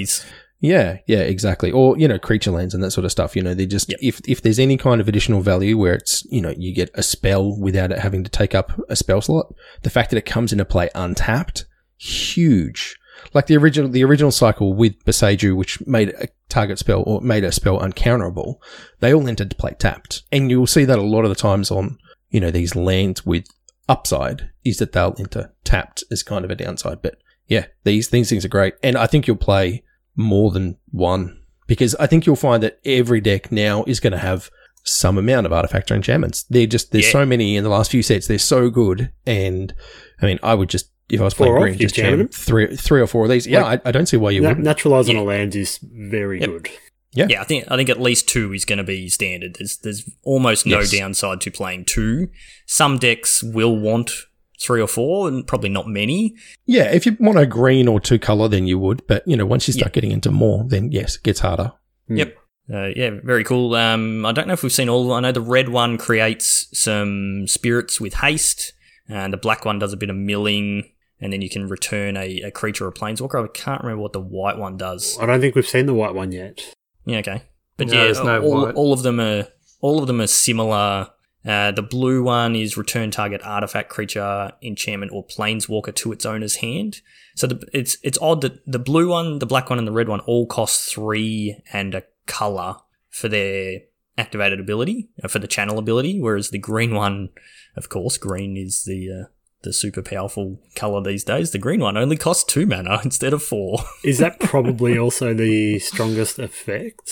yeah, 0.60 0.98
yeah, 1.06 1.20
exactly. 1.20 1.72
Or, 1.72 1.98
you 1.98 2.08
know, 2.08 2.18
creature 2.18 2.52
lands 2.52 2.74
and 2.74 2.84
that 2.84 2.92
sort 2.92 3.06
of 3.06 3.12
stuff. 3.12 3.36
You 3.36 3.44
know, 3.44 3.54
they 3.54 3.68
just, 3.68 3.90
yep. 3.90 4.00
if, 4.02 4.22
if 4.28 4.42
there's 4.42 4.58
any 4.58 4.76
kind 4.76 5.00
of 5.00 5.08
additional 5.08 5.42
value 5.42 5.78
where 5.78 5.94
it's, 5.94 6.26
you 6.32 6.42
know, 6.42 6.54
you 6.58 6.74
get 6.74 6.90
a 6.96 7.04
spell 7.04 7.56
without 7.60 7.92
it 7.92 8.00
having 8.00 8.24
to 8.24 8.30
take 8.30 8.56
up 8.56 8.72
a 8.90 8.96
spell 8.96 9.22
slot, 9.22 9.54
the 9.84 9.90
fact 9.90 10.10
that 10.10 10.18
it 10.18 10.26
comes 10.26 10.52
into 10.52 10.66
play 10.66 10.90
untapped, 10.96 11.66
huge. 11.98 12.98
Like 13.38 13.46
the 13.46 13.58
original, 13.58 13.88
the 13.88 14.04
original 14.04 14.32
cycle 14.32 14.74
with 14.74 15.06
Boseiju, 15.06 15.56
which 15.56 15.86
made 15.86 16.10
a 16.10 16.28
target 16.50 16.80
spell 16.80 17.04
or 17.06 17.22
made 17.22 17.44
a 17.44 17.52
spell 17.52 17.78
uncounterable, 17.80 18.56
they 19.00 19.14
all 19.14 19.28
entered 19.28 19.52
to 19.52 19.56
play 19.56 19.76
tapped. 19.78 20.24
And 20.32 20.50
you'll 20.50 20.66
see 20.66 20.86
that 20.86 20.98
a 20.98 21.04
lot 21.04 21.24
of 21.24 21.30
the 21.30 21.36
times 21.36 21.70
on, 21.70 22.00
you 22.32 22.40
know, 22.40 22.50
these 22.50 22.76
lands 22.76 23.28
with 23.28 23.46
upside 23.88 24.50
is 24.66 24.78
that 24.78 24.94
they'll 24.94 25.14
enter 25.20 25.54
tapped 25.64 26.04
as 26.10 26.24
kind 26.24 26.46
of 26.46 26.50
a 26.50 26.56
downside. 26.56 27.04
But 27.04 27.20
yeah, 27.46 27.68
these, 27.84 28.10
these 28.10 28.28
things 28.28 28.44
are 28.44 28.50
great. 28.50 28.74
And 28.82 28.98
I 28.98 29.06
think 29.06 29.28
you'll 29.28 29.38
play 29.38 29.84
more 30.16 30.50
than 30.50 30.80
one 30.90 31.40
because 31.68 31.94
I 31.98 32.08
think 32.08 32.26
you'll 32.26 32.38
find 32.38 32.64
that 32.64 32.80
every 32.86 33.22
deck 33.22 33.52
now 33.52 33.84
is 33.84 34.00
going 34.00 34.14
to 34.14 34.18
have 34.18 34.50
some 34.84 35.20
amount 35.20 35.46
of 35.46 35.54
artifact 35.54 35.92
or 35.92 35.94
enchantments. 35.94 36.42
They're 36.50 36.66
just 36.66 36.92
there's 36.92 37.06
yeah. 37.06 37.12
so 37.12 37.26
many 37.28 37.56
in 37.56 37.64
the 37.64 37.70
last 37.70 37.92
few 37.92 38.02
sets. 38.02 38.26
They're 38.26 38.40
so 38.40 38.72
good, 38.72 39.12
and 39.28 39.76
I 40.22 40.26
mean, 40.26 40.40
I 40.42 40.56
would 40.56 40.70
just 40.70 40.90
if 41.10 41.22
I 41.22 41.24
was 41.24 41.34
playing 41.34 41.56
green, 41.56 41.78
just 41.78 41.96
jam 41.96 42.28
three 42.30 42.76
three 42.76 43.02
or 43.02 43.08
four 43.08 43.24
of 43.24 43.30
these. 43.30 43.48
Yeah, 43.48 43.64
like, 43.64 43.86
I, 43.86 43.90
I, 43.90 43.92
don't 43.92 44.08
see 44.08 44.18
why 44.18 44.32
you 44.32 44.42
na- 44.42 44.50
wouldn't. 44.50 44.66
Naturalizing 44.66 45.16
yeah. 45.16 45.22
a 45.22 45.24
land 45.24 45.56
is 45.56 45.80
very 45.82 46.40
yep. 46.40 46.50
good. 46.50 46.70
Yeah, 47.14 47.28
yeah. 47.30 47.42
I 47.42 47.46
think 47.46 47.66
I 47.72 47.78
think 47.78 47.90
at 47.90 48.02
least 48.02 48.28
two 48.28 48.54
is 48.54 48.66
going 48.66 48.78
to 48.78 48.84
be 48.84 49.10
standard. 49.10 49.56
There's 49.58 49.78
there's 49.78 50.10
almost 50.24 50.66
no 50.66 50.80
yes. 50.80 50.92
downside 50.92 51.42
to 51.42 51.52
playing 51.52 51.86
two. 51.86 52.30
Some 52.66 52.98
decks 52.98 53.42
will 53.42 53.78
want 53.78 54.12
three 54.60 54.82
or 54.82 54.88
four, 54.88 55.28
and 55.28 55.48
probably 55.48 55.70
not 55.70 55.88
many. 55.88 56.36
Yeah, 56.66 56.92
if 56.92 57.06
you 57.06 57.16
want 57.20 57.38
a 57.38 57.46
green 57.46 57.88
or 57.88 58.00
two 58.00 58.20
color, 58.20 58.48
then 58.48 58.68
you 58.68 58.78
would. 58.80 59.06
But 59.08 59.28
you 59.28 59.38
know, 59.38 59.46
once 59.46 59.68
you 59.68 59.74
start 59.74 59.88
yep. 59.88 59.94
getting 59.94 60.12
into 60.12 60.32
more, 60.32 60.66
then 60.68 60.92
yes, 60.92 61.16
it 61.16 61.24
gets 61.24 61.40
harder. 61.40 61.72
Mm. 62.10 62.18
Yep. 62.18 62.38
Uh, 62.72 62.90
yeah, 62.96 63.12
very 63.24 63.46
cool. 63.46 63.76
Um, 63.76 64.26
I 64.26 64.34
don't 64.34 64.48
know 64.48 64.54
if 64.54 64.62
we've 64.62 64.72
seen 64.72 64.90
all. 64.90 65.14
I 65.14 65.22
know 65.22 65.32
the 65.32 65.40
red 65.40 65.70
one 65.70 65.98
creates 65.98 66.68
some 66.78 67.48
spirits 67.48 68.02
with 68.02 68.16
haste, 68.16 68.74
and 69.08 69.32
the 69.32 69.38
black 69.38 69.64
one 69.64 69.80
does 69.80 69.94
a 69.94 69.98
bit 69.98 70.10
of 70.10 70.18
milling, 70.18 70.92
and 71.20 71.34
then 71.34 71.42
you 71.42 71.50
can 71.50 71.68
return 71.68 72.18
a, 72.18 72.42
a 72.42 72.52
creature 72.52 72.86
or 72.86 72.90
a 72.90 72.94
planeswalker. 72.94 73.44
I 73.44 73.48
can't 73.48 73.82
remember 73.82 74.02
what 74.02 74.14
the 74.14 74.22
white 74.22 74.58
one 74.58 74.78
does. 74.78 75.18
I 75.20 75.26
don't 75.26 75.42
think 75.42 75.56
we've 75.56 75.68
seen 75.68 75.86
the 75.86 75.94
white 75.94 76.14
one 76.14 76.32
yet. 76.32 76.76
Yeah, 77.06 77.20
okay, 77.20 77.44
but 77.78 77.88
no, 77.88 78.06
yeah, 78.06 78.12
no 78.24 78.42
all, 78.42 78.70
all 78.72 78.94
of 78.94 79.04
them 79.04 79.20
are 79.20 79.48
all 79.82 80.00
of 80.00 80.08
them 80.08 80.20
are 80.22 80.28
similar 80.28 81.10
uh, 81.48 81.72
the 81.72 81.82
blue 81.82 82.24
one 82.24 82.56
is 82.58 82.76
return 82.76 83.10
target 83.10 83.42
artifact, 83.42 83.90
creature, 83.90 84.52
enchantment, 84.62 85.14
or 85.14 85.26
planeswalker 85.26 85.96
to 85.96 86.12
its 86.12 86.26
owner's 86.26 86.58
hand. 86.58 87.02
So 87.36 87.48
the, 87.48 87.66
it's 87.72 87.98
it's 88.04 88.18
odd 88.22 88.42
that 88.42 88.60
the 88.70 88.80
blue 88.80 89.10
one, 89.10 89.40
the 89.40 89.46
black 89.46 89.70
one, 89.70 89.80
and 89.80 89.88
the 89.88 89.94
red 89.94 90.10
one 90.10 90.20
all 90.22 90.46
cost 90.46 90.92
three 90.92 91.58
and 91.72 91.96
a 91.96 92.04
color 92.26 92.76
for 93.10 93.30
their 93.30 93.80
activated 94.18 94.60
ability 94.60 95.10
uh, 95.24 95.30
for 95.30 95.40
the 95.40 95.48
channel 95.48 95.80
ability, 95.80 96.20
whereas 96.20 96.50
the 96.50 96.58
green 96.58 96.94
one, 96.94 97.30
of 97.78 97.88
course, 97.88 98.18
green 98.18 98.58
is 98.58 98.84
the 98.84 99.10
uh, 99.10 99.24
the 99.64 99.74
super 99.74 100.02
powerful 100.02 100.60
color 100.76 101.02
these 101.02 101.24
days. 101.24 101.52
The 101.52 101.58
green 101.58 101.80
one 101.80 101.98
only 101.98 102.18
costs 102.18 102.44
two 102.44 102.66
mana 102.66 103.00
instead 103.06 103.34
of 103.34 103.44
four. 103.44 103.80
is 104.04 104.18
that 104.20 104.40
probably 104.40 104.98
also 104.98 105.34
the 105.34 105.80
strongest 105.80 106.40
effect? 106.40 107.12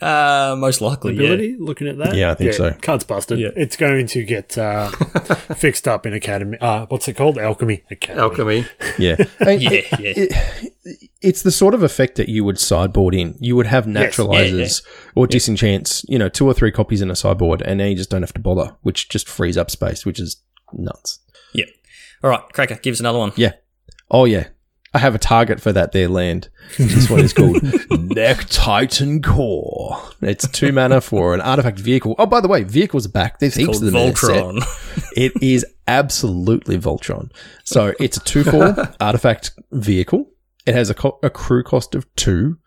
Uh, 0.00 0.56
most 0.58 0.80
likely, 0.80 1.14
ability. 1.14 1.50
Yeah. 1.50 1.56
Looking 1.60 1.86
at 1.86 1.96
that, 1.98 2.14
yeah, 2.14 2.32
I 2.32 2.34
think 2.34 2.52
yeah, 2.52 2.56
so. 2.56 2.72
Card's 2.82 3.04
busted. 3.04 3.38
Yeah. 3.38 3.50
It's 3.56 3.76
going 3.76 4.06
to 4.08 4.24
get 4.24 4.58
uh, 4.58 4.90
fixed 5.56 5.86
up 5.86 6.04
in 6.04 6.12
Academy. 6.12 6.58
Uh, 6.60 6.86
what's 6.86 7.06
it 7.06 7.14
called? 7.14 7.38
Alchemy. 7.38 7.84
Academy. 7.90 8.20
Alchemy. 8.20 8.66
Yeah, 8.98 9.16
yeah, 9.40 9.54
yeah. 9.60 9.84
It, 9.98 11.10
it's 11.22 11.42
the 11.42 11.52
sort 11.52 11.74
of 11.74 11.82
effect 11.82 12.16
that 12.16 12.28
you 12.28 12.44
would 12.44 12.58
sideboard 12.58 13.14
in. 13.14 13.36
You 13.40 13.54
would 13.56 13.66
have 13.66 13.86
naturalizers 13.86 14.58
yes. 14.58 14.82
yeah, 14.84 14.92
yeah. 14.92 15.12
or 15.14 15.26
disenchants. 15.28 16.04
You 16.08 16.18
know, 16.18 16.28
two 16.28 16.46
or 16.46 16.54
three 16.54 16.72
copies 16.72 17.00
in 17.00 17.10
a 17.10 17.16
sideboard, 17.16 17.62
and 17.62 17.78
now 17.78 17.86
you 17.86 17.96
just 17.96 18.10
don't 18.10 18.22
have 18.22 18.34
to 18.34 18.40
bother, 18.40 18.76
which 18.82 19.08
just 19.08 19.28
frees 19.28 19.56
up 19.56 19.70
space, 19.70 20.04
which 20.04 20.18
is 20.20 20.42
nuts. 20.72 21.20
Yeah. 21.54 21.64
All 22.22 22.30
right, 22.30 22.42
Cracker, 22.52 22.76
give 22.76 22.92
us 22.92 23.00
another 23.00 23.18
one. 23.18 23.32
Yeah. 23.36 23.52
Oh 24.10 24.24
yeah, 24.26 24.48
I 24.92 24.98
have 24.98 25.14
a 25.14 25.18
target 25.18 25.60
for 25.60 25.72
that 25.72 25.92
there 25.92 26.08
land. 26.08 26.48
This 26.78 27.08
one 27.10 27.20
is 27.20 27.32
called 27.32 27.62
Mech 28.14 28.46
Titan 28.48 29.20
Core. 29.22 30.00
It's 30.22 30.46
two 30.48 30.72
mana 30.72 31.00
for 31.00 31.34
an 31.34 31.40
artifact 31.40 31.78
vehicle. 31.78 32.14
Oh, 32.18 32.26
by 32.26 32.40
the 32.40 32.48
way, 32.48 32.62
vehicles 32.64 33.06
are 33.06 33.10
back. 33.10 33.38
There's 33.38 33.54
heaps 33.54 33.80
of 33.80 33.92
them 33.92 33.94
Voltron. 33.94 34.62
It 35.16 35.32
is 35.42 35.64
absolutely 35.86 36.78
Voltron. 36.78 37.30
So 37.64 37.92
it's 38.00 38.16
a 38.16 38.20
2-4 38.20 38.96
artifact 39.00 39.52
vehicle. 39.70 40.26
It 40.66 40.74
has 40.74 40.90
a, 40.90 40.94
co- 40.94 41.18
a 41.22 41.30
crew 41.30 41.62
cost 41.62 41.94
of 41.94 42.12
2. 42.16 42.58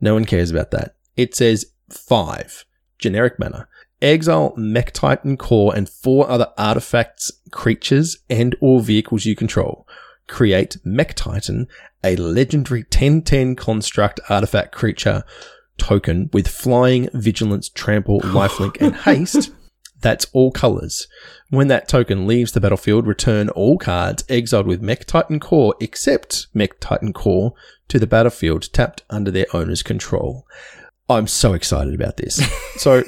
No 0.00 0.14
one 0.14 0.24
cares 0.26 0.50
about 0.50 0.70
that. 0.72 0.96
It 1.16 1.34
says 1.34 1.66
5 1.90 2.64
generic 2.98 3.38
mana. 3.38 3.68
Exile 4.04 4.52
Mech 4.56 4.92
Titan 4.92 5.36
core 5.36 5.74
and 5.74 5.88
four 5.88 6.30
other 6.30 6.52
artifacts, 6.56 7.32
creatures, 7.50 8.18
and 8.30 8.54
or 8.60 8.80
vehicles 8.80 9.24
you 9.24 9.34
control. 9.34 9.88
Create 10.28 10.76
Mech 10.84 11.14
Titan, 11.14 11.66
a 12.04 12.16
legendary 12.16 12.82
1010 12.82 13.56
construct 13.56 14.20
artifact 14.28 14.72
creature 14.72 15.24
token 15.78 16.30
with 16.32 16.46
flying, 16.46 17.08
vigilance, 17.14 17.68
trample, 17.68 18.20
lifelink, 18.22 18.76
and 18.80 18.94
haste. 18.94 19.50
That's 20.00 20.26
all 20.34 20.50
colors. 20.50 21.08
When 21.48 21.68
that 21.68 21.88
token 21.88 22.26
leaves 22.26 22.52
the 22.52 22.60
battlefield, 22.60 23.06
return 23.06 23.48
all 23.48 23.78
cards 23.78 24.22
exiled 24.28 24.66
with 24.66 24.82
Mech 24.82 25.06
Titan 25.06 25.40
Core 25.40 25.74
except 25.80 26.48
Mech 26.52 26.78
Titan 26.78 27.14
Core 27.14 27.54
to 27.88 27.98
the 27.98 28.06
battlefield 28.06 28.70
tapped 28.72 29.02
under 29.08 29.30
their 29.30 29.46
owner's 29.54 29.82
control. 29.82 30.46
I'm 31.08 31.26
so 31.26 31.54
excited 31.54 31.94
about 31.94 32.18
this. 32.18 32.40
So 32.76 33.04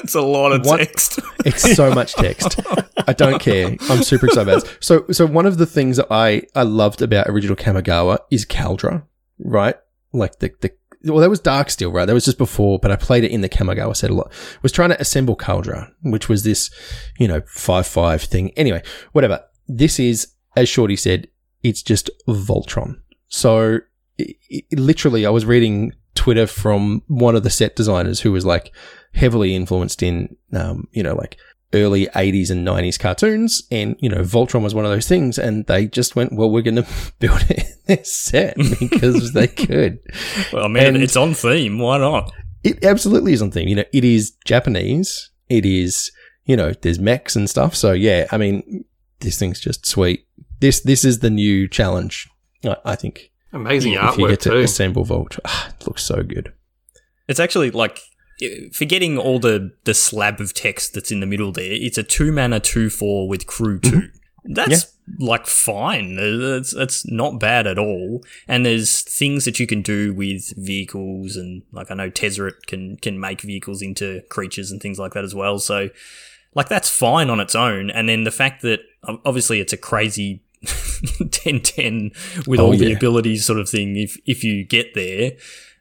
That's 0.00 0.14
a 0.14 0.20
lot 0.20 0.52
of 0.52 0.64
What- 0.66 0.78
text. 0.78 1.18
it's 1.44 1.74
so 1.76 1.92
much 1.94 2.14
text. 2.14 2.60
I 3.08 3.12
don't 3.12 3.40
care. 3.40 3.76
I'm 3.88 4.02
super 4.02 4.26
excited 4.26 4.48
about 4.48 4.64
this. 4.64 4.76
So, 4.80 5.04
so 5.10 5.26
one 5.26 5.46
of 5.46 5.58
the 5.58 5.66
things 5.66 5.96
that 5.96 6.06
I, 6.10 6.42
I 6.54 6.62
loved 6.62 7.02
about 7.02 7.28
original 7.28 7.56
Kamigawa 7.56 8.18
is 8.30 8.44
Kaldra, 8.46 9.04
right? 9.38 9.76
Like 10.12 10.38
the, 10.40 10.50
the, 10.60 10.72
well, 11.04 11.20
that 11.20 11.30
was 11.30 11.40
Darksteel, 11.40 11.92
right? 11.92 12.04
That 12.06 12.14
was 12.14 12.24
just 12.24 12.38
before, 12.38 12.78
but 12.80 12.90
I 12.90 12.96
played 12.96 13.24
it 13.24 13.30
in 13.30 13.40
the 13.40 13.48
Kamigawa 13.48 13.94
set 13.96 14.10
a 14.10 14.14
lot. 14.14 14.32
Was 14.62 14.72
trying 14.72 14.90
to 14.90 15.00
assemble 15.00 15.36
Kaldra, 15.36 15.90
which 16.02 16.28
was 16.28 16.42
this, 16.42 16.70
you 17.18 17.28
know, 17.28 17.40
5-5 17.42 18.24
thing. 18.26 18.50
Anyway, 18.56 18.82
whatever. 19.12 19.44
This 19.68 19.98
is, 19.98 20.28
as 20.56 20.68
Shorty 20.68 20.96
said, 20.96 21.28
it's 21.62 21.82
just 21.82 22.10
Voltron. 22.28 22.96
So, 23.28 23.78
it, 24.18 24.36
it- 24.48 24.78
literally, 24.78 25.26
I 25.26 25.30
was 25.30 25.44
reading 25.46 25.92
Twitter 26.14 26.46
from 26.46 27.02
one 27.08 27.36
of 27.36 27.42
the 27.42 27.50
set 27.50 27.76
designers 27.76 28.20
who 28.20 28.32
was 28.32 28.46
like 28.46 28.72
heavily 29.14 29.54
influenced 29.54 30.02
in, 30.02 30.36
um, 30.52 30.88
you 30.92 31.02
know, 31.02 31.14
like 31.14 31.36
early 31.74 32.06
80s 32.06 32.50
and 32.50 32.66
90s 32.66 32.98
cartoons. 32.98 33.62
And, 33.70 33.96
you 33.98 34.08
know, 34.08 34.20
Voltron 34.22 34.62
was 34.62 34.74
one 34.74 34.84
of 34.84 34.90
those 34.90 35.08
things. 35.08 35.38
And 35.38 35.66
they 35.66 35.86
just 35.86 36.14
went, 36.16 36.32
well, 36.32 36.50
we're 36.50 36.62
going 36.62 36.76
to 36.82 36.86
build 37.18 37.42
it 37.50 37.58
in 37.58 37.66
this 37.86 38.14
set 38.14 38.56
because 38.80 39.32
they 39.32 39.48
could. 39.48 39.98
Well, 40.52 40.64
I 40.64 40.68
mean, 40.68 40.82
And- 40.84 40.96
it's 40.98 41.16
on 41.16 41.34
theme. 41.34 41.78
Why 41.78 41.98
not? 41.98 42.32
It 42.64 42.84
absolutely 42.84 43.32
is 43.32 43.42
on 43.42 43.50
theme. 43.52 43.68
You 43.68 43.76
know, 43.76 43.84
it 43.92 44.04
is 44.04 44.32
Japanese. 44.44 45.30
It 45.48 45.64
is, 45.64 46.10
you 46.46 46.56
know, 46.56 46.72
there's 46.72 46.98
mechs 46.98 47.36
and 47.36 47.48
stuff. 47.48 47.76
So 47.76 47.92
yeah, 47.92 48.26
I 48.32 48.38
mean, 48.38 48.84
this 49.20 49.38
thing's 49.38 49.60
just 49.60 49.86
sweet. 49.86 50.26
This, 50.58 50.80
this 50.80 51.04
is 51.04 51.20
the 51.20 51.30
new 51.30 51.68
challenge. 51.68 52.28
I, 52.64 52.76
I 52.84 52.96
think 52.96 53.30
Amazing 53.52 53.92
if 53.92 54.00
you 54.00 54.24
artwork 54.24 54.28
get 54.30 54.40
to 54.40 54.50
too. 54.50 54.56
assemble 54.58 55.04
Voltron, 55.04 55.40
ah, 55.44 55.68
it 55.78 55.86
looks 55.86 56.02
so 56.02 56.22
good. 56.24 56.52
It's 57.28 57.38
actually 57.38 57.70
like 57.70 58.00
forgetting 58.72 59.18
all 59.18 59.38
the 59.38 59.72
the 59.84 59.94
slab 59.94 60.40
of 60.40 60.54
text 60.54 60.94
that's 60.94 61.10
in 61.10 61.20
the 61.20 61.26
middle 61.26 61.52
there. 61.52 61.72
It's 61.72 61.98
a 61.98 62.02
two 62.02 62.32
mana 62.32 62.60
two 62.60 62.90
four 62.90 63.28
with 63.28 63.46
crew 63.46 63.78
2 63.80 63.90
mm-hmm. 63.90 64.06
That's 64.54 64.96
like 65.18 65.46
fine. 65.46 66.18
Uh, 66.18 66.56
it's 66.58 66.72
it's 66.72 67.06
not 67.10 67.40
bad 67.40 67.66
at 67.66 67.78
all. 67.78 68.22
And 68.46 68.64
there's 68.64 69.02
things 69.02 69.44
that 69.44 69.58
you 69.58 69.66
can 69.66 69.82
do 69.82 70.14
with 70.14 70.52
vehicles, 70.56 71.36
and 71.36 71.62
like 71.72 71.90
I 71.90 71.94
know 71.94 72.10
Tezzeret 72.10 72.66
can 72.66 72.96
can 72.98 73.18
make 73.18 73.40
vehicles 73.40 73.82
into 73.82 74.22
creatures 74.28 74.70
and 74.70 74.80
things 74.80 74.98
like 74.98 75.14
that 75.14 75.24
as 75.24 75.34
well. 75.34 75.58
So 75.58 75.90
like 76.54 76.68
that's 76.68 76.88
fine 76.88 77.28
on 77.28 77.40
its 77.40 77.54
own. 77.54 77.90
And 77.90 78.08
then 78.08 78.24
the 78.24 78.30
fact 78.30 78.62
that 78.62 78.80
obviously 79.24 79.60
it's 79.60 79.72
a 79.72 79.76
crazy 79.76 80.42
10-10 80.64 82.46
with 82.46 82.60
Oh, 82.60 82.66
all 82.66 82.76
the 82.76 82.88
yeah. 82.90 82.96
abilities 82.96 83.44
sort 83.44 83.58
of 83.60 83.68
thing 83.68 83.96
if 83.96 84.16
if 84.26 84.42
you 84.44 84.64
get 84.64 84.94
there. 84.94 85.32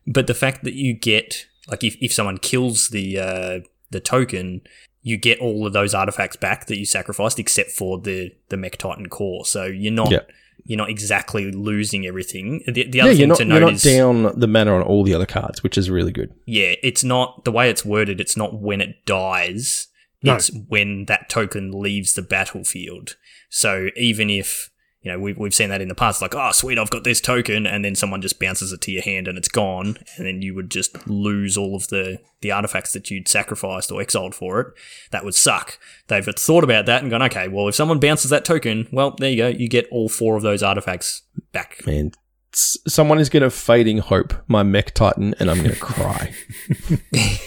But 0.08 0.28
the 0.28 0.34
fact 0.34 0.64
that 0.64 0.74
you 0.74 0.93
get 0.93 1.47
like 1.68 1.84
if, 1.84 1.95
if 2.01 2.13
someone 2.13 2.38
kills 2.38 2.89
the 2.89 3.20
uh, 3.20 3.59
the 3.91 3.99
token, 3.99 4.61
you 5.01 5.18
get 5.18 5.39
all 5.39 5.66
of 5.68 5.74
those 5.74 5.93
artifacts 5.93 6.36
back 6.36 6.68
that 6.68 6.78
you 6.78 6.86
sacrificed, 6.86 7.39
except 7.39 7.72
for 7.72 7.99
the 7.99 8.32
the 8.49 8.57
Mech 8.57 8.78
Titan 8.78 9.07
core. 9.09 9.45
So 9.45 9.66
you're 9.66 9.93
not 9.93 10.11
Yeah. 10.11 10.20
you're 10.66 10.78
not 10.78 10.89
exactly 10.89 11.51
losing 11.51 12.05
everything. 12.07 12.63
The, 12.66 12.89
the 12.89 13.01
other 13.01 13.11
you're 13.11 13.18
thing 13.20 13.28
not, 13.30 13.38
to 13.38 13.45
you're 13.45 13.53
note 13.59 13.66
not 13.66 13.74
is 13.74 13.84
down 13.84 14.39
the 14.39 14.47
mana 14.47 14.76
on 14.76 14.82
all 14.82 15.03
the 15.03 15.13
other 15.13 15.26
cards, 15.26 15.61
which 15.63 15.78
is 15.78 15.89
really 15.89 16.11
good. 16.11 16.34
yeah, 16.45 16.74
it's 16.84 17.03
not 17.03 17.45
the 17.45 17.51
way 17.51 17.70
it's 17.70 17.86
worded. 17.86 18.20
It's 18.20 18.36
not 18.38 18.59
when 18.59 18.82
it 18.82 19.05
dies. 19.05 19.88
No. 20.24 20.36
It's 20.36 20.49
when 20.70 21.05
that 21.05 21.30
token 21.30 21.72
leaves 21.72 22.13
the 22.13 22.24
battlefield. 22.24 23.16
So 23.49 23.89
even 23.95 24.30
if 24.32 24.72
you 25.06 25.12
know 25.12 25.20
we've 25.20 25.38
we've 25.38 25.53
seen 25.53 25.70
that 25.70 25.82
in 25.82 25.88
the 25.88 25.95
past, 25.95 26.20
like 26.20 26.34
oh 26.34 26.51
sweet, 26.51 26.80
I've 26.80 26.89
got 26.89 27.03
this 27.03 27.22
token, 27.22 27.68
and 27.68 27.86
then 27.86 27.93
someone 27.93 28.24
just 28.24 28.39
bounces 28.39 28.72
it 28.74 28.82
to 28.82 28.91
your 28.91 29.03
hand 29.03 29.28
and 29.28 29.38
it's 29.38 29.47
gone, 29.47 29.97
and 30.18 30.26
then 30.26 30.41
you 30.41 30.56
would 30.56 30.72
just 30.72 31.08
lose 31.08 31.58
all 31.58 31.76
of 31.76 31.89
the 31.89 32.20
the 32.41 32.51
artifacts 32.51 32.91
that 32.93 33.12
you'd 33.12 33.28
sacrificed 33.28 33.91
or 33.91 34.01
exiled 34.01 34.34
for 34.34 34.60
it. 34.60 34.68
That 35.12 35.24
would 35.24 35.36
suck. 35.36 35.78
They've 36.08 36.26
thought 36.26 36.64
about 36.64 36.88
that 36.88 37.03
and 37.03 37.12
gone, 37.12 37.22
okay, 37.22 37.47
well 37.47 37.68
if 37.68 37.76
someone 37.76 37.99
bounces 37.99 38.32
that 38.32 38.45
token, 38.45 38.88
well 38.91 39.12
there 39.12 39.30
you 39.30 39.38
go, 39.38 39.47
you 39.49 39.70
get 39.70 39.88
all 39.91 40.10
four 40.10 40.36
of 40.36 40.41
those 40.41 40.64
artifacts 40.64 41.22
back. 41.51 41.86
Man, 41.86 42.12
someone 42.51 43.20
is 43.20 43.30
going 43.30 43.43
to 43.43 43.51
fading 43.51 43.99
hope 43.99 44.34
my 44.47 44.64
mech 44.64 44.95
titan, 44.95 45.36
and 45.39 45.51
I'm 45.51 45.58
going 45.58 45.76
to 45.76 45.80
cry. 45.80 46.34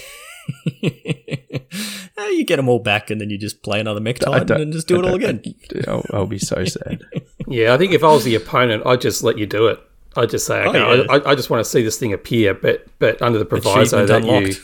You 2.39 2.45
get 2.45 2.57
them 2.57 2.69
all 2.69 2.79
back, 2.79 3.11
and 3.11 3.21
then 3.21 3.31
you 3.31 3.39
just 3.39 3.63
play 3.65 3.81
another 3.81 4.01
mech 4.01 4.21
titan 4.21 4.61
and 4.61 4.73
just 4.73 4.87
do 4.87 5.01
it 5.01 5.05
all 5.05 5.15
again. 5.17 5.43
I'll, 5.89 6.07
I'll 6.13 6.27
be 6.27 6.39
so 6.39 6.65
sad. 6.65 7.03
Yeah, 7.49 7.75
I 7.75 7.79
think 7.79 7.93
if 7.93 8.05
I 8.05 8.09
was 8.09 8.25
the 8.25 8.35
opponent, 8.35 8.83
I'd 8.87 9.01
just 9.01 9.23
let 9.23 9.39
you 9.39 9.47
do 9.47 9.67
it. 9.69 9.81
I'd 10.17 10.31
just 10.31 10.47
say, 10.47 10.65
Oh, 10.65 10.69
okay, 10.71 10.99
yeah. 10.99 11.05
I, 11.11 11.31
I 11.33 11.35
just 11.35 11.51
want 11.51 11.65
to 11.65 11.69
see 11.71 11.83
this 11.83 11.99
thing 11.99 12.13
appear, 12.13 12.55
but 12.55 12.87
but 12.99 13.21
under 13.23 13.39
the 13.39 13.45
proviso 13.45 14.07
that 14.07 14.25
you, 14.25 14.55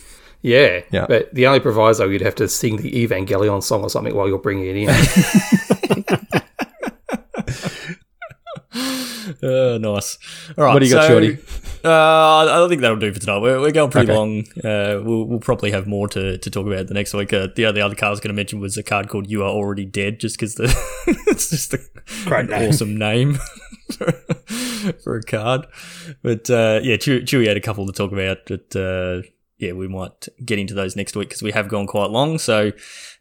yeah, 0.43 0.83
Yeah. 0.91 1.07
But 1.07 1.35
the 1.35 1.47
only 1.47 1.61
proviso 1.61 2.09
you'd 2.09 2.21
have 2.23 2.35
to 2.37 2.49
sing 2.49 2.77
the 2.77 2.91
Evangelion 2.93 3.63
song 3.63 3.83
or 3.83 3.91
something 3.91 4.15
while 4.15 4.29
you're 4.29 4.39
bringing 4.39 4.67
it 4.67 4.77
in. 4.77 4.89
Uh, 9.43 9.79
nice. 9.79 10.19
All 10.57 10.65
right. 10.65 10.73
What 10.73 10.81
do 10.81 10.87
you 10.87 10.93
got, 10.93 11.03
so, 11.07 11.09
Shorty? 11.09 11.39
Uh, 11.85 12.65
I 12.65 12.69
think 12.69 12.81
that'll 12.81 12.97
do 12.97 13.13
for 13.13 13.21
tonight. 13.21 13.41
We're, 13.41 13.61
we're 13.61 13.71
going 13.73 13.91
pretty 13.91 14.11
Okay. 14.11 14.17
long. 14.19 14.41
Uh, 14.65 15.03
we'll, 15.05 15.25
we'll 15.25 15.39
probably 15.41 15.71
have 15.73 15.87
more 15.87 16.09
to, 16.09 16.39
to 16.39 16.51
talk 16.51 16.67
about 16.67 16.87
the 16.87 16.95
next 16.95 17.13
week. 17.15 17.33
Uh, 17.33 17.49
the, 17.55 17.67
other- 17.67 17.75
the 17.75 17.85
other 17.85 17.95
card 17.95 18.09
I 18.09 18.11
was 18.11 18.21
going 18.21 18.35
to 18.35 18.35
mention 18.37 18.59
was 18.61 18.77
a 18.77 18.83
card 18.83 19.09
called 19.09 19.29
"You 19.31 19.43
Are 19.43 19.51
Already 19.51 19.85
Dead," 19.85 20.19
just 20.21 20.37
because 20.39 20.55
the 20.55 20.65
it's 21.27 21.51
just 21.51 21.75
a, 21.75 21.79
Great 22.25 22.49
name. 22.49 22.69
awesome 22.69 22.97
name 22.97 23.35
for, 23.93 24.13
for 25.03 25.17
a 25.17 25.23
card. 25.23 25.67
But 26.23 26.49
uh, 26.49 26.81
yeah, 26.83 26.97
Chew- 26.97 27.23
Chewy 27.23 27.47
had 27.47 27.57
a 27.57 27.61
couple 27.61 27.87
to 27.87 27.93
talk 27.93 28.13
about, 28.13 28.39
but. 28.47 28.75
Uh, 28.75 29.23
yeah, 29.57 29.71
we 29.71 29.87
might 29.87 30.27
get 30.45 30.59
into 30.59 30.75
those 30.75 30.97
next 30.97 31.15
week 31.15 31.29
because 31.29 31.41
we 31.41 31.53
have 31.53 31.69
gone 31.69 31.87
quite 31.87 32.11
long. 32.11 32.39
So, 32.39 32.73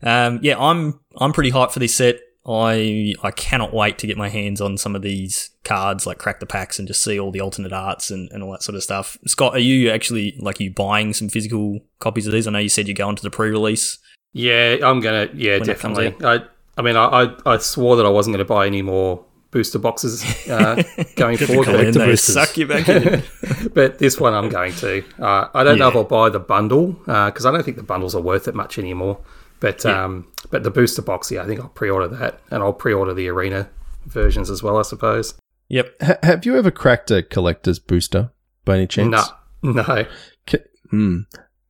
um, 0.01 0.39
yeah, 0.41 0.57
I'm 0.57 0.99
I'm 1.17 1.31
pretty 1.31 1.51
hyped 1.51 1.71
for 1.73 1.79
this 1.79 1.95
set. 1.95 2.15
I 2.45 3.15
I 3.23 3.31
cannot 3.31 3.73
wait 3.73 3.97
to 3.99 4.07
get 4.07 4.17
my 4.17 4.29
hands 4.29 4.59
on 4.59 4.77
some 4.77 4.95
of 4.95 5.01
these 5.01 5.51
cards, 5.63 6.05
like 6.05 6.17
crack 6.17 6.39
the 6.39 6.45
packs 6.45 6.77
and 6.77 6.87
just 6.87 7.01
see 7.01 7.19
all 7.19 7.31
the 7.31 7.39
alternate 7.39 7.71
arts 7.71 8.11
and, 8.11 8.29
and 8.31 8.43
all 8.43 8.51
that 8.51 8.63
sort 8.63 8.75
of 8.75 8.83
stuff. 8.83 9.17
Scott, 9.25 9.55
are 9.55 9.59
you 9.59 9.89
actually 9.89 10.35
like 10.39 10.59
you 10.59 10.71
buying 10.71 11.13
some 11.13 11.29
physical 11.29 11.79
copies 11.99 12.27
of 12.27 12.33
these? 12.33 12.47
I 12.47 12.51
know 12.51 12.59
you 12.59 12.69
said 12.69 12.87
you're 12.87 12.95
going 12.95 13.15
to 13.15 13.23
the 13.23 13.31
pre-release. 13.31 13.99
yeah, 14.33 14.77
I'm 14.83 14.99
gonna. 14.99 15.29
Yeah, 15.33 15.59
definitely. 15.59 16.15
I 16.23 16.41
I 16.77 16.81
mean, 16.81 16.97
I, 16.97 17.05
I 17.05 17.53
I 17.53 17.57
swore 17.59 17.95
that 17.95 18.05
I 18.05 18.09
wasn't 18.09 18.35
going 18.35 18.45
to 18.45 18.49
buy 18.49 18.65
any 18.65 18.81
more 18.81 19.23
booster 19.51 19.77
boxes 19.79 20.23
uh, 20.49 20.81
going 21.15 21.37
forward. 21.37 21.93
boosters. 21.93 22.21
suck 22.23 22.57
you 22.57 22.67
back 22.67 22.89
in. 22.89 23.23
but 23.73 23.99
this 23.99 24.19
one 24.19 24.33
I'm 24.33 24.49
going 24.49 24.73
to. 24.73 25.03
Uh, 25.19 25.47
I 25.53 25.63
don't 25.63 25.77
know 25.77 25.87
if 25.87 25.95
I'll 25.95 26.03
buy 26.03 26.29
the 26.29 26.39
bundle 26.39 26.93
because 26.93 27.45
I 27.45 27.51
don't 27.51 27.63
think 27.63 27.77
the 27.77 27.83
bundles 27.83 28.15
are 28.15 28.21
worth 28.21 28.47
it 28.47 28.55
much 28.55 28.77
anymore. 28.77 29.19
But 29.59 29.85
um, 29.85 30.27
but 30.51 30.63
the 30.63 30.71
booster 30.71 31.01
box, 31.01 31.31
yeah, 31.31 31.41
I 31.43 31.45
think 31.45 31.59
I'll 31.61 31.69
pre-order 31.69 32.07
that, 32.09 32.39
and 32.51 32.61
I'll 32.61 32.73
pre-order 32.73 33.13
the 33.13 33.27
arena 33.29 33.69
versions 34.05 34.49
as 34.49 34.61
well, 34.61 34.77
I 34.77 34.81
suppose. 34.81 35.33
yep. 35.69 35.93
Ha- 36.01 36.17
have 36.23 36.45
you 36.45 36.57
ever 36.57 36.69
cracked 36.71 37.09
a 37.11 37.23
collector's 37.23 37.79
booster 37.79 38.31
by 38.65 38.75
any 38.77 38.87
chance? 38.87 39.29
No, 39.63 39.71
no. 39.73 40.05
Ca- 40.47 40.57
Hmm. 40.89 41.19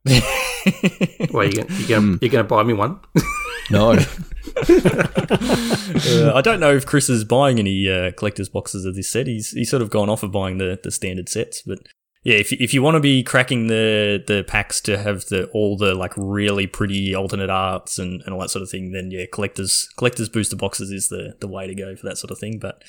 Well, 1.32 1.46
you 1.46 1.52
gonna, 1.52 1.74
you 1.76 1.88
gonna 1.88 2.18
you're 2.22 2.30
gonna 2.32 2.44
buy 2.46 2.64
me 2.64 2.74
one? 2.74 3.00
No. 3.70 3.98
Uh, 5.46 6.32
I 6.34 6.42
don't 6.42 6.60
know 6.60 6.74
if 6.76 6.86
Chris 6.86 7.10
is 7.10 7.24
buying 7.24 7.60
any 7.60 7.90
uh, 7.90 8.12
collector's 8.14 8.50
boxes 8.50 8.86
of 8.86 8.96
this 8.96 9.10
set. 9.10 9.28
He's 9.28 9.52
he's 9.52 9.70
sort 9.70 9.82
of 9.82 9.90
gone 9.90 10.10
off 10.10 10.24
of 10.24 10.32
buying 10.32 10.58
the, 10.58 10.80
the 10.82 10.92
standard 10.92 11.28
sets, 11.30 11.62
but 11.62 11.80
yeah, 12.24 12.36
if 12.36 12.52
if 12.54 12.74
you 12.74 12.82
want 12.82 12.96
to 12.96 13.00
be 13.02 13.22
cracking 13.24 13.68
the 13.68 14.24
the 14.26 14.44
packs 14.44 14.80
to 14.82 14.98
have 14.98 15.26
the 15.26 15.48
all 15.48 15.78
the 15.78 15.94
like 15.94 16.14
really 16.16 16.68
pretty 16.68 17.14
alternate 17.14 17.50
arts 17.50 18.00
and, 18.00 18.22
and 18.24 18.34
all 18.34 18.40
that 18.40 18.50
sort 18.50 18.64
of 18.64 18.70
thing, 18.70 18.92
then 18.92 19.12
yeah, 19.12 19.26
collectors 19.32 19.90
collectors 19.98 20.30
booster 20.30 20.56
boxes 20.56 20.92
is 20.92 21.10
the 21.10 21.36
the 21.40 21.48
way 21.48 21.68
to 21.68 21.76
go 21.76 21.96
for 21.96 22.06
that 22.08 22.18
sort 22.18 22.32
of 22.32 22.40
thing. 22.40 22.60
But 22.60 22.82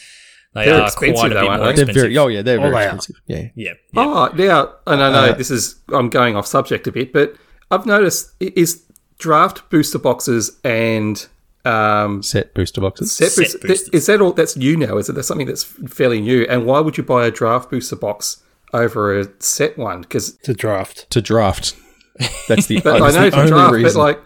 they 0.54 0.66
They're 0.66 0.80
are 0.80 0.86
expensive 0.86 1.16
quite 1.16 1.32
a 1.32 1.34
though, 1.34 1.40
bit 1.40 1.48
aren't 1.50 1.62
more 1.62 1.66
they? 1.72 1.82
expensive. 1.82 2.02
very. 2.02 2.18
Oh 2.18 2.28
yeah, 2.28 2.42
they're 2.42 2.58
Oh, 2.58 2.62
very 2.62 2.72
they 2.74 2.82
expensive. 2.84 3.16
Yeah. 3.26 3.36
yeah, 3.56 3.72
yeah. 3.92 4.02
Oh, 4.04 4.30
now, 4.36 4.74
and 4.86 5.02
I 5.02 5.10
know 5.10 5.32
Uh, 5.32 5.34
this 5.34 5.50
is 5.50 5.76
I'm 5.92 6.08
going 6.10 6.36
off 6.36 6.46
subject 6.46 6.86
a 6.86 6.92
bit, 6.92 7.12
but 7.12 7.34
I've 7.70 7.86
noticed 7.86 8.30
is 8.40 8.84
draft 9.18 9.68
booster 9.70 9.98
boxes 9.98 10.60
and 10.64 11.26
um, 11.64 12.22
Set 12.22 12.52
booster 12.54 12.80
boxes. 12.82 13.10
set, 13.10 13.30
Set 13.32 13.42
booster, 13.42 13.58
boosters. 13.66 13.88
is 13.88 14.06
that 14.06 14.20
all 14.20 14.32
that's 14.32 14.56
new 14.56 14.76
now? 14.76 14.98
Is 14.98 15.08
it 15.08 15.14
that's 15.14 15.26
something 15.26 15.46
that's 15.46 15.64
fairly 15.64 16.20
new? 16.20 16.42
And 16.48 16.66
why 16.66 16.78
would 16.80 16.96
you 16.98 17.02
buy 17.02 17.26
a 17.26 17.30
draft 17.32 17.70
booster 17.70 17.96
box 17.96 18.42
over 18.74 19.18
a 19.20 19.26
set 19.40 19.78
one? 19.78 20.02
Because 20.02 20.36
to 20.38 20.52
draft. 20.54 21.08
to 21.10 21.22
draft. 21.22 21.74
That's 22.48 22.66
the, 22.66 22.80
But 22.84 23.00
that's 23.00 23.16
I 23.16 23.24
know 23.24 23.30
the 23.30 23.36
only 23.38 23.50
draft, 23.50 23.72
reason. 23.72 24.00
but 24.00 24.04
like, 24.04 24.20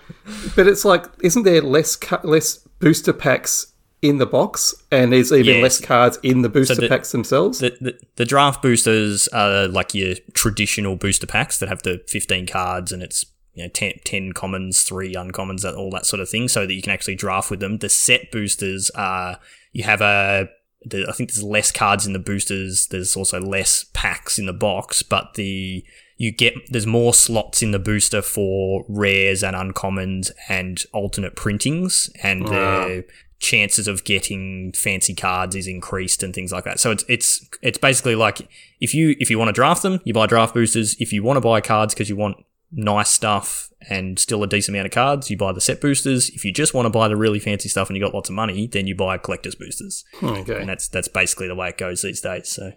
but 0.56 0.66
it's 0.66 0.84
like, 0.84 1.04
isn't 1.22 1.44
there 1.44 1.62
less 1.62 1.96
cu- 1.96 2.26
less 2.26 2.56
booster 2.80 3.12
packs 3.12 3.72
in 4.02 4.18
the 4.18 4.26
box, 4.26 4.74
and 4.92 5.12
there's 5.12 5.32
even 5.32 5.56
Yes. 5.56 5.62
less 5.62 5.80
cards 5.80 6.18
in 6.22 6.42
the 6.42 6.48
booster 6.48 6.74
the- 6.76 6.88
packs 6.88 7.12
themselves? 7.12 7.58
The, 7.60 7.76
the, 7.80 7.98
the 8.16 8.24
draft 8.24 8.62
boosters 8.62 9.26
are 9.28 9.66
like 9.68 9.94
your 9.94 10.14
traditional 10.34 10.96
booster 10.96 11.26
packs 11.26 11.58
that 11.58 11.68
have 11.68 11.82
the 11.82 12.02
15 12.08 12.46
cards 12.46 12.92
and 12.92 13.02
it's 13.02 13.24
you 13.54 13.64
know 13.64 13.70
10, 13.70 13.92
10 14.04 14.32
commons, 14.34 14.82
3 14.82 15.14
uncommons, 15.14 15.62
that, 15.62 15.74
all 15.74 15.90
that 15.90 16.06
sort 16.06 16.20
of 16.20 16.28
thing, 16.28 16.46
so 16.46 16.64
that 16.66 16.72
you 16.74 16.82
can 16.82 16.92
actually 16.92 17.16
draft 17.16 17.50
with 17.50 17.58
them. 17.60 17.78
The 17.78 17.88
set 17.88 18.30
boosters 18.30 18.90
are 18.94 19.40
you 19.72 19.82
have 19.84 20.00
a 20.00 20.48
the, 20.84 21.06
I 21.08 21.12
think 21.12 21.30
there's 21.30 21.42
less 21.42 21.72
cards 21.72 22.06
in 22.06 22.12
the 22.12 22.18
boosters. 22.18 22.86
There's 22.86 23.16
also 23.16 23.40
less 23.40 23.84
packs 23.92 24.38
in 24.38 24.46
the 24.46 24.52
box, 24.52 25.02
but 25.02 25.34
the 25.34 25.84
you 26.16 26.32
get 26.32 26.54
there's 26.68 26.86
more 26.86 27.14
slots 27.14 27.62
in 27.62 27.70
the 27.70 27.78
booster 27.78 28.22
for 28.22 28.84
rares 28.88 29.42
and 29.42 29.56
uncommons 29.56 30.30
and 30.48 30.82
alternate 30.92 31.36
printings, 31.36 32.10
and 32.22 32.46
the 32.46 33.04
ah. 33.06 33.12
chances 33.38 33.86
of 33.86 34.04
getting 34.04 34.72
fancy 34.72 35.14
cards 35.14 35.54
is 35.54 35.66
increased 35.66 36.22
and 36.22 36.34
things 36.34 36.52
like 36.52 36.64
that. 36.64 36.80
So 36.80 36.90
it's 36.90 37.04
it's 37.08 37.48
it's 37.62 37.78
basically 37.78 38.14
like 38.14 38.48
if 38.80 38.94
you 38.94 39.16
if 39.18 39.30
you 39.30 39.38
want 39.38 39.48
to 39.48 39.52
draft 39.52 39.82
them, 39.82 40.00
you 40.04 40.12
buy 40.12 40.26
draft 40.26 40.54
boosters. 40.54 40.96
If 41.00 41.12
you 41.12 41.22
want 41.22 41.36
to 41.36 41.40
buy 41.40 41.60
cards 41.60 41.94
because 41.94 42.08
you 42.08 42.16
want 42.16 42.44
nice 42.70 43.10
stuff 43.10 43.70
and 43.88 44.18
still 44.18 44.42
a 44.42 44.46
decent 44.46 44.74
amount 44.74 44.86
of 44.86 44.92
cards, 44.92 45.30
you 45.30 45.36
buy 45.36 45.52
the 45.52 45.60
set 45.60 45.80
boosters. 45.80 46.28
If 46.30 46.44
you 46.44 46.52
just 46.52 46.74
want 46.74 46.86
to 46.86 46.90
buy 46.90 47.08
the 47.08 47.16
really 47.16 47.38
fancy 47.38 47.68
stuff 47.68 47.88
and 47.88 47.96
you 47.96 48.02
got 48.02 48.14
lots 48.14 48.28
of 48.28 48.34
money, 48.34 48.66
then 48.66 48.86
you 48.86 48.94
buy 48.94 49.18
collector's 49.18 49.54
boosters. 49.54 50.04
okay. 50.22 50.60
And 50.60 50.68
that's 50.68 50.88
that's 50.88 51.08
basically 51.08 51.48
the 51.48 51.54
way 51.54 51.68
it 51.70 51.78
goes 51.78 52.02
these 52.02 52.20
days. 52.20 52.48
So 52.48 52.72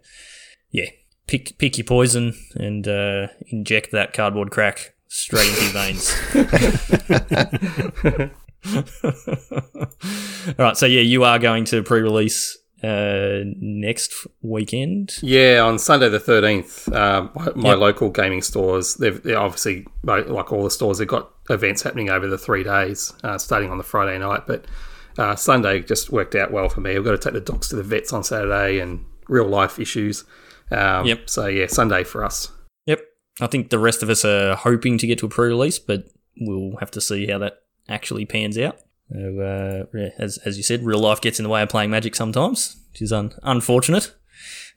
yeah, 0.70 0.89
pick 1.28 1.58
pick 1.58 1.78
your 1.78 1.86
poison 1.86 2.34
and 2.56 2.88
uh, 2.88 3.28
inject 3.48 3.92
that 3.92 4.14
cardboard 4.14 4.52
crack 4.52 4.94
straight 5.08 5.50
into 5.50 5.64
your 5.64 5.74
veins. 5.74 6.16
All 8.74 10.66
right, 10.66 10.78
so 10.78 10.86
yeah, 10.86 11.02
you 11.02 11.24
are 11.24 11.39
going 11.39 11.66
to 11.66 11.82
pre-release 11.82 12.58
uh, 12.84 13.40
next 13.60 14.14
weekend. 14.42 15.14
Yeah, 15.22 15.62
on 15.62 15.78
Sunday 15.80 16.10
the 16.10 16.20
thirteenth, 16.20 16.88
uh, 16.92 17.28
my, 17.36 17.52
my 17.56 17.70
Yep. 17.70 17.80
local 17.80 18.10
gaming 18.10 18.42
stores, 18.42 18.96
they've 18.96 19.22
they're 19.22 19.40
obviously 19.40 19.86
like 20.04 20.28
like 20.28 20.52
all 20.52 20.64
the 20.64 20.72
stores, 20.72 20.98
they've 20.98 21.08
got 21.08 21.32
events 21.50 21.82
happening 21.84 22.10
over 22.10 22.28
the 22.28 22.38
three 22.38 22.64
days, 22.64 23.14
uh, 23.24 23.38
starting 23.38 23.70
on 23.70 23.78
the 23.78 23.84
Friday 23.84 24.18
night. 24.18 24.44
But 24.48 24.66
uh, 25.18 25.36
Sunday 25.36 25.82
just 25.82 26.12
worked 26.12 26.36
out 26.36 26.52
well 26.52 26.70
for 26.70 26.82
me. 26.82 26.96
I've 26.96 27.04
got 27.04 27.12
to 27.12 27.18
take 27.18 27.34
the 27.34 27.42
dogs 27.42 27.68
to 27.70 27.76
the 27.76 27.84
vets 27.84 28.14
on 28.14 28.24
Saturday 28.24 28.80
and 28.80 29.06
real 29.28 29.48
life 29.48 29.80
issues. 29.80 30.24
Um, 30.72 31.06
Yep. 31.06 31.30
So 31.30 31.48
yeah, 31.48 31.68
Sunday 31.68 32.04
for 32.04 32.24
us. 32.24 32.52
Yep, 32.86 33.02
I 33.42 33.48
think 33.48 33.70
the 33.70 33.80
rest 33.80 34.02
of 34.04 34.10
us 34.10 34.24
are 34.26 34.56
hoping 34.56 34.98
to 34.98 35.06
get 35.08 35.20
to 35.20 35.26
a 35.26 35.30
pre-release, 35.30 35.80
but 35.80 36.06
we'll 36.40 36.78
have 36.80 36.92
to 36.92 37.02
see 37.02 37.28
how 37.28 37.38
that 37.40 37.62
actually 37.90 38.26
pans 38.26 38.58
out. 38.58 38.80
So, 39.12 39.88
uh, 39.93 39.99
as 40.18 40.38
as 40.39 40.57
you 40.57 40.64
said, 40.64 40.84
real 40.86 40.99
life 40.99 41.22
gets 41.22 41.39
in 41.39 41.43
the 41.43 41.49
way 41.49 41.62
of 41.62 41.70
playing 41.70 41.89
Magic 41.91 42.16
sometimes, 42.16 42.78
which 42.91 43.01
is 43.01 43.12
un- 43.12 43.34
unfortunate. 43.43 44.14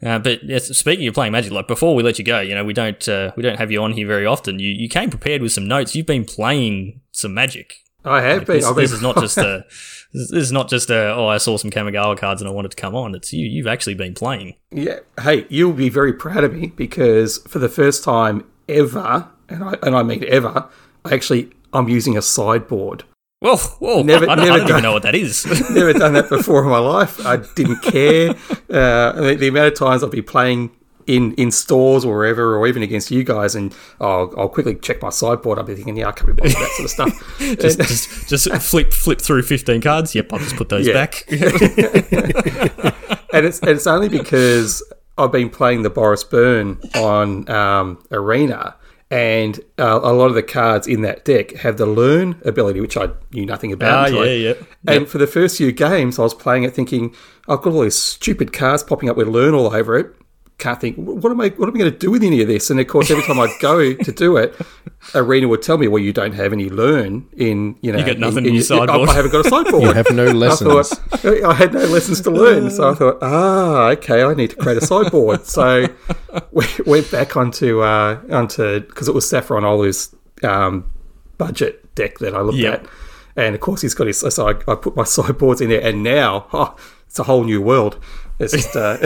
Uh, 0.02 0.18
but 0.18 0.42
yes, 0.44 0.66
speaking 0.76 1.06
of 1.06 1.14
playing 1.14 1.32
Magic, 1.32 1.52
like 1.52 1.68
before 1.68 1.94
we 1.94 2.02
let 2.02 2.18
you 2.18 2.24
go, 2.24 2.40
you 2.40 2.54
know 2.54 2.64
we 2.64 2.72
don't 2.74 3.06
uh, 3.08 3.32
we 3.36 3.42
don't 3.42 3.58
have 3.58 3.70
you 3.70 3.82
on 3.82 3.92
here 3.92 4.06
very 4.06 4.26
often. 4.26 4.58
You 4.58 4.68
you 4.70 4.88
came 4.88 5.08
prepared 5.10 5.40
with 5.42 5.52
some 5.52 5.68
notes. 5.68 5.94
You've 5.94 6.06
been 6.06 6.24
playing 6.24 7.00
some 7.12 7.32
Magic. 7.34 7.74
I 8.04 8.20
have 8.20 8.38
Like, 8.40 8.46
been. 8.48 8.56
this, 8.56 8.66
I've 8.66 8.76
this 8.82 8.92
is 8.92 9.02
not 9.02 9.16
just 9.20 9.38
a 9.38 9.64
this 10.12 10.30
is 10.32 10.52
not 10.52 10.68
just 10.68 10.90
a 10.90 11.14
oh 11.14 11.28
I 11.28 11.38
saw 11.38 11.56
some 11.56 11.70
Kamigawa 11.70 12.18
cards 12.18 12.42
and 12.42 12.48
I 12.48 12.52
wanted 12.52 12.72
to 12.72 12.76
come 12.76 12.94
on. 12.94 13.14
It's 13.14 13.32
you. 13.32 13.46
You've 13.46 13.66
actually 13.68 13.94
been 13.94 14.14
playing. 14.14 14.54
Yeah. 14.72 14.98
Hey, 15.22 15.46
you'll 15.48 15.72
be 15.72 15.88
very 15.88 16.12
proud 16.12 16.44
of 16.44 16.52
me 16.54 16.66
because 16.68 17.38
for 17.46 17.60
the 17.60 17.68
first 17.68 18.02
time 18.04 18.44
ever, 18.68 19.28
and 19.48 19.62
I 19.64 19.76
and 19.82 19.94
I 19.94 20.02
mean 20.02 20.24
ever, 20.28 20.68
I 21.04 21.14
actually 21.14 21.50
I'm 21.72 21.88
using 21.88 22.16
a 22.18 22.22
sideboard. 22.22 23.04
Well, 23.44 23.60
well, 23.78 24.02
Never- 24.04 24.24
I, 24.28 24.34
don't- 24.34 24.40
I 24.40 24.44
never 24.46 24.58
don't 24.58 24.66
done- 24.66 24.70
even 24.78 24.82
know 24.82 24.92
what 24.92 25.02
that 25.04 25.14
is. 25.14 25.44
Never 25.70 25.92
done 25.92 26.14
that 26.14 26.28
before 26.30 26.64
in 26.64 26.70
my 26.70 26.78
life. 26.78 27.24
I 27.26 27.36
didn't 27.54 27.82
care. 27.82 28.30
Uh, 28.70 29.12
the, 29.20 29.36
the 29.38 29.48
amount 29.48 29.66
of 29.68 29.74
times 29.78 30.02
I'll 30.02 30.08
be 30.08 30.22
playing 30.22 30.70
in, 31.06 31.34
in 31.34 31.50
stores 31.50 32.06
or 32.06 32.16
wherever, 32.16 32.56
or 32.56 32.66
even 32.66 32.82
against 32.82 33.10
you 33.10 33.22
guys, 33.22 33.54
and 33.54 33.74
I'll, 34.00 34.32
I'll 34.38 34.48
quickly 34.48 34.76
check 34.76 35.02
my 35.02 35.10
sideboard. 35.10 35.58
I'll 35.58 35.64
be 35.66 35.74
thinking, 35.74 35.98
yeah, 35.98 36.08
I 36.08 36.12
can't 36.12 36.28
be 36.28 36.32
bothered 36.32 36.52
that 36.56 36.70
sort 36.70 36.84
of 36.86 36.90
stuff. 36.90 37.12
just, 37.60 37.78
just, 37.80 38.28
just 38.30 38.50
flip, 38.62 38.94
flip 38.94 39.20
through 39.20 39.42
fifteen 39.42 39.82
cards. 39.82 40.14
Yep, 40.14 40.32
I'll 40.32 40.38
just 40.38 40.56
put 40.56 40.70
those 40.70 40.86
Yeah. 40.86 40.94
back. 40.94 41.26
and 41.30 41.42
it's 43.46 43.58
and 43.60 43.70
it's 43.70 43.86
only 43.86 44.08
because 44.08 44.82
I've 45.18 45.32
been 45.32 45.50
playing 45.50 45.82
the 45.82 45.90
Boros 45.90 46.28
Burn 46.28 46.80
on 46.94 47.48
um, 47.50 48.04
Arena, 48.10 48.76
and 49.10 49.60
uh, 49.78 50.00
a 50.02 50.12
lot 50.12 50.26
of 50.26 50.34
the 50.34 50.42
cards 50.42 50.86
in 50.86 51.02
that 51.02 51.24
deck 51.24 51.52
have 51.56 51.76
the 51.76 51.86
learn 51.86 52.40
ability, 52.44 52.80
which 52.80 52.96
I 52.96 53.10
knew 53.32 53.46
nothing 53.46 53.70
Ah, 53.72 53.74
about. 53.74 54.12
I- 54.14 54.24
yeah, 54.24 54.32
yeah. 54.48 54.54
And 54.86 55.08
for 55.08 55.18
the 55.18 55.26
first 55.26 55.56
few 55.58 55.72
games, 55.72 56.18
I 56.18 56.22
was 56.22 56.34
playing 56.34 56.64
it 56.64 56.74
thinking, 56.74 57.14
I've 57.48 57.62
got 57.62 57.72
all 57.74 57.82
these 57.82 57.94
stupid 57.94 58.52
cards 58.52 58.82
popping 58.82 59.08
up 59.10 59.16
with 59.16 59.28
learn 59.28 59.54
all 59.54 59.74
over 59.74 59.96
it. 59.98 60.14
Can't 60.56 60.80
think, 60.80 60.96
what 60.96 61.30
am 61.32 61.40
I? 61.40 61.48
What 61.48 61.68
am 61.68 61.74
I 61.74 61.78
going 61.78 61.90
to 61.92 61.98
do 61.98 62.12
with 62.12 62.22
any 62.22 62.40
of 62.40 62.46
this? 62.46 62.70
And 62.70 62.78
of 62.78 62.86
course, 62.86 63.10
every 63.10 63.24
time 63.24 63.40
I'd 63.40 63.54
go 63.60 63.92
to 64.04 64.12
do 64.12 64.36
it, 64.36 64.54
Arena 65.12 65.48
would 65.48 65.62
tell 65.62 65.78
me, 65.78 65.88
"Well, 65.88 66.00
you 66.00 66.12
don't 66.12 66.32
have 66.32 66.52
any 66.52 66.70
learn 66.70 67.28
in 67.36 67.76
you 67.80 67.90
know. 67.90 67.98
You 67.98 68.06
got 68.06 68.18
nothing 68.20 68.44
in, 68.44 68.50
in 68.50 68.54
your 68.54 68.62
sideboard. 68.62 69.08
I 69.08 69.14
haven't 69.14 69.32
got 69.32 69.44
a 69.44 69.48
sideboard. 69.50 69.82
You 69.82 69.92
have 69.92 70.10
no 70.12 70.26
I 70.26 70.32
lessons. 70.32 70.90
thought 70.90 71.24
I 71.44 71.54
had 71.54 71.74
no 71.74 71.80
lessons 71.86 72.20
to 72.22 72.30
learn, 72.30 72.70
so 72.70 72.88
I 72.90 72.94
thought, 72.94 73.18
ah, 73.20 73.88
okay, 73.90 74.22
I 74.22 74.32
need 74.34 74.50
to 74.50 74.56
create 74.56 74.78
a 74.78 74.86
sideboard. 74.86 75.44
so 75.44 75.88
we 76.52 76.64
went 76.86 77.10
back 77.10 77.36
onto 77.36 77.80
uh, 77.80 78.20
onto 78.30 78.78
because 78.80 79.08
it 79.08 79.14
was 79.14 79.28
Saffron 79.28 79.64
Olive's 79.64 80.14
um, 80.44 80.88
budget 81.36 81.92
deck 81.96 82.18
that 82.20 82.32
I 82.32 82.40
looked 82.42 82.58
Yep. 82.58 82.84
at, 82.84 82.90
and 83.34 83.54
of 83.56 83.60
course 83.60 83.80
he's 83.82 83.94
got 83.94 84.06
his. 84.06 84.20
So 84.20 84.48
I, 84.48 84.50
I 84.70 84.76
put 84.76 84.94
my 84.94 85.04
sideboards 85.04 85.60
in 85.60 85.68
there, 85.68 85.82
and 85.82 86.04
now 86.04 86.46
oh, 86.52 86.76
it's 87.08 87.18
a 87.18 87.24
whole 87.24 87.42
new 87.42 87.60
world. 87.60 87.98
It's 88.38 88.52
just 88.52 88.76
uh, 88.76 88.98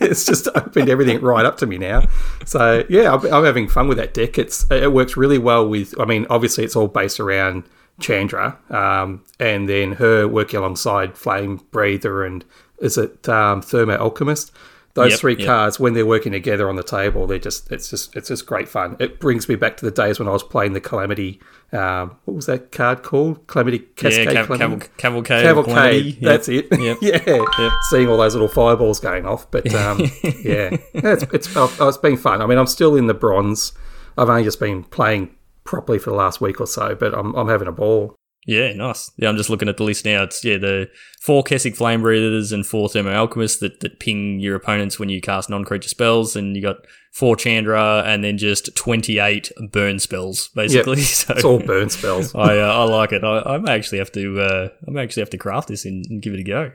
it's 0.00 0.24
just 0.24 0.48
opened 0.54 0.88
everything 0.88 1.20
right 1.20 1.44
up 1.44 1.56
to 1.58 1.66
me 1.66 1.78
now. 1.78 2.04
So 2.44 2.84
yeah, 2.88 3.14
I'm, 3.14 3.24
I'm 3.32 3.44
having 3.44 3.68
fun 3.68 3.88
with 3.88 3.98
that 3.98 4.14
deck. 4.14 4.38
It's 4.38 4.70
it 4.70 4.92
works 4.92 5.16
really 5.16 5.38
well 5.38 5.68
with. 5.68 5.98
I 6.00 6.04
mean, 6.04 6.26
obviously 6.30 6.64
it's 6.64 6.76
all 6.76 6.88
based 6.88 7.20
around 7.20 7.64
Chandra, 8.00 8.58
um, 8.70 9.24
and 9.38 9.68
then 9.68 9.92
her 9.92 10.26
working 10.28 10.58
alongside 10.58 11.16
Flame 11.16 11.60
Breather 11.70 12.24
and 12.24 12.44
is 12.78 12.98
it 12.98 13.28
um, 13.28 13.62
Thermo 13.62 13.96
Alchemist. 13.96 14.52
Those 14.94 15.10
Yep, 15.10 15.20
three 15.20 15.36
yep. 15.36 15.46
cards, 15.46 15.80
when 15.80 15.94
they're 15.94 16.06
working 16.06 16.30
together 16.30 16.68
on 16.68 16.76
the 16.76 16.84
table, 16.84 17.26
they're 17.26 17.38
just 17.40 17.72
it's 17.72 17.90
just 17.90 18.14
it's 18.14 18.28
just 18.28 18.46
great 18.46 18.68
fun. 18.68 18.96
It 19.00 19.18
brings 19.18 19.48
me 19.48 19.56
back 19.56 19.76
to 19.78 19.84
the 19.84 19.90
days 19.90 20.20
when 20.20 20.28
I 20.28 20.30
was 20.30 20.44
playing 20.44 20.72
the 20.72 20.80
Calamity. 20.80 21.40
Um, 21.72 22.16
what 22.26 22.34
was 22.34 22.46
that 22.46 22.70
card 22.70 23.02
called? 23.02 23.44
Calamity 23.48 23.80
Cascade. 23.80 24.26
yeah, 24.32 24.46
cav- 24.46 24.56
caval- 24.56 24.96
cavalcade. 24.96 25.42
Cavalcade. 25.42 25.74
Calamity. 25.74 26.10
Yep. 26.10 26.20
That's 26.20 26.48
it. 26.48 26.68
Yeah. 27.02 27.70
Seeing 27.90 28.08
all 28.08 28.16
those 28.18 28.34
little 28.34 28.46
fireballs 28.48 29.00
going 29.00 29.26
off, 29.26 29.50
but 29.50 29.72
um, 29.74 29.98
yeah, 30.22 30.70
yeah, 30.70 30.76
it's 30.92 31.24
it's 31.32 31.56
oh, 31.56 31.74
it's 31.88 31.98
been 31.98 32.16
fun. 32.16 32.40
I 32.40 32.46
mean, 32.46 32.58
I'm 32.58 32.68
still 32.68 32.94
in 32.94 33.08
the 33.08 33.14
bronze. 33.14 33.72
I've 34.16 34.28
only 34.28 34.44
just 34.44 34.60
been 34.60 34.84
playing 34.84 35.34
properly 35.64 35.98
for 35.98 36.10
the 36.10 36.16
last 36.16 36.40
week 36.40 36.60
or 36.60 36.68
so, 36.68 36.94
but 36.94 37.12
I'm 37.14 37.34
I'm 37.34 37.48
having 37.48 37.66
a 37.66 37.72
ball. 37.72 38.14
Yeah, 38.46 38.72
nice. 38.74 39.10
Yeah, 39.16 39.28
I'm 39.28 39.36
just 39.36 39.48
looking 39.48 39.68
at 39.68 39.76
the 39.78 39.84
list 39.84 40.04
now. 40.04 40.22
It's 40.22 40.44
yeah, 40.44 40.58
the 40.58 40.90
four 41.20 41.42
Kessig 41.42 41.76
Flamebreathers 41.76 42.52
and 42.52 42.66
four 42.66 42.88
Thermo 42.88 43.10
Alchemists 43.10 43.58
that, 43.60 43.80
that 43.80 44.00
ping 44.00 44.38
your 44.38 44.54
opponents 44.54 44.98
when 44.98 45.08
you 45.08 45.20
cast 45.20 45.48
non-creature 45.48 45.88
spells, 45.88 46.36
and 46.36 46.54
you 46.54 46.60
got 46.62 46.76
four 47.12 47.36
Chandra, 47.36 48.02
and 48.04 48.22
then 48.22 48.36
just 48.36 48.74
28 48.76 49.50
burn 49.72 49.98
spells, 49.98 50.48
basically. 50.48 51.00
So 51.04 51.34
It's 51.34 51.44
all 51.44 51.58
burn 51.58 51.88
spells. 51.88 52.34
I 52.36 52.58
uh, 52.58 52.72
I 52.72 52.84
like 52.84 53.12
it. 53.12 53.24
I, 53.24 53.40
I 53.40 53.58
may 53.58 53.72
actually 53.72 53.98
have 53.98 54.12
to 54.12 54.40
uh, 54.40 54.68
I 54.86 54.90
may 54.90 55.02
actually 55.02 55.22
have 55.22 55.30
to 55.30 55.38
craft 55.38 55.68
this 55.68 55.84
and, 55.84 56.04
and 56.10 56.20
give 56.20 56.34
it 56.34 56.40
a 56.40 56.44
go. 56.44 56.72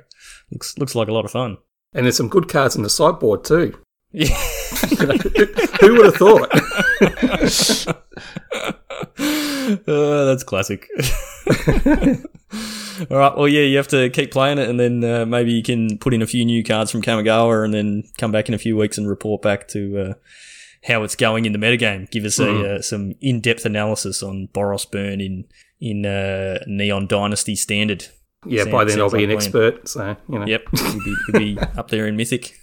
Looks 0.52 0.78
looks 0.78 0.96
like 0.96 1.08
a 1.08 1.14
lot 1.14 1.26
of 1.26 1.32
fun. 1.32 1.58
And 1.94 2.06
there's 2.06 2.18
some 2.18 2.30
good 2.30 2.48
cards 2.48 2.76
in 2.76 2.84
the 2.84 2.90
sideboard 2.90 3.44
too. 3.44 3.78
Yeah. 4.12 4.36
You 4.90 5.06
know, 5.06 5.18
who, 5.18 5.46
who 5.82 5.96
would 5.98 6.06
have 6.06 6.16
thought? 6.16 6.50
Uh, 9.70 10.26
that's 10.26 10.44
classic. 10.44 10.88
All 13.10 13.18
right. 13.18 13.38
Well, 13.38 13.48
yeah, 13.48 13.62
you 13.62 13.78
have 13.78 13.88
to 13.90 14.10
keep 14.10 14.32
playing 14.32 14.58
it, 14.58 14.70
and 14.70 14.80
then 14.80 15.04
uh, 15.04 15.26
maybe 15.26 15.52
you 15.52 15.64
can 15.64 15.98
put 15.98 16.14
in 16.14 16.22
a 16.22 16.28
few 16.28 16.44
new 16.44 16.64
cards 16.64 16.92
from 16.92 17.02
Kamigawa, 17.02 17.64
and 17.64 17.74
then 17.74 18.04
come 18.18 18.32
back 18.32 18.48
in 18.48 18.54
a 18.54 18.58
few 18.58 18.76
weeks 18.76 18.98
and 18.98 19.08
report 19.08 19.42
back 19.42 19.68
to 19.70 20.00
uh, 20.00 20.14
how 20.84 21.04
it's 21.04 21.16
going 21.16 21.46
in 21.46 21.54
the 21.54 21.60
metagame. 21.60 22.10
Give 22.10 22.26
us 22.26 22.40
a 22.40 22.76
uh, 22.76 22.82
some 22.82 23.14
in 23.22 23.42
depth 23.42 23.66
analysis 23.66 24.24
on 24.24 24.50
Boros 24.54 24.90
Burn 24.90 25.22
in 25.22 25.46
in 25.80 26.06
uh, 26.06 26.60
Neon 26.68 27.08
Dynasty 27.08 27.56
Standard. 27.56 28.08
Yeah, 28.46 28.64
Sound- 28.64 28.72
by 28.72 28.86
then 28.86 29.02
I'll 29.02 29.10
be 29.10 29.18
like 29.18 29.26
an 29.26 29.32
a 29.32 29.36
expert. 29.36 29.88
So 29.88 30.16
you 30.30 30.40
know. 30.40 30.46
Yep, 30.46 30.64
you'll 30.74 31.04
be, 31.04 31.16
you'll 31.28 31.40
be 31.40 31.60
up 31.78 31.90
there 31.90 32.08
in 32.08 32.16
Mythic. 32.16 32.54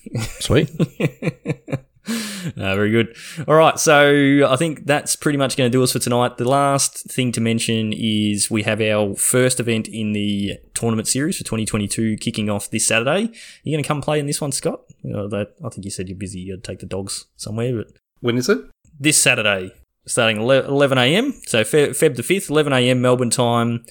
Sweet. 0.41 0.71
Uh, 2.57 2.77
very 2.77 2.93
good. 2.93 3.17
All 3.49 3.57
right, 3.57 3.77
so 3.77 4.47
I 4.49 4.55
think 4.55 4.87
that's 4.87 5.17
pretty 5.17 5.37
much 5.37 5.57
going 5.57 5.69
to 5.69 5.77
do 5.77 5.83
us 5.83 5.91
for 5.93 5.99
tonight. 5.99 6.37
The 6.37 6.49
last 6.49 7.11
thing 7.11 7.33
to 7.33 7.41
mention 7.41 7.93
is 7.93 8.49
we 8.49 8.63
have 8.63 8.81
our 8.81 9.17
first 9.17 9.59
event 9.59 9.89
in 9.89 10.13
the 10.13 10.57
tournament 10.73 11.09
series 11.09 11.37
for 11.39 11.43
2022 11.43 12.17
kicking 12.19 12.49
off 12.49 12.71
this 12.71 12.87
Saturday. 12.87 13.11
Are 13.11 13.31
you 13.65 13.73
going 13.75 13.83
to 13.83 13.89
come 13.89 14.01
play 14.01 14.21
in 14.21 14.27
this 14.27 14.41
one, 14.41 14.53
Scott? 14.53 14.83
Uh, 15.05 15.27
that, 15.27 15.55
I 15.65 15.71
think 15.71 15.85
you 15.85 15.91
said 15.91 16.09
you're 16.09 16.17
busy. 16.17 16.39
You'd 16.39 16.63
take 16.63 16.79
the 16.79 16.87
dogs 16.87 17.25
somewhere, 17.35 17.77
but 17.79 17.89
When 18.21 18.39
is 18.39 18.49
it? 18.49 18.61
this 19.01 19.21
Saturday, 19.21 19.73
starting 20.07 20.41
11 20.41 20.99
a.m. 20.99 21.35
So 21.49 21.65
Fe- 21.65 21.91
Feb 21.91 22.15
the 22.15 22.23
5th, 22.23 22.49
11 22.49 22.73
a.m. 22.75 23.01
Melbourne 23.03 23.31
time. 23.31 23.85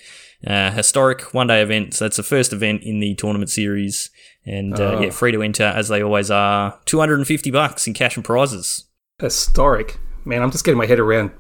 Uh, 0.45 0.72
historic 0.72 1.34
one 1.34 1.47
day 1.47 1.61
event. 1.61 1.93
So 1.93 2.05
that's 2.05 2.17
the 2.17 2.23
first 2.23 2.53
event 2.53 2.84
in 2.84 2.99
the 2.99 3.15
tournament 3.15 3.49
series. 3.49 4.09
And 4.45 4.80
uh, 4.80 4.97
Oh. 4.97 5.01
yeah, 5.01 5.09
free 5.09 5.31
to 5.31 5.41
enter 5.41 5.63
as 5.63 5.88
they 5.88 6.03
always 6.03 6.30
are. 6.30 6.80
250 6.85 7.49
bucks 7.51 7.88
in 7.88 7.93
cash 7.93 8.15
and 8.15 8.23
prizes. 8.23 8.85
Historic. 9.19 9.97
Man, 10.23 10.43
I'm 10.43 10.51
just 10.51 10.63
getting 10.63 10.77
my 10.77 10.85
head 10.85 10.99
around 10.99 11.31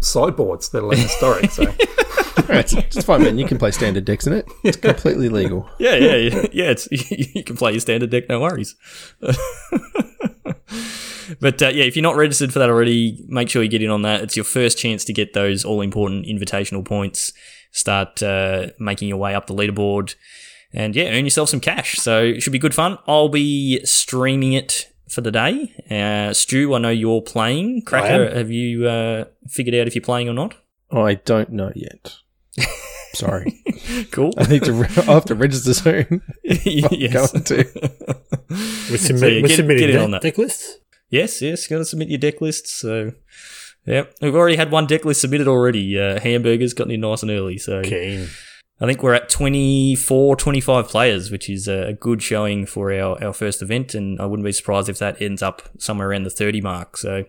sideboards 0.00 0.68
that 0.70 0.78
are 0.78 0.86
like 0.86 0.98
historic. 0.98 1.50
So 1.50 1.64
Alright, 2.38 2.72
it's, 2.72 2.96
it's 2.96 3.04
fine, 3.04 3.22
man. 3.22 3.38
You 3.38 3.46
can 3.46 3.58
play 3.58 3.70
standard 3.72 4.04
decks 4.04 4.26
in 4.26 4.32
it. 4.32 4.46
It's 4.64 4.76
completely 4.76 5.28
legal. 5.28 5.68
Yeah, 5.78 5.94
yeah, 5.96 6.16
yeah. 6.16 6.46
yeah 6.52 6.70
it's, 6.70 6.88
you 7.34 7.44
can 7.44 7.56
play 7.56 7.72
your 7.72 7.80
standard 7.80 8.10
deck, 8.10 8.28
no 8.28 8.40
worries. 8.40 8.74
but 9.20 9.36
uh, 11.62 11.68
yeah, 11.68 11.84
if 11.84 11.96
you're 11.96 12.02
not 12.02 12.16
registered 12.16 12.52
for 12.52 12.58
that 12.58 12.70
already, 12.70 13.24
make 13.28 13.48
sure 13.48 13.62
you 13.62 13.68
get 13.68 13.82
in 13.82 13.90
on 13.90 14.02
that. 14.02 14.22
It's 14.22 14.36
your 14.36 14.44
first 14.44 14.78
chance 14.78 15.04
to 15.04 15.12
get 15.12 15.34
those 15.34 15.64
all 15.64 15.80
important 15.80 16.26
invitational 16.26 16.84
points. 16.84 17.32
Start 17.72 18.22
uh, 18.22 18.68
making 18.78 19.08
your 19.08 19.16
way 19.16 19.34
up 19.34 19.46
the 19.46 19.54
leaderboard, 19.54 20.14
and 20.72 20.94
yeah, 20.94 21.08
earn 21.10 21.24
yourself 21.24 21.48
some 21.48 21.60
cash. 21.60 21.94
So 21.96 22.22
it 22.22 22.42
should 22.42 22.52
be 22.52 22.58
good 22.58 22.74
fun. 22.74 22.98
I'll 23.08 23.28
be 23.30 23.84
streaming 23.84 24.52
it 24.52 24.88
for 25.08 25.20
the 25.22 25.30
day. 25.30 25.74
Uh, 25.90 26.32
Stu, 26.32 26.74
I 26.74 26.78
know 26.78 26.90
you're 26.90 27.22
playing. 27.22 27.82
Cracker, 27.82 28.34
have 28.34 28.50
you 28.50 28.86
uh, 28.86 29.24
figured 29.48 29.74
out 29.74 29.86
if 29.86 29.94
you're 29.94 30.02
playing 30.04 30.28
or 30.28 30.34
not? 30.34 30.54
I 30.90 31.14
don't 31.14 31.50
know 31.50 31.72
yet. 31.74 32.14
Sorry. 33.14 33.62
Cool. 34.10 34.32
I 34.38 34.44
need 34.46 34.64
to. 34.64 34.72
Re- 34.72 34.88
I'll 34.98 35.14
have 35.14 35.24
to 35.26 35.34
register 35.34 35.74
soon. 35.74 36.22
yes. 36.44 37.32
Going 37.32 37.44
to. 37.44 37.56
We're, 38.90 38.96
submit, 38.98 39.00
So, 39.20 39.26
yeah, 39.26 39.42
we're 39.42 39.48
get- 39.48 39.56
submitting 39.56 39.86
get 39.86 39.92
deck, 39.92 40.02
on 40.02 40.10
that. 40.12 40.22
deck 40.22 40.38
lists. 40.38 40.78
Yes, 41.10 41.42
yes, 41.42 41.66
got 41.66 41.78
to 41.78 41.84
submit 41.84 42.08
your 42.08 42.18
deck 42.18 42.40
lists. 42.40 42.72
So, 42.72 43.12
yeah, 43.84 44.04
we've 44.20 44.34
already 44.34 44.56
had 44.56 44.70
one 44.70 44.86
deck 44.86 45.04
list 45.04 45.20
submitted 45.20 45.48
already. 45.48 45.98
Uh, 45.98 46.20
hamburgers 46.20 46.72
got 46.72 46.90
in 46.90 47.00
nice 47.00 47.22
and 47.22 47.30
early. 47.30 47.58
So, 47.58 47.82
Keen. 47.82 48.28
I 48.80 48.86
think 48.86 49.02
we're 49.02 49.14
at 49.14 49.28
24, 49.28 50.34
25 50.36 50.88
players, 50.88 51.30
which 51.30 51.48
is 51.48 51.68
a 51.68 51.96
good 52.00 52.20
showing 52.22 52.66
for 52.66 52.92
our, 52.92 53.22
our 53.22 53.32
first 53.32 53.62
event. 53.62 53.94
And 53.94 54.20
I 54.20 54.26
wouldn't 54.26 54.44
be 54.44 54.52
surprised 54.52 54.88
if 54.88 54.98
that 54.98 55.22
ends 55.22 55.42
up 55.42 55.62
somewhere 55.78 56.10
around 56.10 56.24
the 56.24 56.30
30 56.30 56.60
mark. 56.60 56.96
So, 56.96 57.24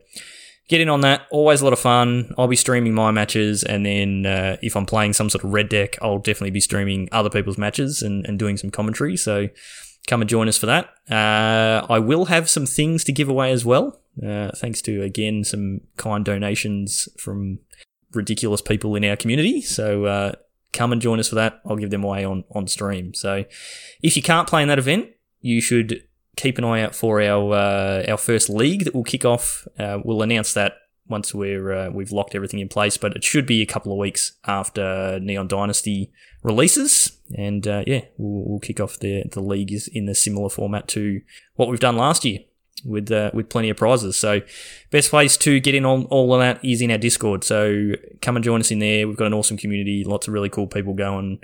get 0.70 0.82
in 0.82 0.90
on 0.90 1.02
that. 1.02 1.24
Always 1.32 1.62
a 1.62 1.64
lot 1.64 1.74
of 1.74 1.80
fun. 1.80 2.34
I'll 2.38 2.48
be 2.48 2.56
streaming 2.56 2.94
my 2.94 3.12
matches. 3.12 3.64
And 3.64 3.86
then 3.86 4.26
uh, 4.26 4.58
if 4.62 4.76
I'm 4.76 4.86
playing 4.86 5.14
some 5.14 5.30
sort 5.30 5.44
of 5.44 5.54
red 5.54 5.70
deck, 5.70 5.98
I'll 6.02 6.20
definitely 6.20 6.52
be 6.52 6.60
streaming 6.60 7.10
other 7.12 7.30
people's 7.30 7.58
matches 7.58 8.02
and, 8.02 8.26
and 8.26 8.38
doing 8.38 8.58
some 8.58 8.70
commentary. 8.70 9.18
So, 9.18 9.50
come 10.08 10.22
and 10.22 10.30
join 10.30 10.48
us 10.48 10.58
for 10.58 10.66
that. 10.66 10.90
Uh, 11.10 11.86
I 11.90 12.00
will 12.00 12.26
have 12.26 12.50
some 12.50 12.66
things 12.66 13.04
to 13.06 13.12
give 13.12 13.30
away 13.30 13.52
as 13.52 13.66
well. 13.66 14.02
Uh, 14.26 14.52
thanks 14.56 14.82
to 14.84 15.02
again 15.02 15.44
some 15.44 15.82
kind 15.98 16.24
donations 16.24 17.10
from 17.18 17.60
ridiculous 18.14 18.62
people 18.62 18.96
in 18.96 19.04
our 19.06 19.16
community. 19.16 19.62
So 19.62 20.06
uh, 20.06 20.34
come 20.72 20.92
and 20.92 21.02
join 21.02 21.20
us 21.20 21.30
for 21.30 21.36
that. 21.36 21.62
I'll 21.66 21.78
give 21.78 21.90
them 21.90 22.04
away 22.04 22.24
on 22.24 22.44
on 22.52 22.68
stream. 22.68 23.14
So 23.14 23.46
if 24.02 24.16
you 24.16 24.22
can't 24.22 24.48
play 24.48 24.62
in 24.62 24.68
that 24.68 24.80
event, 24.80 25.10
you 25.42 25.62
should 25.62 26.04
keep 26.36 26.58
an 26.58 26.64
eye 26.64 26.82
out 26.82 26.96
for 26.96 27.22
our 27.22 27.54
uh, 27.54 28.06
our 28.08 28.18
first 28.18 28.50
league 28.50 28.86
that 28.86 28.94
will 28.94 29.04
kick 29.04 29.26
off. 29.26 29.68
Uh, 29.80 30.00
we'll 30.04 30.22
announce 30.22 30.54
that 30.54 30.74
once 31.08 31.34
we're 31.34 31.72
uh, 31.72 31.90
we've 31.90 32.12
locked 32.12 32.36
everything 32.36 32.60
in 32.60 32.70
place, 32.70 32.98
but 32.98 33.16
it 33.16 33.24
should 33.24 33.46
be 33.46 33.62
a 33.62 33.66
couple 33.66 33.92
of 33.92 33.98
weeks 33.98 34.34
after 34.46 35.20
Neon 35.20 35.48
Dynasty 35.48 36.12
releases, 36.44 37.18
and 37.36 37.68
uh, 37.68 37.84
yeah, 37.88 38.02
we'll, 38.18 38.50
we'll 38.50 38.60
kick 38.60 38.80
off 38.80 39.00
the 39.00 39.24
the 39.32 39.42
league 39.42 39.72
is 39.72 39.88
in 39.88 40.08
a 40.10 40.16
similar 40.16 40.50
format 40.50 40.88
to 40.90 41.22
what 41.56 41.70
we've 41.70 41.80
done 41.80 41.98
last 41.98 42.26
year 42.26 42.40
with 42.86 43.12
uh, 43.12 43.32
with 43.34 43.50
plenty 43.50 43.70
of 43.70 43.78
prizes. 43.78 44.18
So 44.18 44.42
best 44.92 45.10
place 45.10 45.38
to 45.38 45.60
get 45.60 45.76
in 45.76 45.86
on 45.86 46.06
all 46.06 46.34
of 46.34 46.40
that 46.40 46.64
is 46.64 46.82
in 46.82 46.92
our 46.92 46.98
Discord. 46.98 47.44
So 47.44 47.94
come 48.22 48.36
and 48.36 48.44
join 48.44 48.60
us 48.60 48.72
in 48.72 48.80
there. 48.80 49.08
We've 49.08 49.18
got 49.18 49.28
an 49.28 49.34
awesome 49.34 49.58
community, 49.58 50.04
lots 50.04 50.28
of 50.28 50.34
really 50.34 50.50
cool 50.50 50.68
people 50.68 50.94
going, 50.94 51.40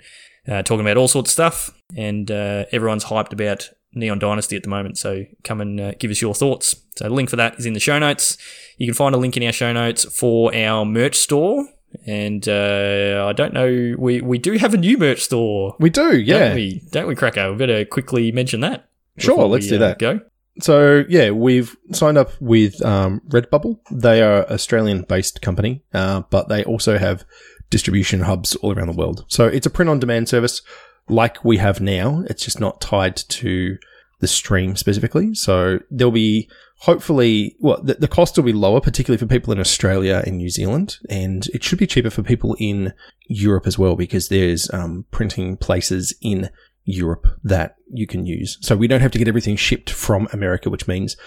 uh, 0.48 0.64
talking 0.64 0.86
about 0.86 0.98
all 0.98 1.08
sorts 1.08 1.30
of 1.30 1.34
stuff, 1.34 1.72
and 1.96 2.30
uh, 2.30 2.66
everyone's 2.72 3.06
hyped 3.06 3.34
about 3.34 3.70
Neon 3.94 4.20
Dynasty 4.20 4.56
at 4.56 4.64
the 4.64 4.70
moment. 4.70 4.98
So 4.98 5.26
come 5.44 5.62
and 5.62 5.80
uh, 5.80 5.92
give 6.00 6.12
us 6.12 6.22
your 6.22 6.36
thoughts. 6.36 6.76
So 6.96 7.06
the 7.06 7.14
link 7.14 7.30
for 7.30 7.38
that 7.38 7.58
is 7.58 7.66
in 7.66 7.74
the 7.74 7.80
show 7.80 7.98
notes. 8.00 8.38
You 8.78 8.88
can 8.88 8.96
find 8.96 9.16
a 9.16 9.18
link 9.18 9.36
in 9.38 9.44
our 9.44 9.52
show 9.52 9.74
notes 9.74 10.06
for 10.06 10.54
our 10.54 10.86
merch 10.86 11.16
store. 11.16 11.66
And 12.06 12.48
uh, 12.48 13.26
I 13.28 13.34
don't 13.34 13.54
know, 13.54 13.96
we, 13.98 14.22
we 14.22 14.38
do 14.38 14.54
have 14.54 14.74
a 14.74 14.78
new 14.78 14.98
merch 14.98 15.22
store. 15.24 15.76
We 15.80 15.90
do, 15.90 16.12
Don't 16.12 16.26
yeah. 16.26 16.54
we? 16.54 16.84
Don't 16.92 17.08
we, 17.08 17.16
Cracker? 17.16 17.52
We 17.52 17.58
better 17.58 17.86
quickly 17.86 18.32
mention 18.32 18.62
that. 18.62 18.90
Sure, 19.18 19.46
let's 19.48 19.66
we, 19.66 19.70
do 19.72 19.76
uh, 19.78 19.80
that. 19.80 20.00
Go. 20.00 20.22
So 20.62 21.04
yeah, 21.10 21.32
we've 21.32 21.76
signed 21.92 22.18
up 22.18 22.32
with 22.40 22.84
um, 22.86 23.22
Redbubble. 23.30 23.80
They 23.92 24.22
are 24.22 24.50
Australian-based 24.50 25.42
company, 25.42 25.84
uh, 25.94 26.22
but 26.30 26.50
they 26.50 26.64
also 26.64 26.98
have 26.98 27.26
distribution 27.70 28.22
hubs 28.22 28.56
all 28.58 28.74
around 28.74 28.88
the 28.88 28.98
world. 28.98 29.26
So 29.28 29.46
it's 29.46 29.66
a 29.66 29.70
print-on-demand 29.70 30.28
service 30.30 30.62
like 31.08 31.44
we 31.44 31.58
have 31.58 31.82
now. 31.82 32.24
It's 32.30 32.44
just 32.44 32.60
not 32.60 32.82
tied 32.82 33.16
to 33.16 33.78
the 34.20 34.28
stream 34.28 34.76
specifically. 34.76 35.34
So 35.34 35.80
there'll 35.90 36.12
be 36.12 36.50
hopefully, 36.80 37.56
well, 37.60 37.82
the, 37.82 37.96
the 37.96 38.08
cost 38.08 38.38
will 38.38 38.44
be 38.44 38.54
lower, 38.54 38.82
particularly 38.82 39.18
for 39.18 39.26
people 39.26 39.54
in 39.54 39.60
Australia 39.60 40.24
and 40.26 40.38
New 40.38 40.50
Zealand, 40.50 40.98
and 41.10 41.48
it 41.48 41.64
should 41.64 41.80
be 41.80 41.88
cheaper 41.88 42.10
for 42.10 42.24
people 42.24 42.56
in 42.60 42.94
Europe 43.28 43.68
as 43.68 43.78
well 43.78 43.96
because 43.96 44.30
there's 44.30 44.72
um, 44.74 45.06
printing 45.12 45.58
places 45.58 46.14
in 46.22 46.50
Europe 46.86 47.28
that 47.44 47.76
you 47.92 48.08
can 48.08 48.26
use. 48.26 48.58
So 48.62 48.76
we 48.76 48.88
don't 48.88 49.02
have 49.02 49.12
to 49.12 49.20
get 49.20 49.28
everything 49.28 49.58
shipped 49.58 49.90
from 49.90 50.28
America, 50.32 50.70
which 50.70 50.88
means 50.88 51.18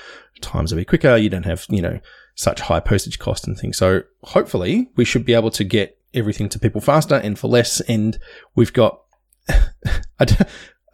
times 0.40 0.72
will 0.72 0.80
be 0.80 0.84
quicker. 0.84 1.16
You 1.16 1.28
don't 1.28 1.44
have, 1.44 1.66
you 1.68 1.82
know, 1.82 2.00
such 2.34 2.62
high 2.62 2.80
postage 2.80 3.18
costs 3.18 3.46
and 3.46 3.56
things. 3.56 3.76
So 3.76 4.02
hopefully 4.24 4.90
we 4.96 5.04
should 5.04 5.24
be 5.24 5.34
able 5.34 5.50
to 5.52 5.64
get 5.64 5.98
everything 6.14 6.48
to 6.48 6.58
people 6.58 6.80
faster 6.80 7.16
and 7.16 7.38
for 7.38 7.48
less. 7.48 7.80
And 7.82 8.18
we've 8.54 8.72
got, 8.72 9.02
I 10.18 10.24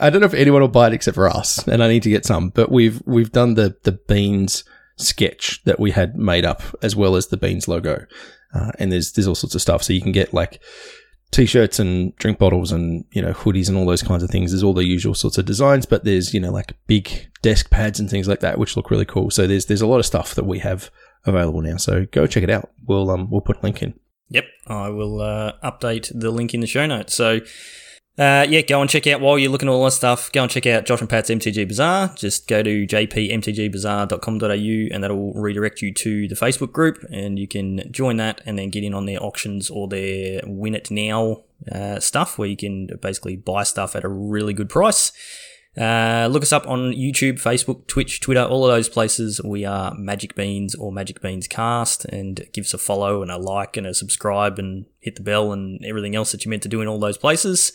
I 0.00 0.10
don't 0.10 0.20
know 0.20 0.26
if 0.26 0.34
anyone 0.34 0.60
will 0.60 0.68
buy 0.68 0.88
it 0.88 0.92
except 0.92 1.14
for 1.14 1.28
us, 1.28 1.66
and 1.66 1.82
I 1.82 1.88
need 1.88 2.02
to 2.04 2.10
get 2.10 2.24
some, 2.24 2.50
but 2.50 2.70
we've, 2.70 3.02
we've 3.06 3.32
done 3.32 3.54
the, 3.54 3.76
the 3.82 3.92
beans 3.92 4.64
sketch 4.96 5.62
that 5.64 5.80
we 5.80 5.90
had 5.90 6.16
made 6.16 6.44
up 6.44 6.62
as 6.82 6.94
well 6.96 7.16
as 7.16 7.28
the 7.28 7.36
beans 7.36 7.68
logo. 7.68 8.06
Uh, 8.54 8.70
and 8.78 8.90
there's, 8.90 9.12
there's 9.12 9.28
all 9.28 9.34
sorts 9.34 9.54
of 9.54 9.60
stuff. 9.60 9.82
So 9.82 9.92
you 9.92 10.00
can 10.00 10.12
get 10.12 10.32
like, 10.32 10.60
t-shirts 11.30 11.78
and 11.78 12.16
drink 12.16 12.38
bottles 12.38 12.72
and 12.72 13.04
you 13.12 13.20
know 13.20 13.34
hoodies 13.34 13.68
and 13.68 13.76
all 13.76 13.84
those 13.84 14.02
kinds 14.02 14.22
of 14.22 14.30
things 14.30 14.50
there's 14.50 14.62
all 14.62 14.72
the 14.72 14.86
usual 14.86 15.12
sorts 15.12 15.36
of 15.36 15.44
designs 15.44 15.84
but 15.84 16.02
there's 16.02 16.32
you 16.32 16.40
know 16.40 16.50
like 16.50 16.72
big 16.86 17.28
desk 17.42 17.68
pads 17.68 18.00
and 18.00 18.08
things 18.08 18.26
like 18.26 18.40
that 18.40 18.58
which 18.58 18.78
look 18.78 18.90
really 18.90 19.04
cool 19.04 19.30
so 19.30 19.46
there's 19.46 19.66
there's 19.66 19.82
a 19.82 19.86
lot 19.86 19.98
of 19.98 20.06
stuff 20.06 20.34
that 20.34 20.46
we 20.46 20.58
have 20.58 20.90
available 21.26 21.60
now 21.60 21.76
so 21.76 22.06
go 22.12 22.26
check 22.26 22.42
it 22.42 22.48
out 22.48 22.70
we'll 22.86 23.10
um 23.10 23.28
we'll 23.30 23.42
put 23.42 23.58
a 23.58 23.60
link 23.60 23.82
in 23.82 23.92
Yep, 24.30 24.44
I 24.66 24.88
will 24.90 25.20
uh, 25.22 25.52
update 25.64 26.12
the 26.14 26.30
link 26.30 26.52
in 26.52 26.60
the 26.60 26.66
show 26.66 26.86
notes. 26.86 27.14
So, 27.14 27.40
uh, 28.18 28.44
yeah, 28.48 28.62
go 28.62 28.80
and 28.80 28.90
check 28.90 29.06
out 29.06 29.20
while 29.20 29.38
you're 29.38 29.50
looking 29.50 29.68
at 29.68 29.72
all 29.72 29.84
that 29.84 29.92
stuff. 29.92 30.32
Go 30.32 30.42
and 30.42 30.50
check 30.50 30.66
out 30.66 30.84
Josh 30.84 31.00
and 31.00 31.08
Pat's 31.08 31.30
MTG 31.30 31.68
Bazaar. 31.68 32.12
Just 32.16 32.48
go 32.48 32.64
to 32.64 32.84
jpmtgbazaar.com.au 32.84 34.94
and 34.94 35.04
that'll 35.04 35.32
redirect 35.34 35.82
you 35.82 35.94
to 35.94 36.26
the 36.26 36.34
Facebook 36.34 36.72
group, 36.72 37.04
and 37.12 37.38
you 37.38 37.46
can 37.46 37.92
join 37.92 38.16
that 38.16 38.40
and 38.44 38.58
then 38.58 38.70
get 38.70 38.82
in 38.82 38.92
on 38.92 39.06
their 39.06 39.22
auctions 39.22 39.70
or 39.70 39.86
their 39.86 40.40
Win 40.44 40.74
It 40.74 40.90
Now 40.90 41.44
uh, 41.70 42.00
stuff, 42.00 42.38
where 42.38 42.48
you 42.48 42.56
can 42.56 42.88
basically 43.00 43.36
buy 43.36 43.62
stuff 43.62 43.94
at 43.94 44.02
a 44.02 44.08
really 44.08 44.52
good 44.52 44.68
price. 44.68 45.12
Uh, 45.76 46.26
look 46.28 46.42
us 46.42 46.52
up 46.52 46.66
on 46.66 46.92
YouTube, 46.92 47.40
Facebook, 47.40 47.86
Twitch, 47.86 48.20
Twitter, 48.20 48.42
all 48.42 48.64
of 48.64 48.72
those 48.72 48.88
places. 48.88 49.40
We 49.44 49.64
are 49.64 49.94
Magic 49.94 50.34
Beans 50.34 50.74
or 50.74 50.90
Magic 50.90 51.22
Beans 51.22 51.46
Cast, 51.46 52.04
and 52.06 52.48
give 52.52 52.64
us 52.64 52.74
a 52.74 52.78
follow 52.78 53.22
and 53.22 53.30
a 53.30 53.36
like 53.36 53.76
and 53.76 53.86
a 53.86 53.94
subscribe 53.94 54.58
and 54.58 54.86
hit 54.98 55.14
the 55.14 55.22
bell 55.22 55.52
and 55.52 55.84
everything 55.84 56.16
else 56.16 56.32
that 56.32 56.44
you're 56.44 56.50
meant 56.50 56.64
to 56.64 56.68
do 56.68 56.80
in 56.80 56.88
all 56.88 56.98
those 56.98 57.16
places. 57.16 57.72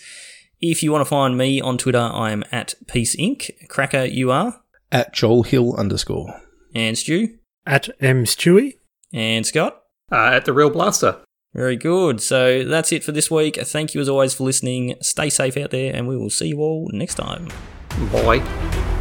If 0.66 0.82
you 0.82 0.94
want 0.94 1.02
to 1.02 1.10
find 1.10 1.38
me 1.38 1.60
on 1.60 1.78
Twitter, 1.78 2.00
I 2.00 2.32
am 2.32 2.46
at 2.50 2.74
Peace 2.88 3.18
Inc. 3.18 3.68
Cracker, 3.68 4.06
you 4.06 4.32
are, 4.32 4.62
at 4.94 5.12
joel 5.14 5.44
hill 5.44 5.76
underscore 5.76 6.40
and 6.74 6.98
Stu, 6.98 7.38
At 7.68 7.90
M 8.00 8.24
Stewie. 8.24 8.78
and 9.12 9.46
Scott. 9.46 9.82
uh, 10.10 10.16
at 10.34 10.46
the 10.46 10.54
Real 10.54 10.70
Blaster. 10.70 11.18
Very 11.54 11.76
good. 11.76 12.22
So 12.22 12.64
that's 12.64 12.94
it 12.94 13.04
for 13.04 13.12
this 13.12 13.30
week. 13.30 13.58
Thank 13.58 13.94
you 13.94 14.00
as 14.00 14.08
always 14.08 14.34
for 14.34 14.46
listening. 14.46 14.96
Stay 15.02 15.30
safe 15.30 15.58
out 15.58 15.72
there, 15.72 15.94
and 15.94 16.08
we 16.08 16.16
will 16.18 16.30
see 16.30 16.48
you 16.48 16.60
all 16.62 16.90
next 16.94 17.16
time. 17.16 17.50
Bye. 18.12 18.93